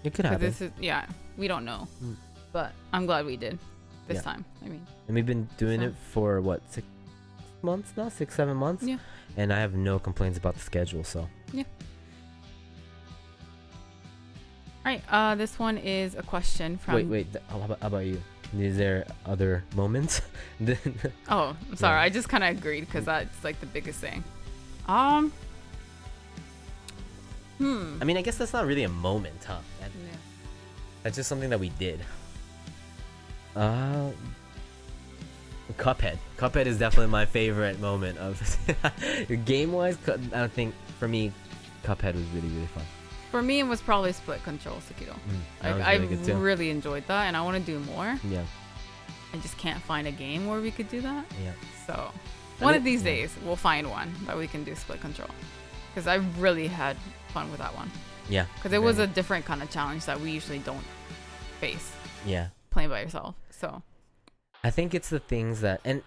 it 0.05 0.15
could 0.15 0.25
happen 0.25 0.41
This 0.41 0.61
is 0.63 0.71
yeah, 0.81 1.05
we 1.37 1.49
don't 1.49 1.65
know, 1.65 1.89
Mm. 2.03 2.15
but 2.53 2.73
I'm 2.93 3.05
glad 3.07 3.27
we 3.27 3.37
did 3.37 3.59
this 4.07 4.17
Yeah. 4.17 4.21
time. 4.23 4.45
I 4.65 4.69
mean, 4.69 4.87
and 5.09 5.15
we've 5.17 5.27
been 5.27 5.49
doing 5.59 5.81
So- 5.81 5.87
it 5.89 5.95
for 6.13 6.41
what 6.41 6.61
six 6.73 6.87
months 7.63 7.93
now 7.97 8.09
six 8.09 8.35
seven 8.37 8.57
months 8.57 8.85
Yeah. 8.85 8.99
and 9.37 9.53
i 9.53 9.59
have 9.59 9.75
no 9.75 9.99
complaints 9.99 10.39
about 10.39 10.55
the 10.55 10.61
schedule 10.61 11.03
so 11.03 11.29
Yeah. 11.53 11.65
all 14.85 14.93
right. 14.93 15.03
Uh, 15.11 15.35
this 15.35 15.59
one 15.59 15.77
is 15.79 16.15
a 16.15 16.23
question 16.23 16.79
from. 16.79 16.95
wait 16.95 17.07
wait 17.07 17.33
th- 17.33 17.45
how 17.49 17.61
about, 17.63 17.81
how 17.81 17.89
about 17.89 18.05
you 18.07 18.23
is 18.57 18.77
there 18.77 19.05
other 19.25 19.65
moments 19.75 20.21
Oh, 21.29 21.57
I'm 21.69 21.77
sorry. 21.77 21.99
Yeah. 21.99 22.03
I 22.03 22.09
just 22.09 22.29
kind 22.29 22.45
of 22.45 22.57
agreed 22.57 22.83
because 22.87 23.05
that's 23.07 23.43
like 23.43 23.59
the 23.59 23.67
biggest 23.67 23.99
thing. 24.01 24.23
Um. 24.89 25.33
Hmm. 27.59 27.97
i 28.03 28.05
mean 28.05 28.19
i 28.19 28.23
guess 28.23 28.37
that's 28.37 28.53
not 28.53 28.67
really 28.67 28.83
a 28.83 28.89
moment 28.89 29.43
huh 29.45 29.57
That- 29.81 29.91
Yeah. 29.99 30.17
That's 31.03 31.17
just 31.17 31.29
something 31.29 31.51
that 31.51 31.61
we 31.61 31.69
did. 31.79 32.01
Uh, 33.55 34.11
Cuphead. 35.79 36.19
Cuphead 36.37 36.67
is 36.67 36.79
definitely 36.81 37.13
my 37.13 37.25
favorite 37.25 37.79
moment 37.81 38.19
of 38.19 38.35
game 39.45 39.71
wise. 39.71 39.97
I 40.09 40.17
don't 40.17 40.53
think 40.53 40.75
for 40.99 41.07
me, 41.07 41.31
Cuphead 41.85 42.15
was 42.15 42.25
really 42.35 42.49
really 42.49 42.67
fun. 42.67 42.83
For 43.31 43.41
me, 43.41 43.61
it 43.61 43.65
was 43.69 43.81
probably 43.81 44.13
split 44.15 44.43
control 44.43 44.79
Sekiro. 44.79 45.15
that 45.63 45.69
Like, 45.69 45.75
was 45.77 45.85
I 45.87 45.95
really 45.95 46.25
too. 46.27 46.35
really 46.35 46.71
enjoyed 46.71 47.07
that, 47.07 47.27
and 47.27 47.37
I 47.37 47.43
want 47.43 47.57
to 47.57 47.63
do 47.73 47.79
more. 47.95 48.19
yeah, 48.29 48.43
I 49.33 49.37
just 49.39 49.57
can't 49.59 49.81
find 49.81 50.09
a 50.09 50.13
game 50.13 50.49
where 50.49 50.61
we 50.61 50.73
could 50.73 50.89
do 50.91 51.01
that. 51.03 51.25
yeah. 51.45 51.53
So, 51.87 51.93
I 51.95 52.11
one 52.59 52.75
of 52.75 52.85
these 52.85 53.03
days, 53.03 53.35
we'll 53.45 53.57
find 53.57 53.91
one 53.91 54.13
that 54.27 54.37
we 54.37 54.47
can 54.47 54.65
do 54.65 54.75
split 54.75 55.01
control. 55.01 55.29
Because 55.95 56.07
I 56.07 56.17
really 56.39 56.67
had 56.67 56.97
fun 57.29 57.51
with 57.51 57.61
that 57.61 57.75
one. 57.75 57.91
Yeah. 58.29 58.47
Because 58.57 58.73
it 58.73 58.83
was 58.83 58.99
a 58.99 59.07
different 59.07 59.45
kind 59.45 59.63
of 59.63 59.71
challenge 59.71 60.05
that 60.07 60.21
we 60.21 60.31
usually 60.31 60.59
don't 60.59 60.85
face 61.61 61.93
yeah. 62.25 62.49
playing 62.71 62.91
by 62.91 63.01
yourself. 63.03 63.35
So, 63.51 63.83
I 64.63 64.71
think 64.71 64.95
it's 64.95 65.09
the 65.09 65.21
things 65.21 65.61
that 65.63 65.81
and 65.85 66.03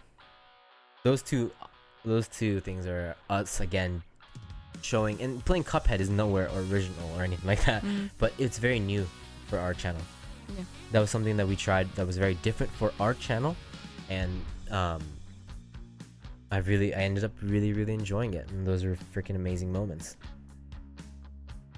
those 1.04 1.22
two, 1.22 1.52
those 2.06 2.28
two 2.28 2.60
things 2.60 2.86
are 2.86 3.16
us 3.30 3.60
again 3.60 4.04
showing 4.82 5.22
and 5.22 5.44
playing 5.44 5.64
Cuphead 5.64 6.00
is 6.00 6.10
nowhere 6.10 6.50
original 6.56 7.10
or 7.18 7.24
anything 7.24 7.48
like 7.48 7.64
that. 7.66 7.84
mhm. 7.84 8.10
but 8.18 8.34
it's 8.38 8.60
very 8.60 8.80
new 8.80 9.08
for 9.48 9.58
our 9.58 9.74
channel. 9.74 10.02
Yeah. 10.56 10.64
That 10.92 11.00
was 11.00 11.10
something 11.10 11.38
that 11.38 11.48
we 11.48 11.56
tried 11.56 11.94
that 11.96 12.06
was 12.06 12.18
very 12.18 12.36
different 12.36 12.72
for 12.74 12.92
our 13.00 13.14
channel, 13.14 13.56
and 14.10 14.42
um, 14.72 15.02
I 16.52 16.58
really 16.58 16.94
I 16.96 17.00
ended 17.00 17.24
up 17.24 17.32
really 17.42 17.74
really 17.74 17.94
enjoying 17.94 18.34
it, 18.34 18.50
and 18.52 18.66
those 18.66 18.84
were 18.84 18.98
freaking 19.14 19.36
amazing 19.36 19.72
moments. 19.72 20.18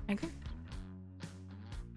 Okay. 0.09 0.27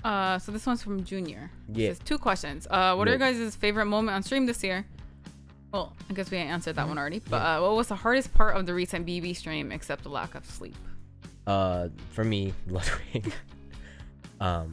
Uh, 0.02 0.38
so 0.38 0.52
this 0.52 0.66
one's 0.66 0.82
from 0.82 1.02
Junior. 1.02 1.50
Yeah. 1.72 1.88
Says 1.90 1.98
two 2.00 2.18
questions. 2.18 2.66
Uh, 2.70 2.94
what 2.94 3.08
are 3.08 3.12
your 3.12 3.18
guys' 3.18 3.56
favorite 3.56 3.86
moment 3.86 4.14
on 4.14 4.22
stream 4.22 4.44
this 4.44 4.62
year? 4.62 4.84
Well, 5.72 5.96
I 6.10 6.12
guess 6.12 6.30
we 6.30 6.36
answered 6.38 6.76
that 6.76 6.84
Mhm. 6.84 6.88
one 6.90 6.98
already. 6.98 7.20
But 7.20 7.36
uh, 7.42 7.60
what 7.60 7.74
was 7.74 7.88
the 7.88 7.96
hardest 7.96 8.32
part 8.34 8.54
of 8.56 8.66
the 8.66 8.74
recent 8.74 9.06
BB 9.06 9.34
stream 9.34 9.72
except 9.72 10.02
the 10.02 10.10
lack 10.10 10.34
of 10.34 10.44
sleep? 10.44 10.76
Uh, 11.46 11.88
for 12.10 12.22
me, 12.22 12.52
Ring. 12.66 13.32
um, 14.40 14.72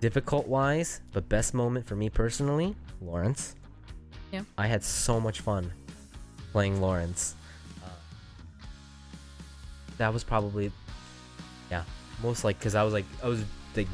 difficult 0.00 0.46
wise, 0.48 1.00
but 1.12 1.28
best 1.28 1.54
moment 1.54 1.86
for 1.86 1.94
me 1.96 2.10
personally, 2.10 2.74
Laurence. 3.00 3.54
Yeah. 4.32 4.42
I 4.58 4.66
had 4.66 4.82
so 4.84 5.20
much 5.20 5.40
fun 5.40 5.72
playing 6.58 6.80
Laurence. 6.80 7.36
Uh, 7.84 7.88
that 9.98 10.12
was 10.12 10.24
probably, 10.24 10.72
yeah, 11.70 11.84
most 12.20 12.42
like 12.42 12.58
because 12.58 12.74
I 12.74 12.82
was 12.82 12.92
like 12.92 13.04
I 13.22 13.28
was 13.28 13.44
like 13.76 13.86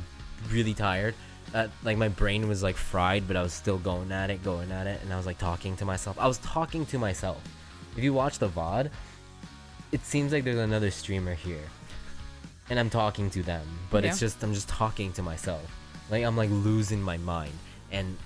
really 0.51 0.73
tired. 0.73 1.15
Uh, 1.53 1.69
like 1.83 1.99
my 1.99 2.09
brain 2.09 2.49
was 2.49 2.63
like 2.63 2.77
fried, 2.77 3.29
but 3.29 3.37
I 3.37 3.43
was 3.43 3.53
still 3.53 3.77
going 3.77 4.11
at 4.13 4.31
it, 4.31 4.43
going 4.43 4.73
at 4.73 4.87
it, 4.87 4.99
and 5.03 5.13
I 5.13 5.19
was 5.19 5.27
like 5.27 5.37
talking 5.37 5.77
to 5.77 5.85
myself. 5.85 6.19
I 6.19 6.27
was 6.27 6.39
talking 6.39 6.87
to 6.87 6.99
myself. 6.99 7.43
If 7.99 8.03
you 8.03 8.15
watch 8.15 8.39
the 8.39 8.49
VOD, 8.49 8.89
it 9.93 10.03
seems 10.07 10.33
like 10.33 10.45
there's 10.45 10.57
another 10.57 10.91
streamer 10.91 11.35
here 11.35 11.69
and 12.71 12.81
I'm 12.81 12.89
talking 12.89 13.29
to 13.29 13.43
them, 13.43 13.67
but 13.91 14.07
it's 14.07 14.19
just 14.19 14.43
I'm 14.43 14.55
just 14.55 14.71
talking 14.71 15.13
to 15.13 15.23
myself. 15.23 15.63
Like 16.11 16.25
I'm 16.25 16.35
like 16.35 16.49
losing 16.49 17.03
my 17.03 17.19
mind, 17.19 17.53
and 17.93 18.17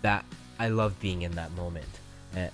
that 0.00 0.24
I 0.58 0.68
love 0.68 0.98
being 1.00 1.20
in 1.20 1.32
that 1.32 1.52
moment 1.52 1.98
and, 2.34 2.50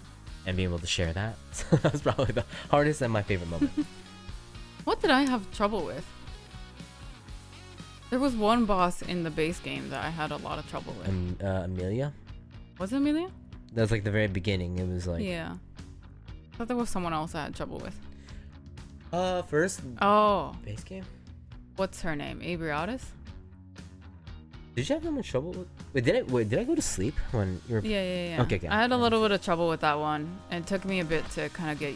and 0.48 0.56
being 0.56 0.68
able 0.70 0.78
to 0.80 0.86
share 0.86 1.12
that. 1.12 1.36
So 1.52 1.76
that's 1.82 2.00
probably 2.00 2.32
the 2.32 2.44
hardest 2.70 3.02
and 3.02 3.12
my 3.12 3.22
favorite 3.22 3.50
moment. 3.50 3.72
What 4.88 5.02
did 5.02 5.10
I 5.10 5.22
have 5.28 5.42
trouble 5.52 5.84
with? 5.84 6.06
There 8.10 8.18
was 8.18 8.34
one 8.34 8.64
boss 8.64 9.02
in 9.02 9.22
the 9.22 9.30
base 9.30 9.60
game 9.60 9.90
that 9.90 10.02
I 10.02 10.08
had 10.08 10.30
a 10.30 10.36
lot 10.38 10.58
of 10.58 10.66
trouble 10.70 10.94
with. 10.98 11.08
um, 11.08 11.36
uh, 11.42 11.64
Amelia, 11.68 12.12
was 12.78 12.92
it 12.92 12.96
Amelia? 12.96 13.28
that 13.74 13.82
was 13.82 13.90
like 13.90 14.02
the 14.04 14.10
very 14.10 14.28
beginning. 14.28 14.78
It 14.78 14.88
was 14.88 15.06
like 15.06 15.22
yeah. 15.22 15.56
I 16.52 16.56
thought 16.56 16.68
there 16.68 16.76
was 16.76 16.88
someone 16.88 17.12
else 17.12 17.34
I 17.34 17.42
had 17.44 17.54
trouble 17.54 17.78
with. 17.78 17.94
uh 19.12 19.42
first 19.42 19.82
Oh, 20.00 20.54
base 20.64 20.84
game. 20.84 21.04
what's 21.76 22.00
her 22.00 22.16
name? 22.16 22.40
Ebrietas? 22.40 23.02
Did 24.78 24.88
you 24.88 24.94
have 24.94 25.02
that 25.02 25.10
much 25.10 25.28
trouble 25.28 25.50
with? 25.50 25.66
Wait, 25.92 26.04
did 26.04 26.14
I 26.14 26.22
wait? 26.22 26.48
Did 26.48 26.60
I 26.60 26.62
go 26.62 26.76
to 26.76 26.80
sleep 26.82 27.16
when 27.32 27.60
you 27.68 27.74
were? 27.74 27.80
Yeah, 27.80 28.00
yeah, 28.00 28.28
yeah. 28.36 28.42
Okay, 28.42 28.56
okay. 28.58 28.68
I 28.68 28.80
had 28.80 28.92
a 28.92 28.96
little 28.96 29.20
bit 29.20 29.32
of 29.32 29.42
trouble 29.42 29.68
with 29.68 29.80
that 29.80 29.98
one. 29.98 30.38
and 30.52 30.64
It 30.64 30.68
took 30.68 30.84
me 30.84 31.00
a 31.00 31.04
bit 31.04 31.28
to 31.30 31.48
kind 31.48 31.72
of 31.72 31.80
get 31.80 31.94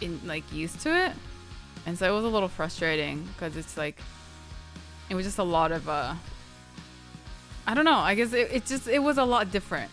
in, 0.00 0.18
like, 0.24 0.50
used 0.50 0.80
to 0.80 0.88
it. 1.06 1.12
and 1.84 1.98
so 1.98 2.08
it 2.10 2.14
was 2.16 2.24
a 2.24 2.28
little 2.28 2.48
frustrating 2.48 3.24
because 3.34 3.58
it's 3.58 3.76
like 3.76 3.98
it 5.10 5.14
was 5.14 5.26
just 5.26 5.36
a 5.38 5.42
lot 5.58 5.70
of 5.70 5.86
uh 5.88 6.14
i 7.66 7.74
don't 7.74 7.84
know 7.84 7.98
i 8.10 8.14
guess 8.14 8.32
it, 8.32 8.48
it 8.50 8.64
just 8.66 8.88
it 8.88 8.98
was 8.98 9.18
a 9.18 9.24
lot 9.24 9.52
different 9.52 9.90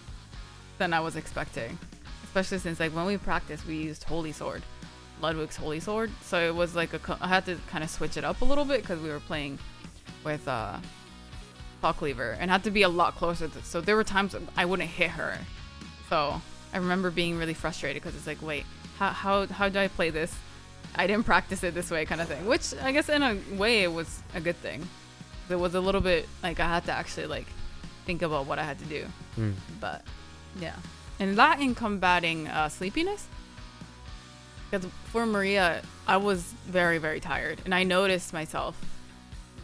than 0.79 0.93
i 0.93 0.99
was 1.01 1.15
expecting 1.17 1.77
especially 2.23 2.57
since 2.59 2.79
like 2.79 2.91
when 2.95 3.05
we 3.05 3.17
practiced 3.17 3.67
we 3.67 3.75
used 3.75 4.03
holy 4.05 4.31
sword 4.31 4.63
ludwig's 5.21 5.55
holy 5.57 5.79
sword 5.79 6.09
so 6.21 6.39
it 6.39 6.55
was 6.55 6.75
like 6.75 6.93
a 6.93 6.99
I 7.21 7.27
had 7.27 7.45
to 7.45 7.57
kind 7.69 7.84
of 7.84 7.89
switch 7.89 8.15
it 8.17 8.23
up 8.23 8.41
a 8.41 8.45
little 8.45 8.65
bit 8.65 8.81
because 8.81 8.99
we 9.01 9.09
were 9.09 9.19
playing 9.19 9.59
with 10.23 10.47
uh 10.47 10.77
Paul 11.84 11.93
Cleaver 11.93 12.38
and 12.39 12.49
had 12.49 12.63
to 12.63 12.71
be 12.71 12.81
a 12.81 12.89
lot 12.89 13.15
closer 13.15 13.47
to, 13.47 13.63
so 13.63 13.81
there 13.81 13.95
were 13.95 14.03
times 14.05 14.36
i 14.57 14.63
wouldn't 14.63 14.89
hit 14.89 15.11
her 15.11 15.38
so 16.09 16.41
i 16.73 16.77
remember 16.77 17.11
being 17.11 17.38
really 17.38 17.53
frustrated 17.53 18.01
because 18.01 18.17
it's 18.17 18.25
like 18.25 18.41
wait 18.41 18.63
how, 18.97 19.09
how 19.09 19.45
how 19.47 19.69
do 19.69 19.77
i 19.77 19.88
play 19.88 20.09
this 20.09 20.34
I 20.95 21.07
didn't 21.07 21.25
practice 21.25 21.63
it 21.63 21.73
this 21.73 21.89
way, 21.89 22.05
kind 22.05 22.21
of 22.21 22.27
thing. 22.27 22.45
Which 22.45 22.73
I 22.81 22.91
guess 22.91 23.09
in 23.09 23.23
a 23.23 23.38
way 23.55 23.84
it 23.84 23.91
was 23.91 24.21
a 24.36 24.41
good 24.41 24.57
thing. 24.57 24.88
It 25.49 25.55
was 25.55 25.75
a 25.75 25.81
little 25.81 26.01
bit 26.01 26.27
like 26.41 26.59
I 26.59 26.67
had 26.67 26.86
to 26.86 26.91
actually 26.91 27.27
like 27.27 27.47
think 28.05 28.21
about 28.21 28.45
what 28.45 28.59
I 28.59 28.63
had 28.63 28.79
to 28.79 28.86
do. 28.86 29.05
Mm. 29.38 29.53
But 29.79 30.03
yeah, 30.59 30.75
and 31.19 31.38
that 31.38 31.59
in 31.59 31.75
combating 31.75 32.47
uh, 32.47 32.69
sleepiness. 32.69 33.27
Because 34.69 34.89
for 35.05 35.25
Maria, 35.25 35.81
I 36.07 36.17
was 36.17 36.41
very 36.67 36.97
very 36.97 37.19
tired, 37.19 37.61
and 37.65 37.73
I 37.73 37.84
noticed 37.84 38.34
myself 38.34 38.79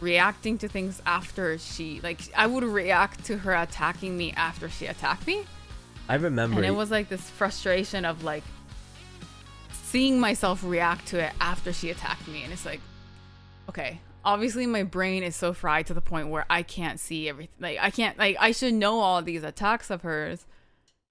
reacting 0.00 0.58
to 0.58 0.68
things 0.68 1.00
after 1.06 1.58
she 1.58 2.00
like 2.02 2.20
I 2.36 2.46
would 2.46 2.64
react 2.64 3.24
to 3.26 3.38
her 3.38 3.54
attacking 3.54 4.16
me 4.16 4.32
after 4.32 4.68
she 4.68 4.86
attacked 4.86 5.26
me, 5.26 5.44
I 6.08 6.14
remember. 6.16 6.56
and 6.56 6.66
it 6.66 6.74
was 6.74 6.90
like 6.90 7.08
this 7.08 7.28
frustration 7.28 8.04
of 8.04 8.24
like 8.24 8.44
seeing 9.72 10.20
myself 10.20 10.62
react 10.64 11.08
to 11.08 11.18
it 11.18 11.32
after 11.40 11.72
she 11.72 11.90
attacked 11.90 12.28
me 12.28 12.44
and 12.44 12.52
it's 12.52 12.64
like 12.64 12.80
okay 13.68 14.00
obviously 14.24 14.64
my 14.64 14.84
brain 14.84 15.24
is 15.24 15.34
so 15.34 15.52
fried 15.52 15.84
to 15.84 15.94
the 15.94 16.00
point 16.00 16.28
where 16.28 16.46
i 16.48 16.62
can't 16.62 17.00
see 17.00 17.28
everything 17.28 17.52
like 17.58 17.76
i 17.80 17.90
can't 17.90 18.16
like 18.16 18.36
i 18.38 18.52
should 18.52 18.72
know 18.72 19.00
all 19.00 19.20
these 19.20 19.42
attacks 19.42 19.90
of 19.90 20.02
hers 20.02 20.46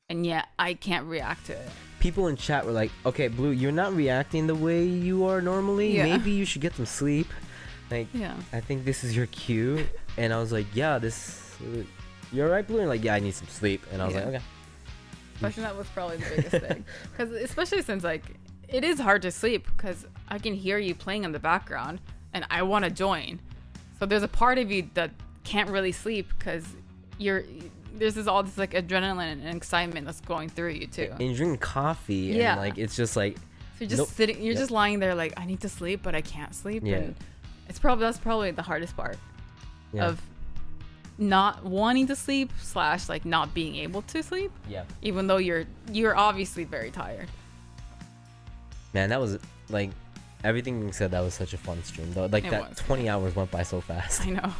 and 0.08 0.26
yet 0.26 0.46
i 0.58 0.74
can't 0.74 1.06
react 1.08 1.48
to 1.48 1.52
it 1.52 1.70
people 2.00 2.28
in 2.28 2.36
chat 2.36 2.66
were 2.66 2.72
like, 2.72 2.92
"Okay, 3.06 3.28
Blue, 3.28 3.52
you're 3.52 3.72
not 3.72 3.94
reacting 3.96 4.48
the 4.48 4.56
way 4.56 4.86
you 4.86 5.26
are 5.26 5.42
normally. 5.42 5.98
Yeah. 5.98 6.04
Maybe 6.04 6.32
you 6.32 6.46
should 6.46 6.62
get 6.62 6.76
some 6.76 6.86
sleep." 6.86 7.28
Like, 7.92 8.08
yeah 8.14 8.36
I 8.54 8.60
think 8.60 8.86
this 8.86 9.04
is 9.04 9.16
your 9.16 9.26
cue. 9.28 9.86
And 10.18 10.34
I 10.34 10.40
was 10.40 10.52
like, 10.52 10.68
"Yeah, 10.74 11.00
this. 11.00 11.42
You're 12.32 12.50
right, 12.50 12.66
Blue." 12.68 12.80
And 12.80 12.90
like, 12.90 13.04
"Yeah, 13.04 13.16
I 13.16 13.20
need 13.20 13.34
some 13.34 13.48
sleep." 13.48 13.82
And 13.92 14.02
I 14.02 14.06
was 14.06 14.14
Yeah. 14.16 14.26
like, 14.26 14.36
"Okay." 14.36 14.44
especially 15.36 15.64
that 15.64 15.78
was 15.78 15.88
probably 15.90 16.18
the 16.18 16.26
biggest 16.36 16.66
thing 16.68 16.84
because 17.12 17.32
especially 17.32 17.82
since 17.82 18.04
like 18.04 18.24
it 18.68 18.84
is 18.84 19.00
hard 19.00 19.22
to 19.22 19.32
sleep 19.32 19.66
because 19.78 20.06
i 20.28 20.38
can 20.38 20.54
hear 20.54 20.78
you 20.78 20.94
playing 20.94 21.24
in 21.24 21.32
the 21.32 21.40
background 21.40 22.02
and 22.34 22.46
i 22.52 22.62
want 22.62 22.84
to 22.84 22.92
join 22.92 23.40
so 23.98 24.06
there's 24.06 24.22
a 24.22 24.28
part 24.28 24.58
of 24.58 24.70
you 24.70 24.90
that 24.96 25.12
can't 25.46 25.70
really 25.70 25.94
sleep 25.94 26.28
because 26.38 26.66
you're 27.20 27.46
there's 27.94 28.16
this 28.16 28.28
all 28.28 28.44
this 28.44 28.58
like 28.58 28.72
adrenaline 28.74 29.32
and 29.32 29.56
excitement 29.56 30.06
that's 30.06 30.20
going 30.20 30.50
through 30.50 30.72
you 30.72 30.88
too 30.88 31.10
And 31.22 31.34
drinking 31.38 31.58
coffee. 31.60 32.16
Yeah. 32.36 32.52
And 32.52 32.60
like, 32.62 32.78
it's 32.78 32.98
just 32.98 33.16
like, 33.16 33.38
so 33.38 33.42
you're 33.80 33.88
just 33.90 34.00
Nope. 34.00 34.10
sitting 34.10 34.36
you're 34.44 34.52
Yep. 34.56 34.60
just 34.60 34.72
lying 34.72 35.00
there 35.00 35.16
like 35.16 35.34
i 35.38 35.46
need 35.46 35.62
to 35.62 35.70
sleep 35.70 36.02
but 36.04 36.16
i 36.16 36.22
can't 36.22 36.54
sleep 36.54 36.84
Yeah. 36.86 36.98
and 36.98 37.16
it's 37.70 37.80
probably 37.80 38.03
that's 38.05 38.17
probably 38.17 38.51
the 38.51 38.61
hardest 38.63 38.97
part 38.97 39.17
yeah, 39.93 40.07
of 40.07 40.22
not 41.17 41.63
wanting 41.63 42.07
to 42.07 42.15
sleep 42.15 42.51
slash 42.61 43.07
like 43.09 43.24
not 43.26 43.53
being 43.53 43.76
able 43.76 44.01
to 44.03 44.22
sleep 44.24 44.51
yeah. 44.67 44.84
even 45.01 45.28
though 45.28 45.38
you're 45.38 45.65
you're 45.91 46.15
obviously 46.17 46.63
very 46.65 46.91
tired 46.91 47.30
Man, 48.91 49.09
that 49.09 49.22
was 49.22 49.38
like 49.70 49.91
everything 50.43 50.91
said. 50.93 51.11
That 51.11 51.20
was 51.20 51.36
such 51.36 51.53
a 51.53 51.59
fun 51.59 51.84
stream, 51.84 52.11
though. 52.13 52.26
Like 52.26 52.45
It 52.45 52.49
that, 52.49 52.70
was. 52.70 52.78
20 52.80 53.07
hours 53.07 53.36
went 53.36 53.51
by 53.51 53.61
so 53.61 53.82
fast. 53.82 54.26
I 54.26 54.32
know. 54.32 54.51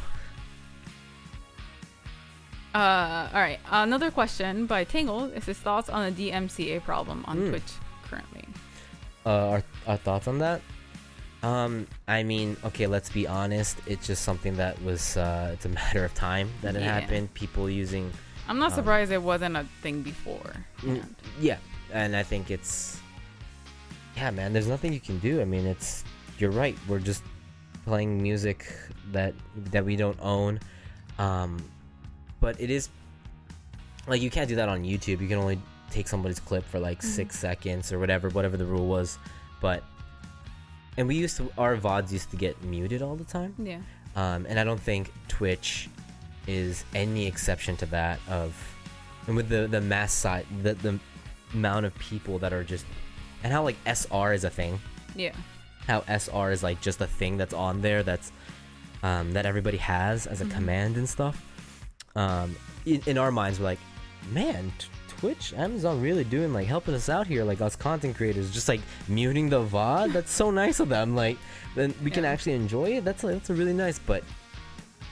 Uh, 2.72 3.28
all 3.34 3.40
right. 3.40 3.58
Another 3.70 4.10
question 4.12 4.66
by 4.66 4.84
Tingle 4.84 5.24
is 5.24 5.44
his 5.46 5.58
thoughts 5.58 5.88
on 5.88 6.14
the 6.14 6.30
DMCA 6.30 6.84
problem 6.84 7.24
on 7.26 7.38
Hmm. 7.38 7.48
Twitch 7.48 7.72
currently. 8.04 8.44
uh, 9.26 9.48
our, 9.48 9.62
our 9.88 9.96
thoughts 9.96 10.28
on 10.28 10.38
that 10.38 10.60
um 11.42 11.86
i 12.06 12.22
mean 12.22 12.56
okay 12.64 12.86
let's 12.86 13.08
be 13.10 13.26
honest. 13.26 13.78
It's 13.86 14.06
just 14.06 14.22
something 14.24 14.56
that 14.56 14.80
was 14.82 15.16
uh 15.16 15.50
it's 15.54 15.64
a 15.64 15.68
matter 15.80 16.04
of 16.04 16.12
time 16.14 16.50
that 16.62 16.76
it 16.76 16.82
Yeah. 16.82 17.00
happened. 17.00 17.32
People 17.34 17.68
using 17.70 18.10
I'm 18.48 18.58
not 18.58 18.72
Um, 18.72 18.76
surprised 18.76 19.12
it 19.12 19.22
wasn't 19.22 19.56
a 19.56 19.64
thing 19.82 20.02
before. 20.02 20.52
Mm, 20.82 21.04
yeah 21.40 21.56
and 21.92 22.14
i 22.14 22.22
think 22.22 22.50
it's 22.50 23.00
yeah 24.16 24.30
man 24.30 24.52
there's 24.52 24.68
nothing 24.68 24.92
you 24.92 25.00
can 25.00 25.18
do. 25.18 25.40
I 25.40 25.44
mean 25.44 25.66
it's 25.66 26.04
you're 26.38 26.50
right. 26.52 26.76
We're 26.88 27.00
just 27.00 27.22
playing 27.86 28.22
music 28.22 28.66
that 29.12 29.34
that 29.72 29.84
we 29.84 29.96
don't 29.96 30.18
own. 30.20 30.60
Um 31.18 31.56
but 32.40 32.60
it 32.60 32.70
is 32.70 32.88
like 34.06 34.20
you 34.22 34.30
can't 34.30 34.48
do 34.48 34.56
that 34.56 34.68
on 34.68 34.82
youtube. 34.82 35.20
You 35.20 35.28
can 35.28 35.38
only 35.38 35.58
take 35.90 36.06
somebody's 36.08 36.38
clip 36.40 36.64
for 36.64 36.78
like 36.78 37.00
Mhm. 37.00 37.04
six 37.04 37.38
seconds 37.38 37.92
or 37.92 37.98
whatever 37.98 38.28
whatever 38.28 38.56
the 38.56 38.66
rule 38.66 38.86
was. 38.86 39.18
But 39.60 39.82
and 40.96 41.06
we 41.08 41.14
used 41.16 41.36
to 41.38 41.50
our 41.58 41.76
vods 41.76 42.10
used 42.12 42.30
to 42.30 42.36
get 42.36 42.62
muted 42.64 43.02
all 43.02 43.16
the 43.16 43.24
time 43.24 43.54
Yeah. 43.58 43.80
um, 44.16 44.46
and 44.48 44.58
I 44.58 44.64
don't 44.64 44.80
think 44.80 45.12
Twitch 45.28 45.88
is 46.46 46.84
any 46.94 47.26
exception 47.26 47.76
to 47.78 47.86
that. 47.86 48.18
Of 48.28 48.54
and 49.26 49.36
with 49.36 49.48
the 49.48 49.66
the 49.68 49.80
mass 49.80 50.12
side, 50.12 50.46
the 50.62 50.74
the 50.74 50.98
amount 51.54 51.86
of 51.86 51.94
people 51.98 52.38
that 52.40 52.52
are 52.52 52.64
just 52.64 52.84
and 53.44 53.52
how 53.52 53.62
like 53.62 53.76
SR 53.86 54.32
is 54.32 54.44
a 54.44 54.50
thing. 54.50 54.80
Yeah. 55.14 55.32
How 55.86 56.02
SR 56.08 56.50
is 56.50 56.62
like 56.62 56.80
just 56.80 57.00
a 57.00 57.06
thing 57.06 57.36
that's 57.36 57.54
on 57.54 57.80
there 57.80 58.02
that's 58.02 58.32
um, 59.02 59.32
that 59.32 59.46
everybody 59.46 59.78
has 59.78 60.26
as 60.26 60.40
a 60.40 60.44
Mhm. 60.44 60.50
command 60.52 60.96
and 60.96 61.08
stuff. 61.08 61.36
Um, 62.16 62.56
in, 62.84 63.00
in 63.06 63.18
our 63.18 63.30
minds, 63.30 63.58
we're 63.58 63.64
like, 63.66 63.78
man, 64.30 64.72
Twitch, 65.20 65.52
Amazon 65.52 66.00
really 66.00 66.24
doing 66.24 66.54
like 66.54 66.66
helping 66.66 66.94
us 66.94 67.10
out 67.10 67.26
here, 67.26 67.44
like 67.44 67.60
us 67.60 67.76
content 67.76 68.16
creators, 68.16 68.50
just 68.50 68.68
like 68.68 68.80
muting 69.06 69.50
the 69.50 69.62
VOD. 69.62 70.12
That's 70.14 70.32
so 70.32 70.50
nice 70.50 70.80
of 70.80 70.88
them. 70.88 71.14
Like, 71.14 71.36
then 71.74 71.94
we 72.02 72.10
can 72.10 72.24
actually 72.24 72.54
enjoy 72.54 72.96
it. 72.96 73.04
That's 73.04 73.22
a, 73.22 73.26
that's 73.26 73.50
a 73.50 73.54
really 73.54 73.74
nice. 73.74 73.98
But 73.98 74.24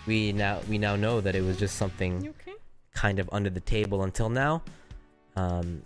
we 0.06 0.32
now 0.32 0.60
we 0.66 0.78
now 0.78 0.96
know 0.96 1.20
that 1.20 1.36
it 1.36 1.42
was 1.42 1.58
just 1.58 1.76
something 1.76 2.26
okay? 2.26 2.56
kind 2.94 3.18
of 3.18 3.28
under 3.32 3.50
the 3.50 3.60
table 3.60 4.02
until 4.02 4.30
now. 4.30 4.62
Um, 5.36 5.82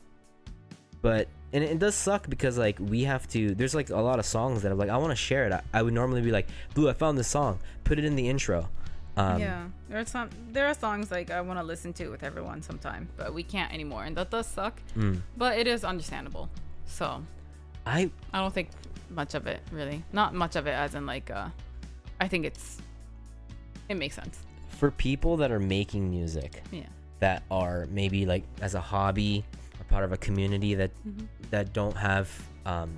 but 1.02 1.26
and 1.52 1.64
it 1.64 1.80
does 1.80 1.96
suck 1.96 2.30
because 2.30 2.56
like 2.56 2.78
we 2.78 3.02
have 3.02 3.26
to. 3.30 3.56
There's 3.56 3.74
like 3.74 3.90
a 3.90 4.00
lot 4.00 4.20
of 4.20 4.24
songs 4.24 4.62
that 4.62 4.70
I'm 4.70 4.78
like 4.78 4.88
I 4.88 4.98
want 4.98 5.10
to 5.10 5.16
share 5.16 5.46
it. 5.46 5.52
I, 5.52 5.62
I 5.74 5.82
would 5.82 5.94
normally 5.94 6.22
be 6.22 6.30
like, 6.30 6.46
Blue, 6.74 6.88
I 6.88 6.92
found 6.92 7.18
this 7.18 7.26
song. 7.26 7.58
Put 7.82 7.98
it 7.98 8.04
in 8.04 8.14
the 8.14 8.28
intro. 8.28 8.68
Um, 9.16 9.38
yeah. 9.40 9.66
There 9.88 9.98
are 10.00 10.06
some. 10.06 10.30
There 10.52 10.66
are 10.66 10.74
songs 10.74 11.10
like 11.10 11.30
I 11.30 11.40
want 11.42 11.58
to 11.58 11.64
listen 11.64 11.92
to 11.94 12.08
with 12.08 12.22
everyone 12.22 12.62
sometime, 12.62 13.08
but 13.16 13.34
we 13.34 13.42
can't 13.42 13.72
anymore, 13.72 14.04
and 14.04 14.16
that 14.16 14.30
does 14.30 14.46
suck. 14.46 14.80
mm. 14.96 15.20
But 15.36 15.58
it 15.58 15.66
is 15.66 15.84
understandable. 15.84 16.48
So 16.86 17.22
I 17.84 18.10
I 18.32 18.38
don't 18.40 18.54
think 18.54 18.68
much 19.10 19.34
of 19.34 19.46
it 19.46 19.60
really. 19.70 20.02
Not 20.12 20.34
much 20.34 20.56
of 20.56 20.66
it, 20.66 20.72
as 20.72 20.94
in 20.94 21.04
like. 21.06 21.30
uh 21.30 21.48
I 22.20 22.28
think 22.28 22.46
it's. 22.46 22.78
It 23.88 23.96
makes 23.96 24.14
sense. 24.16 24.38
for 24.70 24.90
people 24.90 25.36
that 25.36 25.50
are 25.52 25.60
making 25.60 26.08
music 26.10 26.62
Yeah. 26.72 26.86
that 27.20 27.42
are 27.50 27.86
maybe 27.90 28.24
like 28.26 28.44
as 28.60 28.74
a 28.74 28.80
hobby 28.80 29.44
a 29.80 29.84
part 29.84 30.04
of 30.04 30.12
a 30.12 30.16
community 30.16 30.74
that 30.74 30.90
Mhm. 31.06 31.26
that 31.50 31.72
don't 31.72 31.96
have 31.96 32.28
um 32.66 32.90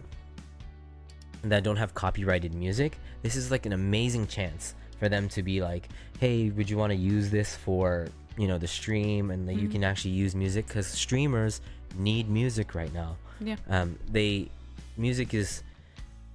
that 1.42 1.62
don't 1.62 1.76
have 1.76 1.92
copyrighted 1.94 2.54
music 2.54 2.96
this 3.22 3.36
is 3.36 3.50
like 3.50 3.66
an 3.66 3.72
amazing 3.72 4.26
chance 4.26 4.74
for 5.04 5.10
them 5.10 5.28
to 5.28 5.42
be 5.42 5.60
like 5.60 5.88
hey 6.18 6.48
would 6.48 6.70
you 6.70 6.78
want 6.78 6.90
to 6.90 6.96
use 6.96 7.28
this 7.30 7.54
for 7.54 8.08
you 8.38 8.48
know 8.48 8.56
the 8.56 8.66
stream 8.66 9.30
and 9.30 9.46
that 9.46 9.54
you 9.56 9.68
Mhm. 9.68 9.72
can 9.72 9.84
actually 9.84 10.12
use 10.12 10.34
music 10.34 10.66
because 10.66 10.86
streamers 10.86 11.60
need 11.96 12.28
music 12.30 12.74
right 12.74 12.92
now 12.94 13.16
Yeah. 13.38 13.56
um 13.68 13.98
they 14.10 14.48
music 14.96 15.34
is 15.34 15.62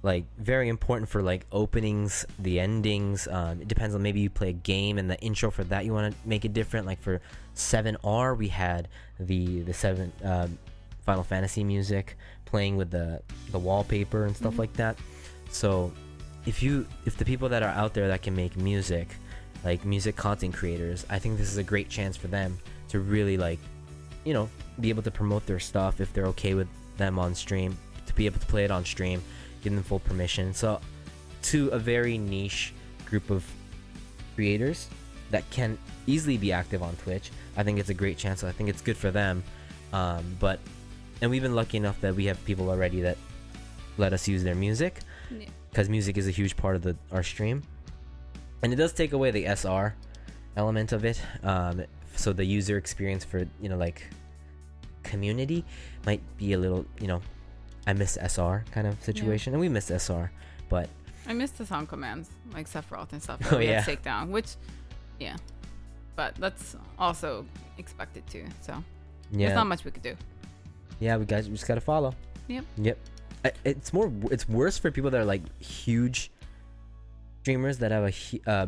like 0.04 0.24
very 0.38 0.68
important 0.68 1.08
for 1.10 1.20
like 1.20 1.46
openings 1.50 2.24
the 2.38 2.60
endings 2.60 3.26
um, 3.28 3.60
it 3.60 3.66
depends 3.68 3.92
on 3.96 4.02
maybe 4.02 4.20
you 4.20 4.30
play 4.30 4.50
a 4.50 4.52
game 4.74 4.96
and 4.98 5.10
the 5.10 5.18
intro 5.20 5.50
for 5.50 5.64
that 5.64 5.84
you 5.84 5.92
want 5.92 6.14
to 6.14 6.28
make 6.28 6.44
it 6.44 6.52
different 6.52 6.86
like 6.86 7.00
for 7.02 7.20
7r 7.56 8.36
we 8.38 8.48
had 8.48 8.86
the 9.18 9.60
the 9.62 9.74
7 9.74 10.12
um, 10.22 10.58
final 11.04 11.24
fantasy 11.24 11.64
music 11.64 12.16
playing 12.44 12.76
with 12.76 12.90
the 12.92 13.20
the 13.50 13.58
wallpaper 13.58 14.24
and 14.26 14.36
stuff 14.36 14.54
Mhm. 14.54 14.58
like 14.58 14.72
that 14.74 14.96
so 15.50 15.92
if 16.46 16.62
you 16.62 16.86
if 17.04 17.16
the 17.16 17.24
people 17.24 17.48
that 17.48 17.62
are 17.62 17.70
out 17.70 17.94
there 17.94 18.08
that 18.08 18.22
can 18.22 18.34
make 18.34 18.56
music 18.56 19.08
like 19.64 19.84
music 19.84 20.16
content 20.16 20.54
creators 20.54 21.04
i 21.10 21.18
think 21.18 21.36
this 21.36 21.50
is 21.50 21.58
a 21.58 21.62
great 21.62 21.88
chance 21.88 22.16
for 22.16 22.28
them 22.28 22.58
to 22.88 23.00
really 23.00 23.36
like 23.36 23.58
you 24.24 24.32
know 24.32 24.48
be 24.80 24.88
able 24.88 25.02
to 25.02 25.10
promote 25.10 25.44
their 25.46 25.60
stuff 25.60 26.00
if 26.00 26.12
they're 26.12 26.26
okay 26.26 26.54
with 26.54 26.68
them 26.96 27.18
on 27.18 27.34
stream 27.34 27.76
to 28.06 28.14
be 28.14 28.26
able 28.26 28.38
to 28.38 28.46
play 28.46 28.64
it 28.64 28.70
on 28.70 28.84
stream 28.84 29.22
give 29.62 29.74
them 29.74 29.82
full 29.82 30.00
permission. 30.00 30.54
So 30.54 30.80
to 31.42 31.68
a 31.68 31.78
very 31.78 32.18
niche 32.18 32.72
group 33.06 33.30
of 33.30 33.44
creators 34.34 34.88
that 35.30 35.48
can 35.50 35.78
easily 36.06 36.36
be 36.36 36.52
active 36.52 36.82
on 36.82 36.94
twitch 36.96 37.30
i 37.56 37.62
think 37.62 37.78
it's 37.78 37.88
a 37.88 37.94
great 37.94 38.16
chance. 38.16 38.42
I 38.44 38.52
think 38.52 38.68
it's 38.68 38.82
good 38.82 38.96
for 38.96 39.10
them. 39.10 39.42
Um, 39.92 40.36
but 40.38 40.60
and 41.20 41.30
we've 41.30 41.42
been 41.42 41.54
lucky 41.54 41.76
enough 41.76 42.00
that 42.00 42.14
we 42.14 42.26
have 42.26 42.42
people 42.44 42.70
already 42.70 43.00
that 43.02 43.18
let 43.98 44.12
us 44.12 44.26
use 44.28 44.42
their 44.42 44.54
music. 44.54 45.00
Yeah. 45.30 45.46
Because 45.70 45.88
music 45.88 46.16
is 46.18 46.26
a 46.26 46.30
huge 46.30 46.56
part 46.56 46.76
of 46.76 46.82
the 46.82 46.96
our 47.12 47.22
stream, 47.22 47.62
and 48.62 48.72
it 48.72 48.76
does 48.76 48.92
take 48.92 49.12
away 49.12 49.30
the 49.30 49.44
SR 49.46 49.94
element 50.56 50.92
of 50.92 51.04
it. 51.04 51.20
Um, 51.42 51.84
so 52.16 52.32
the 52.32 52.44
user 52.44 52.76
experience 52.76 53.24
for 53.24 53.46
you 53.60 53.68
know 53.68 53.76
like 53.76 54.02
community 55.02 55.64
might 56.06 56.20
be 56.36 56.52
a 56.52 56.58
little 56.58 56.84
you 57.00 57.06
know 57.06 57.22
I 57.86 57.92
miss 57.92 58.16
SR 58.20 58.64
kind 58.72 58.86
of 58.86 59.02
situation, 59.02 59.52
and 59.54 59.60
we 59.60 59.68
miss 59.68 59.90
SR, 59.90 60.30
but 60.68 60.88
I 61.26 61.32
miss 61.32 61.50
the 61.52 61.64
sound 61.66 61.88
commands 61.88 62.30
like 62.52 62.68
Sephiroth 62.68 63.12
and 63.12 63.22
stuff 63.22 63.40
Oh, 63.52 63.58
we 63.58 63.66
yeah. 63.68 63.82
take 63.82 64.02
down, 64.02 64.30
which, 64.30 64.56
yeah, 65.18 65.36
but 66.16 66.34
that's 66.36 66.76
also 66.98 67.46
expected 67.78 68.26
too. 68.26 68.44
So 68.60 68.82
yeah, 69.32 69.46
there's 69.46 69.56
not 69.56 69.66
much 69.66 69.84
we 69.84 69.90
could 69.92 70.02
do. 70.02 70.16
yeah, 70.98 71.16
we 71.16 71.24
guys 71.24 71.48
we 71.48 71.54
just 71.54 71.66
gotta 71.68 71.80
follow. 71.80 72.14
Yep. 72.48 72.64
Yep. 72.78 72.98
It's 73.64 73.92
more. 73.92 74.12
It's 74.30 74.48
worse 74.48 74.78
for 74.78 74.90
people 74.90 75.10
that 75.10 75.20
are 75.20 75.24
like 75.24 75.42
huge 75.62 76.30
streamers 77.42 77.78
that 77.78 77.90
have 77.90 78.04
a 78.04 78.50
uh, 78.50 78.66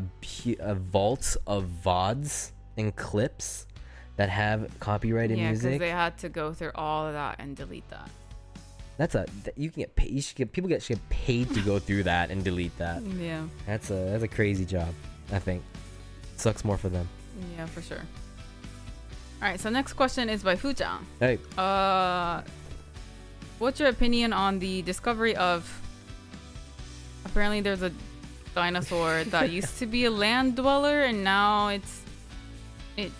a 0.60 0.74
vault 0.74 1.36
of 1.46 1.68
vods 1.84 2.52
and 2.78 2.94
clips 2.96 3.66
that 4.16 4.28
have 4.30 4.70
copyrighted 4.80 5.36
yeah, 5.38 5.50
because 5.50 5.62
music. 5.64 5.80
they 5.80 5.90
had 5.90 6.16
to 6.18 6.28
go 6.28 6.52
through 6.54 6.70
all 6.74 7.06
of 7.06 7.12
that 7.12 7.36
and 7.38 7.56
delete 7.56 7.88
that. 7.90 8.08
That's 8.96 9.14
a 9.14 9.26
you 9.56 9.70
can 9.70 9.82
get 9.82 9.94
paid. 9.96 10.10
You 10.10 10.22
should 10.22 10.36
get 10.36 10.52
people 10.52 10.68
get 10.68 10.82
should 10.82 10.96
get 10.96 11.08
paid 11.10 11.52
to 11.54 11.60
go 11.60 11.78
through 11.78 12.04
that 12.04 12.30
and 12.30 12.42
delete 12.44 12.76
that. 12.78 13.02
Yeah, 13.18 13.44
That's 13.66 13.90
a 13.90 13.94
that's 13.94 14.22
a 14.22 14.28
crazy 14.28 14.64
job. 14.64 14.88
I 15.32 15.38
think 15.38 15.62
sucks 16.36 16.64
more 16.64 16.76
for 16.78 16.88
them. 16.88 17.08
yeah, 17.56 17.66
for 17.66 17.82
sure. 17.82 18.02
All 19.42 19.48
right, 19.48 19.58
so 19.58 19.70
next 19.70 19.94
question 19.94 20.28
is 20.28 20.42
by 20.44 20.54
Fujian. 20.54 20.98
Hey, 21.18 21.38
Uh, 21.58 22.42
what's 23.62 23.78
your 23.78 23.88
opinion 23.88 24.32
on 24.32 24.58
the 24.58 24.82
discovery 24.82 25.34
of? 25.36 25.80
Apparently, 27.24 27.60
there's 27.60 27.82
a 27.82 27.92
dinosaur 28.54 29.24
that 29.26 29.50
used 29.50 29.78
to 29.78 29.86
be 29.86 30.04
a 30.04 30.10
land 30.10 30.56
dweller, 30.56 31.02
and 31.02 31.24
now 31.24 31.68
it's 31.68 32.02
it's 32.96 33.14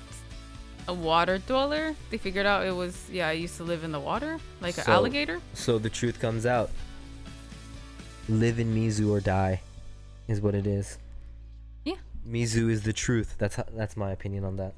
a 0.89 0.93
water 0.93 1.39
dweller. 1.39 1.95
They 2.11 2.19
figured 2.19 2.45
out 2.45 2.67
it 2.67 2.75
was 2.75 3.09
yeah, 3.11 3.31
it 3.31 3.39
used 3.39 3.57
to 3.59 3.65
live 3.65 3.85
in 3.85 3.93
the 3.93 4.01
water, 4.01 4.39
like 4.61 4.77
an 4.77 4.85
alligator. 4.89 5.41
so 5.55 5.79
the 5.79 5.91
truth 5.91 6.21
comes 6.21 6.45
out. 6.45 6.71
Live 8.29 8.59
in 8.59 8.75
Mizu 8.75 9.11
or 9.11 9.21
die, 9.21 9.61
is 10.29 10.41
what 10.41 10.55
it 10.55 10.67
is. 10.67 10.99
Yeah. 11.85 11.97
Mizu 12.27 12.71
is 12.71 12.83
the 12.83 12.93
truth. 12.93 13.35
That's 13.39 13.57
how, 13.57 13.65
that's 13.75 13.97
my 13.97 14.13
opinion 14.13 14.45
on 14.45 14.57
that. 14.57 14.75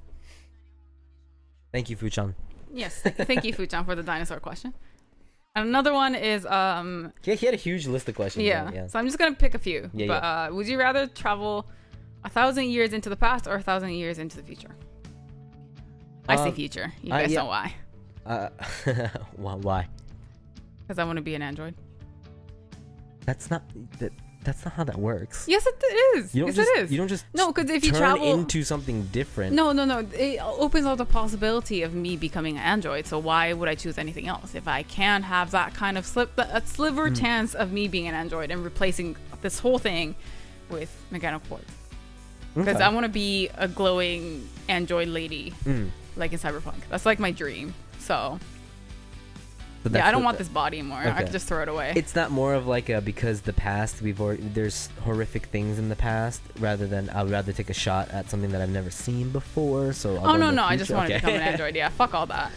Thank 1.71 1.91
you, 1.91 1.97
Fuchan. 1.97 2.35
Yes, 2.73 3.03
th- 3.03 3.15
thank 3.17 3.45
you, 3.45 3.53
Fuchan, 3.53 3.85
for 3.85 3.95
the 3.95 4.03
dinosaur 4.03 4.41
question. 4.41 4.73
And 5.57 5.69
another 5.69 5.93
one 5.95 6.15
is 6.17 6.45
um 6.47 7.13
Yeah, 7.23 7.35
he 7.35 7.47
had 7.47 7.55
a 7.55 7.59
huge 7.59 7.87
list 7.87 8.09
of 8.09 8.15
questions. 8.17 8.45
yeah. 8.45 8.71
yeah. 8.73 8.87
So 8.89 8.99
I'm 8.99 9.07
just 9.07 9.19
gonna 9.19 9.35
pick 9.37 9.55
a 9.55 9.59
few. 9.59 9.89
Yeah, 9.95 10.07
but 10.09 10.23
Uh, 10.25 10.49
would 10.53 10.67
you 10.67 10.79
rather 10.79 11.07
travel 11.07 11.67
a 12.25 12.29
thousand 12.29 12.71
years 12.71 12.93
into 12.93 13.09
the 13.09 13.17
past 13.17 13.47
or 13.47 13.55
a 13.55 13.63
thousand 13.63 13.91
years 13.91 14.19
into 14.19 14.37
the 14.37 14.43
future? 14.43 14.75
I 16.29 16.37
say 16.37 16.49
Um, 16.49 16.55
future. 16.55 16.93
You 17.03 17.11
guys 17.11 17.31
yeah. 17.31 17.39
know 17.41 17.47
why? 17.47 17.75
Uh, 18.27 18.49
why? 19.37 19.55
Why? 19.69 19.89
Because 20.81 20.99
I 20.99 21.05
want 21.05 21.17
to 21.19 21.23
be 21.23 21.35
an 21.35 21.43
android. 21.43 21.75
That's 23.27 23.51
not 23.51 23.63
that. 24.01 24.13
That's 24.45 24.65
not 24.65 24.75
how 24.75 24.85
that 24.85 24.99
works. 24.99 25.47
Yes, 25.49 25.67
it 25.67 25.75
is. 26.19 26.35
You 26.35 26.43
don't 26.43 26.49
yes, 26.49 26.57
just. 26.57 26.71
it 26.71 26.79
is. 26.85 26.93
You 26.93 26.99
don't 26.99 27.09
just. 27.09 27.25
no, 27.35 27.51
because 27.53 27.71
if 27.71 27.85
you 27.85 27.93
travel 27.93 28.33
into 28.33 28.63
something 28.63 29.05
different. 29.07 29.55
No, 29.55 29.73
no, 29.73 29.85
no. 29.85 30.07
It 30.13 30.39
opens 30.43 30.87
up 30.87 30.99
the 30.99 31.05
possibility 31.07 31.83
of 31.83 31.95
me 31.95 32.17
becoming 32.17 32.57
an 32.57 32.63
android. 32.63 33.07
So 33.07 33.19
why 33.19 33.53
would 33.53 33.69
I 33.69 33.75
choose 33.75 33.99
anything 33.99 34.29
else 34.29 34.55
if 34.55 34.69
I 34.69 34.83
can 34.85 35.23
have 35.23 35.51
that 35.53 35.75
kind 35.75 35.97
of 35.99 36.05
slip, 36.07 36.37
a 36.39 36.63
sliver 36.67 37.09
Hmm. 37.09 37.15
chance 37.15 37.55
of 37.55 37.73
me 37.73 37.89
being 37.89 38.07
an 38.07 38.15
android 38.15 38.51
and 38.51 38.63
replacing 38.63 39.17
this 39.41 39.59
whole 39.59 39.79
thing 39.79 40.15
with 40.71 40.95
mechanical 41.11 41.49
parts? 41.49 41.73
Because 42.55 42.77
Okay. 42.77 42.85
I 42.85 42.89
want 42.91 43.05
to 43.05 43.11
be 43.11 43.49
a 43.57 43.67
glowing 43.67 44.49
android 44.69 45.09
lady, 45.09 45.53
Mm. 45.65 45.91
like 46.17 46.33
in 46.33 46.39
Cyberpunk. 46.39 46.77
That's 46.91 47.05
like 47.05 47.19
my 47.19 47.33
dream. 47.33 47.75
So 47.99 48.39
yeah, 49.93 50.07
I 50.07 50.11
don't 50.11 50.25
want 50.25 50.39
this 50.39 50.49
body 50.49 50.79
anymore. 50.79 50.99
I 50.99 51.09
Okay. 51.11 51.23
could 51.25 51.33
just 51.33 51.47
throw 51.47 51.63
it 51.63 51.69
away. 51.69 51.93
It's 51.97 52.15
not 52.15 52.31
more 52.31 52.55
of 52.55 52.67
like 52.67 52.89
a 52.89 53.01
because 53.01 53.43
the 53.43 53.53
past 53.53 54.01
we've 54.03 54.21
already 54.21 54.43
there's 54.43 54.89
horrific 55.05 55.47
things 55.47 55.79
in 55.79 55.89
the 55.89 55.97
past 55.97 56.41
rather 56.59 56.87
than 56.87 57.11
I 57.11 57.23
would 57.23 57.33
rather 57.33 57.53
take 57.53 57.71
a 57.71 57.75
shot 57.75 58.09
at 58.11 58.31
something 58.31 58.51
that 58.53 58.61
I've 58.63 58.71
never 58.71 58.91
seen 58.91 59.31
before. 59.31 59.93
So 59.93 60.17
I'll 60.17 60.31
oh 60.31 60.37
no, 60.37 60.47
the 60.47 60.53
no, 60.57 60.65
I 60.65 60.77
just 60.77 60.89
future. 60.89 60.97
want 60.97 61.09
to 61.11 61.15
become 61.17 61.35
an 61.35 61.43
android. 61.43 61.77
Yeah, 61.77 61.89
fuck 62.01 62.15
all 62.15 62.27
that. 62.27 62.51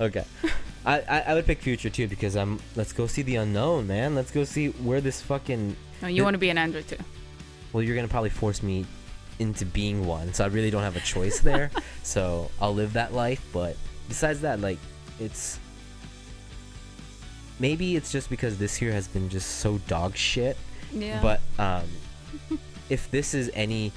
okay. 0.00 0.24
I, 0.86 1.00
I 1.00 1.20
I 1.28 1.34
would 1.34 1.46
pick 1.46 1.60
future 1.62 1.88
too 1.88 2.08
because 2.08 2.36
I'm 2.36 2.60
let's 2.76 2.92
go 2.92 3.06
see 3.06 3.22
the 3.22 3.36
unknown, 3.36 3.86
man. 3.86 4.14
Let's 4.14 4.30
go 4.30 4.44
see 4.44 4.68
where 4.68 5.00
this 5.00 5.20
fucking 5.22 5.76
No, 6.02 6.08
you 6.08 6.16
The- 6.16 6.22
want 6.24 6.34
to 6.34 6.38
be 6.38 6.50
an 6.50 6.58
android 6.58 6.86
too. 6.88 6.98
well 7.72 7.82
you're 7.82 7.96
gonna 7.96 8.08
probably 8.08 8.30
force 8.30 8.62
me 8.62 8.84
into 9.38 9.64
being 9.64 10.06
one, 10.06 10.32
so 10.34 10.44
I 10.44 10.48
really 10.48 10.70
don't 10.70 10.82
have 10.82 10.96
a 10.96 11.00
choice 11.00 11.40
there. 11.40 11.70
so 12.02 12.50
I'll 12.60 12.74
live 12.74 12.92
that 12.92 13.14
life, 13.14 13.42
but 13.52 13.76
besides 14.08 14.42
that, 14.42 14.60
like 14.60 14.78
it's 15.18 15.58
maybe 17.58 17.96
it's 17.96 18.10
just 18.12 18.28
because 18.30 18.58
this 18.58 18.80
year 18.82 18.92
has 18.92 19.06
been 19.08 19.28
just 19.28 19.48
so 19.60 19.78
dog 19.86 20.16
shit 20.16 20.56
Yeah. 20.92 21.20
But 21.22 21.40
um, 21.58 21.84
if 22.88 23.10
this 23.10 23.34
is 23.34 23.50
any, 23.54 23.92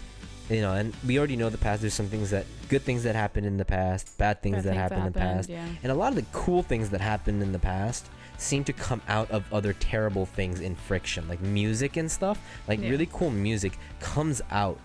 you 0.50 0.62
know, 0.62 0.74
and 0.74 0.94
we 1.06 1.18
already 1.18 1.36
know 1.36 1.50
the 1.50 1.58
past. 1.58 1.82
There's 1.82 1.94
some 1.94 2.08
things 2.08 2.30
that 2.32 2.46
good 2.70 2.82
things 2.82 3.04
that 3.04 3.16
happened 3.16 3.46
in 3.46 3.58
the 3.58 3.66
past, 3.66 4.18
bad 4.18 4.42
things 4.42 4.56
Bad 4.58 4.64
that 4.66 4.70
things 4.70 4.80
happened 4.82 5.08
in 5.08 5.14
the 5.14 5.20
past, 5.20 5.50
Yeah. 5.50 5.66
and 5.84 5.92
a 5.92 5.96
lot 5.96 6.10
of 6.10 6.16
the 6.16 6.26
cool 6.32 6.64
things 6.64 6.90
that 6.92 7.02
happened 7.02 7.42
in 7.44 7.52
the 7.52 7.60
past 7.60 8.08
seem 8.40 8.64
to 8.64 8.74
come 8.74 9.02
out 9.08 9.30
of 9.32 9.44
other 9.54 9.74
terrible 9.74 10.26
things 10.26 10.60
in 10.62 10.76
friction, 10.76 11.28
like 11.28 11.42
music 11.42 11.98
and 11.98 12.10
stuff. 12.12 12.40
Like 12.68 12.80
Yeah. 12.82 12.90
really 12.90 13.08
cool 13.12 13.30
music 13.32 13.78
comes 14.00 14.42
out 14.52 14.80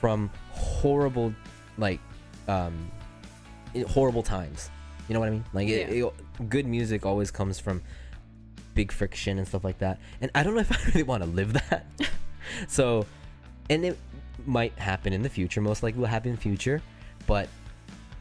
from 0.00 0.30
horrible, 0.50 1.32
like, 1.78 2.00
um, 2.48 2.90
horrible 3.88 4.22
times. 4.22 4.70
You 5.08 5.14
know 5.14 5.20
what 5.20 5.28
I 5.28 5.32
mean? 5.32 5.44
Like 5.52 5.68
it, 5.68 5.90
it- 5.90 6.48
good 6.48 6.66
music 6.66 7.04
always 7.06 7.30
comes 7.30 7.58
from 7.60 7.82
big 8.74 8.92
friction 8.92 9.38
and 9.38 9.46
stuff 9.46 9.64
like 9.64 9.78
that. 9.78 9.98
And 10.20 10.30
I 10.34 10.42
don't 10.42 10.54
know 10.54 10.60
if 10.60 10.72
I 10.86 10.86
really 10.88 11.02
want 11.02 11.22
to 11.22 11.28
live 11.28 11.52
that. 11.54 11.86
so, 12.68 13.06
and 13.70 13.84
it 13.84 13.98
might 14.46 14.78
happen 14.78 15.12
in 15.12 15.22
the 15.22 15.28
future. 15.28 15.60
Most 15.60 15.82
likely 15.82 16.00
will 16.00 16.08
happen 16.08 16.30
in 16.30 16.36
the 16.36 16.42
future. 16.42 16.82
But 17.26 17.48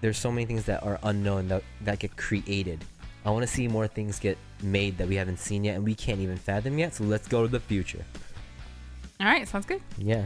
there's 0.01 0.17
so 0.17 0.31
many 0.31 0.45
things 0.45 0.65
that 0.65 0.83
are 0.83 0.99
unknown 1.03 1.47
that 1.49 1.63
that 1.81 1.99
get 1.99 2.15
created. 2.17 2.83
I 3.25 3.31
want 3.31 3.43
to 3.43 3.47
see 3.47 3.67
more 3.67 3.87
things 3.87 4.19
get 4.19 4.37
made 4.61 4.97
that 4.97 5.07
we 5.07 5.15
haven't 5.15 5.39
seen 5.39 5.63
yet 5.63 5.75
and 5.75 5.85
we 5.85 5.95
can't 5.95 6.19
even 6.19 6.35
fathom 6.35 6.77
yet. 6.77 6.93
So 6.93 7.05
let's 7.05 7.27
go 7.27 7.41
to 7.41 7.47
the 7.47 7.59
future. 7.59 8.03
All 9.21 9.27
right, 9.27 9.47
sounds 9.47 9.65
good. 9.65 9.81
Yeah. 9.97 10.25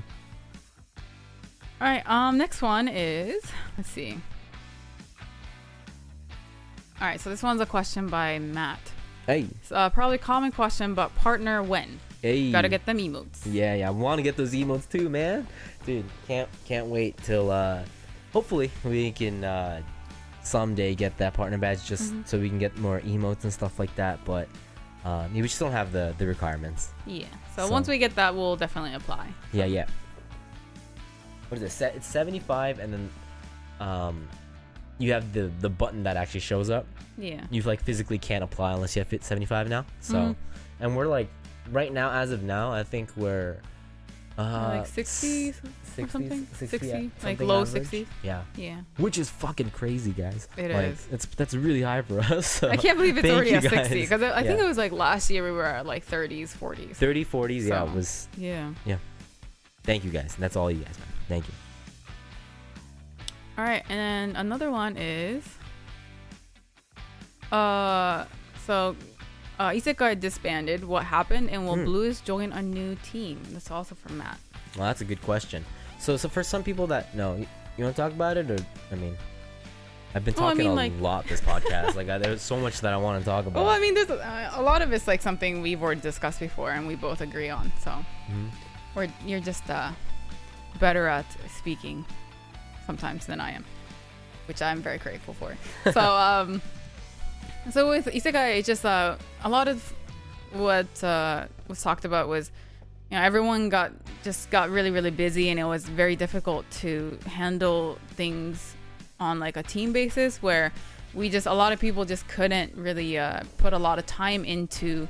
All 1.80 1.88
right. 1.88 2.08
Um. 2.10 2.38
Next 2.38 2.62
one 2.62 2.88
is 2.88 3.44
let's 3.78 3.90
see. 3.90 4.18
All 7.00 7.08
right. 7.08 7.20
So 7.20 7.30
this 7.30 7.44
one's 7.44 7.62
a 7.62 7.66
question 7.66 8.08
by 8.08 8.40
Matt. 8.40 8.80
Hey. 9.28 9.46
It's 9.62 9.72
uh, 9.72 9.90
probably 9.90 10.16
a 10.16 10.20
common 10.20 10.52
question, 10.54 10.94
but 10.94 11.14
partner 11.16 11.62
when? 11.62 12.00
Hey. 12.22 12.50
Gotta 12.52 12.70
get 12.70 12.86
them 12.86 12.98
emotes. 12.98 13.42
Yeah, 13.46 13.76
yeah. 13.76 13.88
I 13.88 13.92
want 13.92 14.18
to 14.20 14.24
get 14.24 14.38
those 14.38 14.54
emotes 14.54 14.90
too, 14.90 15.10
man. 15.10 15.46
Dude, 15.86 16.06
can't 16.28 16.50
can't 16.66 16.88
wait 16.88 17.16
till 17.18 17.52
uh 17.52 17.84
hopefully 18.34 18.72
we 18.84 19.12
can 19.12 19.44
uh 19.44 19.82
someday 20.42 20.96
get 20.96 21.18
that 21.18 21.34
partner 21.34 21.58
badge 21.58 21.86
just 21.86 22.14
Mhm. 22.14 22.28
so 22.28 22.40
we 22.40 22.48
can 22.50 22.58
get 22.58 22.78
more 22.78 23.02
emotes 23.02 23.44
and 23.44 23.54
stuff 23.54 23.78
like 23.80 23.94
that, 23.98 24.24
but 24.26 24.48
um 25.06 25.32
we 25.34 25.42
just 25.44 25.60
don't 25.60 25.72
have 25.74 25.92
the 25.92 26.16
the 26.18 26.26
requirements. 26.26 26.92
Yeah. 27.06 27.26
So, 27.56 27.68
So- 27.68 27.72
once 27.72 27.88
we 27.88 27.98
get 27.98 28.16
that, 28.16 28.34
we'll 28.34 28.56
definitely 28.56 28.94
apply. 28.96 29.28
Yeah, 29.54 29.66
yeah. 29.66 29.86
What 31.50 31.62
is 31.62 31.82
it? 31.82 31.94
It's 31.96 32.08
75 32.08 32.80
and 32.80 32.94
then 32.94 33.10
um 33.80 34.28
you 35.00 35.14
have 35.14 35.34
the 35.34 35.52
the 35.62 35.70
button 35.70 36.04
that 36.04 36.18
actually 36.18 36.40
shows 36.42 36.70
up. 36.70 36.86
Yeah. 37.18 37.42
You 37.50 37.62
like 37.64 37.82
physically 37.82 38.18
can't 38.20 38.44
apply 38.44 38.74
unless 38.74 38.96
you 38.96 39.00
have 39.02 39.08
fit 39.08 39.24
75 39.24 39.70
now. 39.70 39.86
So 40.02 40.16
Mhm. 40.16 40.36
and 40.80 40.96
we're 40.98 41.08
like 41.08 41.30
right 41.72 41.92
now 41.92 42.12
as 42.12 42.32
of 42.32 42.44
now, 42.44 42.72
I 42.72 42.84
think 42.84 43.12
we're 43.16 43.58
uh 44.38 44.78
like 44.78 44.86
60 44.88 45.50
or 45.50 46.08
something. 46.08 46.46
60, 46.54 46.68
60, 46.68 46.88
yeah, 46.88 47.04
like 47.24 47.40
low 47.40 47.62
average. 47.62 47.86
60s. 47.88 48.06
Yeah. 48.22 48.44
Yeah. 48.56 48.82
Which 48.98 49.18
is 49.18 49.32
fucking 49.32 49.72
crazy, 49.72 50.12
guys. 50.12 50.48
It 50.58 50.66
It 50.70 50.72
is. 50.72 51.08
It's 51.12 51.26
that's 51.26 51.56
really 51.56 51.82
high 51.82 52.04
for 52.04 52.20
us. 52.20 52.46
so 52.60 52.70
I 52.70 52.78
can't 52.78 52.98
believe 53.00 53.18
it's 53.18 53.28
already 53.30 53.56
at 53.56 53.64
60 53.64 54.02
because 54.02 54.22
I, 54.22 54.38
I 54.40 54.44
think 54.44 54.60
it 54.60 54.66
was 54.68 54.78
like 54.78 54.92
last 54.92 55.32
year 55.32 55.44
we 55.44 55.52
were 55.52 55.66
at 55.66 55.86
like 55.88 56.06
30s, 56.06 56.56
40s. 56.56 56.96
30, 56.96 57.26
40s. 57.26 57.68
Yeah, 57.68 57.84
it 57.86 57.92
was. 57.94 58.28
Yeah. 58.38 58.74
Yeah. 58.86 58.98
Thank 59.84 60.04
you 60.06 60.12
guys. 60.12 60.36
That's 60.38 60.56
all 60.56 60.70
you 60.70 60.84
guys, 60.84 61.00
man. 61.00 61.08
Thank 61.28 61.48
you. 61.48 61.54
All 63.58 63.64
right, 63.64 63.84
and 63.90 64.00
then 64.00 64.36
another 64.36 64.70
one 64.70 64.98
is, 64.98 65.44
uh, 67.52 68.26
so, 68.66 68.96
uh, 69.60 69.70
Isekai 69.70 70.20
disbanded. 70.20 70.84
What 70.84 71.04
happened, 71.06 71.50
and 71.50 71.66
will 71.66 71.76
Hmm. 71.76 71.86
Blues 71.86 72.22
join 72.22 72.52
a 72.54 72.62
new 72.62 72.96
team? 73.04 73.42
That's 73.52 73.72
also 73.72 73.96
from 73.96 74.20
Matt. 74.20 74.38
Well, 74.76 74.86
that's 74.86 75.02
a 75.02 75.06
good 75.06 75.22
question. 75.24 75.66
So, 76.00 76.18
so 76.18 76.30
for 76.30 76.44
some 76.44 76.64
people 76.64 76.86
that 76.88 77.16
no, 77.16 77.36
you, 77.36 77.48
you 77.78 77.84
want 77.84 77.96
to 77.96 78.02
talk 78.02 78.12
about 78.12 78.38
it, 78.38 78.52
or 78.52 78.58
I 78.92 78.96
mean, 78.96 79.18
I've 80.14 80.24
been 80.24 80.36
Well, 80.36 80.46
I 80.46 80.50
talking 80.52 80.66
mean, 80.66 80.72
a 80.74 80.76
like- 80.76 80.94
lot 81.02 81.26
this 81.28 81.42
podcast. 81.42 81.96
like 81.96 82.10
I, 82.10 82.20
there's 82.20 82.44
so 82.44 82.58
much 82.58 82.82
that 82.82 82.94
I 82.94 82.98
want 82.98 83.20
to 83.24 83.26
talk 83.26 83.48
about. 83.48 83.60
Well, 83.64 83.70
I 83.74 83.80
mean, 83.80 83.96
there's 83.96 84.12
a, 84.12 84.52
a 84.54 84.62
lot 84.62 84.84
of 84.84 84.94
it's 84.94 85.08
like 85.08 85.22
something 85.24 85.64
we've 85.64 85.82
already 85.82 86.02
discussed 86.02 86.40
before, 86.40 86.72
and 86.72 86.86
we 86.88 86.94
both 86.94 87.22
agree 87.22 87.50
on. 87.50 87.72
So, 87.82 87.92
Mhm. 88.30 88.50
or 88.96 89.08
you're 89.26 89.40
just 89.40 89.68
uh, 89.70 89.92
better 90.80 91.08
at 91.08 91.26
speaking 91.58 92.06
sometimes 92.88 93.28
than 93.28 93.40
I 93.40 93.52
am, 93.52 93.64
which 94.48 94.62
I'm 94.62 94.82
very 94.82 94.98
grateful 94.98 95.36
for. 95.36 95.56
so, 95.92 96.02
um, 96.02 96.62
so 97.70 97.90
with 97.90 98.06
isekai, 98.08 98.58
it's 98.58 98.68
just 98.68 98.86
uh, 98.86 99.18
a 99.44 99.50
lot 99.50 99.68
of 99.68 99.94
what 100.54 101.04
uh, 101.04 101.46
was 101.68 101.84
talked 101.84 102.06
about 102.06 102.28
was, 102.28 102.50
you 103.12 103.18
know, 103.18 103.24
everyone 103.24 103.70
got 103.70 103.92
just 104.24 104.50
got 104.50 104.70
really 104.70 104.90
really 104.90 105.12
busy, 105.12 105.50
and 105.50 105.60
it 105.60 105.66
was 105.66 105.86
very 105.86 106.16
difficult 106.16 106.66
to 106.82 107.18
handle 107.26 108.00
things 108.16 108.76
on 109.20 109.40
like 109.40 109.58
a 109.58 109.64
team 109.64 109.94
basis 109.94 110.42
where 110.42 110.72
we 111.14 111.30
just 111.30 111.48
a 111.48 111.54
lot 111.54 111.74
of 111.74 111.80
people 111.80 112.06
just 112.06 112.28
couldn't 112.28 112.74
really 112.76 113.18
uh, 113.18 113.42
put 113.58 113.74
a 113.74 113.78
lot 113.78 114.00
of 114.00 114.06
time 114.06 114.46
into 114.46 115.08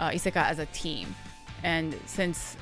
uh, 0.00 0.10
isekai 0.10 0.44
as 0.44 0.58
a 0.58 0.66
team 0.66 1.14
and 1.62 1.94
since 2.06 2.56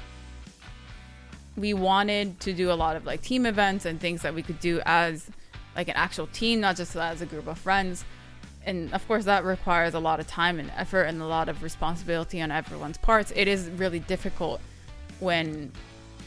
we 1.57 1.75
wanted 1.75 2.41
to 2.41 2.53
do 2.53 2.71
a 2.71 2.75
lot 2.75 2.97
of 2.97 3.05
like 3.05 3.23
team 3.23 3.47
events 3.47 3.85
and 3.85 4.01
things 4.01 4.23
that 4.23 4.35
we 4.35 4.43
could 4.43 4.61
do 4.61 4.81
as 4.85 5.29
like 5.77 5.89
an 5.89 5.97
actual 5.97 6.27
team 6.29 6.61
not 6.61 6.77
just 6.77 6.97
as 6.97 7.21
a 7.21 7.27
group 7.27 7.47
of 7.47 7.59
friends. 7.59 8.05
And 8.67 8.93
of 8.95 9.07
course 9.07 9.25
that 9.27 9.45
requires 9.45 9.95
a 9.95 10.01
lot 10.01 10.21
of 10.21 10.27
time 10.27 10.59
and 10.59 10.71
effort 10.77 11.03
and 11.03 11.21
a 11.21 11.27
lot 11.27 11.49
of 11.49 11.63
responsibility 11.63 12.41
on 12.41 12.51
everyone's 12.51 12.99
parts. 12.99 13.33
It 13.37 13.47
is 13.47 13.69
really 13.71 14.01
difficult 14.01 14.61
when 15.21 15.71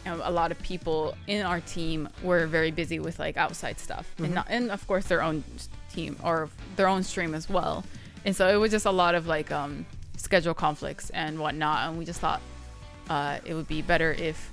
you 0.05 0.11
know, 0.11 0.21
a 0.23 0.31
lot 0.31 0.51
of 0.51 0.59
people 0.61 1.17
in 1.27 1.45
our 1.45 1.59
team 1.61 2.07
were 2.23 2.47
very 2.47 2.71
busy 2.71 2.99
with 2.99 3.19
like 3.19 3.35
outside 3.37 3.79
stuff. 3.79 4.13
And 4.19 4.35
not, 4.35 4.47
and 4.49 4.71
of 4.71 4.85
course 4.87 5.05
their 5.05 5.21
own 5.21 5.43
team 5.91 6.15
or 6.23 6.49
their 6.75 6.87
own 6.87 7.03
stream 7.03 7.33
as 7.33 7.49
well. 7.49 7.83
And 8.23 8.35
so 8.35 8.47
it 8.47 8.55
was 8.55 8.71
just 8.71 8.85
a 8.85 8.91
lot 8.91 9.15
of 9.15 9.27
like 9.27 9.51
um 9.51 9.85
schedule 10.15 10.53
conflicts 10.53 11.09
and 11.11 11.39
whatnot. 11.39 11.89
And 11.89 11.97
we 11.97 12.05
just 12.05 12.19
thought 12.19 12.41
uh, 13.09 13.39
it 13.45 13.53
would 13.53 13.67
be 13.67 13.81
better 13.81 14.11
if 14.13 14.51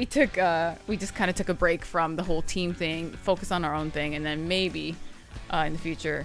we 0.00 0.06
took 0.06 0.38
uh, 0.38 0.74
we 0.86 0.96
just 0.96 1.14
kind 1.14 1.28
of 1.28 1.36
took 1.36 1.50
a 1.50 1.54
break 1.54 1.84
from 1.84 2.16
the 2.16 2.22
whole 2.22 2.40
team 2.40 2.72
thing 2.72 3.12
focus 3.12 3.52
on 3.52 3.66
our 3.66 3.74
own 3.74 3.90
thing 3.90 4.14
and 4.14 4.24
then 4.24 4.48
maybe 4.48 4.96
uh, 5.52 5.64
in 5.66 5.74
the 5.74 5.78
future 5.78 6.24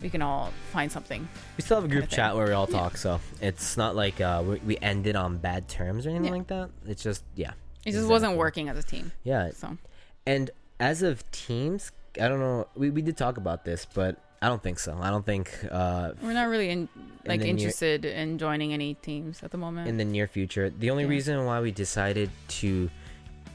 we 0.00 0.08
can 0.08 0.22
all 0.22 0.50
find 0.72 0.90
something 0.90 1.28
we 1.58 1.62
still 1.62 1.76
have 1.76 1.84
a 1.84 1.88
group 1.88 2.04
kinda 2.04 2.16
chat 2.16 2.30
thing. 2.30 2.38
where 2.38 2.46
we 2.46 2.52
all 2.54 2.66
Yeah. 2.70 2.78
talk, 2.80 2.96
so 2.96 3.20
it's 3.42 3.76
not 3.76 3.94
like 3.94 4.18
uh, 4.22 4.42
we, 4.46 4.56
we 4.70 4.78
ended 4.78 5.14
on 5.14 5.36
bad 5.36 5.68
terms 5.68 6.06
or 6.06 6.08
anything 6.10 6.24
Yeah. 6.32 6.38
like 6.38 6.46
that. 6.46 6.70
It's 6.86 7.02
just 7.02 7.22
yeah, 7.36 7.52
it 7.84 7.92
just 7.92 8.08
wasn't 8.08 8.38
working 8.38 8.70
as 8.70 8.78
a 8.78 8.82
team 8.82 9.12
yeah. 9.24 9.50
so 9.54 9.76
And 10.26 10.50
as 10.80 11.02
of 11.02 11.30
teams, 11.32 11.92
I 12.18 12.28
don't 12.28 12.40
know. 12.40 12.66
We, 12.74 12.88
we 12.90 13.02
did 13.02 13.16
talk 13.18 13.36
about 13.36 13.66
this, 13.66 13.86
but 13.92 14.16
I 14.40 14.48
don't 14.48 14.62
think 14.62 14.78
so. 14.80 14.96
I 15.00 15.10
don't 15.10 15.24
think 15.26 15.46
uh, 15.70 16.12
we're 16.22 16.32
not 16.32 16.48
really 16.48 16.70
in, 16.70 16.88
like 17.26 17.40
near- 17.40 17.50
interested 17.50 18.04
in 18.06 18.38
joining 18.38 18.72
any 18.72 18.94
teams 18.94 19.42
at 19.44 19.50
the 19.52 19.58
moment 19.58 19.86
in 19.90 19.98
the 19.98 20.04
near 20.16 20.26
future. 20.26 20.70
The 20.70 20.88
only 20.90 21.04
Yeah. 21.04 21.10
reason 21.16 21.44
why 21.44 21.60
we 21.60 21.70
decided 21.70 22.30
to, 22.60 22.90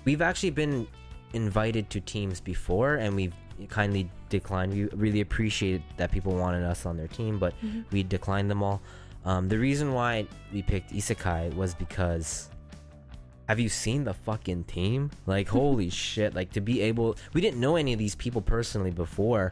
we've 0.08 0.22
actually 0.22 0.52
been 0.52 0.88
invited 1.34 1.90
to 1.90 2.00
teams 2.00 2.40
before, 2.40 2.96
and 2.96 3.14
we've 3.14 3.34
kindly 3.68 4.10
declined. 4.30 4.72
We 4.72 4.86
really 4.96 5.20
appreciated 5.20 5.84
that 5.98 6.12
people 6.14 6.34
wanted 6.34 6.64
us 6.64 6.86
on 6.86 6.96
their 6.96 7.10
team, 7.10 7.38
but 7.38 7.54
Mhm. 7.62 7.84
we 7.92 8.04
declined 8.04 8.50
them 8.50 8.64
all. 8.64 8.82
Um, 9.26 9.50
the 9.50 9.60
reason 9.60 9.92
why 9.92 10.26
we 10.54 10.62
picked 10.62 10.94
Isekai 10.94 11.54
was 11.56 11.76
because. 11.76 12.50
Have 13.50 13.60
you 13.62 13.70
seen 13.70 14.04
the 14.06 14.14
fucking 14.14 14.64
team? 14.66 15.10
Like, 15.26 15.48
holy 15.60 15.90
shit. 15.90 16.34
Like, 16.36 16.52
to 16.52 16.62
be 16.62 16.80
able. 16.82 17.18
We 17.34 17.42
didn't 17.42 17.60
know 17.60 17.76
any 17.76 17.92
of 17.94 18.00
these 18.00 18.16
people 18.16 18.42
personally 18.42 18.92
before. 18.92 19.52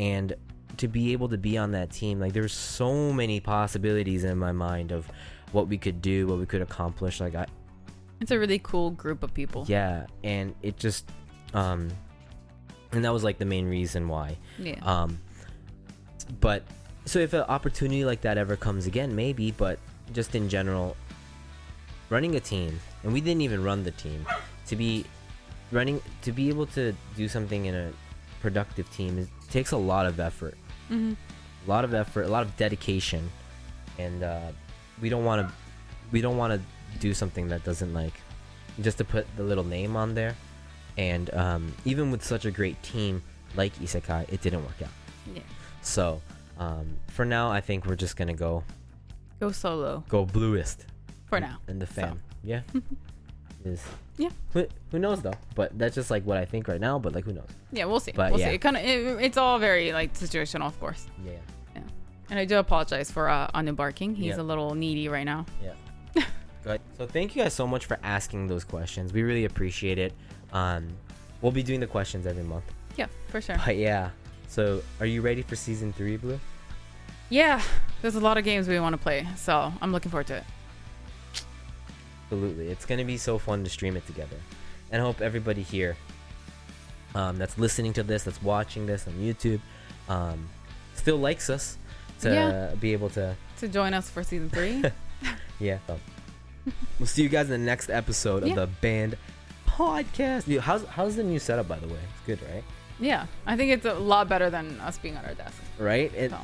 And 0.00 0.34
to 0.78 0.88
be 0.88 1.12
able 1.12 1.28
to 1.28 1.38
be 1.38 1.56
on 1.56 1.70
that 1.72 1.90
team, 1.90 2.20
like, 2.20 2.32
there's 2.34 2.52
so 2.52 3.12
many 3.12 3.40
possibilities 3.40 4.24
in 4.24 4.38
my 4.38 4.52
mind 4.52 4.92
of 4.92 5.08
what 5.52 5.68
we 5.68 5.78
could 5.78 6.02
do, 6.02 6.26
what 6.26 6.38
we 6.38 6.46
could 6.46 6.62
accomplish. 6.62 7.20
Like, 7.20 7.34
I. 7.34 7.46
it's 8.24 8.30
a 8.32 8.38
really 8.38 8.58
cool 8.58 8.90
group 8.90 9.22
of 9.22 9.32
people 9.34 9.64
Yeah. 9.68 10.06
And 10.24 10.54
it 10.62 10.76
just. 10.76 11.04
Um. 11.52 11.90
And 12.92 13.04
that 13.04 13.12
was, 13.12 13.24
like, 13.24 13.38
the 13.38 13.44
main 13.44 13.66
reason 13.68 14.08
why. 14.08 14.38
yeah 14.58 14.78
Um, 14.82 15.18
but 16.40 16.62
so 17.06 17.18
if 17.18 17.32
an 17.34 17.42
opportunity 17.42 18.04
like 18.04 18.20
that 18.22 18.38
ever 18.38 18.56
comes 18.56 18.86
again, 18.86 19.14
maybe. 19.14 19.50
But 19.50 19.78
just 20.12 20.34
in 20.34 20.48
general, 20.48 20.96
running 22.08 22.34
a 22.36 22.40
team, 22.40 22.78
and 23.02 23.12
we 23.12 23.20
didn't 23.20 23.42
even 23.42 23.62
run 23.64 23.82
the 23.82 23.90
team, 23.90 24.24
to 24.66 24.76
be 24.76 25.04
running 25.72 26.00
to 26.22 26.30
be 26.32 26.48
able 26.48 26.66
to 26.66 26.94
do 27.16 27.28
something 27.28 27.66
in 27.66 27.74
a 27.74 27.92
productive 28.40 28.88
team 28.92 29.18
is, 29.18 29.28
takes 29.50 29.72
a 29.72 29.76
lot 29.76 30.06
of 30.06 30.20
effort, 30.20 30.56
hmm 30.88 31.14
a 31.66 31.68
lot 31.68 31.84
of 31.84 31.94
effort, 31.94 32.22
a 32.22 32.28
lot 32.28 32.44
of 32.46 32.56
dedication, 32.56 33.28
and 33.98 34.22
uh, 34.22 34.52
we 35.02 35.08
don't 35.08 35.24
want 35.24 35.46
to 35.46 35.52
we 36.12 36.20
don't 36.20 36.36
want 36.36 36.52
to 36.54 36.60
do 37.00 37.14
something 37.14 37.48
that 37.48 37.64
doesn't 37.64 37.92
like 37.94 38.14
just 38.80 38.98
to 38.98 39.04
put 39.04 39.26
the 39.36 39.42
little 39.42 39.64
name 39.64 39.96
on 39.96 40.14
there. 40.14 40.34
And 40.96 41.32
um, 41.34 41.72
even 41.84 42.10
with 42.10 42.22
such 42.24 42.44
a 42.44 42.50
great 42.50 42.80
team 42.82 43.22
like 43.56 43.74
Isekai, 43.78 44.32
it 44.32 44.40
didn't 44.42 44.62
work 44.64 44.80
out. 44.82 44.90
yeah 45.34 45.42
So, 45.82 46.20
um, 46.58 46.86
for 47.08 47.24
now, 47.24 47.50
I 47.50 47.60
think 47.60 47.86
we're 47.86 47.96
just 47.96 48.16
gonna 48.16 48.34
go 48.34 48.62
go 49.40 49.50
solo 49.52 50.04
go 50.08 50.24
Bluist 50.24 50.86
for 51.26 51.40
now 51.40 51.58
in 51.68 51.78
the 51.78 51.86
fam. 51.86 52.20
Yeah. 52.42 52.60
Is 53.64 53.82
Yeah. 54.18 54.28
Who, 54.52 54.66
who 54.90 54.98
knows 54.98 55.22
though? 55.22 55.34
But 55.54 55.76
that's 55.78 55.94
just 55.94 56.10
like 56.10 56.24
what 56.24 56.36
I 56.36 56.44
think 56.44 56.68
right 56.68 56.80
now. 56.80 56.98
But 56.98 57.14
like, 57.14 57.24
who 57.24 57.32
knows? 57.32 57.48
yeah 57.72 57.86
we'll 57.86 57.98
see 58.00 58.12
But 58.12 58.30
we'll 58.30 58.40
yeah. 58.40 58.50
see 58.50 58.54
it 58.54 58.58
kind 58.60 58.76
of 58.76 58.82
it, 58.84 59.24
it's 59.24 59.36
all 59.36 59.58
very 59.58 59.92
like 59.92 60.14
situational 60.14 60.66
of 60.66 60.78
course 60.78 61.06
Yeah. 61.24 61.32
Yeah. 61.74 61.82
and 62.30 62.38
i 62.38 62.44
do 62.44 62.58
apologize 62.58 63.10
for 63.10 63.28
uh 63.28 63.50
anu 63.52 63.72
barking 63.72 64.14
he's 64.14 64.36
Yeah. 64.36 64.42
a 64.42 64.44
little 64.50 64.74
needy 64.76 65.08
right 65.08 65.24
now 65.24 65.44
Yeah. 65.62 66.22
Good. 66.64 66.80
So 66.98 67.06
thank 67.06 67.36
you 67.36 67.42
guys 67.42 67.52
so 67.54 67.66
much 67.66 67.84
for 67.86 67.98
asking 68.02 68.46
those 68.48 68.64
questions. 68.64 69.12
We 69.12 69.22
really 69.22 69.44
appreciate 69.44 69.98
it. 69.98 70.12
Um, 70.52 70.88
we'll 71.42 71.52
be 71.52 71.62
doing 71.62 71.80
the 71.80 71.86
questions 71.86 72.26
every 72.26 72.42
month. 72.44 72.64
yeah 72.96 73.06
for 73.28 73.40
sure 73.40 73.56
But 73.64 73.76
yeah. 73.76 74.10
So 74.48 74.82
are 75.00 75.06
you 75.06 75.20
ready 75.20 75.42
for 75.42 75.56
season 75.56 75.92
three, 75.92 76.16
Blue? 76.16 76.38
yeah 77.30 77.60
there's 78.02 78.14
a 78.16 78.20
lot 78.20 78.36
of 78.38 78.44
games 78.44 78.68
we 78.68 78.78
want 78.78 78.92
to 78.92 78.98
play 78.98 79.26
so 79.34 79.72
i'm 79.80 79.92
looking 79.92 80.10
forward 80.10 80.26
to 80.26 80.36
it 80.36 80.44
Absolutely. 82.26 82.68
It's 82.68 82.84
going 82.86 82.98
to 82.98 83.04
be 83.04 83.16
so 83.16 83.38
fun 83.38 83.62
to 83.64 83.70
stream 83.70 83.96
it 83.96 84.06
together. 84.06 84.36
And 84.90 85.00
I 85.00 85.04
hope 85.04 85.20
everybody 85.20 85.62
here 85.62 85.96
um, 87.14 87.36
that's 87.38 87.58
listening 87.58 87.92
to 87.94 88.02
this, 88.02 88.24
that's 88.24 88.42
watching 88.42 88.86
this 88.86 89.06
on 89.06 89.12
YouTube, 89.14 89.60
um, 90.08 90.48
still 90.94 91.16
likes 91.18 91.48
us 91.50 91.78
to 92.20 92.30
Yeah. 92.32 92.74
be 92.80 92.92
able 92.92 93.10
to. 93.10 93.36
to 93.58 93.68
join 93.68 93.94
us 93.94 94.10
for 94.10 94.22
season 94.22 94.48
three 94.50 94.82
Yeah. 95.60 95.78
We'll 96.98 97.06
see 97.06 97.22
you 97.22 97.28
guys 97.28 97.46
in 97.46 97.52
the 97.60 97.66
next 97.66 97.90
episode 97.90 98.42
of 98.44 98.54
the 98.54 98.66
band 98.80 99.16
podcast. 99.66 100.46
Dude, 100.46 100.60
how's, 100.60 100.84
how's 100.86 101.16
the 101.16 101.22
new 101.24 101.38
setup, 101.38 101.68
by 101.68 101.78
the 101.78 101.88
way? 101.88 101.98
It's 102.12 102.26
good, 102.26 102.40
right? 102.52 102.64
yeah 103.00 103.26
i 103.44 103.56
think 103.56 103.72
it's 103.72 103.84
a 103.86 103.94
lot 103.94 104.28
better 104.28 104.48
than 104.50 104.80
us 104.80 104.98
being 104.98 105.16
on 105.16 105.24
our 105.24 105.34
desk 105.34 105.60
Right? 105.80 106.14
It, 106.14 106.30
so 106.30 106.38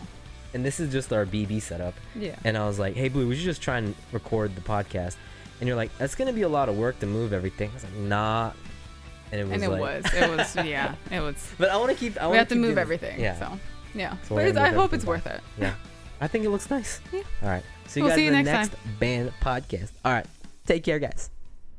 And 0.53 0.65
this 0.65 0.81
is 0.81 0.91
just 0.91 1.13
our 1.13 1.25
BB 1.25 1.63
setup. 1.63 1.95
yeah 2.17 2.35
And 2.45 2.59
I 2.59 2.67
was 2.67 2.77
like, 2.81 2.97
hey, 2.97 3.09
Blue, 3.09 3.29
we 3.29 3.37
should 3.37 3.45
just 3.45 3.63
try 3.63 3.79
and 3.79 3.95
record 4.11 4.57
the 4.57 4.61
podcast. 4.61 5.15
And 5.61 5.69
you're 5.69 5.77
like, 5.77 5.97
that's 5.97 6.17
going 6.17 6.27
to 6.27 6.35
be 6.35 6.43
a 6.43 6.49
lot 6.49 6.69
of 6.69 6.77
work 6.77 6.99
to 7.01 7.07
move 7.07 7.33
everything. 7.33 7.71
I 7.71 7.75
was 7.75 7.85
like, 7.85 7.95
nah. 7.95 8.51
And 9.31 9.41
it 9.41 9.45
was 9.45 9.53
and 9.53 9.63
it 9.63 9.69
like, 9.69 9.81
was 9.81 10.13
it 10.13 10.29
was 10.37 10.57
yeah 10.67 10.97
it 11.13 11.21
was 11.21 11.37
But 11.57 11.69
I 11.71 11.77
want 11.77 11.93
to 11.93 11.97
keep. 11.97 12.21
I 12.21 12.27
we 12.29 12.37
have 12.37 12.49
to 12.49 12.57
move 12.57 12.79
everything 12.79 13.21
Yeah. 13.21 13.39
so 13.39 13.61
yeah 13.95 14.15
So 14.25 14.31
but 14.31 14.35
we're 14.35 14.47
it's, 14.49 14.57
gonna 14.59 14.71
i 14.71 14.73
hope 14.73 14.93
it's 14.93 15.05
everything 15.05 15.33
worth 15.33 15.39
it 15.39 15.41
Yeah. 15.57 15.75
I 16.21 16.27
think 16.27 16.45
it 16.45 16.51
looks 16.51 16.69
nice. 16.69 17.01
Yeah. 17.13 17.23
All 17.45 17.49
right. 17.49 17.63
See 17.91 18.01
you 18.01 18.05
We'll 18.05 18.11
guys 18.11 18.17
see 18.17 18.23
you 18.23 18.29
in 18.29 18.45
the 18.45 18.53
next 18.53 18.73
next 18.73 19.01
band 19.01 19.33
podcast. 19.41 19.91
All 20.05 20.13
right. 20.13 20.27
Take 20.65 20.85
care, 20.85 21.01
guys. 21.01 21.29